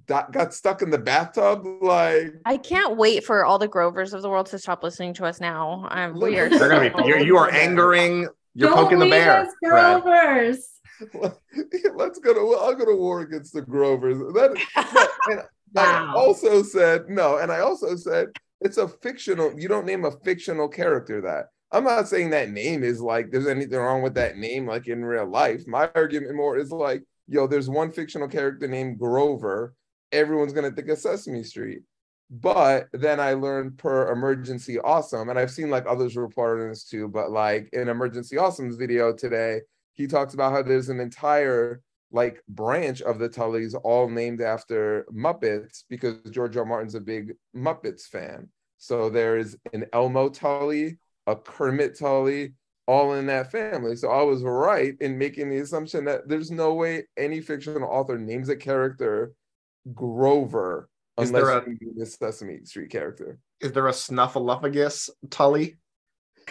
got, 0.06 0.30
got 0.30 0.54
stuck 0.54 0.80
in 0.82 0.90
the 0.90 0.98
bathtub, 0.98 1.64
like 1.82 2.34
I 2.44 2.56
can't 2.56 2.96
wait 2.96 3.24
for 3.24 3.44
all 3.44 3.58
the 3.58 3.66
Grovers 3.66 4.12
of 4.14 4.22
the 4.22 4.28
world 4.30 4.46
to 4.46 4.60
stop 4.60 4.84
listening 4.84 5.12
to 5.14 5.24
us 5.24 5.40
now. 5.40 5.88
I'm 5.90 6.14
Look- 6.14 6.30
weird. 6.30 6.52
They're 6.52 6.68
gonna 6.68 6.96
be. 6.96 7.08
You're, 7.08 7.18
you 7.18 7.36
are 7.36 7.50
angering. 7.50 8.28
You're 8.54 8.70
Don't 8.70 8.76
poking 8.78 9.00
the 9.00 9.10
bear. 9.10 9.38
us, 9.40 9.52
Grovers. 9.64 10.68
let's 11.94 12.18
go 12.20 12.32
to 12.34 12.56
I'll 12.60 12.74
go 12.74 12.84
to 12.84 12.94
war 12.96 13.22
against 13.22 13.54
the 13.54 13.62
Grovers. 13.62 14.18
That 14.18 14.56
no, 14.76 15.32
and 15.32 15.40
I 15.76 16.12
also 16.14 16.62
said 16.62 17.08
no, 17.08 17.38
and 17.38 17.50
I 17.50 17.58
also 17.60 17.96
said 17.96 18.28
it's 18.60 18.78
a 18.78 18.88
fictional. 18.88 19.58
You 19.58 19.68
don't 19.68 19.86
name 19.86 20.04
a 20.04 20.12
fictional 20.24 20.68
character 20.68 21.20
that. 21.22 21.46
I'm 21.70 21.84
not 21.84 22.08
saying 22.08 22.30
that 22.30 22.50
name 22.50 22.82
is 22.82 23.00
like 23.00 23.30
there's 23.30 23.46
anything 23.46 23.78
wrong 23.78 24.02
with 24.02 24.14
that 24.14 24.36
name, 24.36 24.66
like 24.66 24.88
in 24.88 25.04
real 25.04 25.26
life. 25.26 25.66
My 25.66 25.90
argument 25.94 26.34
more 26.34 26.56
is 26.56 26.70
like, 26.70 27.02
yo, 27.26 27.46
there's 27.46 27.68
one 27.68 27.92
fictional 27.92 28.28
character 28.28 28.66
named 28.66 28.98
Grover. 28.98 29.74
Everyone's 30.12 30.52
gonna 30.52 30.70
think 30.70 30.88
of 30.88 30.98
Sesame 30.98 31.44
Street. 31.44 31.82
But 32.30 32.88
then 32.92 33.20
I 33.20 33.34
learned 33.34 33.78
per 33.78 34.12
Emergency 34.12 34.78
Awesome, 34.78 35.30
and 35.30 35.38
I've 35.38 35.50
seen 35.50 35.70
like 35.70 35.86
others 35.86 36.16
report 36.16 36.60
on 36.60 36.68
this 36.68 36.84
too. 36.84 37.08
But 37.08 37.30
like 37.30 37.68
in 37.72 37.88
Emergency 37.88 38.36
Awesome's 38.36 38.76
video 38.76 39.12
today, 39.12 39.60
he 39.94 40.06
talks 40.06 40.34
about 40.34 40.52
how 40.52 40.62
there's 40.62 40.88
an 40.90 41.00
entire 41.00 41.80
like 42.10 42.42
branch 42.48 43.02
of 43.02 43.18
the 43.18 43.28
Tullys 43.28 43.74
all 43.84 44.08
named 44.08 44.40
after 44.40 45.06
Muppets 45.14 45.84
because 45.88 46.16
George 46.30 46.56
R. 46.56 46.64
Martin's 46.64 46.94
a 46.94 47.00
big 47.00 47.34
Muppets 47.54 48.02
fan. 48.06 48.48
So 48.78 49.10
there's 49.10 49.56
an 49.72 49.86
Elmo 49.92 50.28
Tully, 50.28 50.98
a 51.26 51.36
Kermit 51.36 51.98
Tully, 51.98 52.54
all 52.86 53.14
in 53.14 53.26
that 53.26 53.50
family. 53.52 53.96
So 53.96 54.08
I 54.10 54.22
was 54.22 54.42
right 54.42 54.94
in 55.00 55.18
making 55.18 55.50
the 55.50 55.58
assumption 55.58 56.04
that 56.06 56.28
there's 56.28 56.50
no 56.50 56.72
way 56.74 57.06
any 57.18 57.40
fictional 57.40 57.88
author 57.90 58.16
names 58.18 58.48
a 58.48 58.56
character 58.56 59.32
Grover 59.94 60.88
Is 61.20 61.28
unless 61.28 61.44
there 61.44 61.58
a- 61.58 61.62
you 61.68 61.76
name 61.80 61.94
the 61.98 62.06
Sesame 62.06 62.64
Street 62.64 62.90
character. 62.90 63.38
Is 63.60 63.72
there 63.72 63.88
a 63.88 63.92
snuffleupagus 63.92 65.10
Tully? 65.30 65.76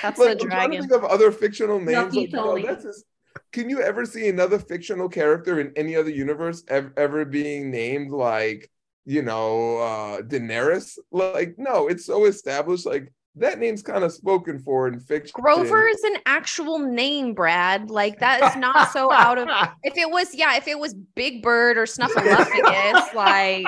That's 0.01 0.19
Like, 0.19 0.37
the 0.37 0.43
I'm 0.43 0.49
trying 0.51 0.71
to 0.71 0.79
think 0.79 0.91
of 0.91 1.03
other 1.05 1.31
fictional 1.31 1.79
names. 1.79 2.13
Like, 2.15 2.31
yo, 2.31 2.43
Tully. 2.43 2.63
that's 2.63 2.83
just- 2.83 3.05
can 3.51 3.69
you 3.69 3.81
ever 3.81 4.05
see 4.05 4.29
another 4.29 4.59
fictional 4.59 5.09
character 5.09 5.59
in 5.59 5.71
any 5.75 5.95
other 5.95 6.09
universe 6.09 6.63
ever, 6.67 6.93
ever 6.97 7.25
being 7.25 7.71
named 7.71 8.11
like, 8.11 8.69
you 9.05 9.21
know, 9.21 9.77
uh 9.77 10.21
Daenerys? 10.21 10.97
Like, 11.11 11.55
no, 11.57 11.87
it's 11.87 12.05
so 12.05 12.25
established. 12.25 12.85
Like 12.85 13.11
that 13.39 13.59
name's 13.59 13.81
kind 13.81 14.03
of 14.03 14.11
spoken 14.11 14.59
for 14.59 14.87
in 14.87 14.99
fiction. 14.99 15.33
Grover 15.33 15.87
is 15.87 16.03
an 16.03 16.17
actual 16.25 16.79
name, 16.79 17.33
Brad. 17.33 17.89
Like 17.89 18.19
that 18.19 18.43
is 18.43 18.55
not 18.59 18.91
so 18.91 19.11
out 19.11 19.37
of. 19.37 19.47
If 19.83 19.97
it 19.97 20.09
was, 20.09 20.33
yeah, 20.33 20.55
if 20.57 20.67
it 20.67 20.77
was 20.77 20.93
Big 20.93 21.41
Bird 21.41 21.77
or 21.77 21.85
Snuffleupagus, 21.85 23.13
like, 23.13 23.65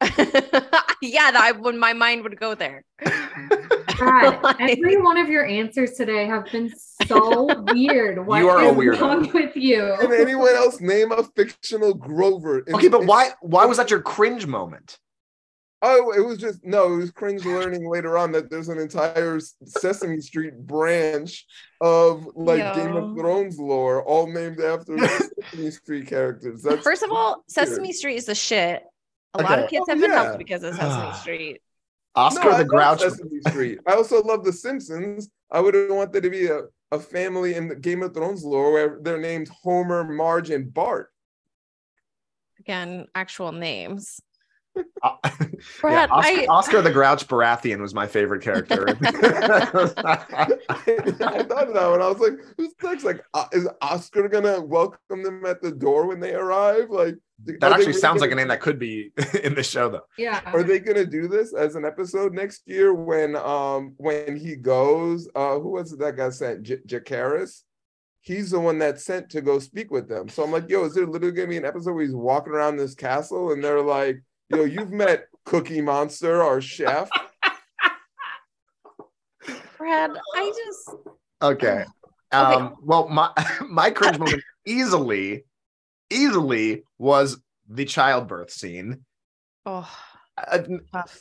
yeah, 1.02 1.30
that 1.30 1.40
I 1.40 1.52
would. 1.52 1.74
My 1.74 1.92
mind 1.92 2.22
would 2.22 2.38
go 2.38 2.54
there. 2.54 2.84
God, 3.98 4.42
Like- 4.42 4.60
every 4.60 5.00
one 5.00 5.18
of 5.18 5.28
your 5.28 5.46
answers 5.46 5.92
today 5.92 6.26
have 6.26 6.46
been 6.50 6.72
so 7.06 7.46
weird. 7.72 8.24
What 8.26 8.38
You 8.38 8.48
are 8.48 8.60
a 8.60 8.68
is 8.70 8.76
weirdo. 8.76 9.00
wrong 9.00 9.30
with 9.32 9.56
you? 9.56 9.96
Can 10.00 10.12
anyone 10.12 10.54
else 10.54 10.80
name 10.80 11.12
a 11.12 11.22
fictional 11.36 11.94
Grover? 11.94 12.60
in- 12.60 12.74
Okay, 12.74 12.88
but 12.88 13.06
why? 13.06 13.30
Why 13.40 13.64
was 13.66 13.76
that 13.78 13.90
your 13.90 14.00
cringe 14.02 14.46
moment? 14.46 14.98
Oh, 15.80 16.12
it 16.12 16.26
was 16.26 16.38
just 16.38 16.64
no. 16.64 16.94
It 16.94 16.96
was 16.96 17.10
cringe 17.12 17.44
learning 17.44 17.88
later 17.88 18.18
on 18.18 18.32
that 18.32 18.50
there's 18.50 18.68
an 18.68 18.78
entire 18.80 19.38
Sesame 19.64 20.20
Street 20.20 20.54
branch 20.66 21.46
of 21.80 22.26
like 22.34 22.74
Game 22.74 22.96
of 22.96 23.16
Thrones 23.16 23.60
lore, 23.60 24.02
all 24.02 24.26
named 24.26 24.60
after 24.60 24.96
the 24.96 25.08
Sesame 25.52 25.70
Street 25.70 26.06
characters. 26.08 26.62
That's 26.62 26.82
First 26.82 27.04
of 27.04 27.12
all, 27.12 27.36
weird. 27.36 27.68
Sesame 27.68 27.92
Street 27.92 28.16
is 28.16 28.26
the 28.26 28.34
shit. 28.34 28.82
A 29.34 29.42
lot 29.42 29.60
of 29.60 29.70
kids 29.70 29.84
Oh, 29.88 29.92
have 29.92 30.00
been 30.00 30.10
yeah. 30.10 30.22
helped 30.24 30.38
because 30.38 30.64
of 30.64 30.74
Sesame 30.74 30.90
ah. 30.90 31.12
Street. 31.12 31.60
Oscar 32.14 32.44
No, 32.44 32.50
the 32.52 32.58
love 32.58 32.68
Grouch. 32.68 33.00
Sesame 33.00 33.40
Street. 33.48 33.78
I 33.86 33.94
also 33.94 34.22
love 34.22 34.44
The 34.44 34.52
Simpsons. 34.52 35.30
I 35.50 35.60
would 35.60 35.74
have 35.74 35.90
wanted 35.90 36.22
to 36.22 36.30
be 36.30 36.46
a, 36.46 36.62
a 36.92 36.98
family 36.98 37.54
in 37.54 37.68
the 37.68 37.76
Game 37.76 38.02
of 38.02 38.14
Thrones 38.14 38.44
lore 38.44 38.72
where 38.72 38.98
they're 39.02 39.20
named 39.20 39.48
Homer, 39.62 40.04
Marge, 40.04 40.50
and 40.50 40.72
Bart. 40.72 41.12
Again, 42.58 43.06
actual 43.14 43.52
names. 43.52 44.20
Uh, 45.02 45.16
yeah, 45.84 46.06
Oscar, 46.10 46.40
I 46.40 46.46
Oscar 46.48 46.82
the 46.82 46.90
Grouch 46.90 47.26
Baratheon 47.28 47.80
was 47.80 47.94
my 47.94 48.06
favorite 48.06 48.42
character. 48.42 48.88
I 49.00 50.44
thought 51.44 51.68
of 51.68 51.74
that 51.74 51.90
when 51.90 52.02
I 52.02 52.08
was 52.08 52.18
like, 52.18 52.34
"Who's 52.56 52.72
next? 52.82 53.04
Like, 53.04 53.24
uh, 53.34 53.46
is 53.52 53.68
Oscar 53.80 54.28
gonna 54.28 54.60
welcome 54.60 55.22
them 55.22 55.44
at 55.46 55.62
the 55.62 55.70
door 55.70 56.06
when 56.06 56.20
they 56.20 56.34
arrive? 56.34 56.90
Like, 56.90 57.14
that 57.44 57.62
actually 57.62 57.86
really 57.86 58.00
sounds 58.00 58.20
like 58.20 58.32
a 58.32 58.34
name 58.34 58.48
that 58.48 58.60
could 58.60 58.78
be 58.78 59.12
in 59.44 59.54
the 59.54 59.62
show, 59.62 59.88
though. 59.88 60.06
Yeah. 60.16 60.40
Are 60.46 60.62
they 60.62 60.80
gonna 60.80 61.06
do 61.06 61.28
this 61.28 61.54
as 61.54 61.76
an 61.76 61.84
episode 61.84 62.34
next 62.34 62.62
year 62.66 62.92
when 62.92 63.36
um 63.36 63.94
when 63.96 64.36
he 64.36 64.56
goes? 64.56 65.28
Uh, 65.34 65.58
who 65.58 65.70
was 65.70 65.92
it 65.92 66.00
that 66.00 66.16
got 66.16 66.34
sent? 66.34 66.64
J- 66.64 66.80
Jacaerys. 66.86 67.62
He's 68.20 68.50
the 68.50 68.60
one 68.60 68.78
that's 68.78 69.04
sent 69.04 69.30
to 69.30 69.40
go 69.40 69.58
speak 69.58 69.90
with 69.90 70.08
them. 70.08 70.28
So 70.28 70.42
I'm 70.42 70.50
like, 70.50 70.68
yo, 70.68 70.84
is 70.84 70.94
there 70.94 71.06
literally 71.06 71.34
gonna 71.34 71.48
be 71.48 71.56
an 71.56 71.64
episode 71.64 71.92
where 71.92 72.04
he's 72.04 72.14
walking 72.14 72.52
around 72.52 72.76
this 72.76 72.94
castle 72.94 73.52
and 73.52 73.62
they're 73.62 73.82
like, 73.82 74.20
yo, 74.50 74.64
you've 74.64 74.92
met 74.92 75.28
Cookie 75.44 75.80
Monster, 75.80 76.42
our 76.42 76.60
chef. 76.60 77.08
Brad, 79.76 80.10
I 80.34 80.52
just 80.66 80.90
Okay. 81.40 81.84
Um, 82.32 82.74
well, 82.82 83.08
my 83.08 83.30
my 83.68 83.90
cringe 83.90 84.18
moment 84.18 84.42
easily, 84.66 85.44
easily 86.10 86.82
was 86.98 87.40
the 87.68 87.84
childbirth 87.84 88.50
scene. 88.50 89.04
oh 89.66 89.88
Uh, 90.36 90.58
tough. 90.92 91.18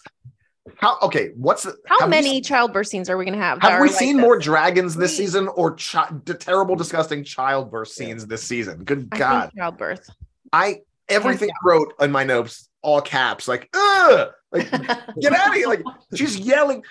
how 0.75 0.97
okay? 1.03 1.29
What's 1.35 1.63
the, 1.63 1.77
How 1.87 1.99
have 1.99 2.09
we 2.09 2.11
many 2.11 2.41
childbirth 2.41 2.87
scenes 2.87 3.09
are 3.09 3.17
we 3.17 3.25
gonna 3.25 3.37
have? 3.37 3.61
Have 3.61 3.73
are 3.73 3.81
we 3.81 3.89
like 3.89 3.97
seen 3.97 4.17
this? 4.17 4.23
more 4.23 4.37
dragons 4.39 4.95
this 4.95 5.15
Three. 5.15 5.25
season 5.27 5.47
or 5.49 5.75
chi- 5.75 6.09
terrible, 6.25 6.75
disgusting 6.75 7.23
childbirth 7.23 7.89
scenes 7.89 8.25
this 8.25 8.43
season? 8.43 8.83
Good 8.83 9.09
God. 9.09 9.43
think 9.51 9.57
childbirth. 9.59 10.09
I 10.51 10.81
everything 11.07 11.49
I 11.51 11.67
wrote 11.67 11.93
in 12.01 12.11
my 12.11 12.23
notes, 12.25 12.69
all 12.87 13.01
caps, 13.01 13.47
like, 13.49 13.69
ugh, 13.73 14.29
like 14.51 14.71
get 15.19 15.33
out 15.33 15.49
of 15.49 15.53
here. 15.53 15.67
Like 15.67 15.83
she's 16.15 16.39
yelling, 16.39 16.83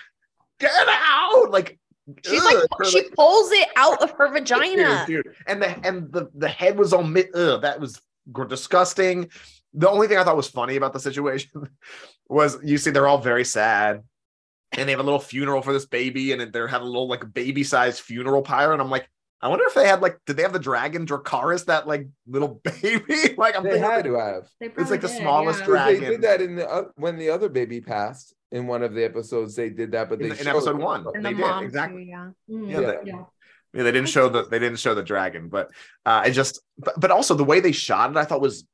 get 0.59 0.71
out. 0.87 1.49
Like 1.49 1.79
She's 2.23 2.41
ugh, 2.41 2.65
like 2.79 2.89
she 2.89 3.01
like, 3.01 3.13
pulls 3.15 3.51
it 3.51 3.67
out 3.75 4.01
of 4.01 4.11
her 4.11 4.29
vagina. 4.31 5.03
dude, 5.07 5.25
dude. 5.25 5.35
And 5.47 5.61
the 5.61 5.85
and 5.85 6.11
the 6.11 6.29
the 6.35 6.47
head 6.47 6.77
was 6.77 6.93
all 6.93 7.03
ugh, 7.03 7.61
that 7.61 7.79
was 7.79 7.99
disgusting. 8.47 9.29
The 9.73 9.89
only 9.89 10.07
thing 10.07 10.17
I 10.17 10.23
thought 10.23 10.37
was 10.37 10.47
funny 10.47 10.75
about 10.75 10.93
the 10.93 10.99
situation 10.99 11.67
was 12.29 12.57
you 12.63 12.77
see 12.77 12.91
they're 12.91 13.07
all 13.07 13.17
very 13.17 13.43
sad. 13.43 14.03
And 14.73 14.87
they 14.87 14.91
have 14.91 14.99
a 14.99 15.03
little 15.03 15.19
funeral 15.19 15.61
for 15.61 15.71
this 15.71 15.85
baby, 15.85 16.33
and 16.33 16.51
they're 16.51 16.67
having 16.67 16.87
a 16.87 16.91
little 16.91 17.07
like 17.07 17.33
baby 17.33 17.63
sized 17.63 18.01
funeral 18.01 18.41
pyre. 18.41 18.73
And 18.73 18.81
I'm 18.81 18.89
like, 18.89 19.09
I 19.41 19.49
wonder 19.49 19.65
if 19.65 19.75
they 19.75 19.87
had 19.87 20.01
like, 20.01 20.17
did 20.25 20.35
they 20.37 20.41
have 20.41 20.53
the 20.53 20.59
dragon 20.59 21.05
Dracarys, 21.05 21.65
that 21.65 21.87
like 21.87 22.07
little 22.27 22.59
baby? 22.81 23.35
like, 23.37 23.55
I'm 23.55 23.63
They 23.63 23.71
thinking 23.71 23.89
had 23.89 24.03
to 24.05 24.13
have. 24.15 24.47
They 24.59 24.67
It's 24.67 24.89
like 24.91 25.01
the 25.01 25.07
did, 25.07 25.17
smallest 25.21 25.59
yeah. 25.59 25.65
Because 25.65 25.99
They 25.99 26.09
did 26.09 26.21
that 26.23 26.41
in 26.41 26.55
the 26.55 26.67
oth- 26.67 26.91
when 26.95 27.17
the 27.17 27.29
other 27.29 27.47
baby 27.49 27.79
passed 27.81 28.33
in 28.51 28.65
one 28.65 28.81
of 28.81 28.93
the 28.93 29.03
episodes. 29.03 29.55
They 29.55 29.69
did 29.69 29.91
that, 29.91 30.09
but 30.09 30.19
in, 30.21 30.29
they 30.29 30.31
in 30.31 30.43
showed- 30.43 30.47
episode 30.47 30.77
one. 30.79 31.05
And 31.13 31.23
they 31.25 31.33
the 31.33 31.37
did 31.37 31.41
mom 31.45 31.63
exactly. 31.65 32.05
too, 32.05 32.09
yeah. 32.09 32.29
Mm, 32.49 32.71
Yeah, 32.71 32.79
they- 32.81 32.97
yeah. 33.11 33.23
Yeah, 33.73 33.83
they 33.83 33.91
didn't 33.91 34.09
show 34.09 34.27
the 34.29 34.43
they 34.43 34.57
didn't 34.59 34.79
show 34.79 34.95
the 34.95 35.03
dragon, 35.03 35.49
but 35.49 35.67
uh 36.05 36.21
I 36.23 36.29
just 36.31 36.61
but, 36.79 36.99
but 36.99 37.11
also 37.11 37.35
the 37.35 37.43
way 37.43 37.59
they 37.59 37.73
shot 37.73 38.09
it, 38.09 38.17
I 38.17 38.23
thought 38.23 38.41
was 38.41 38.65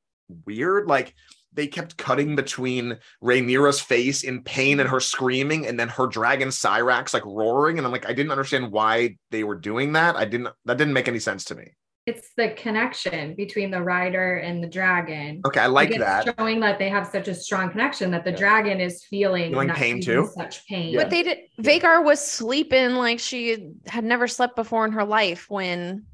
weird. 0.46 0.88
Like 0.88 1.14
they 1.54 1.68
kept 1.68 1.98
cutting 1.98 2.36
between 2.36 2.98
Rhaenyra's 3.24 3.80
face 3.80 4.24
in 4.24 4.44
pain 4.44 4.80
and 4.80 4.90
her 4.90 5.00
screaming, 5.00 5.68
and 5.68 5.80
then 5.80 5.90
her 5.90 6.08
dragon 6.08 6.50
Syrax 6.50 7.14
like 7.14 7.26
roaring, 7.26 7.78
and 7.78 7.86
I'm 7.86 7.92
like, 7.94 8.08
I 8.08 8.14
didn't 8.14 8.32
understand 8.32 8.72
why 8.72 9.18
they 9.32 9.44
were 9.44 9.56
doing 9.56 9.94
that. 9.94 10.16
I 10.16 10.26
didn't 10.26 10.50
that 10.66 10.78
didn't 10.78 10.94
make 10.94 11.08
any 11.08 11.20
sense 11.20 11.46
to 11.46 11.56
me. 11.56 11.74
It's 12.06 12.32
the 12.36 12.50
connection 12.50 13.34
between 13.36 13.72
the 13.72 13.82
rider 13.82 14.36
and 14.38 14.62
the 14.62 14.68
dragon. 14.68 15.42
Okay, 15.48 15.62
I 15.62 15.68
like 15.68 15.98
that. 16.00 16.36
Showing 16.38 16.60
that 16.60 16.78
they 16.78 16.90
have 16.90 17.08
such 17.08 17.30
a 17.30 17.34
strong 17.34 17.70
connection 17.70 18.12
that 18.12 18.26
the 18.26 18.32
Yeah. 18.32 18.38
dragon 18.38 18.82
is 18.82 19.06
feeling, 19.06 19.52
Feeling 19.52 19.70
pain 19.70 20.02
too? 20.02 20.30
Such 20.36 20.68
pain. 20.68 20.96
But 20.98 21.10
they 21.10 21.24
did. 21.24 21.38
Vhagar 21.62 22.04
was 22.04 22.20
sleeping 22.20 22.96
like 22.96 23.20
she 23.20 23.70
had 23.88 24.04
never 24.04 24.28
slept 24.28 24.58
before 24.58 24.84
in 24.86 24.92
her 24.92 25.06
life. 25.06 25.50
When 25.50 26.06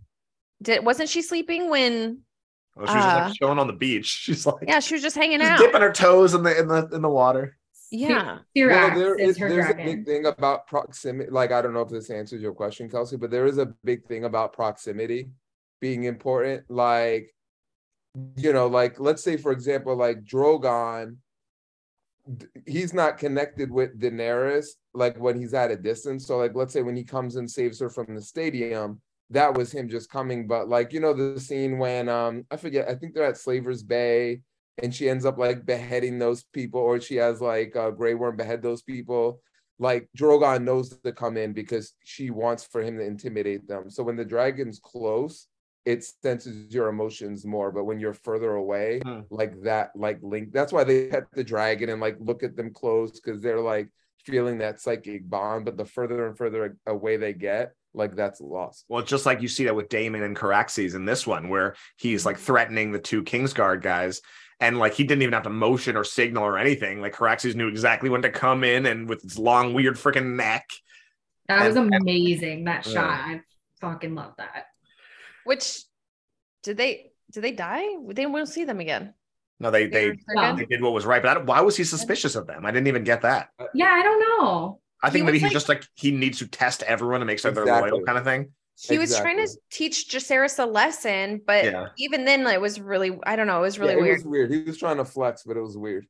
did 0.61 0.85
wasn't 0.85 1.09
she 1.09 1.23
sleeping 1.23 1.69
when? 1.71 2.19
Oh, 2.79 2.85
she 2.85 2.95
was 2.95 3.03
just 3.03 3.15
uh, 3.15 3.19
like 3.25 3.33
chilling 3.33 3.59
on 3.59 3.67
the 3.67 3.73
beach. 3.73 4.05
She's 4.23 4.45
like 4.45 4.55
Yeah, 4.67 4.79
she 4.79 4.93
was 4.95 5.01
just 5.03 5.15
hanging 5.15 5.39
just 5.39 5.51
out. 5.51 5.59
dipping 5.59 5.81
her 5.81 5.91
toes 5.91 6.33
in 6.33 6.43
the 6.43 6.57
in 6.59 6.67
the 6.67 6.87
in 6.93 7.01
the 7.01 7.09
water. 7.09 7.57
Yeah, 7.91 8.39
Syrax 8.55 8.69
Well, 8.69 8.99
there 8.99 9.15
is 9.15 9.29
is 9.31 9.37
her 9.39 9.49
there's 9.49 9.65
dragon. 9.65 9.81
a 9.81 9.85
big 9.95 10.05
thing 10.05 10.25
about 10.27 10.67
proximity. 10.67 11.31
Like 11.31 11.51
I 11.51 11.61
don't 11.61 11.73
know 11.73 11.81
if 11.81 11.89
this 11.89 12.09
answers 12.11 12.41
your 12.41 12.53
question, 12.53 12.87
Kelsey, 12.89 13.17
but 13.17 13.31
there 13.31 13.45
is 13.47 13.57
a 13.57 13.73
big 13.83 14.05
thing 14.05 14.25
about 14.25 14.53
proximity 14.53 15.31
being 15.81 16.03
important. 16.03 16.65
Like, 16.69 17.33
you 18.35 18.53
know, 18.53 18.67
like 18.67 18.99
let's 18.99 19.23
say 19.23 19.37
for 19.37 19.51
example, 19.51 19.95
like 19.95 20.23
Drogon, 20.23 21.15
he's 22.67 22.93
not 22.93 23.17
connected 23.17 23.71
with 23.71 23.99
Daenerys 23.99 24.67
like 24.93 25.17
when 25.19 25.39
he's 25.39 25.53
at 25.55 25.71
a 25.71 25.75
distance. 25.75 26.27
So 26.27 26.37
like 26.37 26.53
let's 26.53 26.73
say 26.73 26.83
when 26.83 26.95
he 26.95 27.03
comes 27.03 27.37
and 27.37 27.49
saves 27.49 27.79
her 27.79 27.89
from 27.89 28.13
the 28.15 28.21
stadium, 28.21 29.01
that 29.31 29.53
was 29.55 29.71
him 29.71 29.89
just 29.89 30.09
coming. 30.09 30.47
But 30.47 30.69
like 30.69 30.93
you 30.93 30.99
know 30.99 31.13
the 31.13 31.39
scene 31.39 31.77
when 31.77 32.09
um 32.09 32.45
I 32.51 32.57
forget, 32.57 32.89
I 32.89 32.95
think 32.95 33.13
they're 33.13 33.25
at 33.25 33.37
Slaver's 33.37 33.83
Bay 33.83 34.41
and 34.81 34.93
she 34.95 35.09
ends 35.09 35.25
up 35.25 35.37
like 35.37 35.65
beheading 35.65 36.19
those 36.19 36.43
people, 36.53 36.79
or 36.81 36.99
she 37.01 37.15
has 37.17 37.41
like 37.41 37.75
uh, 37.75 37.91
Grey 37.91 38.13
Worm 38.13 38.37
behead 38.37 38.61
those 38.61 38.81
people. 38.81 39.41
Like 39.77 40.09
Drogon 40.17 40.63
knows 40.63 40.89
to 41.03 41.11
come 41.13 41.37
in 41.37 41.53
because 41.53 41.93
she 42.03 42.31
wants 42.31 42.65
for 42.65 42.81
him 42.81 42.97
to 42.97 43.03
intimidate 43.05 43.67
them. 43.67 43.89
So 43.89 44.03
when 44.03 44.17
the 44.17 44.25
dragon's 44.25 44.79
close, 44.79 45.47
it 45.85 46.03
senses 46.03 46.73
your 46.73 46.89
emotions 46.89 47.45
more. 47.45 47.71
But 47.71 47.85
when 47.85 47.99
you're 47.99 48.13
further 48.13 48.55
away, 48.55 48.99
Hmm. 49.05 49.21
like 49.29 49.61
that, 49.63 49.91
like 49.95 50.19
link. 50.21 50.51
That's 50.51 50.73
why 50.73 50.83
they 50.83 51.07
pet 51.07 51.27
the 51.31 51.43
dragon 51.43 51.89
and 51.89 52.01
like 52.01 52.17
look 52.19 52.43
at 52.43 52.55
them 52.57 52.73
close 52.73 53.11
because 53.19 53.41
they're 53.41 53.61
like 53.61 53.89
feeling 54.25 54.57
that 54.57 54.81
psychic 54.81 55.29
bond. 55.29 55.63
But 55.65 55.77
the 55.77 55.85
further 55.85 56.27
and 56.27 56.37
further 56.37 56.77
away 56.85 57.15
they 57.17 57.33
get, 57.33 57.73
like 57.93 58.15
that's 58.15 58.41
lost. 58.41 58.85
Well, 58.87 59.03
just 59.03 59.25
like 59.25 59.41
you 59.41 59.47
see 59.47 59.65
that 59.65 59.75
with 59.75 59.89
Daemon 59.89 60.23
and 60.23 60.35
Caraxes 60.35 60.95
in 60.95 61.05
this 61.05 61.25
one, 61.25 61.49
where 61.49 61.75
he's 61.97 62.25
like 62.25 62.35
mm-hmm. 62.35 62.45
threatening 62.45 62.91
the 62.91 62.99
two 62.99 63.23
Kingsguard 63.23 63.81
guys, 63.81 64.21
and 64.59 64.77
like 64.77 64.93
he 64.93 65.03
didn't 65.03 65.21
even 65.23 65.33
have 65.33 65.43
to 65.43 65.49
motion 65.49 65.95
or 65.97 66.03
signal 66.03 66.43
or 66.43 66.57
anything. 66.57 67.01
Like 67.01 67.15
Caraxes 67.15 67.55
knew 67.55 67.67
exactly 67.67 68.09
when 68.09 68.21
to 68.21 68.29
come 68.29 68.63
in, 68.63 68.85
and 68.85 69.07
with 69.09 69.21
his 69.21 69.39
long, 69.39 69.73
weird 69.73 69.95
freaking 69.95 70.35
neck. 70.35 70.69
that 71.47 71.65
was 71.67 71.75
and- 71.75 71.93
amazing. 71.93 72.65
That 72.65 72.85
Yeah. 72.85 72.93
shot. 72.93 73.09
I 73.09 73.41
fucking 73.81 74.15
love 74.15 74.33
that. 74.37 74.65
which 75.45 75.79
did 76.61 76.77
they 76.77 77.11
did 77.31 77.41
they 77.43 77.51
die? 77.51 77.85
They 78.07 78.25
won't 78.27 78.49
see 78.49 78.65
them 78.65 78.79
again. 78.79 79.13
No, 79.59 79.71
they 79.71 79.87
they 79.87 80.05
They're- 80.09 80.15
they're 80.27 80.35
No. 80.35 80.55
they 80.55 80.61
good? 80.61 80.69
did 80.69 80.81
what 80.81 80.93
was 80.93 81.05
right, 81.05 81.21
but 81.21 81.29
I 81.29 81.33
don't, 81.35 81.45
why 81.47 81.61
was 81.61 81.75
he 81.75 81.83
suspicious 81.83 82.35
of 82.35 82.45
them? 82.45 82.65
I 82.65 82.71
didn't 82.71 82.87
even 82.87 83.03
get 83.03 83.21
that. 83.23 83.49
Yeah, 83.73 83.91
I 83.91 84.03
don't 84.03 84.19
know. 84.19 84.79
I 85.01 85.09
think 85.09 85.21
He 85.21 85.25
maybe 85.25 85.35
was 85.35 85.41
he's 85.41 85.43
like- 85.43 85.53
just 85.53 85.69
like 85.69 85.85
he 85.95 86.11
needs 86.11 86.39
to 86.39 86.47
test 86.47 86.83
everyone 86.83 87.21
to 87.21 87.25
make 87.25 87.39
sure 87.39 87.51
they're 87.51 87.65
loyal, 87.65 88.01
kind 88.03 88.17
of 88.17 88.23
thing. 88.25 88.51
He 88.81 88.97
was 88.97 89.17
trying 89.17 89.37
to 89.37 89.47
teach 89.69 90.09
Jacaerys 90.09 90.57
a 90.57 90.65
lesson, 90.65 91.41
but 91.45 91.65
Yeah. 91.65 91.87
even 91.97 92.23
then, 92.25 92.45
it 92.47 92.61
was 92.61 92.79
really 92.79 93.17
I 93.23 93.35
don't 93.35 93.47
know. 93.47 93.59
It 93.59 93.61
was 93.61 93.79
really 93.79 93.93
Yeah, 93.93 93.99
it 93.99 94.01
weird. 94.03 94.17
was 94.19 94.25
weird. 94.25 94.51
He 94.51 94.61
was 94.63 94.77
trying 94.77 94.97
to 94.97 95.05
flex, 95.05 95.43
but 95.43 95.57
it 95.57 95.61
was 95.61 95.77
weird. 95.77 96.05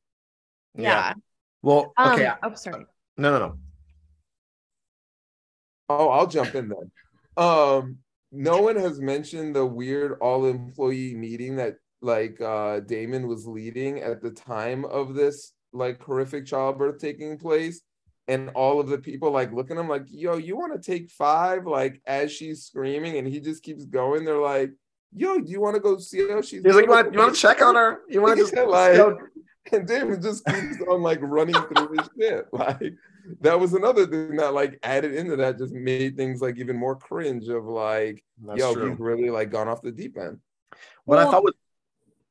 yeah. 0.74 1.14
Well, 1.62 1.92
Um, 1.96 2.14
okay. 2.14 2.30
Oh, 2.42 2.54
sorry. 2.54 2.86
no, 3.16 3.32
no, 3.32 3.38
no. 3.48 3.58
Oh, 5.88 6.08
I'll 6.08 6.26
jump 6.26 6.54
in 6.54 6.68
then. 6.68 6.90
Um, 7.36 7.98
no 8.32 8.62
one 8.62 8.76
has 8.76 9.00
mentioned 9.00 9.56
the 9.56 9.66
weird 9.66 10.18
all 10.20 10.46
employee 10.46 11.14
meeting 11.16 11.56
that 11.56 11.76
like 12.02 12.40
uh 12.40 12.80
Daemon 12.80 13.26
was 13.26 13.46
leading 13.46 14.00
at 14.00 14.22
the 14.22 14.30
time 14.30 14.84
of 14.84 15.14
this 15.14 15.52
like 15.72 16.02
horrific 16.02 16.46
childbirth 16.46 16.98
taking 16.98 17.36
place. 17.38 17.82
And 18.30 18.50
all 18.50 18.80
of 18.80 18.88
the 18.88 18.98
people 18.98 19.30
like 19.32 19.52
looking 19.52 19.76
at 19.76 19.80
him 19.80 19.88
like, 19.88 20.04
yo, 20.08 20.36
you 20.36 20.56
want 20.56 20.72
to 20.80 20.90
take 20.92 21.10
five? 21.10 21.66
Like 21.66 22.00
as 22.06 22.30
she's 22.32 22.62
screaming, 22.62 23.18
and 23.18 23.26
he 23.26 23.40
just 23.40 23.62
keeps 23.62 23.84
going. 23.84 24.24
They're 24.24 24.38
like, 24.40 24.70
yo, 25.14 25.38
do 25.40 25.50
you 25.50 25.60
want 25.60 25.74
to 25.74 25.80
go 25.80 25.98
see 25.98 26.28
how 26.28 26.40
she's 26.40 26.62
He's 26.64 26.74
like, 26.74 26.84
you 26.86 26.90
want, 26.90 27.12
you 27.12 27.18
want 27.18 27.34
to 27.34 27.40
check 27.40 27.60
on 27.62 27.74
her? 27.74 28.00
You 28.08 28.22
want 28.22 28.36
to 28.38 28.42
just 28.44 28.54
Like- 28.54 28.96
go- 28.96 29.18
And 29.72 29.86
Daemon 29.86 30.22
just 30.22 30.44
keeps 30.46 30.76
on 30.88 31.02
like 31.02 31.18
running 31.22 31.54
through 31.54 31.96
his 31.98 32.08
shit. 32.18 32.46
Like 32.52 32.94
that 33.42 33.60
was 33.60 33.74
another 33.74 34.06
thing 34.06 34.36
that 34.36 34.54
like 34.54 34.78
added 34.82 35.14
into 35.14 35.36
that, 35.36 35.58
just 35.58 35.72
made 35.74 36.16
things 36.16 36.40
like 36.40 36.56
even 36.58 36.76
more 36.76 36.96
cringe 36.96 37.48
of 37.48 37.64
like, 37.64 38.24
That's 38.44 38.58
yo, 38.58 38.74
true. 38.74 38.90
he's 38.90 38.98
really 38.98 39.30
like 39.30 39.50
gone 39.50 39.68
off 39.68 39.82
the 39.82 39.92
deep 39.92 40.16
end. 40.18 40.38
What 41.04 41.18
I 41.18 41.24
thought 41.24 41.44
was 41.44 41.54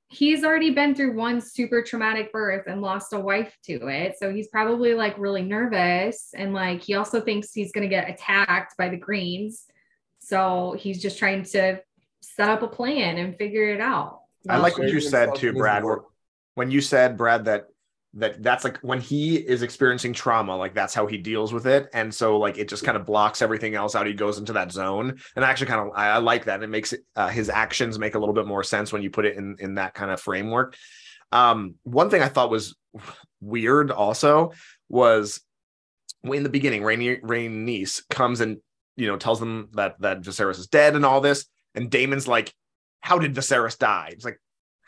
he's 0.09 0.43
already 0.43 0.71
been 0.71 0.95
through 0.95 1.15
one 1.15 1.39
super 1.39 1.83
traumatic 1.83 2.31
birth 2.33 2.65
and 2.67 2.81
lost 2.81 3.13
a 3.13 3.19
wife 3.19 3.55
to 3.65 3.87
it. 3.87 4.15
So 4.19 4.33
he's 4.33 4.47
probably 4.47 4.95
like 4.95 5.17
really 5.17 5.43
nervous. 5.43 6.29
And 6.35 6.53
like 6.53 6.81
he 6.81 6.95
also 6.95 7.21
thinks 7.21 7.53
he's 7.53 7.71
going 7.71 7.87
to 7.87 7.95
get 7.95 8.09
attacked 8.09 8.75
by 8.75 8.89
the 8.89 8.97
Greens. 8.97 9.65
So 10.19 10.75
he's 10.77 11.01
just 11.01 11.19
trying 11.19 11.43
to 11.43 11.81
set 12.21 12.49
up 12.49 12.63
a 12.63 12.67
plan 12.67 13.17
and 13.17 13.37
figure 13.37 13.71
it 13.73 13.79
out. 13.79 14.21
I 14.47 14.57
like 14.57 14.77
what 14.77 14.89
you 14.89 14.99
said 14.99 15.35
too, 15.35 15.53
Brad. 15.53 15.83
When 16.55 16.71
you 16.71 16.81
said, 16.81 17.15
Brad, 17.15 17.45
that 17.45 17.67
that 18.15 18.41
that's 18.41 18.63
like 18.63 18.77
when 18.79 18.99
he 18.99 19.35
is 19.35 19.61
experiencing 19.61 20.13
trauma, 20.13 20.55
like 20.55 20.73
that's 20.73 20.93
how 20.93 21.05
he 21.05 21.17
deals 21.17 21.53
with 21.53 21.67
it, 21.67 21.89
and 21.93 22.13
so 22.13 22.37
like 22.37 22.57
it 22.57 22.67
just 22.67 22.83
kind 22.83 22.97
of 22.97 23.05
blocks 23.05 23.41
everything 23.41 23.75
else 23.75 23.95
out. 23.95 24.07
He 24.07 24.13
goes 24.13 24.39
into 24.39 24.53
that 24.53 24.71
zone, 24.71 25.19
and 25.35 25.45
I 25.45 25.49
actually 25.49 25.67
kind 25.67 25.87
of 25.87 25.95
I, 25.95 26.09
I 26.09 26.17
like 26.17 26.45
that. 26.45 26.63
It 26.63 26.69
makes 26.69 26.93
it, 26.93 27.01
uh, 27.15 27.29
his 27.29 27.49
actions 27.49 27.99
make 27.99 28.15
a 28.15 28.19
little 28.19 28.33
bit 28.33 28.47
more 28.47 28.63
sense 28.63 28.91
when 28.91 29.03
you 29.03 29.09
put 29.11 29.25
it 29.25 29.37
in 29.37 29.57
in 29.59 29.75
that 29.75 29.93
kind 29.93 30.09
of 30.09 30.19
framework. 30.19 30.75
Um, 31.31 31.75
one 31.83 32.09
thing 32.09 32.23
I 32.23 32.27
thought 32.27 32.49
was 32.49 32.75
weird 33.41 33.91
also 33.91 34.53
was 34.89 35.41
in 36.23 36.43
the 36.43 36.49
beginning, 36.49 36.83
Rainy 36.83 37.19
Rain 37.21 37.65
niece 37.65 38.01
comes 38.09 38.41
and 38.41 38.57
you 38.95 39.07
know 39.07 39.17
tells 39.17 39.39
them 39.39 39.69
that 39.73 39.99
that 40.01 40.21
Viserys 40.21 40.59
is 40.59 40.67
dead 40.67 40.95
and 40.95 41.05
all 41.05 41.21
this, 41.21 41.45
and 41.75 41.89
Daemon's 41.89 42.27
like, 42.27 42.53
"How 43.01 43.19
did 43.19 43.35
Viserys 43.35 43.77
die?" 43.77 44.09
It's 44.11 44.25
like, 44.25 44.39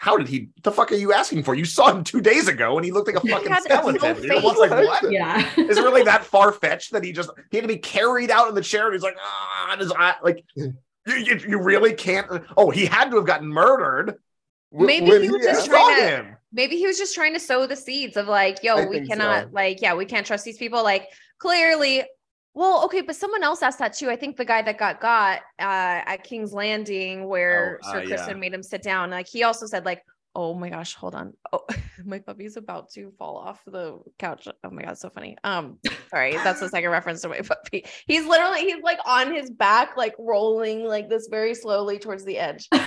"How 0.01 0.17
did 0.17 0.27
he? 0.27 0.49
The 0.63 0.71
fuck 0.71 0.91
are 0.91 0.95
you 0.95 1.13
asking 1.13 1.43
for? 1.43 1.53
You 1.53 1.63
saw 1.63 1.91
him 1.91 2.03
two 2.03 2.21
days 2.21 2.47
ago, 2.47 2.75
and 2.75 2.83
he 2.83 2.91
looked 2.91 3.05
like 3.05 3.23
a 3.23 3.27
fucking 3.27 3.51
had 3.51 3.63
no 3.69 3.75
skeleton." 3.75 4.15
dude. 4.15 4.17
face. 4.17 4.31
It 4.31 4.43
was 4.43 4.57
like, 4.57 4.71
what? 4.71 5.03
Yeah. 5.11 5.47
Is 5.57 5.77
it 5.77 5.83
really 5.83 6.01
that 6.03 6.25
far 6.25 6.51
fetched 6.51 6.91
that 6.93 7.03
he 7.03 7.11
just 7.11 7.29
he 7.51 7.57
had 7.57 7.61
to 7.61 7.67
be 7.67 7.77
carried 7.77 8.31
out 8.31 8.49
in 8.49 8.55
the 8.55 8.63
chair? 8.63 8.85
And 8.85 8.93
he's 8.95 9.03
like, 9.03 9.17
ah, 9.21 9.73
and 9.73 9.79
his 9.81 9.91
eye, 9.91 10.15
like. 10.23 10.43
You, 10.55 10.73
you, 11.15 11.39
you 11.47 11.61
really 11.61 11.93
can't. 11.93 12.27
Oh, 12.57 12.69
he 12.69 12.85
had 12.85 13.09
to 13.09 13.17
have 13.17 13.25
gotten 13.25 13.47
murdered. 13.47 14.15
Maybe 14.71 15.09
when 15.09 15.23
he 15.23 15.29
was 15.29 15.43
just 15.43 15.65
trying 15.67 15.99
to- 15.99 16.07
him. 16.07 16.37
maybe 16.51 16.77
he 16.77 16.87
was 16.87 16.97
just 16.97 17.13
trying 17.13 17.33
to 17.33 17.39
sow 17.39 17.67
the 17.67 17.75
seeds 17.75 18.17
of 18.17 18.27
like, 18.27 18.63
yo, 18.63 18.75
I 18.77 18.85
we 18.85 19.07
cannot, 19.07 19.45
so. 19.45 19.49
like, 19.51 19.81
yeah, 19.81 19.95
we 19.95 20.05
can't 20.05 20.25
trust 20.25 20.45
these 20.45 20.57
people. 20.57 20.83
Like, 20.83 21.07
clearly, 21.39 22.03
well, 22.53 22.83
okay, 22.85 23.01
but 23.01 23.15
someone 23.15 23.43
else 23.43 23.61
asked 23.61 23.79
that 23.79 23.93
too. 23.93 24.09
I 24.09 24.15
think 24.15 24.37
the 24.37 24.45
guy 24.45 24.61
that 24.61 24.77
got 24.77 24.99
got 24.99 25.39
uh, 25.59 26.01
at 26.05 26.23
King's 26.23 26.53
Landing, 26.53 27.27
where 27.27 27.79
Oh, 27.83 27.89
uh, 27.89 27.91
Sir 27.93 28.03
yeah. 28.03 28.33
Made 28.33 28.53
him 28.53 28.63
sit 28.63 28.81
down, 28.83 29.09
like 29.11 29.27
he 29.27 29.43
also 29.43 29.65
said, 29.65 29.85
like, 29.85 30.03
oh 30.35 30.53
my 30.53 30.69
gosh, 30.69 30.95
hold 30.95 31.15
on, 31.15 31.33
oh, 31.53 31.65
my 32.05 32.19
puppy's 32.19 32.57
about 32.57 32.89
to 32.91 33.11
fall 33.17 33.37
off 33.37 33.61
the 33.65 33.99
couch. 34.19 34.47
Oh 34.63 34.69
my 34.69 34.83
god, 34.83 34.97
so 34.97 35.09
funny. 35.09 35.37
Um, 35.43 35.79
sorry, 36.09 36.33
that's 36.33 36.59
the 36.59 36.69
second 36.69 36.89
reference 36.89 37.21
to 37.21 37.29
my 37.29 37.39
puppy. 37.41 37.85
He's 38.07 38.25
literally 38.25 38.61
he's 38.61 38.81
like 38.83 38.99
on 39.05 39.33
his 39.33 39.49
back, 39.49 39.95
like 39.97 40.15
rolling 40.19 40.83
like 40.83 41.09
this 41.09 41.27
very 41.29 41.55
slowly 41.55 41.99
towards 41.99 42.25
the 42.25 42.37
edge. 42.37 42.67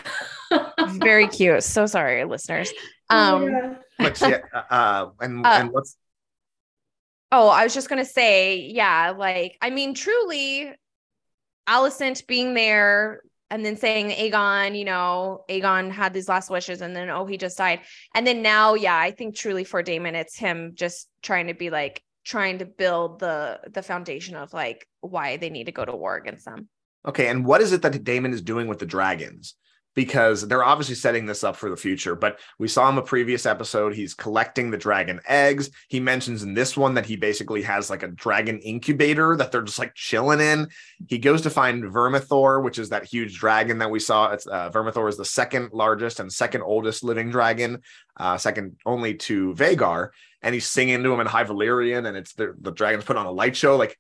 Very 0.89 1.27
cute. 1.27 1.65
So 1.65 1.87
sorry, 1.87 2.25
listeners. 2.25 2.73
Um. 3.11 3.45
Yeah. 3.45 3.75
But 3.99 4.21
yeah, 4.21 4.39
uh, 4.71 5.07
and 5.21 5.45
Uh, 5.45 5.49
and 5.49 5.71
what's 5.73 5.97
Oh, 7.37 7.49
I 7.49 7.65
was 7.65 7.75
just 7.75 7.89
gonna 7.89 8.05
say, 8.05 8.59
yeah, 8.59 9.13
like 9.17 9.59
I 9.61 9.71
mean, 9.71 9.95
truly, 9.95 10.73
Alicent 11.69 12.25
being 12.29 12.55
there 12.55 13.23
and 13.51 13.65
then 13.65 13.77
saying 13.77 14.11
Aegon, 14.11 14.79
you 14.79 14.85
know, 14.85 15.45
Aegon 15.51 15.91
had 15.91 16.15
these 16.15 16.29
last 16.29 16.49
wishes, 16.49 16.81
and 16.81 16.95
then 16.95 17.11
oh, 17.11 17.27
he 17.27 17.37
just 17.37 17.59
died, 17.59 17.81
and 18.15 18.25
then 18.25 18.41
now, 18.41 18.75
yeah, 18.75 18.97
I 18.97 19.11
think 19.11 19.35
truly 19.35 19.65
for 19.65 19.83
Daemon, 19.83 20.15
it's 20.15 20.37
him 20.37 20.75
just 20.77 21.09
trying 21.23 21.49
to 21.49 21.55
be 21.55 21.71
like 21.71 22.05
trying 22.25 22.59
to 22.59 22.67
build 22.67 23.19
the 23.19 23.59
the 23.69 23.83
foundation 23.83 24.37
of 24.37 24.53
like 24.53 24.87
why 25.01 25.37
they 25.37 25.51
need 25.51 25.65
to 25.65 25.73
go 25.73 25.85
to 25.85 25.97
war 25.97 26.15
against 26.15 26.45
them. 26.45 26.69
Okay, 27.05 27.27
and 27.27 27.45
what 27.45 27.61
is 27.61 27.73
it 27.73 27.83
that 27.83 28.05
Daemon 28.05 28.33
is 28.33 28.43
doing 28.43 28.69
with 28.69 28.79
the 28.79 28.87
dragons? 28.87 29.57
Because 29.95 30.47
they're 30.49 30.65
obviously 30.65 30.97
setting 30.97 31.25
this 31.25 31.45
up 31.45 31.55
for 31.55 31.71
the 31.71 31.77
future, 31.77 32.17
but 32.17 32.41
we 32.59 32.67
saw 32.67 32.89
in 32.89 32.99
a 32.99 33.03
previous 33.03 33.47
episode, 33.47 33.95
he's 33.95 34.13
collecting 34.13 34.71
the 34.71 34.77
dragon 34.77 35.21
eggs. 35.29 35.71
He 35.89 36.01
mentions 36.01 36.43
in 36.43 36.55
this 36.55 36.77
one 36.77 36.95
that 36.95 37.07
he 37.07 37.15
basically 37.15 37.63
has 37.63 37.91
like 37.91 38.03
a 38.03 38.09
dragon 38.09 38.59
incubator 38.59 39.37
that 39.37 39.53
they're 39.53 39.63
just 39.63 39.79
like 39.79 39.95
chilling 39.95 40.41
in. 40.41 40.69
He 41.09 41.19
goes 41.19 41.43
to 41.43 41.51
find 41.51 41.85
Vermithor, 41.85 42.63
which 42.63 42.79
is 42.79 42.89
that 42.89 43.05
huge 43.05 43.39
dragon 43.39 43.79
that 43.79 43.91
we 43.91 44.01
saw. 44.01 44.33
It's 44.33 44.49
uh, 44.49 44.71
Vermithor 44.71 45.09
is 45.09 45.17
the 45.17 45.25
second 45.25 45.71
largest 45.73 46.19
and 46.19 46.33
second 46.33 46.63
oldest 46.63 47.05
living 47.05 47.31
dragon, 47.31 47.81
uh, 48.17 48.37
second 48.37 48.77
only 48.85 49.15
to 49.15 49.55
Vhagar. 49.55 50.09
And 50.43 50.55
he's 50.55 50.67
singing 50.67 51.03
to 51.03 51.13
him 51.13 51.21
in 51.21 51.27
High 51.27 51.45
Valyrian, 51.45 52.07
and 52.07 52.17
it's 52.17 52.35
the, 52.35 52.55
the 52.61 52.73
dragon's 52.73 53.05
put 53.05 53.17
on 53.17 53.27
a 53.27 53.33
light 53.33 53.57
show. 53.57 53.77
Like 53.77 53.97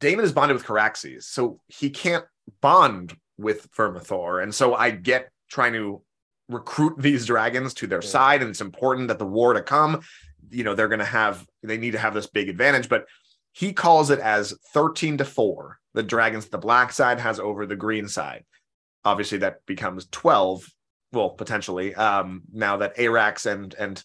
Daemon 0.00 0.24
is 0.24 0.32
bonded 0.32 0.56
with 0.56 0.66
Caraxes, 0.66 1.24
so 1.24 1.60
he 1.68 1.90
can't 1.90 2.24
bond 2.60 3.16
with 3.42 3.70
Vermithor. 3.72 4.42
And 4.42 4.54
so 4.54 4.74
I 4.74 4.90
get 4.90 5.30
trying 5.48 5.72
to 5.74 6.02
recruit 6.48 6.94
these 6.98 7.26
dragons 7.26 7.74
to 7.74 7.86
their 7.86 8.02
Yeah. 8.02 8.08
side, 8.08 8.40
and 8.42 8.50
it's 8.50 8.60
important 8.60 9.08
that 9.08 9.18
the 9.18 9.26
war 9.26 9.52
to 9.54 9.62
come, 9.62 10.02
you 10.50 10.64
know, 10.64 10.74
they're 10.74 10.88
going 10.88 10.98
to 10.98 11.04
have, 11.04 11.46
they 11.62 11.78
need 11.78 11.92
to 11.92 11.98
have 11.98 12.14
this 12.14 12.26
big 12.26 12.48
advantage. 12.48 12.88
But 12.88 13.06
he 13.52 13.72
calls 13.72 14.10
it 14.10 14.18
as 14.18 14.54
13 14.72 15.18
to 15.18 15.24
4, 15.24 15.78
the 15.94 16.02
dragons 16.02 16.46
the 16.48 16.58
black 16.58 16.92
side 16.92 17.20
has 17.20 17.38
over 17.38 17.66
the 17.66 17.76
green 17.76 18.08
side. 18.08 18.44
Obviously, 19.04 19.38
that 19.38 19.64
becomes 19.66 20.06
12, 20.10 20.66
well, 21.12 21.30
potentially, 21.30 21.94
um, 21.94 22.42
now 22.52 22.78
that 22.78 22.96
Arrax 22.96 23.50
and, 23.50 23.74
and 23.74 24.02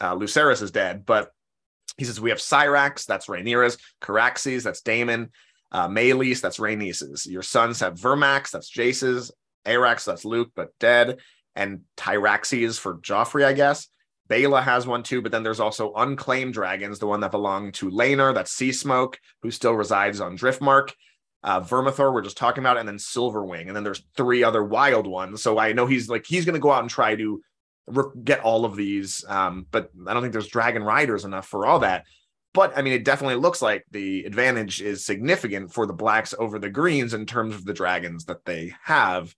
uh, 0.00 0.14
Lucerys 0.14 0.62
is 0.62 0.70
dead. 0.70 1.04
But 1.04 1.30
he 1.98 2.04
says 2.04 2.20
we 2.20 2.30
have 2.30 2.38
Syrax, 2.38 3.06
that's 3.06 3.26
Rhaenyra's, 3.26 3.78
Caraxes, 4.02 4.62
that's 4.62 4.82
Daemon, 4.82 5.30
uh, 5.72 5.88
Meleys, 5.88 6.40
that's 6.40 6.58
Rhaenys's. 6.58 7.26
Your 7.26 7.42
sons 7.42 7.80
have 7.80 7.94
Vermax, 7.94 8.50
that's 8.50 8.70
Jace's, 8.70 9.32
Arrax, 9.66 10.04
that's 10.04 10.24
Luke, 10.24 10.50
but 10.54 10.70
dead, 10.78 11.18
and 11.54 11.80
Tyraxes 11.96 12.78
for 12.78 12.98
Joffrey, 12.98 13.44
I 13.44 13.52
guess. 13.52 13.88
Baela 14.28 14.62
has 14.62 14.86
one 14.86 15.02
too, 15.02 15.22
but 15.22 15.32
then 15.32 15.42
there's 15.42 15.60
also 15.60 15.92
unclaimed 15.94 16.54
dragons, 16.54 16.98
the 16.98 17.06
one 17.06 17.20
that 17.20 17.30
belonged 17.30 17.74
to 17.74 17.90
Laenor, 17.90 18.34
that's 18.34 18.52
Sea 18.52 18.72
Smoke, 18.72 19.18
who 19.42 19.50
still 19.50 19.74
resides 19.74 20.20
on 20.20 20.36
Driftmark. 20.36 20.92
Uh, 21.42 21.60
Vermithor, 21.60 22.12
we're 22.12 22.22
just 22.22 22.36
talking 22.36 22.62
about, 22.62 22.76
and 22.76 22.88
then 22.88 22.96
Silverwing, 22.96 23.68
and 23.68 23.76
then 23.76 23.84
there's 23.84 24.02
three 24.16 24.42
other 24.42 24.64
wild 24.64 25.06
ones. 25.06 25.42
So 25.42 25.58
I 25.58 25.72
know 25.72 25.86
he's 25.86 26.08
like 26.08 26.26
he's 26.26 26.44
going 26.44 26.54
to 26.54 26.60
go 26.60 26.72
out 26.72 26.80
and 26.80 26.90
try 26.90 27.14
to 27.14 27.40
re- 27.86 28.22
get 28.24 28.40
all 28.40 28.64
of 28.64 28.74
these, 28.74 29.24
um, 29.28 29.66
but 29.70 29.90
I 30.08 30.12
don't 30.12 30.22
think 30.22 30.32
there's 30.32 30.48
dragon 30.48 30.82
riders 30.82 31.24
enough 31.24 31.46
for 31.46 31.64
all 31.64 31.80
that. 31.80 32.04
But 32.56 32.72
I 32.74 32.80
mean, 32.80 32.94
it 32.94 33.04
definitely 33.04 33.34
looks 33.34 33.60
like 33.60 33.84
the 33.90 34.24
advantage 34.24 34.80
is 34.80 35.04
significant 35.04 35.74
for 35.74 35.84
the 35.84 35.92
blacks 35.92 36.32
over 36.38 36.58
the 36.58 36.70
greens 36.70 37.12
in 37.12 37.26
terms 37.26 37.54
of 37.54 37.66
the 37.66 37.74
dragons 37.74 38.24
that 38.24 38.46
they 38.46 38.72
have. 38.82 39.34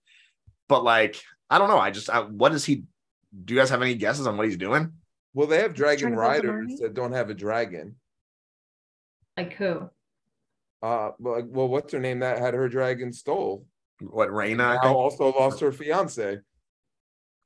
But 0.69 0.85
like, 0.85 1.21
I 1.49 1.57
don't 1.57 1.67
know. 1.67 1.79
I 1.79 1.91
just, 1.91 2.09
I, 2.09 2.21
what 2.21 2.53
is 2.53 2.63
he? 2.63 2.85
Do 3.43 3.53
you 3.53 3.59
guys 3.59 3.71
have 3.71 3.81
any 3.81 3.95
guesses 3.95 4.25
on 4.25 4.37
what 4.37 4.47
he's 4.47 4.55
doing? 4.55 4.93
Well, 5.33 5.47
they 5.47 5.61
have 5.61 5.73
dragon 5.73 6.13
trying 6.13 6.37
to 6.37 6.41
build 6.43 6.55
an 6.55 6.61
riders 6.61 6.79
that 6.79 6.93
don't 6.93 7.11
have 7.11 7.29
a 7.29 7.33
dragon. 7.33 7.97
Like 9.35 9.51
who? 9.55 9.89
Uh, 10.81 11.11
well, 11.19 11.35
like, 11.35 11.45
well, 11.49 11.67
what's 11.67 11.91
her 11.91 11.99
name 11.99 12.19
that 12.19 12.39
had 12.39 12.53
her 12.53 12.69
dragon 12.69 13.11
stole? 13.11 13.65
What 13.99 14.29
Rhaena? 14.29 14.81
Now 14.81 14.95
also 14.95 15.33
lost 15.33 15.59
her 15.59 15.73
fiance. 15.73 16.39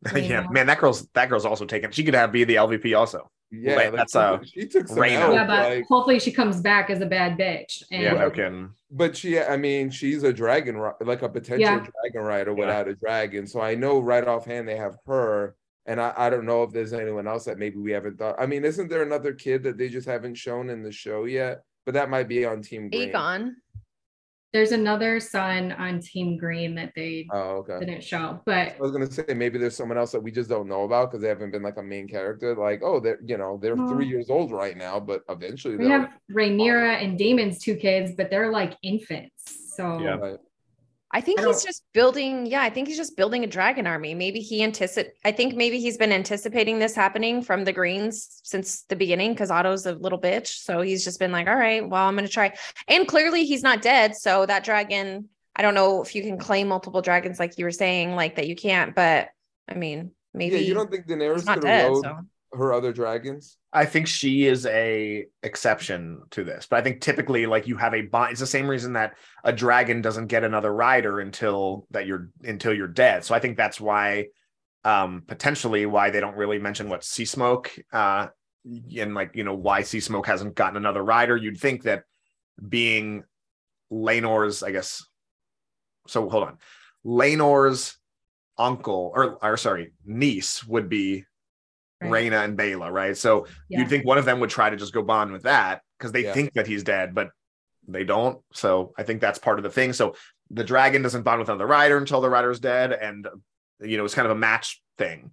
yeah, 0.16 0.46
man, 0.52 0.68
that 0.68 0.78
girl's 0.78 1.08
that 1.14 1.30
girl's 1.30 1.46
also 1.48 1.66
taken. 1.66 1.90
She 1.90 2.04
could 2.04 2.14
have 2.14 2.32
be 2.32 2.44
the 2.44 2.58
LVP 2.58 2.96
also. 2.96 3.32
Yeah, 3.56 3.78
Wait, 3.78 3.86
like, 3.90 3.96
that's, 3.96 4.14
she 4.14 4.18
uh, 4.20 4.40
she 4.44 4.68
took 4.68 4.88
some 4.88 4.98
Rhaena. 4.98 5.20
L's, 5.22 5.36
yeah, 5.36 5.46
but 5.46 5.70
like, 5.70 5.86
hopefully 5.88 6.20
she 6.20 6.32
comes 6.32 6.60
back 6.60 6.90
as 6.90 7.02
a 7.02 7.06
bad 7.06 7.38
bitch. 7.38 7.84
And 7.92 8.02
Yeah, 8.02 8.14
no 8.14 8.32
kidding. 8.32 8.72
but 8.90 9.16
she, 9.16 9.40
I 9.40 9.58
mean, 9.58 9.92
she's 9.92 10.24
a 10.24 10.34
dragon, 10.34 10.80
like 11.02 11.22
a 11.22 11.30
potential 11.30 11.60
Yeah. 11.60 11.86
dragon 12.02 12.22
rider 12.28 12.52
Yeah. 12.52 12.58
without 12.58 12.88
a 12.88 12.96
dragon. 12.96 13.46
So 13.46 13.62
I 13.62 13.76
know 13.76 14.00
right 14.00 14.28
offhand 14.28 14.68
they 14.68 14.78
have 14.78 14.98
her, 15.06 15.56
and 15.86 16.02
I, 16.02 16.14
I 16.18 16.30
don't 16.32 16.46
know 16.46 16.64
if 16.64 16.72
there's 16.72 16.94
anyone 16.94 17.28
else 17.28 17.46
that 17.46 17.60
maybe 17.60 17.78
we 17.78 17.92
haven't 17.92 18.18
thought. 18.18 18.36
I 18.40 18.48
mean, 18.48 18.66
isn't 18.66 18.90
there 18.90 19.04
another 19.04 19.34
kid 19.34 19.62
that 19.64 19.78
they 19.78 19.90
just 19.90 20.08
haven't 20.08 20.36
shown 20.36 20.70
in 20.72 20.82
the 20.82 20.92
show 20.92 21.26
yet? 21.26 21.62
But 21.86 21.94
that 21.96 22.10
might 22.10 22.30
be 22.30 22.46
on 22.46 22.62
Team 22.62 22.90
Green. 22.90 23.12
Aegon. 23.12 23.52
There's 24.54 24.72
another 24.72 25.20
son 25.20 25.72
on 25.72 26.00
Team 26.00 26.38
Green 26.38 26.76
that 26.76 26.92
they 26.96 27.28
Oh, 27.34 27.66
okay. 27.68 27.80
didn't 27.80 28.04
show, 28.04 28.40
but 28.46 28.74
I 28.74 28.76
was 28.80 28.92
gonna 28.92 29.12
say 29.12 29.26
maybe 29.34 29.58
there's 29.58 29.76
someone 29.76 29.98
else 29.98 30.12
that 30.12 30.22
we 30.22 30.32
just 30.32 30.48
don't 30.48 30.68
know 30.68 30.84
about 30.84 31.10
because 31.10 31.24
they 31.24 31.28
haven't 31.28 31.50
been 31.52 31.64
like 31.64 31.78
a 31.78 31.84
main 31.84 32.08
character. 32.08 32.56
Like, 32.56 32.82
oh, 32.84 33.00
they're 33.00 33.20
you 33.26 33.38
know 33.38 33.58
they're 33.60 33.76
No. 33.76 33.88
three 33.88 34.06
years 34.08 34.30
old 34.30 34.52
right 34.52 34.78
now, 34.78 35.00
but 35.00 35.24
eventually 35.28 35.76
we 35.76 35.86
they'll. 35.86 36.02
have 36.02 36.10
Rhaenyra 36.32 37.04
and 37.04 37.18
Daemon's 37.18 37.58
two 37.58 37.76
kids, 37.76 38.12
but 38.16 38.30
they're 38.30 38.52
like 38.52 38.78
infants. 38.84 39.74
So 39.76 40.00
Yeah. 40.00 40.18
Right. 40.18 40.38
I 41.16 41.22
think 41.22 41.40
I 41.40 41.46
he's 41.46 41.64
just 41.64 41.84
building. 41.94 42.48
Yeah, 42.48 42.64
I 42.64 42.72
think 42.72 42.88
he's 42.88 42.98
just 42.98 43.16
building 43.16 43.44
a 43.44 43.48
dragon 43.48 43.86
army. 43.86 44.16
Maybe 44.16 44.40
he 44.40 44.64
anticipate. 44.64 45.14
I 45.24 45.32
think 45.32 45.56
maybe 45.56 45.80
he's 45.80 45.96
been 45.96 46.12
anticipating 46.12 46.80
this 46.80 46.96
happening 46.96 47.44
from 47.44 47.64
the 47.64 47.72
Greens 47.72 48.42
since 48.44 48.82
the 48.84 48.96
beginning 48.96 49.34
because 49.34 49.52
Otto's 49.52 49.86
a 49.86 49.94
little 49.94 50.20
bitch. 50.20 50.48
So 50.48 50.82
he's 50.82 51.04
just 51.04 51.20
been 51.20 51.32
like, 51.32 51.48
all 51.48 51.56
right, 51.56 51.88
well, 51.88 52.08
I'm 52.08 52.16
gonna 52.16 52.28
try. 52.28 52.58
And 52.88 53.08
clearly 53.08 53.46
he's 53.46 53.62
not 53.62 53.84
dead. 53.84 54.16
So 54.16 54.48
that 54.48 54.64
dragon, 54.64 55.30
I 55.56 55.62
don't 55.62 55.76
know 55.76 56.02
if 56.02 56.16
you 56.16 56.24
can 56.24 56.40
claim 56.40 56.68
multiple 56.68 57.04
dragons 57.04 57.40
like 57.40 57.60
you 57.60 57.66
were 57.66 57.72
saying, 57.72 58.16
like 58.16 58.38
that 58.38 58.48
you 58.48 58.56
can't. 58.56 58.96
But 58.96 59.30
I 59.70 59.76
mean, 59.76 60.12
maybe 60.34 60.56
yeah, 60.56 60.62
you 60.62 60.74
don't 60.74 60.90
think 60.90 61.06
Daenerys 61.06 61.46
could 61.46 61.62
dead. 61.62 61.92
load 61.92 62.04
So 62.04 62.18
her 62.54 62.74
other 62.74 62.92
dragons? 62.92 63.58
I 63.76 63.86
think 63.86 64.08
she 64.08 64.46
is 64.46 64.68
a 64.68 65.26
exception 65.42 66.22
to 66.30 66.44
this, 66.44 66.68
but 66.70 66.78
I 66.78 66.84
think 66.84 67.02
typically 67.02 67.48
like 67.48 67.68
you 67.68 67.76
have 67.78 67.96
a 67.96 68.04
bond. 68.04 68.32
It's 68.32 68.40
the 68.40 68.46
same 68.46 68.70
reason 68.70 68.94
that 68.94 69.16
a 69.44 69.52
dragon 69.52 70.02
doesn't 70.02 70.28
get 70.28 70.44
another 70.44 70.72
rider 70.72 71.20
until 71.20 71.88
that 71.90 72.06
you're 72.06 72.30
until 72.44 72.74
you're 72.74 72.88
dead. 72.88 73.26
So 73.26 73.34
I 73.34 73.40
think 73.40 73.58
that's 73.58 73.82
why 73.82 74.28
um, 74.86 75.24
potentially 75.26 75.88
why 75.88 76.12
they 76.12 76.20
don't 76.20 76.38
really 76.38 76.60
mention 76.60 76.88
what 76.88 77.04
Sea 77.04 77.26
Smoke 77.26 77.72
uh, 77.92 78.28
and 78.96 79.16
like 79.16 79.32
you 79.36 79.44
know 79.44 79.56
why 79.56 79.82
Sea 79.82 80.00
Smoke 80.00 80.28
hasn't 80.28 80.56
gotten 80.56 80.78
another 80.78 81.04
rider. 81.04 81.36
You'd 81.36 81.60
think 81.60 81.84
that 81.84 82.04
being 82.70 83.24
Laenor's, 83.92 84.62
I 84.62 84.72
guess. 84.72 85.04
So 86.08 86.30
hold 86.30 86.44
on, 86.44 86.58
Laenor's 87.04 87.98
uncle 88.56 89.12
or 89.16 89.44
or 89.44 89.58
sorry 89.58 89.94
niece 90.06 90.64
would 90.64 90.90
be 90.90 91.26
Right. 92.10 92.32
Rhaena 92.32 92.44
and 92.44 92.58
Baela, 92.58 92.92
right? 92.92 93.16
So 93.16 93.48
Yeah. 93.70 93.80
you'd 93.80 93.90
think 93.90 94.06
one 94.06 94.18
of 94.18 94.26
them 94.26 94.40
would 94.40 94.50
try 94.50 94.70
to 94.70 94.76
just 94.76 94.94
go 94.94 95.02
bond 95.02 95.32
with 95.32 95.44
that 95.44 95.82
because 95.98 96.12
they 96.12 96.24
Yeah. 96.24 96.34
think 96.34 96.54
that 96.54 96.68
he's 96.68 96.84
dead, 96.84 97.14
but 97.16 97.30
they 97.88 98.04
don't. 98.04 98.42
So 98.54 98.94
I 98.98 99.04
think 99.04 99.22
that's 99.22 99.40
part 99.40 99.60
of 99.60 99.64
the 99.64 99.70
thing. 99.70 99.94
So 99.94 100.16
the 100.50 100.64
dragon 100.64 101.02
doesn't 101.02 101.24
bond 101.24 101.40
with 101.40 101.50
another 101.50 101.68
rider 101.68 101.98
until 101.98 102.22
the 102.22 102.30
rider's 102.30 102.60
dead, 102.60 102.94
and 102.94 103.28
you 103.82 103.98
know 103.98 104.06
it's 104.06 104.14
kind 104.16 104.26
of 104.26 104.32
a 104.32 104.40
match 104.40 104.82
thing. 104.98 105.32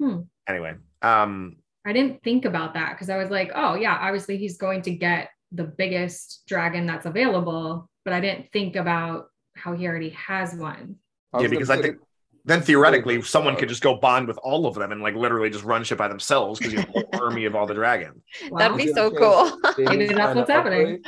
Hmm. 0.00 0.20
Anyway, 0.48 0.74
um, 1.02 1.56
I 1.84 1.92
didn't 1.92 2.22
think 2.22 2.44
about 2.44 2.74
that 2.74 2.92
because 2.92 3.10
I 3.10 3.16
was 3.18 3.30
like, 3.30 3.52
oh 3.54 3.74
yeah, 3.74 3.96
obviously 4.00 4.36
he's 4.38 4.56
going 4.56 4.82
to 4.82 4.90
get 4.90 5.30
the 5.52 5.64
biggest 5.64 6.42
dragon 6.46 6.86
that's 6.86 7.06
available, 7.06 7.88
but 8.04 8.12
I 8.14 8.20
didn't 8.20 8.50
think 8.52 8.76
about 8.76 9.26
how 9.56 9.74
he 9.74 9.86
already 9.86 10.10
has 10.10 10.54
one. 10.54 10.96
I 11.32 11.42
yeah, 11.42 11.48
because 11.48 11.70
I 11.70 11.80
think 11.80 11.98
that- 11.98 12.06
then 12.44 12.60
theoretically 12.60 13.16
good 13.16 13.26
someone 13.26 13.56
could 13.56 13.68
just 13.68 13.82
go 13.82 13.96
bond 13.96 14.28
with 14.28 14.38
all 14.38 14.66
of 14.66 14.74
them 14.74 14.92
and 14.92 15.00
like 15.00 15.14
literally 15.14 15.50
just 15.50 15.64
run 15.64 15.82
shit 15.82 15.96
by 15.96 16.08
themselves 16.08 16.58
because 16.58 16.72
you 16.74 16.80
have 16.80 16.88
a 16.88 16.92
whole 16.92 17.08
army 17.14 17.46
of 17.46 17.54
all 17.54 17.66
the 17.66 17.74
dragons. 17.74 18.22
That'd 18.56 18.76
be 18.76 18.92
so 18.92 19.10
cool. 19.10 19.58
chance 19.74 19.78
Maybe 19.78 20.06
that's 20.06 20.12
trying 20.12 20.34
to 20.34 20.40
what's 20.40 20.50
happening. 20.50 21.02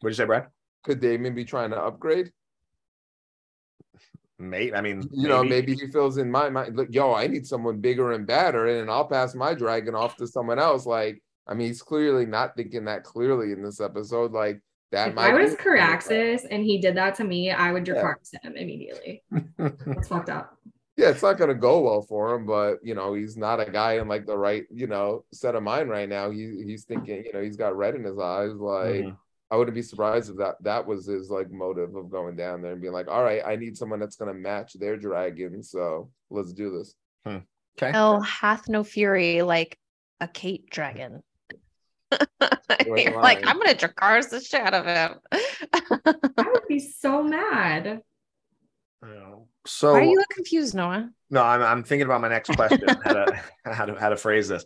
What'd 0.00 0.16
you 0.16 0.22
say, 0.22 0.26
Brad? 0.26 0.46
Could 0.84 1.00
Daemon 1.00 1.34
be 1.34 1.44
trying 1.44 1.70
to 1.70 1.80
upgrade? 1.80 2.32
Mate, 4.40 4.74
I 4.74 4.80
mean, 4.80 5.02
You 5.12 5.28
know, 5.28 5.42
maybe 5.42 5.74
he 5.74 5.88
feels 5.88 6.16
in 6.16 6.30
my 6.30 6.48
mind, 6.48 6.76
look, 6.76 6.88
yo, 6.92 7.12
I 7.12 7.26
need 7.26 7.44
someone 7.44 7.80
bigger 7.80 8.12
and 8.12 8.24
badder, 8.24 8.66
and 8.66 8.88
I'll 8.88 9.08
pass 9.08 9.34
my 9.34 9.52
dragon 9.52 9.96
off 9.96 10.16
to 10.16 10.28
someone 10.28 10.60
else. 10.60 10.86
Like, 10.86 11.20
I 11.48 11.54
mean, 11.54 11.66
he's 11.66 11.82
clearly 11.82 12.24
not 12.24 12.54
thinking 12.54 12.84
that 12.84 13.02
clearly 13.02 13.50
in 13.50 13.62
this 13.62 13.80
episode. 13.80 14.30
Like, 14.30 14.60
that 14.92 15.08
If 15.08 15.14
might 15.14 15.30
I 15.30 15.34
was 15.34 15.54
be- 15.54 15.62
Caraxes 15.62 16.46
and 16.50 16.62
he 16.64 16.78
did 16.78 16.96
that 16.96 17.14
to 17.16 17.24
me, 17.24 17.50
I 17.50 17.72
would 17.72 17.86
Yeah. 17.86 18.14
Him 18.42 18.56
immediately. 18.56 19.22
That's 19.58 20.08
fucked 20.08 20.30
up. 20.30 20.56
Yeah, 20.96 21.10
it's 21.10 21.22
not 21.22 21.38
gonna 21.38 21.54
go 21.54 21.80
well 21.80 22.02
for 22.02 22.34
him, 22.34 22.44
but 22.46 22.78
you 22.82 22.94
know, 22.94 23.14
he's 23.14 23.36
not 23.36 23.60
a 23.60 23.70
guy 23.70 23.94
in 23.94 24.08
like 24.08 24.26
the 24.26 24.36
right, 24.36 24.64
you 24.70 24.86
know, 24.88 25.24
set 25.32 25.54
of 25.54 25.62
mind 25.62 25.90
right 25.90 26.08
now. 26.08 26.30
He 26.30 26.62
he's 26.66 26.84
thinking, 26.84 27.24
you 27.24 27.32
know, 27.32 27.40
he's 27.42 27.56
got 27.56 27.76
red 27.76 27.94
in 27.94 28.02
his 28.02 28.18
eyes. 28.18 28.52
Like, 28.54 29.04
Mhm. 29.04 29.16
I 29.50 29.56
wouldn't 29.56 29.74
be 29.76 29.82
surprised 29.82 30.30
if 30.30 30.36
that 30.38 30.56
that 30.62 30.86
was 30.86 31.06
his 31.06 31.30
like 31.30 31.50
motive 31.50 31.94
of 31.94 32.10
going 32.10 32.34
down 32.36 32.62
there 32.62 32.72
and 32.72 32.80
being 32.80 32.92
like, 32.92 33.06
all 33.08 33.22
right, 33.22 33.42
I 33.46 33.54
need 33.56 33.76
someone 33.76 34.00
that's 34.00 34.16
gonna 34.16 34.34
match 34.34 34.72
their 34.74 34.96
dragon, 34.96 35.62
so 35.62 36.10
let's 36.30 36.52
do 36.52 36.70
this. 36.76 36.94
Okay. 37.26 37.92
Hell 37.92 38.20
hath 38.22 38.68
no 38.68 38.82
fury 38.82 39.42
like 39.42 39.78
a 40.20 40.26
Kate 40.26 40.68
dragon. 40.68 41.22
Wait, 42.86 43.06
You're 43.06 43.20
like. 43.20 43.46
I'm 43.46 43.58
gonna 43.58 43.74
Dracarys 43.74 44.30
the 44.30 44.40
shit 44.40 44.60
out 44.60 44.74
of 44.74 44.86
him. 44.86 45.18
I 45.32 46.50
would 46.52 46.68
be 46.68 46.78
so 47.00 47.22
mad. 47.22 48.02
So 49.66 49.92
Why 49.92 50.00
are 50.00 50.04
you 50.04 50.24
confused, 50.30 50.74
Noah? 50.74 51.10
No, 51.30 51.42
I'm 51.42 51.62
I'm 51.62 51.82
thinking 51.84 52.06
about 52.06 52.22
my 52.22 52.28
next 52.28 52.50
question, 52.56 52.88
how 52.88 53.12
to 53.12 53.42
how 53.64 53.84
to 53.84 53.94
how 53.94 54.08
to 54.08 54.16
phrase 54.16 54.48
this. 54.48 54.64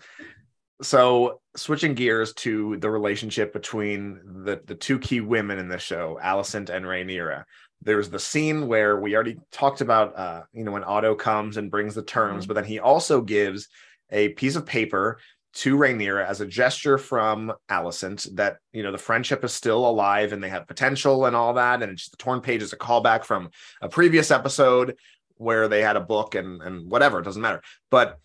So 0.81 1.41
switching 1.57 1.95
gears 1.95 2.33
to 2.35 2.77
the 2.79 2.91
relationship 2.91 3.53
between 3.53 4.21
the 4.45 4.61
the 4.65 4.77
two 4.77 4.99
key 4.99 5.21
women 5.21 5.59
in 5.59 5.69
this 5.69 5.83
show, 5.83 6.19
Alicent 6.23 6.71
and 6.71 6.85
Rhaenyra. 6.85 7.45
There's 7.83 8.11
the 8.11 8.21
scene 8.21 8.69
where 8.69 9.01
we 9.01 9.17
already 9.17 9.39
talked 9.51 9.81
about 9.81 10.17
uh, 10.17 10.43
you 10.53 10.63
know, 10.63 10.71
when 10.71 10.85
Otto 10.85 11.17
comes 11.17 11.57
and 11.57 11.71
brings 11.71 11.97
the 11.97 12.03
terms, 12.03 12.47
but 12.47 12.55
then 12.55 12.65
he 12.65 12.79
also 12.79 13.21
gives 13.21 13.69
a 14.11 14.29
piece 14.31 14.55
of 14.55 14.65
paper 14.65 15.19
to 15.55 15.77
Rhaenyra 15.77 16.27
as 16.27 16.41
a 16.41 16.47
gesture 16.47 16.99
from 16.99 17.53
Alicent 17.71 18.35
that 18.37 18.57
you 18.73 18.83
know 18.83 18.93
the 18.93 18.99
friendship 18.99 19.45
is 19.45 19.53
still 19.53 19.87
alive 19.87 20.33
and 20.33 20.43
they 20.43 20.49
have 20.49 20.67
potential 20.67 21.27
and 21.27 21.37
all 21.37 21.55
that. 21.55 21.83
And 21.83 21.93
it's 21.93 22.09
the 22.09 22.17
torn 22.17 22.41
page 22.41 22.63
is 22.63 22.73
a 22.73 22.79
callback 22.79 23.25
from 23.25 23.51
a 23.81 23.89
previous 23.89 24.31
episode 24.31 24.97
where 25.37 25.69
they 25.69 25.83
had 25.83 25.97
a 25.97 26.01
book 26.01 26.35
and 26.35 26.63
and 26.63 26.91
whatever 26.91 27.19
it 27.19 27.25
doesn't 27.25 27.43
matter. 27.43 27.63
But 27.91 28.19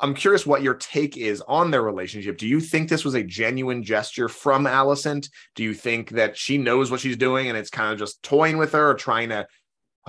i'm 0.00 0.14
curious 0.14 0.44
what 0.44 0.62
your 0.62 0.74
take 0.74 1.16
is 1.16 1.42
on 1.46 1.70
their 1.70 1.82
relationship. 1.82 2.38
Do 2.38 2.48
you 2.48 2.60
think 2.60 2.88
this 2.88 3.04
was 3.04 3.14
a 3.14 3.22
genuine 3.22 3.82
gesture 3.82 4.28
from 4.28 4.64
Alicent? 4.64 5.28
Do 5.54 5.62
you 5.62 5.74
think 5.74 6.10
that 6.10 6.36
she 6.36 6.58
knows 6.58 6.90
what 6.90 7.00
she's 7.00 7.16
doing 7.16 7.48
and 7.48 7.56
it's 7.56 7.70
kind 7.70 7.92
of 7.92 7.98
just 7.98 8.22
toying 8.22 8.56
with 8.56 8.72
her 8.72 8.90
or 8.90 8.94
trying 8.94 9.28
to 9.28 9.46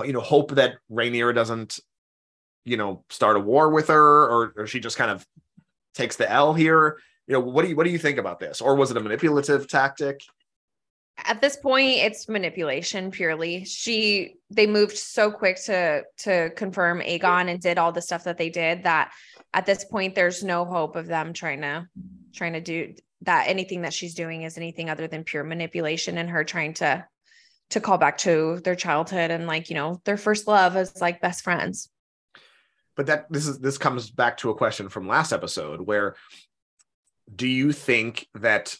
you 0.04 0.12
know 0.12 0.20
hope 0.20 0.52
that 0.52 0.74
Rhaenyra 0.90 1.34
doesn't 1.34 1.78
you 2.64 2.76
know 2.76 3.04
start 3.10 3.36
a 3.36 3.40
war 3.40 3.70
with 3.70 3.88
her 3.88 4.24
or, 4.24 4.52
or 4.56 4.66
she 4.66 4.80
just 4.80 4.96
kind 4.96 5.10
of 5.10 5.24
takes 5.94 6.16
the 6.16 6.30
L 6.30 6.54
here. 6.54 6.98
You 7.26 7.34
know 7.34 7.40
what 7.40 7.62
do 7.62 7.68
you 7.68 7.76
what 7.76 7.84
do 7.84 7.90
you 7.90 7.98
think 7.98 8.18
about 8.18 8.38
this? 8.38 8.60
Or 8.60 8.74
was 8.74 8.90
it 8.90 8.96
a 8.96 9.00
manipulative 9.00 9.68
tactic? 9.68 10.20
At 11.16 11.40
this 11.40 11.56
point, 11.56 11.98
it's 11.98 12.28
manipulation 12.28 13.10
purely. 13.10 13.64
She 13.64 14.34
they 14.50 14.66
moved 14.66 14.96
so 14.96 15.30
quick 15.30 15.62
to 15.64 16.04
to 16.18 16.50
confirm 16.50 17.00
Aegon 17.00 17.48
and 17.48 17.60
did 17.60 17.78
all 17.78 17.92
the 17.92 18.02
stuff 18.02 18.24
that 18.24 18.36
they 18.36 18.50
did 18.50 18.82
that 18.82 19.12
at 19.54 19.66
this 19.66 19.84
point 19.84 20.14
there's 20.14 20.42
no 20.42 20.64
hope 20.64 20.96
of 20.96 21.06
them 21.06 21.32
trying 21.32 21.62
to 21.62 21.88
trying 22.34 22.54
to 22.54 22.60
do 22.60 22.94
that. 23.22 23.48
Anything 23.48 23.82
that 23.82 23.94
she's 23.94 24.14
doing 24.14 24.42
is 24.42 24.58
anything 24.58 24.90
other 24.90 25.06
than 25.06 25.24
pure 25.24 25.44
manipulation 25.44 26.18
and 26.18 26.28
her 26.28 26.44
trying 26.44 26.74
to 26.74 27.06
to 27.70 27.80
call 27.80 27.96
back 27.96 28.18
to 28.18 28.60
their 28.64 28.74
childhood 28.74 29.30
and 29.30 29.46
like 29.46 29.70
you 29.70 29.76
know 29.76 30.00
their 30.04 30.18
first 30.18 30.46
love 30.46 30.76
as 30.76 31.00
like 31.00 31.22
best 31.22 31.42
friends 31.42 31.88
but 32.96 33.06
that 33.06 33.26
this 33.30 33.46
is 33.46 33.58
this 33.58 33.78
comes 33.78 34.10
back 34.10 34.36
to 34.38 34.50
a 34.50 34.54
question 34.54 34.88
from 34.88 35.08
last 35.08 35.32
episode 35.32 35.80
where 35.80 36.16
do 37.34 37.48
you 37.48 37.72
think 37.72 38.26
that 38.34 38.76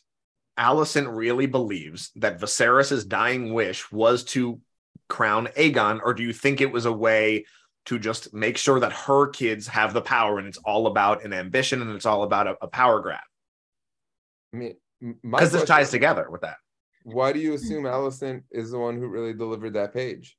Alicent 0.58 1.14
really 1.14 1.46
believes 1.46 2.10
that 2.16 2.38
Viserys's 2.38 3.04
dying 3.04 3.52
wish 3.52 3.90
was 3.90 4.24
to 4.24 4.60
crown 5.08 5.48
Aegon 5.56 6.00
or 6.04 6.14
do 6.14 6.22
you 6.22 6.32
think 6.32 6.60
it 6.60 6.72
was 6.72 6.86
a 6.86 6.92
way 6.92 7.44
to 7.86 7.98
just 7.98 8.32
make 8.32 8.56
sure 8.56 8.80
that 8.80 8.92
her 8.92 9.28
kids 9.28 9.66
have 9.66 9.92
the 9.92 10.00
power 10.00 10.38
and 10.38 10.48
it's 10.48 10.58
all 10.58 10.86
about 10.86 11.24
an 11.24 11.32
ambition 11.32 11.82
and 11.82 11.90
it's 11.90 12.06
all 12.06 12.22
about 12.22 12.46
a, 12.46 12.56
a 12.62 12.68
power 12.68 13.00
grab? 13.00 13.20
I 14.52 14.56
mean, 14.56 14.74
because 15.22 15.52
this 15.52 15.64
ties 15.64 15.90
together 15.90 16.28
with 16.30 16.42
that. 16.42 16.56
Why 17.02 17.32
do 17.32 17.40
you 17.40 17.50
hmm. 17.50 17.56
assume 17.56 17.84
Alicent 17.84 18.44
is 18.50 18.70
the 18.70 18.78
one 18.78 18.96
who 18.96 19.08
really 19.08 19.34
delivered 19.34 19.74
that 19.74 19.92
page? 19.92 20.36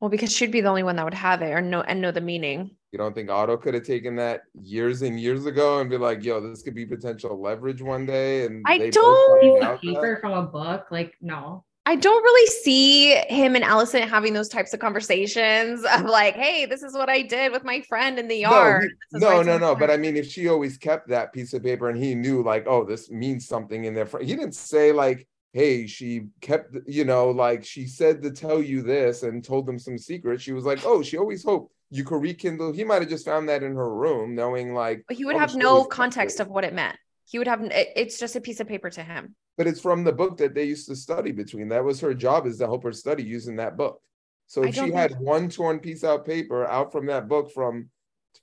Well 0.00 0.08
because 0.10 0.32
she'd 0.32 0.52
be 0.52 0.60
the 0.60 0.68
only 0.68 0.82
one 0.84 0.96
that 0.96 1.04
would 1.04 1.14
have 1.14 1.42
it 1.42 1.50
or 1.52 1.60
know 1.60 1.80
and 1.82 2.00
know 2.00 2.12
the 2.12 2.20
meaning 2.20 2.70
You 2.92 2.98
don't 2.98 3.14
think 3.14 3.30
Otto 3.30 3.56
could 3.56 3.74
have 3.74 3.82
taken 3.84 4.16
that 4.16 4.42
years 4.60 5.02
and 5.02 5.18
years 5.20 5.44
ago 5.46 5.80
and 5.80 5.90
be 5.90 5.98
like, 5.98 6.24
"Yo, 6.24 6.40
this 6.40 6.62
could 6.62 6.74
be 6.74 6.86
potential 6.86 7.38
leverage 7.40 7.82
one 7.82 8.06
day"? 8.06 8.46
And 8.46 8.64
I 8.66 8.88
don't- 8.90 9.40
find 9.40 9.52
Piece 9.52 9.60
that? 9.60 9.80
paper 9.82 10.18
from 10.20 10.32
a 10.32 10.42
book, 10.46 10.86
like 10.90 11.12
no. 11.20 11.64
I 11.84 11.96
don't 11.96 12.22
really 12.22 12.46
see 12.48 13.14
him 13.14 13.56
and 13.56 13.64
Alicent 13.64 14.08
having 14.08 14.34
those 14.34 14.48
types 14.50 14.74
of 14.74 14.80
conversations 14.80 15.84
of 15.84 16.02
like, 16.02 16.34
hey, 16.34 16.66
this 16.66 16.82
is 16.82 16.92
what 16.92 17.08
I 17.08 17.22
did 17.22 17.50
with 17.50 17.64
my 17.64 17.80
friend 17.88 18.18
in 18.18 18.28
the 18.28 18.42
No, 18.42 18.50
yard. 18.50 18.90
he- 19.10 19.18
no, 19.18 19.42
no, 19.42 19.56
no. 19.58 19.74
But 19.74 19.90
I 19.90 19.96
mean, 19.96 20.14
if 20.16 20.26
she 20.26 20.48
always 20.48 20.76
kept 20.76 21.08
that 21.08 21.32
piece 21.32 21.54
of 21.54 21.62
paper 21.62 21.88
and 21.88 22.02
he 22.02 22.14
knew, 22.14 22.42
like, 22.42 22.64
oh, 22.66 22.84
this 22.84 23.10
means 23.10 23.46
something 23.48 23.84
in 23.84 23.94
there. 23.94 24.04
For, 24.06 24.20
he 24.20 24.36
didn't 24.36 24.54
say 24.54 24.92
like, 24.92 25.26
"Hey, 25.52 25.86
she 25.86 26.28
kept," 26.40 26.76
you 26.86 27.04
know, 27.04 27.30
like 27.30 27.64
she 27.64 27.86
said 27.86 28.22
to 28.22 28.30
tell 28.30 28.62
you 28.62 28.82
this 28.82 29.22
and 29.22 29.44
told 29.44 29.66
them 29.66 29.78
some 29.78 29.98
secret. 29.98 30.40
She 30.40 30.52
was 30.52 30.64
like, 30.64 30.80
"Oh, 30.84 31.02
she 31.02 31.18
always 31.18 31.44
hoped 31.44 31.72
you 31.90 32.04
could 32.04 32.22
rekindle." 32.22 32.72
He 32.72 32.84
might 32.84 33.02
have 33.02 33.10
just 33.10 33.24
found 33.24 33.48
that 33.48 33.62
in 33.62 33.74
her 33.74 33.94
room, 33.94 34.34
knowing 34.34 34.74
like, 34.74 35.04
But 35.08 35.16
he 35.16 35.24
would 35.24 35.36
oh, 35.36 35.38
have 35.40 35.54
no 35.56 35.84
context 35.84 36.40
of 36.40 36.48
what 36.48 36.64
it 36.64 36.74
meant. 36.74 36.96
He 37.24 37.38
would 37.38 37.48
have, 37.48 37.60
it's 37.70 38.18
just 38.18 38.36
a 38.36 38.40
piece 38.40 38.60
of 38.60 38.68
paper 38.68 38.88
to 38.88 39.02
him. 39.02 39.34
but 39.58 39.66
it's 39.66 39.80
from 39.80 40.04
the 40.04 40.12
book 40.12 40.38
that 40.38 40.54
they 40.54 40.64
used 40.64 40.88
to 40.88 40.96
study 40.96 41.32
between. 41.32 41.68
That 41.68 41.84
was 41.84 42.00
her 42.00 42.14
job 42.14 42.46
is 42.46 42.58
to 42.58 42.66
help 42.66 42.84
her 42.84 42.92
study 42.92 43.22
using 43.22 43.56
that 43.56 43.76
book. 43.76 44.00
So 44.46 44.62
if 44.62 44.76
she 44.76 44.90
had 44.92 45.20
one 45.20 45.50
torn 45.50 45.78
piece 45.80 46.04
out 46.04 46.24
paper 46.24 46.64
out 46.64 46.90
from 46.90 47.04
that 47.06 47.28
book 47.28 47.50
from 47.52 47.90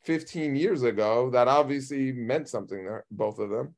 15 0.03 0.55
years 0.55 0.83
ago, 0.83 1.31
that 1.31 1.47
obviously 1.47 2.11
meant 2.11 2.47
something 2.47 2.85
to 2.85 3.01
both 3.09 3.39
of 3.39 3.49
them. 3.49 3.73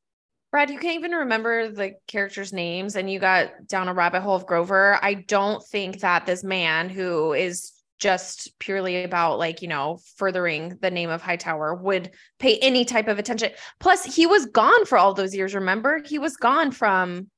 Brad, 0.52 0.69
you 0.69 0.80
can't 0.80 0.95
even 0.95 1.11
remember 1.11 1.69
the 1.69 1.95
characters' 2.07 2.53
names 2.53 2.95
and 2.95 3.11
you 3.11 3.19
got 3.19 3.68
down 3.68 3.90
a 3.90 3.94
rabbit 3.94 4.22
hole 4.22 4.36
of 4.36 4.45
Grover. 4.45 4.98
I 5.02 5.14
don't 5.15 5.64
think 5.65 5.99
that 5.99 6.26
this 6.26 6.44
man 6.44 6.90
who 6.90 7.34
is 7.34 7.74
just 7.99 8.57
purely 8.60 9.03
about 9.03 9.40
like, 9.40 9.61
you 9.61 9.68
know, 9.68 9.99
furthering 10.15 10.78
the 10.82 10.91
name 10.91 11.10
of 11.10 11.22
Hightower 11.22 11.76
would 11.76 12.11
pay 12.40 12.57
any 12.60 12.86
type 12.86 13.07
of 13.07 13.19
attention. 13.19 13.52
Plus, 13.80 14.03
he 14.03 14.26
was 14.26 14.45
gone 14.45 14.86
for 14.86 14.98
all 14.98 15.14
those 15.14 15.36
years, 15.36 15.53
remember? 15.53 16.02
He 16.06 16.19
was 16.19 16.38
gone 16.38 16.72
from 16.72 17.30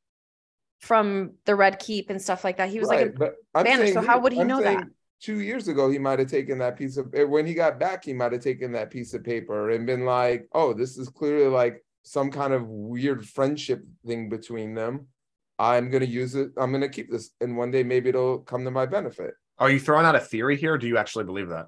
from 0.80 1.34
the 1.46 1.56
Red 1.56 1.80
Keep 1.80 2.10
and 2.10 2.22
stuff 2.22 2.44
like 2.44 2.58
that. 2.58 2.70
He 2.70 2.80
was 2.80 2.90
Right, 2.90 3.18
like 3.20 3.34
a 3.56 3.66
saying 3.66 3.94
so 3.94 4.02
how 4.02 4.20
would 4.20 4.34
he 4.34 4.42
I'm 4.42 4.48
know 4.48 4.62
that? 4.62 4.84
Two 5.22 5.42
years 5.42 5.68
ago, 5.68 5.90
he 5.90 6.00
might 6.00 6.20
have 6.20 6.30
taken 6.30 6.60
that 6.60 6.78
piece 6.78 6.96
of 6.96 7.14
eh, 7.14 7.24
when 7.24 7.46
he 7.46 7.54
got 7.54 7.80
back, 7.80 8.06
he 8.06 8.14
might 8.14 8.32
have 8.32 8.42
taken 8.42 8.72
that 8.74 8.90
piece 8.90 9.14
of 9.14 9.24
paper 9.24 9.72
and 9.72 9.86
been 9.86 10.06
like, 10.06 10.48
"Oh, 10.54 10.74
this 10.74 10.98
is 10.98 11.10
clearly 11.10 11.48
like 11.48 11.84
some 12.10 12.32
kind 12.32 12.54
of 12.54 12.68
weird 12.68 13.28
friendship 13.28 13.84
thing 14.06 14.30
between 14.30 14.74
them. 14.74 15.08
I'm 15.60 15.92
gonna 15.92 16.06
use 16.06 16.34
it. 16.34 16.52
I'm 16.58 16.72
gonna 16.72 16.90
keep 16.90 17.12
this, 17.12 17.32
and 17.40 17.56
one 17.56 17.70
day 17.70 17.84
maybe 17.84 18.10
it'll 18.10 18.40
come 18.40 18.66
to 18.66 18.72
my 18.72 18.86
benefit." 18.86 19.34
are 19.60 19.70
you 19.70 19.80
throwing 19.80 20.06
out 20.06 20.16
a 20.16 20.20
theory 20.20 20.56
here 20.56 20.76
or 20.76 20.78
do 20.78 20.88
you 20.88 20.98
actually 20.98 21.26
believe 21.26 21.50
that 21.50 21.68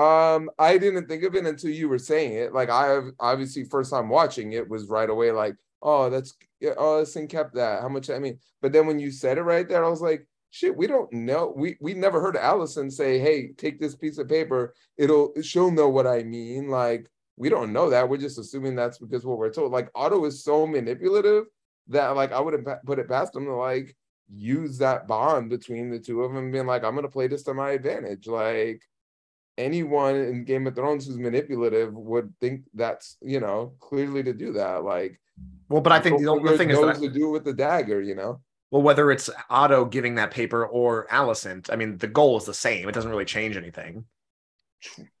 Um, 0.00 0.50
I 0.58 0.76
didn't 0.78 1.08
think 1.08 1.24
of 1.24 1.34
it 1.34 1.46
until 1.46 1.70
you 1.70 1.88
were 1.88 1.98
saying 1.98 2.34
it. 2.34 2.52
Like 2.52 2.70
I 2.70 2.88
have 2.88 3.06
obviously 3.18 3.64
first 3.64 3.90
time 3.90 4.08
watching 4.08 4.52
it 4.52 4.68
was 4.68 4.88
right 4.88 5.10
away 5.10 5.32
like, 5.32 5.56
oh, 5.82 6.10
that's 6.10 6.34
oh, 6.76 7.00
this 7.00 7.14
thing 7.14 7.28
kept 7.28 7.54
that. 7.54 7.80
How 7.80 7.88
much 7.88 8.10
I 8.10 8.18
mean, 8.18 8.38
but 8.62 8.72
then 8.72 8.86
when 8.86 8.98
you 8.98 9.10
said 9.10 9.38
it 9.38 9.42
right 9.42 9.68
there, 9.68 9.84
I 9.84 9.88
was 9.88 10.02
like, 10.02 10.26
shit, 10.50 10.76
we 10.76 10.86
don't 10.86 11.12
know. 11.12 11.52
We 11.56 11.76
we 11.80 11.94
never 11.94 12.20
heard 12.20 12.36
Alicent 12.36 12.92
say, 12.92 13.18
hey, 13.18 13.52
take 13.56 13.80
this 13.80 13.96
piece 13.96 14.18
of 14.18 14.28
paper. 14.28 14.74
It'll 14.96 15.32
she'll 15.42 15.70
know 15.70 15.88
what 15.88 16.06
I 16.06 16.22
mean. 16.22 16.68
Like 16.68 17.10
we 17.36 17.48
don't 17.48 17.72
know 17.72 17.90
that. 17.90 18.08
We're 18.08 18.18
just 18.18 18.38
assuming 18.38 18.74
that's 18.74 18.98
because 18.98 19.24
what 19.24 19.38
we're 19.38 19.52
told. 19.52 19.72
Like 19.72 19.90
Otto 19.94 20.24
is 20.24 20.44
so 20.44 20.66
manipulative 20.66 21.44
that 21.88 22.08
like 22.10 22.32
I 22.32 22.40
wouldn't 22.40 22.68
put 22.84 22.98
it 22.98 23.08
past 23.08 23.34
him 23.34 23.46
to 23.46 23.54
like 23.54 23.96
use 24.32 24.78
that 24.78 25.08
bond 25.08 25.50
between 25.50 25.90
the 25.90 25.98
two 25.98 26.22
of 26.22 26.32
them, 26.32 26.50
being 26.50 26.66
like, 26.66 26.84
I'm 26.84 26.94
gonna 26.94 27.08
play 27.08 27.26
this 27.26 27.42
to 27.44 27.54
my 27.54 27.70
advantage. 27.70 28.26
Like 28.26 28.82
anyone 29.58 30.16
in 30.16 30.44
Game 30.44 30.66
of 30.66 30.74
Thrones 30.74 31.06
who's 31.06 31.18
manipulative 31.18 31.94
would 31.94 32.32
think 32.40 32.64
that's 32.74 33.16
you 33.22 33.40
know 33.40 33.72
clearly 33.80 34.22
to 34.22 34.32
do 34.32 34.52
that. 34.52 34.84
Like, 34.84 35.20
well, 35.68 35.80
but 35.80 35.92
I 35.92 36.00
think 36.00 36.20
the, 36.20 36.40
the 36.40 36.58
thing 36.58 36.70
is 36.70 36.80
that 36.80 36.96
I, 36.96 37.00
to 37.00 37.08
do 37.10 37.30
with 37.30 37.44
the 37.44 37.52
dagger, 37.52 38.00
you 38.00 38.14
know. 38.14 38.40
Well, 38.70 38.82
whether 38.82 39.10
it's 39.10 39.28
Otto 39.48 39.84
giving 39.84 40.14
that 40.14 40.30
paper 40.30 40.64
or 40.64 41.06
Alicent, 41.10 41.72
I 41.72 41.76
mean, 41.76 41.98
the 41.98 42.06
goal 42.06 42.36
is 42.36 42.44
the 42.44 42.54
same. 42.54 42.88
It 42.88 42.92
doesn't 42.92 43.10
really 43.10 43.24
change 43.24 43.56
anything. 43.56 44.04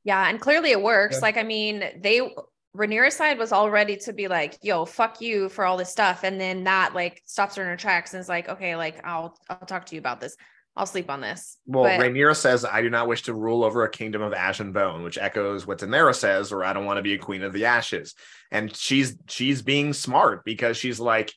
Yeah, 0.04 0.28
and 0.28 0.40
clearly 0.40 0.70
it 0.70 0.82
works. 0.82 1.16
Yeah. 1.16 1.20
Like, 1.22 1.36
I 1.36 1.42
mean, 1.42 1.84
they 2.00 2.20
Rhaenyra's 2.76 3.16
side 3.16 3.38
was 3.38 3.52
all 3.52 3.70
ready 3.70 3.96
to 3.96 4.12
be 4.12 4.28
like, 4.28 4.56
"Yo, 4.62 4.84
fuck 4.84 5.20
you 5.20 5.48
for 5.48 5.64
all 5.64 5.76
this 5.76 5.90
stuff," 5.90 6.22
and 6.22 6.40
then 6.40 6.64
that 6.64 6.94
like 6.94 7.20
stops 7.26 7.56
her 7.56 7.62
in 7.62 7.68
her 7.68 7.76
tracks 7.76 8.14
and 8.14 8.20
is 8.20 8.28
like, 8.28 8.48
"Okay, 8.48 8.76
like 8.76 9.04
I'll 9.04 9.36
I'll 9.48 9.58
talk 9.66 9.86
to 9.86 9.96
you 9.96 9.98
about 9.98 10.20
this. 10.20 10.36
I'll 10.76 10.86
sleep 10.86 11.10
on 11.10 11.20
this." 11.20 11.58
Well, 11.66 11.84
but- 11.84 12.00
Rhaenyra 12.00 12.36
says, 12.36 12.64
"I 12.64 12.80
do 12.80 12.88
not 12.88 13.08
wish 13.08 13.22
to 13.22 13.34
rule 13.34 13.64
over 13.64 13.82
a 13.82 13.90
kingdom 13.90 14.22
of 14.22 14.32
ash 14.32 14.60
and 14.60 14.72
bone," 14.72 15.02
which 15.02 15.18
echoes 15.18 15.66
what 15.66 15.78
Daenerys 15.78 16.16
says, 16.16 16.52
"Or 16.52 16.62
I 16.64 16.72
don't 16.72 16.84
want 16.86 16.98
to 16.98 17.02
be 17.02 17.14
a 17.14 17.18
queen 17.18 17.42
of 17.42 17.52
the 17.52 17.64
ashes." 17.64 18.14
And 18.52 18.74
she's 18.74 19.16
she's 19.28 19.62
being 19.62 19.92
smart 19.92 20.44
because 20.44 20.76
she's 20.76 21.00
like, 21.00 21.32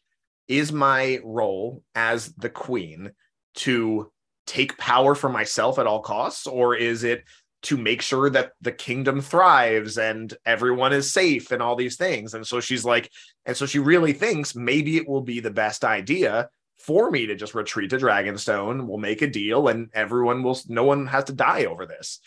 "Is 0.47 0.71
my 0.71 1.19
role 1.23 1.81
as 1.95 2.33
the 2.35 2.49
queen 2.49 3.11
to?" 3.55 4.11
take 4.45 4.77
power 4.77 5.15
for 5.15 5.29
myself 5.29 5.79
at 5.79 5.87
all 5.87 6.01
costs 6.01 6.47
or 6.47 6.75
is 6.75 7.05
it 7.05 7.23
to 7.63 7.77
make 7.77 8.01
sure 8.01 8.29
that 8.29 8.51
the 8.61 8.71
kingdom 8.71 9.21
thrives 9.21 9.97
and 9.97 10.33
everyone 10.45 10.93
is 10.93 11.13
safe 11.13 11.51
and 11.51 11.61
all 11.61 11.75
these 11.75 11.95
things. 11.95 12.33
And 12.33 12.45
so 12.45 12.59
she's 12.59 12.85
like, 12.85 13.09
and 13.45 13.55
so 13.55 13.65
she 13.65 13.79
really 13.79 14.13
thinks 14.13 14.55
maybe 14.55 14.97
it 14.97 15.07
will 15.07 15.21
be 15.21 15.39
the 15.39 15.51
best 15.51 15.83
idea 15.85 16.49
for 16.77 17.09
me 17.09 17.25
to 17.27 17.35
just 17.35 17.55
retreat 17.55 17.89
to 17.91 17.97
Dragonstone. 17.97 18.85
We'll 18.85 18.97
make 18.97 19.21
a 19.21 19.27
deal 19.27 19.69
and 19.69 19.89
everyone 19.93 20.43
will, 20.43 20.59
no 20.67 20.83
one 20.83 21.07
has 21.07 21.23
to 21.25 21.33
die 21.33 21.65
over 21.65 21.85
this. 21.85 22.19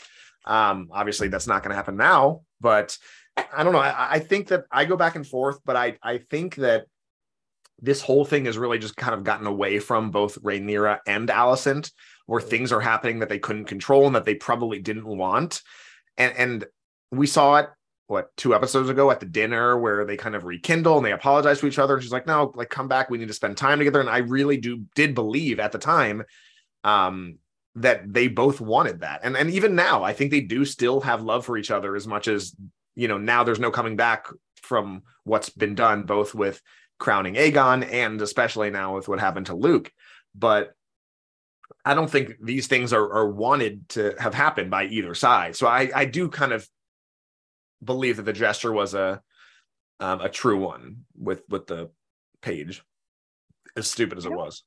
Um, 0.46 0.88
obviously, 0.90 1.28
that's 1.28 1.46
not 1.46 1.62
going 1.62 1.70
to 1.70 1.76
happen 1.76 1.96
now, 1.96 2.40
but 2.60 2.96
I 3.36 3.62
don't 3.62 3.74
know. 3.74 3.78
I, 3.80 4.12
I 4.12 4.18
think 4.20 4.48
that 4.48 4.64
I 4.70 4.86
go 4.86 4.96
back 4.96 5.16
and 5.16 5.26
forth, 5.26 5.60
but 5.66 5.76
I, 5.76 5.98
I 6.02 6.18
think 6.18 6.54
that 6.56 6.86
this 7.80 8.00
whole 8.00 8.24
thing 8.24 8.46
has 8.46 8.58
really 8.58 8.78
just 8.78 8.96
kind 8.96 9.14
of 9.14 9.24
gotten 9.24 9.46
away 9.46 9.78
from 9.78 10.10
both 10.10 10.40
Rhaenyra 10.42 10.98
and 11.06 11.28
Alicent 11.28 11.92
where 12.26 12.40
things 12.40 12.72
are 12.72 12.80
happening 12.80 13.20
that 13.20 13.28
they 13.28 13.38
couldn't 13.38 13.66
control 13.66 14.06
and 14.06 14.14
that 14.14 14.24
they 14.24 14.34
probably 14.34 14.80
didn't 14.80 15.06
want. 15.06 15.62
And 16.16 16.34
and 16.36 16.64
we 17.10 17.26
saw 17.26 17.56
it 17.56 17.68
what 18.08 18.36
two 18.36 18.54
episodes 18.54 18.88
ago 18.88 19.10
at 19.10 19.20
the 19.20 19.26
dinner 19.26 19.78
where 19.78 20.04
they 20.04 20.16
kind 20.16 20.34
of 20.34 20.44
rekindle 20.44 20.96
and 20.96 21.04
they 21.04 21.12
apologize 21.12 21.60
to 21.60 21.66
each 21.66 21.78
other. 21.78 21.94
And 21.94 22.02
she's 22.02 22.12
like, 22.12 22.26
no, 22.26 22.52
like 22.54 22.68
come 22.68 22.88
back. 22.88 23.10
We 23.10 23.18
need 23.18 23.28
to 23.28 23.34
spend 23.34 23.56
time 23.56 23.78
together. 23.78 24.00
And 24.00 24.10
I 24.10 24.18
really 24.18 24.56
do 24.56 24.84
did 24.94 25.14
believe 25.14 25.60
at 25.60 25.72
the 25.72 25.78
time 25.78 26.24
um 26.84 27.38
that 27.76 28.12
they 28.12 28.26
both 28.28 28.60
wanted 28.60 29.00
that. 29.00 29.20
And 29.22 29.36
and 29.36 29.50
even 29.50 29.74
now, 29.74 30.02
I 30.02 30.12
think 30.12 30.30
they 30.30 30.40
do 30.40 30.64
still 30.64 31.00
have 31.02 31.22
love 31.22 31.44
for 31.44 31.56
each 31.56 31.70
other 31.70 31.94
as 31.94 32.06
much 32.06 32.26
as 32.26 32.54
you 32.94 33.08
know, 33.08 33.18
now 33.18 33.44
there's 33.44 33.60
no 33.60 33.70
coming 33.70 33.94
back 33.94 34.26
from 34.62 35.02
what's 35.24 35.50
been 35.50 35.74
done, 35.74 36.04
both 36.04 36.34
with 36.34 36.60
crowning 36.98 37.34
Aegon 37.34 37.86
and 37.90 38.20
especially 38.22 38.70
now 38.70 38.94
with 38.94 39.08
what 39.08 39.20
happened 39.20 39.46
to 39.46 39.54
Luke. 39.54 39.92
But 40.34 40.72
I 41.84 41.94
don't 41.94 42.10
think 42.10 42.34
these 42.42 42.66
things 42.66 42.92
are, 42.92 43.12
are 43.12 43.30
wanted 43.30 43.88
to 43.90 44.14
have 44.18 44.34
happened 44.34 44.70
by 44.70 44.84
either 44.84 45.14
side. 45.14 45.56
So 45.56 45.66
I, 45.66 45.90
I 45.94 46.04
do 46.04 46.28
kind 46.28 46.52
of 46.52 46.68
believe 47.82 48.16
that 48.16 48.24
the 48.24 48.32
gesture 48.32 48.72
was 48.72 48.94
a 48.94 49.20
um, 49.98 50.20
a 50.20 50.28
true 50.28 50.58
one 50.58 51.04
with 51.16 51.42
with 51.48 51.66
the 51.66 51.90
page, 52.42 52.82
as 53.76 53.90
stupid 53.90 54.18
as 54.18 54.26
it 54.26 54.32
was. 54.32 54.62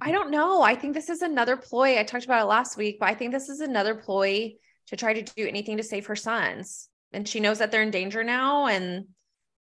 I 0.00 0.12
don't 0.12 0.30
know. 0.30 0.62
I 0.62 0.76
think 0.76 0.94
this 0.94 1.08
is 1.08 1.22
another 1.22 1.56
ploy. 1.56 1.98
I 1.98 2.04
talked 2.04 2.24
about 2.24 2.42
it 2.42 2.48
last 2.48 2.76
week, 2.76 2.98
but 3.00 3.08
I 3.08 3.14
think 3.14 3.32
this 3.32 3.48
is 3.48 3.60
another 3.60 3.96
ploy 3.96 4.54
to 4.88 4.96
try 4.96 5.12
to 5.12 5.22
do 5.34 5.46
anything 5.46 5.76
to 5.78 5.82
save 5.82 6.06
her 6.06 6.16
sons. 6.16 6.88
And 7.12 7.26
she 7.26 7.40
knows 7.40 7.58
that 7.58 7.72
they're 7.72 7.82
in 7.82 7.90
danger 7.90 8.22
now. 8.22 8.66
And 8.66 9.06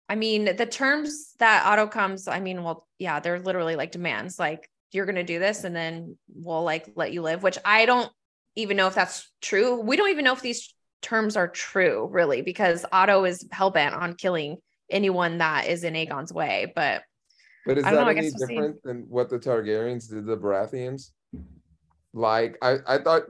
I 0.10 0.16
mean, 0.16 0.56
the 0.56 0.66
terms 0.66 1.36
that 1.38 1.66
Otto 1.66 1.88
comes, 1.88 2.28
I 2.28 2.40
mean, 2.40 2.64
well, 2.64 2.88
yeah, 2.98 3.20
they're 3.20 3.40
literally 3.40 3.76
like 3.76 3.92
demands. 3.92 4.40
Like 4.40 4.68
you're 4.92 5.06
going 5.06 5.16
to 5.16 5.24
do 5.24 5.38
this 5.38 5.64
and 5.64 5.76
then 5.76 6.18
we'll 6.34 6.64
like 6.64 6.90
let 6.96 7.14
you 7.14 7.22
live, 7.22 7.44
which 7.44 7.60
I 7.64 7.86
don't 7.86 8.12
even 8.56 8.76
know 8.76 8.88
if 8.88 8.96
that's 8.96 9.32
true. 9.42 9.80
We 9.80 9.96
don't 9.96 10.10
even 10.10 10.26
know 10.26 10.34
if 10.34 10.42
these 10.42 10.74
terms 11.02 11.38
are 11.38 11.48
true 11.48 12.10
really 12.12 12.42
because 12.42 12.86
Otto 12.92 13.24
is 13.26 13.48
hellbent 13.54 13.96
on 13.96 14.16
killing 14.16 14.58
anyone 14.90 15.38
that 15.38 15.68
is 15.68 15.84
in 15.84 15.96
Aegon's 15.96 16.34
way, 16.34 16.74
but 16.76 17.04
but 17.66 17.78
is 17.78 17.84
that 17.84 17.94
know, 17.94 18.08
any 18.08 18.32
different 18.32 18.82
we'll 18.84 18.84
than 18.84 19.06
what 19.10 19.30
the 19.30 19.38
Targaryens 19.38 20.10
did 20.10 20.26
the 20.26 20.36
Baratheons? 20.36 21.12
Like 22.14 22.58
I, 22.62 22.78
I 22.88 22.98
thought 22.98 23.24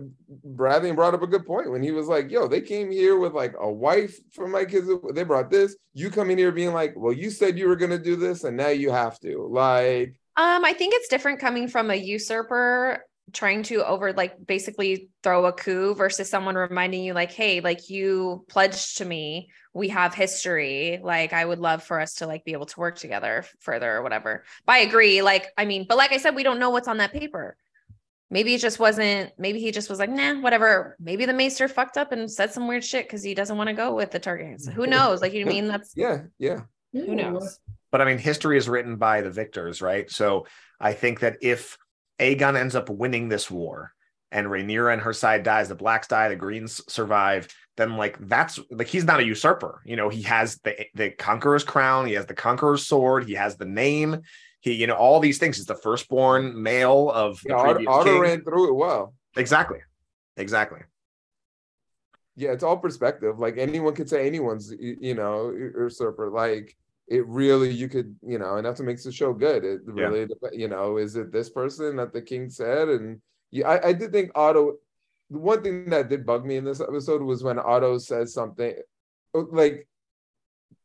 Bradley 0.44 0.92
brought 0.94 1.14
up 1.14 1.22
a 1.22 1.28
good 1.28 1.46
point 1.46 1.70
when 1.70 1.84
he 1.84 1.92
was 1.92 2.08
like, 2.08 2.32
"Yo, 2.32 2.48
they 2.48 2.62
came 2.62 2.90
here 2.90 3.18
with 3.18 3.34
like 3.34 3.54
a 3.60 3.70
wife 3.70 4.18
for 4.32 4.48
my 4.48 4.64
kids. 4.64 4.90
They 5.14 5.24
brought 5.24 5.50
this. 5.50 5.76
You 5.94 6.10
come 6.10 6.30
in 6.30 6.38
here 6.38 6.54
being 6.54 6.74
like, 6.74 6.94
well, 6.96 7.12
you 7.12 7.30
said 7.30 7.58
you 7.58 7.68
were 7.68 7.76
gonna 7.76 7.98
do 7.98 8.16
this, 8.16 8.46
and 8.46 8.56
now 8.56 8.70
you 8.70 8.90
have 8.92 9.20
to. 9.20 9.48
Like, 9.52 10.16
um, 10.38 10.64
I 10.64 10.72
think 10.74 10.94
it's 10.96 11.10
different 11.10 11.40
coming 11.40 11.68
from 11.68 11.92
a 11.92 11.96
usurper 11.96 13.04
trying 13.34 13.64
to 13.64 13.86
over 13.86 14.14
like 14.14 14.46
basically 14.46 15.10
throw 15.24 15.46
a 15.46 15.54
coup 15.54 15.94
versus 15.94 16.30
someone 16.30 16.56
reminding 16.56 17.04
you 17.04 17.14
like 17.14 17.32
hey 17.32 17.62
like 17.62 17.90
you 17.90 18.44
pledged 18.50 18.98
to 18.98 19.06
me 19.06 19.50
we 19.74 19.90
have 19.90 20.14
history 20.14 21.00
like 21.04 21.34
i 21.34 21.46
would 21.46 21.60
love 21.60 21.84
for 21.84 22.00
us 22.00 22.16
to 22.16 22.28
like 22.28 22.44
be 22.44 22.54
able 22.54 22.66
to 22.66 22.80
work 22.80 22.98
together 22.98 23.46
further 23.60 23.98
or 23.98 24.02
whatever 24.02 24.44
but 24.66 24.74
i 24.74 24.80
agree 24.80 25.22
like 25.22 25.48
i 25.58 25.66
mean 25.66 25.86
but 25.88 25.98
like 25.98 26.12
i 26.12 26.18
said 26.18 26.36
we 26.36 26.44
don't 26.44 26.60
know 26.60 26.70
what's 26.70 26.88
on 26.88 26.98
that 26.98 27.14
paper 27.14 27.56
maybe 28.30 28.54
it 28.54 28.62
just 28.62 28.80
wasn't 28.80 29.32
maybe 29.38 29.60
he 29.60 29.72
just 29.72 29.90
was 29.90 30.00
like 30.00 30.10
nah 30.10 30.40
whatever. 30.42 30.96
Maybe 31.00 31.26
the 31.26 31.34
maester 31.34 31.68
fucked 31.68 31.98
up 31.98 32.12
and 32.12 32.32
said 32.32 32.52
some 32.52 32.68
weird 32.68 32.84
shit 32.84 33.06
because 33.06 33.24
he 33.24 33.34
doesn't 33.34 33.58
want 33.58 33.70
to 33.70 33.74
go 33.74 33.94
with 33.94 34.12
the 34.12 34.20
targets 34.20 34.68
who 34.68 34.88
knows? 34.88 35.22
Like 35.22 35.34
you 35.34 35.46
mean? 35.46 35.68
That's 35.68 35.94
yeah. 35.96 36.24
Yeah. 36.38 36.62
Who 36.94 37.16
knows? 37.16 37.60
But 37.92 38.02
I 38.02 38.06
mean, 38.06 38.18
history 38.18 38.58
is 38.58 38.70
written 38.70 38.98
by 38.98 39.22
the 39.22 39.32
victors, 39.32 39.82
right? 39.82 40.10
So 40.10 40.46
I 40.80 40.94
think 40.94 41.22
that 41.22 41.38
if 41.42 41.78
Aegon 42.20 42.58
ends 42.58 42.76
up 42.76 42.90
winning 42.90 43.30
this 43.30 43.50
war 43.50 43.94
and 44.32 44.48
Rhaenyra 44.48 44.94
and 44.94 45.02
her 45.02 45.14
side 45.14 45.44
dies, 45.44 45.70
the 45.70 45.76
blacks 45.76 46.08
die, 46.08 46.30
the 46.30 46.36
greens 46.36 46.82
survive, 46.88 47.48
then 47.78 47.98
like 47.98 48.18
that's 48.28 48.60
like 48.72 48.88
he's 48.88 49.06
not 49.06 49.20
a 49.20 49.26
usurper. 49.26 49.82
You 49.86 49.96
know, 49.96 50.10
he 50.10 50.22
has 50.24 50.60
the 50.60 50.86
the 50.96 51.12
conqueror's 51.12 51.64
crown, 51.64 52.06
he 52.06 52.14
has 52.14 52.26
the 52.26 52.34
conqueror's 52.34 52.86
sword, 52.86 53.26
he 53.26 53.34
has 53.34 53.58
the 53.58 53.66
name, 53.66 54.22
he, 54.62 54.74
you 54.74 54.88
know, 54.88 54.96
all 54.96 55.20
these 55.20 55.38
things. 55.38 55.58
He's 55.58 55.66
the 55.66 55.76
firstborn 55.76 56.62
male 56.62 57.10
of 57.12 57.40
the 57.44 57.50
yeah, 57.50 57.64
previous 57.64 57.88
Otto 57.90 58.12
king. 58.12 58.22
ran 58.22 58.44
through 58.44 58.70
it 58.70 58.76
well. 58.76 59.14
Exactly. 59.38 59.80
Exactly. 60.38 60.82
Yeah, 62.36 62.52
it's 62.52 62.64
all 62.64 62.78
perspective. 62.78 63.40
Like 63.40 63.58
anyone 63.58 63.94
could 63.94 64.10
say 64.10 64.26
anyone's, 64.26 64.74
you 64.80 65.14
know, 65.14 65.52
usurper. 65.52 66.30
Like 66.30 66.76
it 67.10 67.26
really 67.28 67.72
you 67.72 67.90
could 67.90 68.16
you 68.22 68.38
know 68.38 68.58
and 68.58 68.66
that's 68.66 68.80
what 68.80 68.86
makes 68.86 69.04
the 69.04 69.12
show 69.12 69.34
good 69.34 69.66
it 69.66 69.82
really 69.86 70.28
yeah. 70.44 70.50
you 70.54 70.68
know 70.68 70.98
is 70.98 71.16
it 71.16 71.32
this 71.32 71.50
person 71.50 71.96
that 71.96 72.14
the 72.14 72.22
king 72.22 72.50
said 72.50 72.88
and 72.88 73.20
yeah 73.52 73.68
I, 73.68 73.90
I 73.90 73.94
did 73.94 74.12
think 74.12 74.32
otto 74.36 74.76
the 75.32 75.40
one 75.40 75.64
thing 75.64 75.90
that 75.90 76.10
did 76.10 76.26
bug 76.26 76.46
me 76.46 76.58
in 76.58 76.64
this 76.64 76.82
episode 76.82 77.22
was 77.22 77.44
when 77.44 77.60
otto 77.60 77.98
says 77.98 78.34
something 78.34 78.76
like 79.34 79.88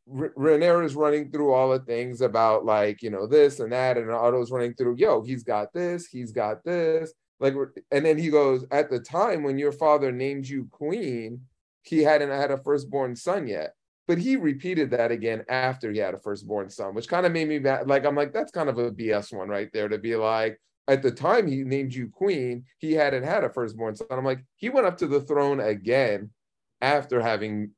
R- 0.07 0.83
is 0.83 0.95
running 0.95 1.31
through 1.31 1.53
all 1.53 1.71
the 1.71 1.79
things 1.79 2.21
about 2.21 2.65
like 2.65 3.01
you 3.01 3.09
know 3.09 3.25
this 3.25 3.59
and 3.59 3.71
that 3.71 3.97
and 3.97 4.11
otto's 4.11 4.51
running 4.51 4.73
through 4.75 4.95
yo 4.97 5.23
he's 5.23 5.43
got 5.43 5.73
this 5.73 6.05
he's 6.05 6.31
got 6.31 6.63
this 6.63 7.13
like 7.39 7.55
and 7.91 8.05
then 8.05 8.17
he 8.17 8.29
goes 8.29 8.65
at 8.71 8.89
the 8.89 8.99
time 8.99 9.43
when 9.43 9.57
your 9.57 9.71
father 9.71 10.11
named 10.11 10.47
you 10.47 10.67
queen 10.71 11.41
he 11.81 12.03
hadn't 12.03 12.29
had 12.29 12.51
a 12.51 12.61
firstborn 12.63 13.15
son 13.15 13.47
yet 13.47 13.73
but 14.07 14.17
he 14.17 14.35
repeated 14.35 14.91
that 14.91 15.11
again 15.11 15.43
after 15.49 15.91
he 15.91 15.97
had 15.97 16.13
a 16.13 16.19
firstborn 16.19 16.69
son, 16.69 16.93
which 16.93 17.07
kind 17.07 17.25
of 17.25 17.31
made 17.31 17.47
me 17.47 17.59
mad. 17.59 17.87
Like, 17.87 18.05
I'm 18.05 18.15
like, 18.15 18.33
that's 18.33 18.51
kind 18.51 18.69
of 18.69 18.77
a 18.77 18.91
BS 18.91 19.35
one 19.35 19.49
right 19.49 19.69
there 19.73 19.87
to 19.87 19.97
be 19.97 20.15
like, 20.15 20.59
at 20.87 21.01
the 21.01 21.11
time 21.11 21.47
he 21.47 21.63
named 21.63 21.93
you 21.93 22.09
queen, 22.09 22.65
he 22.77 22.93
hadn't 22.93 23.23
had 23.23 23.43
a 23.43 23.49
firstborn 23.49 23.95
son. 23.95 24.07
I'm 24.11 24.25
like, 24.25 24.45
he 24.55 24.69
went 24.69 24.85
up 24.85 24.97
to 24.97 25.07
the 25.07 25.21
throne 25.21 25.59
again 25.59 26.29
after 26.81 27.19
having 27.19 27.71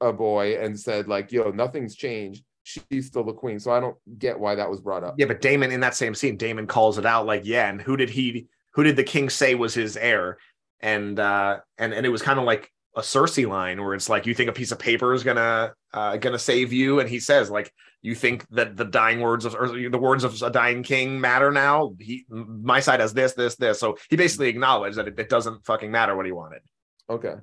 a 0.00 0.12
boy 0.12 0.58
and 0.60 0.78
said, 0.78 1.08
like, 1.08 1.32
yo, 1.32 1.50
nothing's 1.50 1.94
changed. 1.94 2.44
She's 2.62 3.06
still 3.06 3.24
the 3.24 3.32
queen. 3.32 3.58
So 3.58 3.72
I 3.72 3.80
don't 3.80 3.96
get 4.18 4.38
why 4.38 4.54
that 4.54 4.70
was 4.70 4.80
brought 4.80 5.04
up. 5.04 5.14
Yeah, 5.18 5.26
but 5.26 5.40
Daemon 5.40 5.70
in 5.70 5.80
that 5.80 5.94
same 5.94 6.14
scene, 6.14 6.36
Daemon 6.36 6.66
calls 6.66 6.98
it 6.98 7.06
out 7.06 7.26
like, 7.26 7.42
yeah, 7.44 7.68
and 7.68 7.80
who 7.80 7.96
did 7.96 8.10
he 8.10 8.46
who 8.72 8.82
did 8.82 8.96
the 8.96 9.04
king 9.04 9.28
say 9.28 9.54
was 9.54 9.74
his 9.74 9.96
heir? 9.96 10.38
And 10.80 11.20
uh 11.20 11.58
and 11.78 11.92
and 11.92 12.06
it 12.06 12.08
was 12.08 12.22
kind 12.22 12.38
of 12.38 12.44
like 12.44 12.70
a 12.96 13.00
Cersei 13.00 13.46
line 13.46 13.82
where 13.82 13.94
it's 13.94 14.08
like 14.08 14.26
you 14.26 14.34
think 14.34 14.48
a 14.48 14.52
piece 14.52 14.72
of 14.72 14.78
paper 14.78 15.12
is 15.12 15.24
gonna 15.24 15.74
uh, 15.92 16.16
gonna 16.16 16.38
save 16.38 16.72
you, 16.72 17.00
and 17.00 17.08
he 17.08 17.20
says 17.20 17.50
like 17.50 17.72
you 18.04 18.14
think 18.14 18.46
that 18.50 18.76
the 18.76 18.84
dying 18.84 19.20
words 19.20 19.46
of 19.46 19.54
or 19.54 19.66
the 19.66 19.98
words 19.98 20.24
of 20.24 20.40
a 20.42 20.50
dying 20.50 20.82
king 20.82 21.18
matter 21.20 21.50
now. 21.50 21.94
He 21.98 22.26
my 22.28 22.80
side 22.80 23.00
has 23.00 23.14
this, 23.14 23.32
this, 23.32 23.56
this. 23.56 23.80
So 23.80 23.96
he 24.10 24.16
basically 24.16 24.48
acknowledged 24.48 24.98
that 24.98 25.08
it, 25.08 25.18
it 25.18 25.30
doesn't 25.30 25.64
fucking 25.64 25.90
matter 25.90 26.14
what 26.14 26.26
he 26.26 26.32
wanted. 26.32 26.60
Okay. 27.08 27.34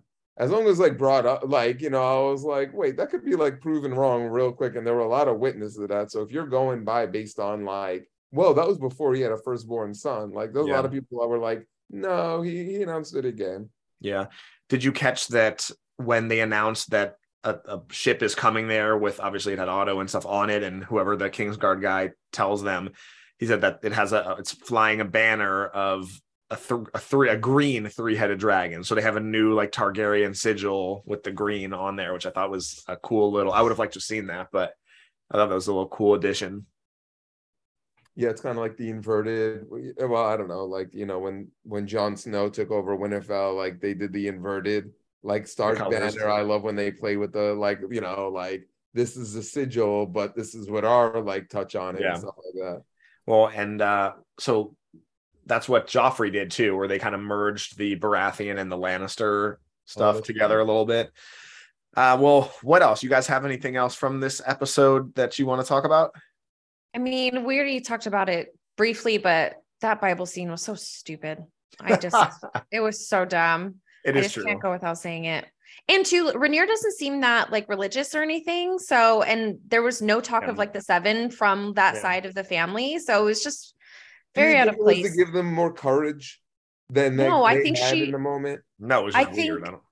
As 0.41 0.49
long 0.49 0.67
as 0.67 0.79
like 0.79 0.97
brought 0.97 1.25
up, 1.27 1.43
like, 1.45 1.81
you 1.81 1.91
know, 1.91 2.01
I 2.27 2.31
was 2.31 2.43
like, 2.43 2.73
wait, 2.73 2.97
that 2.97 3.11
could 3.11 3.23
be 3.23 3.35
like 3.35 3.61
proven 3.61 3.93
wrong 3.93 4.23
real 4.23 4.51
quick. 4.51 4.75
And 4.75 4.85
there 4.85 4.95
were 4.95 5.01
a 5.01 5.07
lot 5.07 5.27
of 5.27 5.37
witnesses 5.37 5.77
to 5.77 5.87
that. 5.87 6.11
So 6.11 6.21
if 6.23 6.31
you're 6.31 6.47
going 6.47 6.83
by 6.83 7.05
based 7.05 7.39
on 7.39 7.63
like, 7.63 8.09
well, 8.31 8.53
that 8.55 8.67
was 8.67 8.79
before 8.79 9.13
he 9.13 9.21
had 9.21 9.31
a 9.31 9.37
firstborn 9.37 9.93
son. 9.93 10.31
Like 10.31 10.51
there's 10.51 10.67
Yeah. 10.67 10.73
a 10.73 10.77
lot 10.77 10.85
of 10.85 10.91
people 10.91 11.21
that 11.21 11.27
were 11.27 11.37
like, 11.37 11.67
no, 11.91 12.41
he, 12.41 12.65
he 12.65 12.81
announced 12.81 13.15
it 13.15 13.23
again. 13.25 13.69
Yeah. 13.99 14.25
Did 14.67 14.83
you 14.83 14.91
catch 14.91 15.27
that 15.27 15.69
when 15.97 16.27
they 16.27 16.39
announced 16.39 16.89
that 16.89 17.17
a, 17.43 17.51
a 17.65 17.81
ship 17.91 18.23
is 18.23 18.33
coming 18.33 18.67
there 18.67 18.97
with 18.97 19.19
obviously 19.19 19.53
it 19.53 19.59
had 19.59 19.69
Otto 19.69 19.99
and 19.99 20.09
stuff 20.09 20.25
on 20.25 20.49
it, 20.49 20.63
and 20.63 20.83
whoever 20.83 21.15
the 21.15 21.29
Kingsguard 21.29 21.81
guy 21.81 22.11
tells 22.31 22.63
them, 22.63 22.91
he 23.37 23.45
said 23.47 23.61
that 23.61 23.79
it 23.83 23.93
has 23.93 24.13
a 24.13 24.35
it's 24.39 24.51
flying 24.51 25.01
a 25.01 25.05
banner 25.05 25.65
of 25.65 26.09
a, 26.51 26.55
th- 26.57 26.87
a 26.93 26.99
three 26.99 27.29
a 27.29 27.37
green 27.37 27.87
three 27.87 28.15
headed 28.15 28.37
dragon. 28.37 28.83
So 28.83 28.93
they 28.93 29.01
have 29.01 29.15
a 29.15 29.21
new 29.21 29.53
like 29.53 29.71
Targaryen 29.71 30.35
sigil 30.35 31.01
with 31.05 31.23
the 31.23 31.31
green 31.31 31.73
on 31.73 31.95
there, 31.95 32.13
which 32.13 32.25
I 32.25 32.29
thought 32.29 32.51
was 32.51 32.83
a 32.87 32.97
cool 32.97 33.31
little. 33.31 33.53
I 33.53 33.61
would 33.61 33.69
have 33.71 33.79
liked 33.79 33.93
to 33.93 33.97
have 33.97 34.03
seen 34.03 34.27
that, 34.27 34.49
but 34.51 34.73
I 35.31 35.37
thought 35.37 35.47
that 35.47 35.55
was 35.55 35.67
a 35.67 35.73
little 35.73 35.87
cool 35.87 36.13
addition. 36.13 36.65
Yeah, 38.15 38.29
it's 38.29 38.41
kind 38.41 38.57
of 38.57 38.61
like 38.61 38.75
the 38.75 38.89
inverted. 38.89 39.65
Well, 39.69 40.25
I 40.25 40.35
don't 40.35 40.49
know, 40.49 40.65
like 40.65 40.93
you 40.93 41.05
know, 41.05 41.19
when 41.19 41.47
when 41.63 41.87
Jon 41.87 42.17
Snow 42.17 42.49
took 42.49 42.69
over 42.69 42.97
Winterfell, 42.97 43.55
like 43.55 43.79
they 43.79 43.93
did 43.93 44.11
the 44.11 44.27
inverted 44.27 44.91
like 45.23 45.47
Stark 45.47 45.77
banner. 45.89 46.29
I 46.29 46.41
love 46.41 46.63
when 46.63 46.75
they 46.75 46.91
play 46.91 47.15
with 47.15 47.31
the 47.31 47.53
like, 47.53 47.79
you 47.89 48.01
know, 48.01 48.29
like 48.33 48.67
this 48.93 49.15
is 49.15 49.33
the 49.33 49.43
sigil, 49.43 50.05
but 50.05 50.35
this 50.35 50.53
is 50.53 50.69
what 50.69 50.83
our 50.83 51.21
like 51.21 51.47
touch 51.47 51.75
on 51.75 51.95
it 51.95 52.01
Yeah. 52.01 52.11
and 52.11 52.19
stuff 52.19 52.35
like 52.37 52.55
that. 52.55 52.81
Well, 53.25 53.47
and 53.47 53.81
uh, 53.81 54.13
so 54.39 54.75
that's 55.51 55.67
what 55.67 55.85
Joffrey 55.85 56.31
did 56.31 56.49
too, 56.49 56.77
where 56.77 56.87
they 56.87 56.97
kind 56.97 57.13
of 57.13 57.19
merged 57.19 57.77
the 57.77 57.97
Baratheon 57.97 58.57
and 58.57 58.71
the 58.71 58.77
Lannister 58.77 59.57
stuff 59.83 60.15
that's 60.15 60.27
together 60.27 60.61
a 60.61 60.63
little 60.63 60.85
bit. 60.85 61.11
Uh, 61.97 62.17
well, 62.21 62.53
what 62.61 62.81
else? 62.81 63.03
You 63.03 63.09
guys 63.09 63.27
have 63.27 63.43
anything 63.43 63.75
else 63.75 63.93
from 63.93 64.21
this 64.21 64.41
episode 64.45 65.13
that 65.15 65.37
you 65.37 65.45
want 65.45 65.61
to 65.61 65.67
talk 65.67 65.83
about? 65.83 66.15
I 66.95 66.99
mean, 66.99 67.43
we 67.43 67.57
already 67.57 67.81
talked 67.81 68.05
about 68.05 68.29
it 68.29 68.57
briefly, 68.77 69.17
but 69.17 69.55
that 69.81 69.99
Bible 69.99 70.25
scene 70.25 70.49
was 70.49 70.61
so 70.61 70.73
stupid. 70.73 71.39
I 71.81 71.97
just, 71.97 72.15
it 72.71 72.79
was 72.79 73.05
so 73.09 73.25
dumb. 73.25 73.75
It 74.05 74.15
I 74.15 74.19
is 74.19 74.25
just 74.27 74.35
true. 74.35 74.45
can't 74.45 74.61
go 74.61 74.71
without 74.71 74.99
saying 74.99 75.25
it. 75.25 75.45
And 75.89 76.05
two, 76.05 76.27
Rhaenyra 76.31 76.65
doesn't 76.65 76.93
seem 76.93 77.19
that 77.21 77.51
like 77.51 77.67
religious 77.67 78.15
or 78.15 78.21
anything. 78.23 78.79
So, 78.79 79.21
and 79.23 79.57
there 79.67 79.81
was 79.81 80.01
no 80.01 80.21
talk 80.21 80.43
Yeah. 80.43 80.51
of 80.51 80.57
like 80.57 80.71
the 80.71 80.79
seven 80.81 81.29
from 81.29 81.73
that 81.73 81.95
Yeah. 81.95 82.01
side 82.01 82.25
of 82.25 82.35
the 82.35 82.43
family. 82.45 82.99
So 82.99 83.21
it 83.21 83.25
was 83.25 83.43
just 83.43 83.71
Do 83.71 83.75
you 83.75 83.80
very 84.35 84.57
out 84.57 84.67
of 84.67 84.77
place. 84.77 85.09
to 85.11 85.15
give 85.17 85.33
them 85.33 85.45
more 85.53 85.73
courage 85.73 86.41
than 86.89 87.15
they, 87.17 87.27
No, 87.27 87.43
I 87.43 87.55
they 87.55 87.63
think 87.63 87.77
had 87.77 87.93
she- 87.95 88.03
in 88.05 88.11
the 88.11 88.19
moment. 88.19 88.61
No, 88.79 89.01
it 89.01 89.05
was 89.05 89.15
I 89.15 89.23
just 89.25 89.35
weird. 89.37 89.55
think- 89.57 89.67
I 89.67 89.71
don't- 89.71 89.83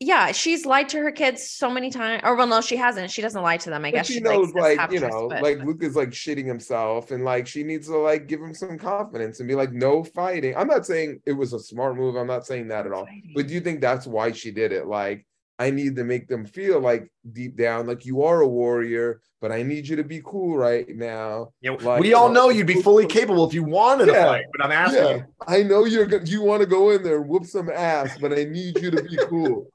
yeah, 0.00 0.30
she's 0.30 0.64
lied 0.64 0.88
to 0.90 0.98
her 0.98 1.10
kids 1.10 1.50
so 1.50 1.68
many 1.68 1.90
times. 1.90 2.22
Or 2.24 2.36
well, 2.36 2.46
no, 2.46 2.60
she 2.60 2.76
hasn't. 2.76 3.10
She 3.10 3.20
doesn't 3.20 3.42
lie 3.42 3.56
to 3.56 3.68
them. 3.70 3.84
I 3.84 3.90
But 3.90 3.96
guess 3.96 4.06
she 4.06 4.12
she 4.14 4.20
knows, 4.20 4.52
like 4.54 4.78
you 4.92 5.00
know, 5.00 5.26
like 5.26 5.58
Luke 5.64 5.82
is 5.82 5.96
like 5.96 6.10
shitting 6.10 6.46
himself, 6.46 7.10
and 7.10 7.24
like 7.24 7.48
she 7.48 7.64
needs 7.64 7.88
to 7.88 7.96
like 7.98 8.28
give 8.28 8.40
him 8.40 8.54
some 8.54 8.78
confidence 8.78 9.40
and 9.40 9.48
be 9.48 9.56
like, 9.56 9.72
no 9.72 10.04
fighting. 10.04 10.54
I'm 10.56 10.68
not 10.68 10.86
saying 10.86 11.20
it 11.26 11.32
was 11.32 11.52
a 11.52 11.58
smart 11.58 11.96
move. 11.96 12.14
I'm 12.14 12.28
not 12.28 12.46
saying 12.46 12.68
that 12.68 12.86
at 12.86 12.92
all. 12.92 13.08
But 13.34 13.48
do 13.48 13.54
you 13.54 13.60
think 13.60 13.80
that's 13.80 14.06
why 14.06 14.30
she 14.30 14.52
did 14.52 14.70
it? 14.70 14.86
Like, 14.86 15.26
I 15.58 15.70
need 15.70 15.96
to 15.96 16.04
make 16.04 16.28
them 16.28 16.44
feel 16.44 16.78
like 16.80 17.10
deep 17.32 17.56
down, 17.56 17.86
like 17.86 18.06
you 18.06 18.22
are 18.22 18.40
a 18.42 18.46
warrior, 18.48 19.20
but 19.40 19.50
I 19.50 19.62
need 19.62 19.88
you 19.88 19.96
to 19.96 20.04
be 20.04 20.22
cool 20.24 20.56
right 20.56 20.88
now. 20.88 21.52
You 21.60 21.72
know, 21.72 21.78
Like, 21.82 22.00
we 22.00 22.14
all 22.14 22.28
know 22.28 22.44
know, 22.46 22.50
you'd 22.50 22.66
be 22.68 22.80
fully 22.80 23.06
capable 23.06 23.44
if 23.46 23.54
you 23.54 23.64
wanted 23.64 24.06
to 24.06 24.12
Yeah. 24.12 24.24
fight, 24.26 24.44
but 24.52 24.64
I'm 24.64 24.70
asking 24.72 25.02
Yeah. 25.02 25.22
I 25.46 25.62
know 25.64 25.84
you're 25.84 26.06
gonna 26.06 26.24
you 26.24 26.42
want 26.42 26.60
to 26.60 26.66
go 26.66 26.90
in 26.90 27.02
there 27.02 27.16
and 27.20 27.28
whoop 27.28 27.44
some 27.44 27.68
ass, 27.70 28.16
but 28.20 28.32
I 28.32 28.44
need 28.44 28.78
you 28.78 28.90
to 28.92 29.02
be 29.02 29.18
cool. 29.28 29.66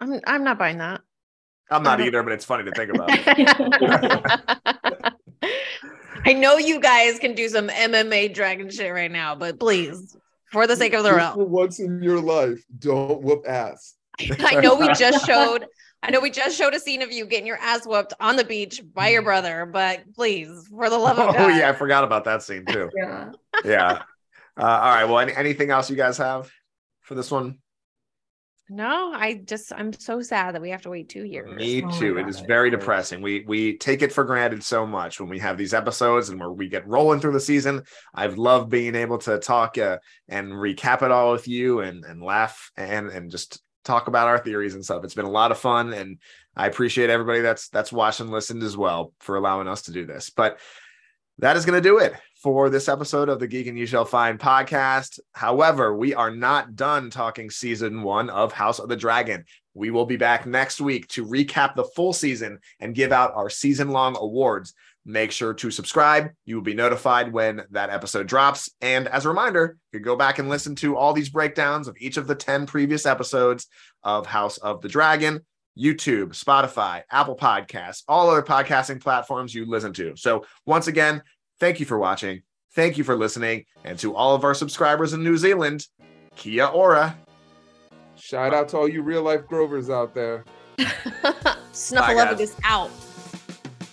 I'm 0.00 0.20
I'm 0.26 0.44
not 0.44 0.58
buying 0.58 0.78
that. 0.78 1.00
I'm 1.70 1.82
not 1.82 1.98
Uh-huh. 1.98 2.06
either, 2.06 2.22
but 2.22 2.32
it's 2.34 2.44
funny 2.44 2.62
to 2.64 2.72
think 2.72 2.90
about. 2.92 3.10
I 6.24 6.32
know 6.32 6.56
you 6.58 6.80
guys 6.80 7.18
can 7.18 7.34
do 7.34 7.48
some 7.48 7.68
MMA 7.68 8.32
dragon 8.32 8.70
shit 8.70 8.92
right 8.92 9.10
now, 9.10 9.34
but 9.34 9.58
please, 9.58 10.16
for 10.56 10.66
the 10.66 10.74
sake 10.74 10.94
of 10.94 11.02
the 11.02 11.10
Just 11.10 11.18
realm. 11.18 11.34
for 11.34 11.44
once 11.44 11.80
in 11.80 12.02
your 12.02 12.18
life, 12.18 12.64
don't 12.78 13.20
whoop 13.20 13.44
ass. 13.46 13.94
I 14.40 14.58
know 14.62 14.74
we 14.74 14.90
just 14.94 15.26
showed 15.26 15.66
I 16.02 16.10
know 16.10 16.20
we 16.20 16.30
just 16.30 16.56
showed 16.56 16.72
a 16.72 16.80
scene 16.80 17.02
of 17.02 17.12
you 17.12 17.26
getting 17.26 17.46
your 17.46 17.58
ass 17.58 17.86
whooped 17.86 18.14
on 18.20 18.36
the 18.36 18.44
beach 18.44 18.80
by 18.94 19.08
your 19.08 19.20
brother, 19.20 19.66
but 19.66 20.14
please, 20.14 20.66
for 20.68 20.88
the 20.88 20.96
love 20.96 21.18
of 21.18 21.34
oh 21.36 21.48
yeah, 21.48 21.68
I 21.68 21.74
forgot 21.74 22.04
about 22.04 22.24
that 22.24 22.42
scene 22.42 22.64
too. 22.64 22.88
Yeah. 22.96 23.32
Yeah. 23.66 24.02
Uh, 24.58 24.64
all 24.64 24.94
right. 24.94 25.04
Well, 25.04 25.18
any, 25.18 25.34
anything 25.34 25.70
else 25.70 25.90
you 25.90 25.96
guys 25.96 26.16
have 26.16 26.50
for 27.02 27.14
this 27.14 27.30
one? 27.30 27.58
No, 28.68 29.12
I 29.14 29.34
just 29.44 29.72
I'm 29.72 29.92
so 29.92 30.20
sad 30.20 30.54
that 30.54 30.62
we 30.62 30.70
have 30.70 30.82
to 30.82 30.90
wait 30.90 31.08
two 31.08 31.24
years. 31.24 31.54
Me 31.56 31.84
Oh 31.84 31.90
too. 31.98 32.18
It 32.18 32.22
God, 32.22 32.30
is 32.30 32.40
very 32.40 32.70
hurts. 32.70 32.80
depressing. 32.80 33.22
We 33.22 33.44
we 33.46 33.76
take 33.78 34.02
it 34.02 34.12
for 34.12 34.24
granted 34.24 34.62
so 34.64 34.84
much 34.86 35.20
when 35.20 35.28
we 35.28 35.38
have 35.38 35.56
these 35.56 35.72
episodes 35.72 36.30
and 36.30 36.40
where 36.40 36.50
we 36.50 36.68
get 36.68 36.86
rolling 36.86 37.20
through 37.20 37.32
the 37.32 37.40
season. 37.40 37.82
I've 38.12 38.38
loved 38.38 38.68
being 38.68 38.96
able 38.96 39.18
to 39.18 39.38
talk 39.38 39.78
uh, 39.78 39.98
and 40.28 40.48
recap 40.48 41.02
it 41.02 41.12
all 41.12 41.30
with 41.32 41.46
you 41.46 41.80
and 41.80 42.04
and 42.04 42.20
laugh 42.20 42.72
and 42.76 43.08
and 43.08 43.30
just 43.30 43.62
talk 43.84 44.08
about 44.08 44.26
our 44.26 44.38
theories 44.38 44.74
and 44.74 44.84
stuff. 44.84 45.04
It's 45.04 45.14
been 45.14 45.26
a 45.26 45.30
lot 45.30 45.52
of 45.52 45.58
fun 45.58 45.92
and 45.92 46.18
I 46.56 46.66
appreciate 46.66 47.08
everybody 47.08 47.42
that's 47.42 47.68
that's 47.68 47.92
watched 47.92 48.18
and 48.18 48.30
listened 48.30 48.64
as 48.64 48.76
well 48.76 49.12
for 49.20 49.36
allowing 49.36 49.68
us 49.68 49.82
to 49.82 49.92
do 49.92 50.06
this. 50.06 50.30
But 50.30 50.58
that 51.38 51.56
is 51.56 51.64
going 51.66 51.80
to 51.80 51.88
do 51.88 51.98
it 51.98 52.14
for 52.42 52.68
this 52.68 52.88
episode 52.88 53.30
of 53.30 53.40
the 53.40 53.46
Geek 53.46 53.66
and 53.66 53.78
You 53.78 53.86
Shall 53.86 54.04
Find 54.04 54.38
podcast. 54.38 55.18
However, 55.32 55.96
we 55.96 56.14
are 56.14 56.30
not 56.30 56.76
done 56.76 57.08
talking 57.08 57.50
season 57.50 58.02
one 58.02 58.28
of 58.28 58.52
House 58.52 58.78
of 58.78 58.90
the 58.90 58.96
Dragon. 58.96 59.44
We 59.72 59.90
will 59.90 60.04
be 60.04 60.16
back 60.16 60.44
next 60.44 60.80
week 60.80 61.08
to 61.08 61.24
recap 61.24 61.74
the 61.74 61.84
full 61.84 62.12
season 62.12 62.58
and 62.78 62.94
give 62.94 63.10
out 63.10 63.32
our 63.34 63.48
season 63.48 63.88
long 63.88 64.16
awards. 64.18 64.74
Make 65.06 65.32
sure 65.32 65.54
to 65.54 65.70
subscribe. 65.70 66.30
You 66.44 66.56
will 66.56 66.62
be 66.62 66.74
notified 66.74 67.32
when 67.32 67.62
that 67.70 67.90
episode 67.90 68.26
drops. 68.26 68.70
And 68.82 69.08
as 69.08 69.24
a 69.24 69.28
reminder, 69.28 69.78
you 69.92 70.00
can 70.00 70.04
go 70.04 70.16
back 70.16 70.38
and 70.38 70.48
listen 70.48 70.74
to 70.76 70.96
all 70.96 71.14
these 71.14 71.30
breakdowns 71.30 71.88
of 71.88 71.96
each 71.98 72.16
of 72.18 72.26
the 72.26 72.34
10 72.34 72.66
previous 72.66 73.06
episodes 73.06 73.66
of 74.02 74.26
House 74.26 74.58
of 74.58 74.82
the 74.82 74.88
Dragon. 74.88 75.40
YouTube, 75.78 76.28
Spotify, 76.28 77.02
Apple 77.10 77.36
Podcasts, 77.36 78.02
all 78.08 78.30
other 78.30 78.42
podcasting 78.42 79.00
platforms 79.00 79.54
you 79.54 79.66
listen 79.66 79.92
to. 79.92 80.16
So, 80.16 80.46
once 80.64 80.86
again, 80.86 81.22
thank 81.58 81.80
you 81.80 81.86
for 81.86 81.98
watching. 81.98 82.42
Thank 82.74 82.98
you 82.98 83.04
for 83.04 83.16
listening. 83.16 83.64
And 83.84 83.98
to 84.00 84.14
all 84.14 84.34
of 84.34 84.44
our 84.44 84.54
subscribers 84.54 85.12
in 85.12 85.24
New 85.24 85.36
Zealand, 85.36 85.86
Kia 86.36 86.66
ora. 86.66 87.16
Shout 88.16 88.54
out 88.54 88.68
to 88.70 88.76
all 88.78 88.88
you 88.88 89.02
real 89.02 89.22
life 89.22 89.46
Grovers 89.46 89.90
out 89.90 90.14
there. 90.14 90.44
Snuffleupagus 91.72 92.58
out. 92.64 92.90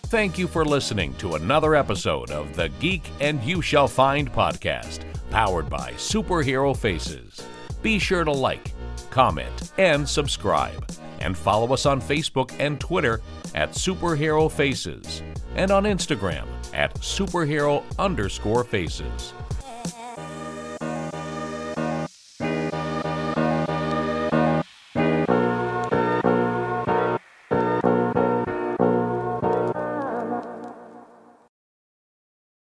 Thank 0.08 0.38
you 0.38 0.48
for 0.48 0.64
listening 0.64 1.14
to 1.16 1.36
another 1.36 1.76
episode 1.76 2.30
of 2.30 2.56
the 2.56 2.70
Geek 2.80 3.04
and 3.20 3.42
You 3.44 3.62
Shall 3.62 3.88
Find 3.88 4.32
podcast, 4.32 5.00
powered 5.32 5.70
by 5.70 5.92
Superhero 5.94 6.76
Faces. 6.76 7.42
Be 7.82 8.00
sure 8.00 8.24
to 8.24 8.32
like, 8.32 8.74
comment, 9.10 9.72
and 9.78 10.08
subscribe. 10.08 10.92
And 11.20 11.38
follow 11.38 11.74
us 11.74 11.86
on 11.86 12.02
Facebook 12.02 12.54
and 12.60 12.80
Twitter 12.80 13.22
at 13.56 13.72
Superhero 13.72 14.52
Faces 14.52 15.24
and 15.56 15.72
on 15.72 15.84
Instagram 15.86 16.48
at 16.74 16.94
superhero 16.96 17.84
underscore 17.98 18.64
faces. 18.64 19.34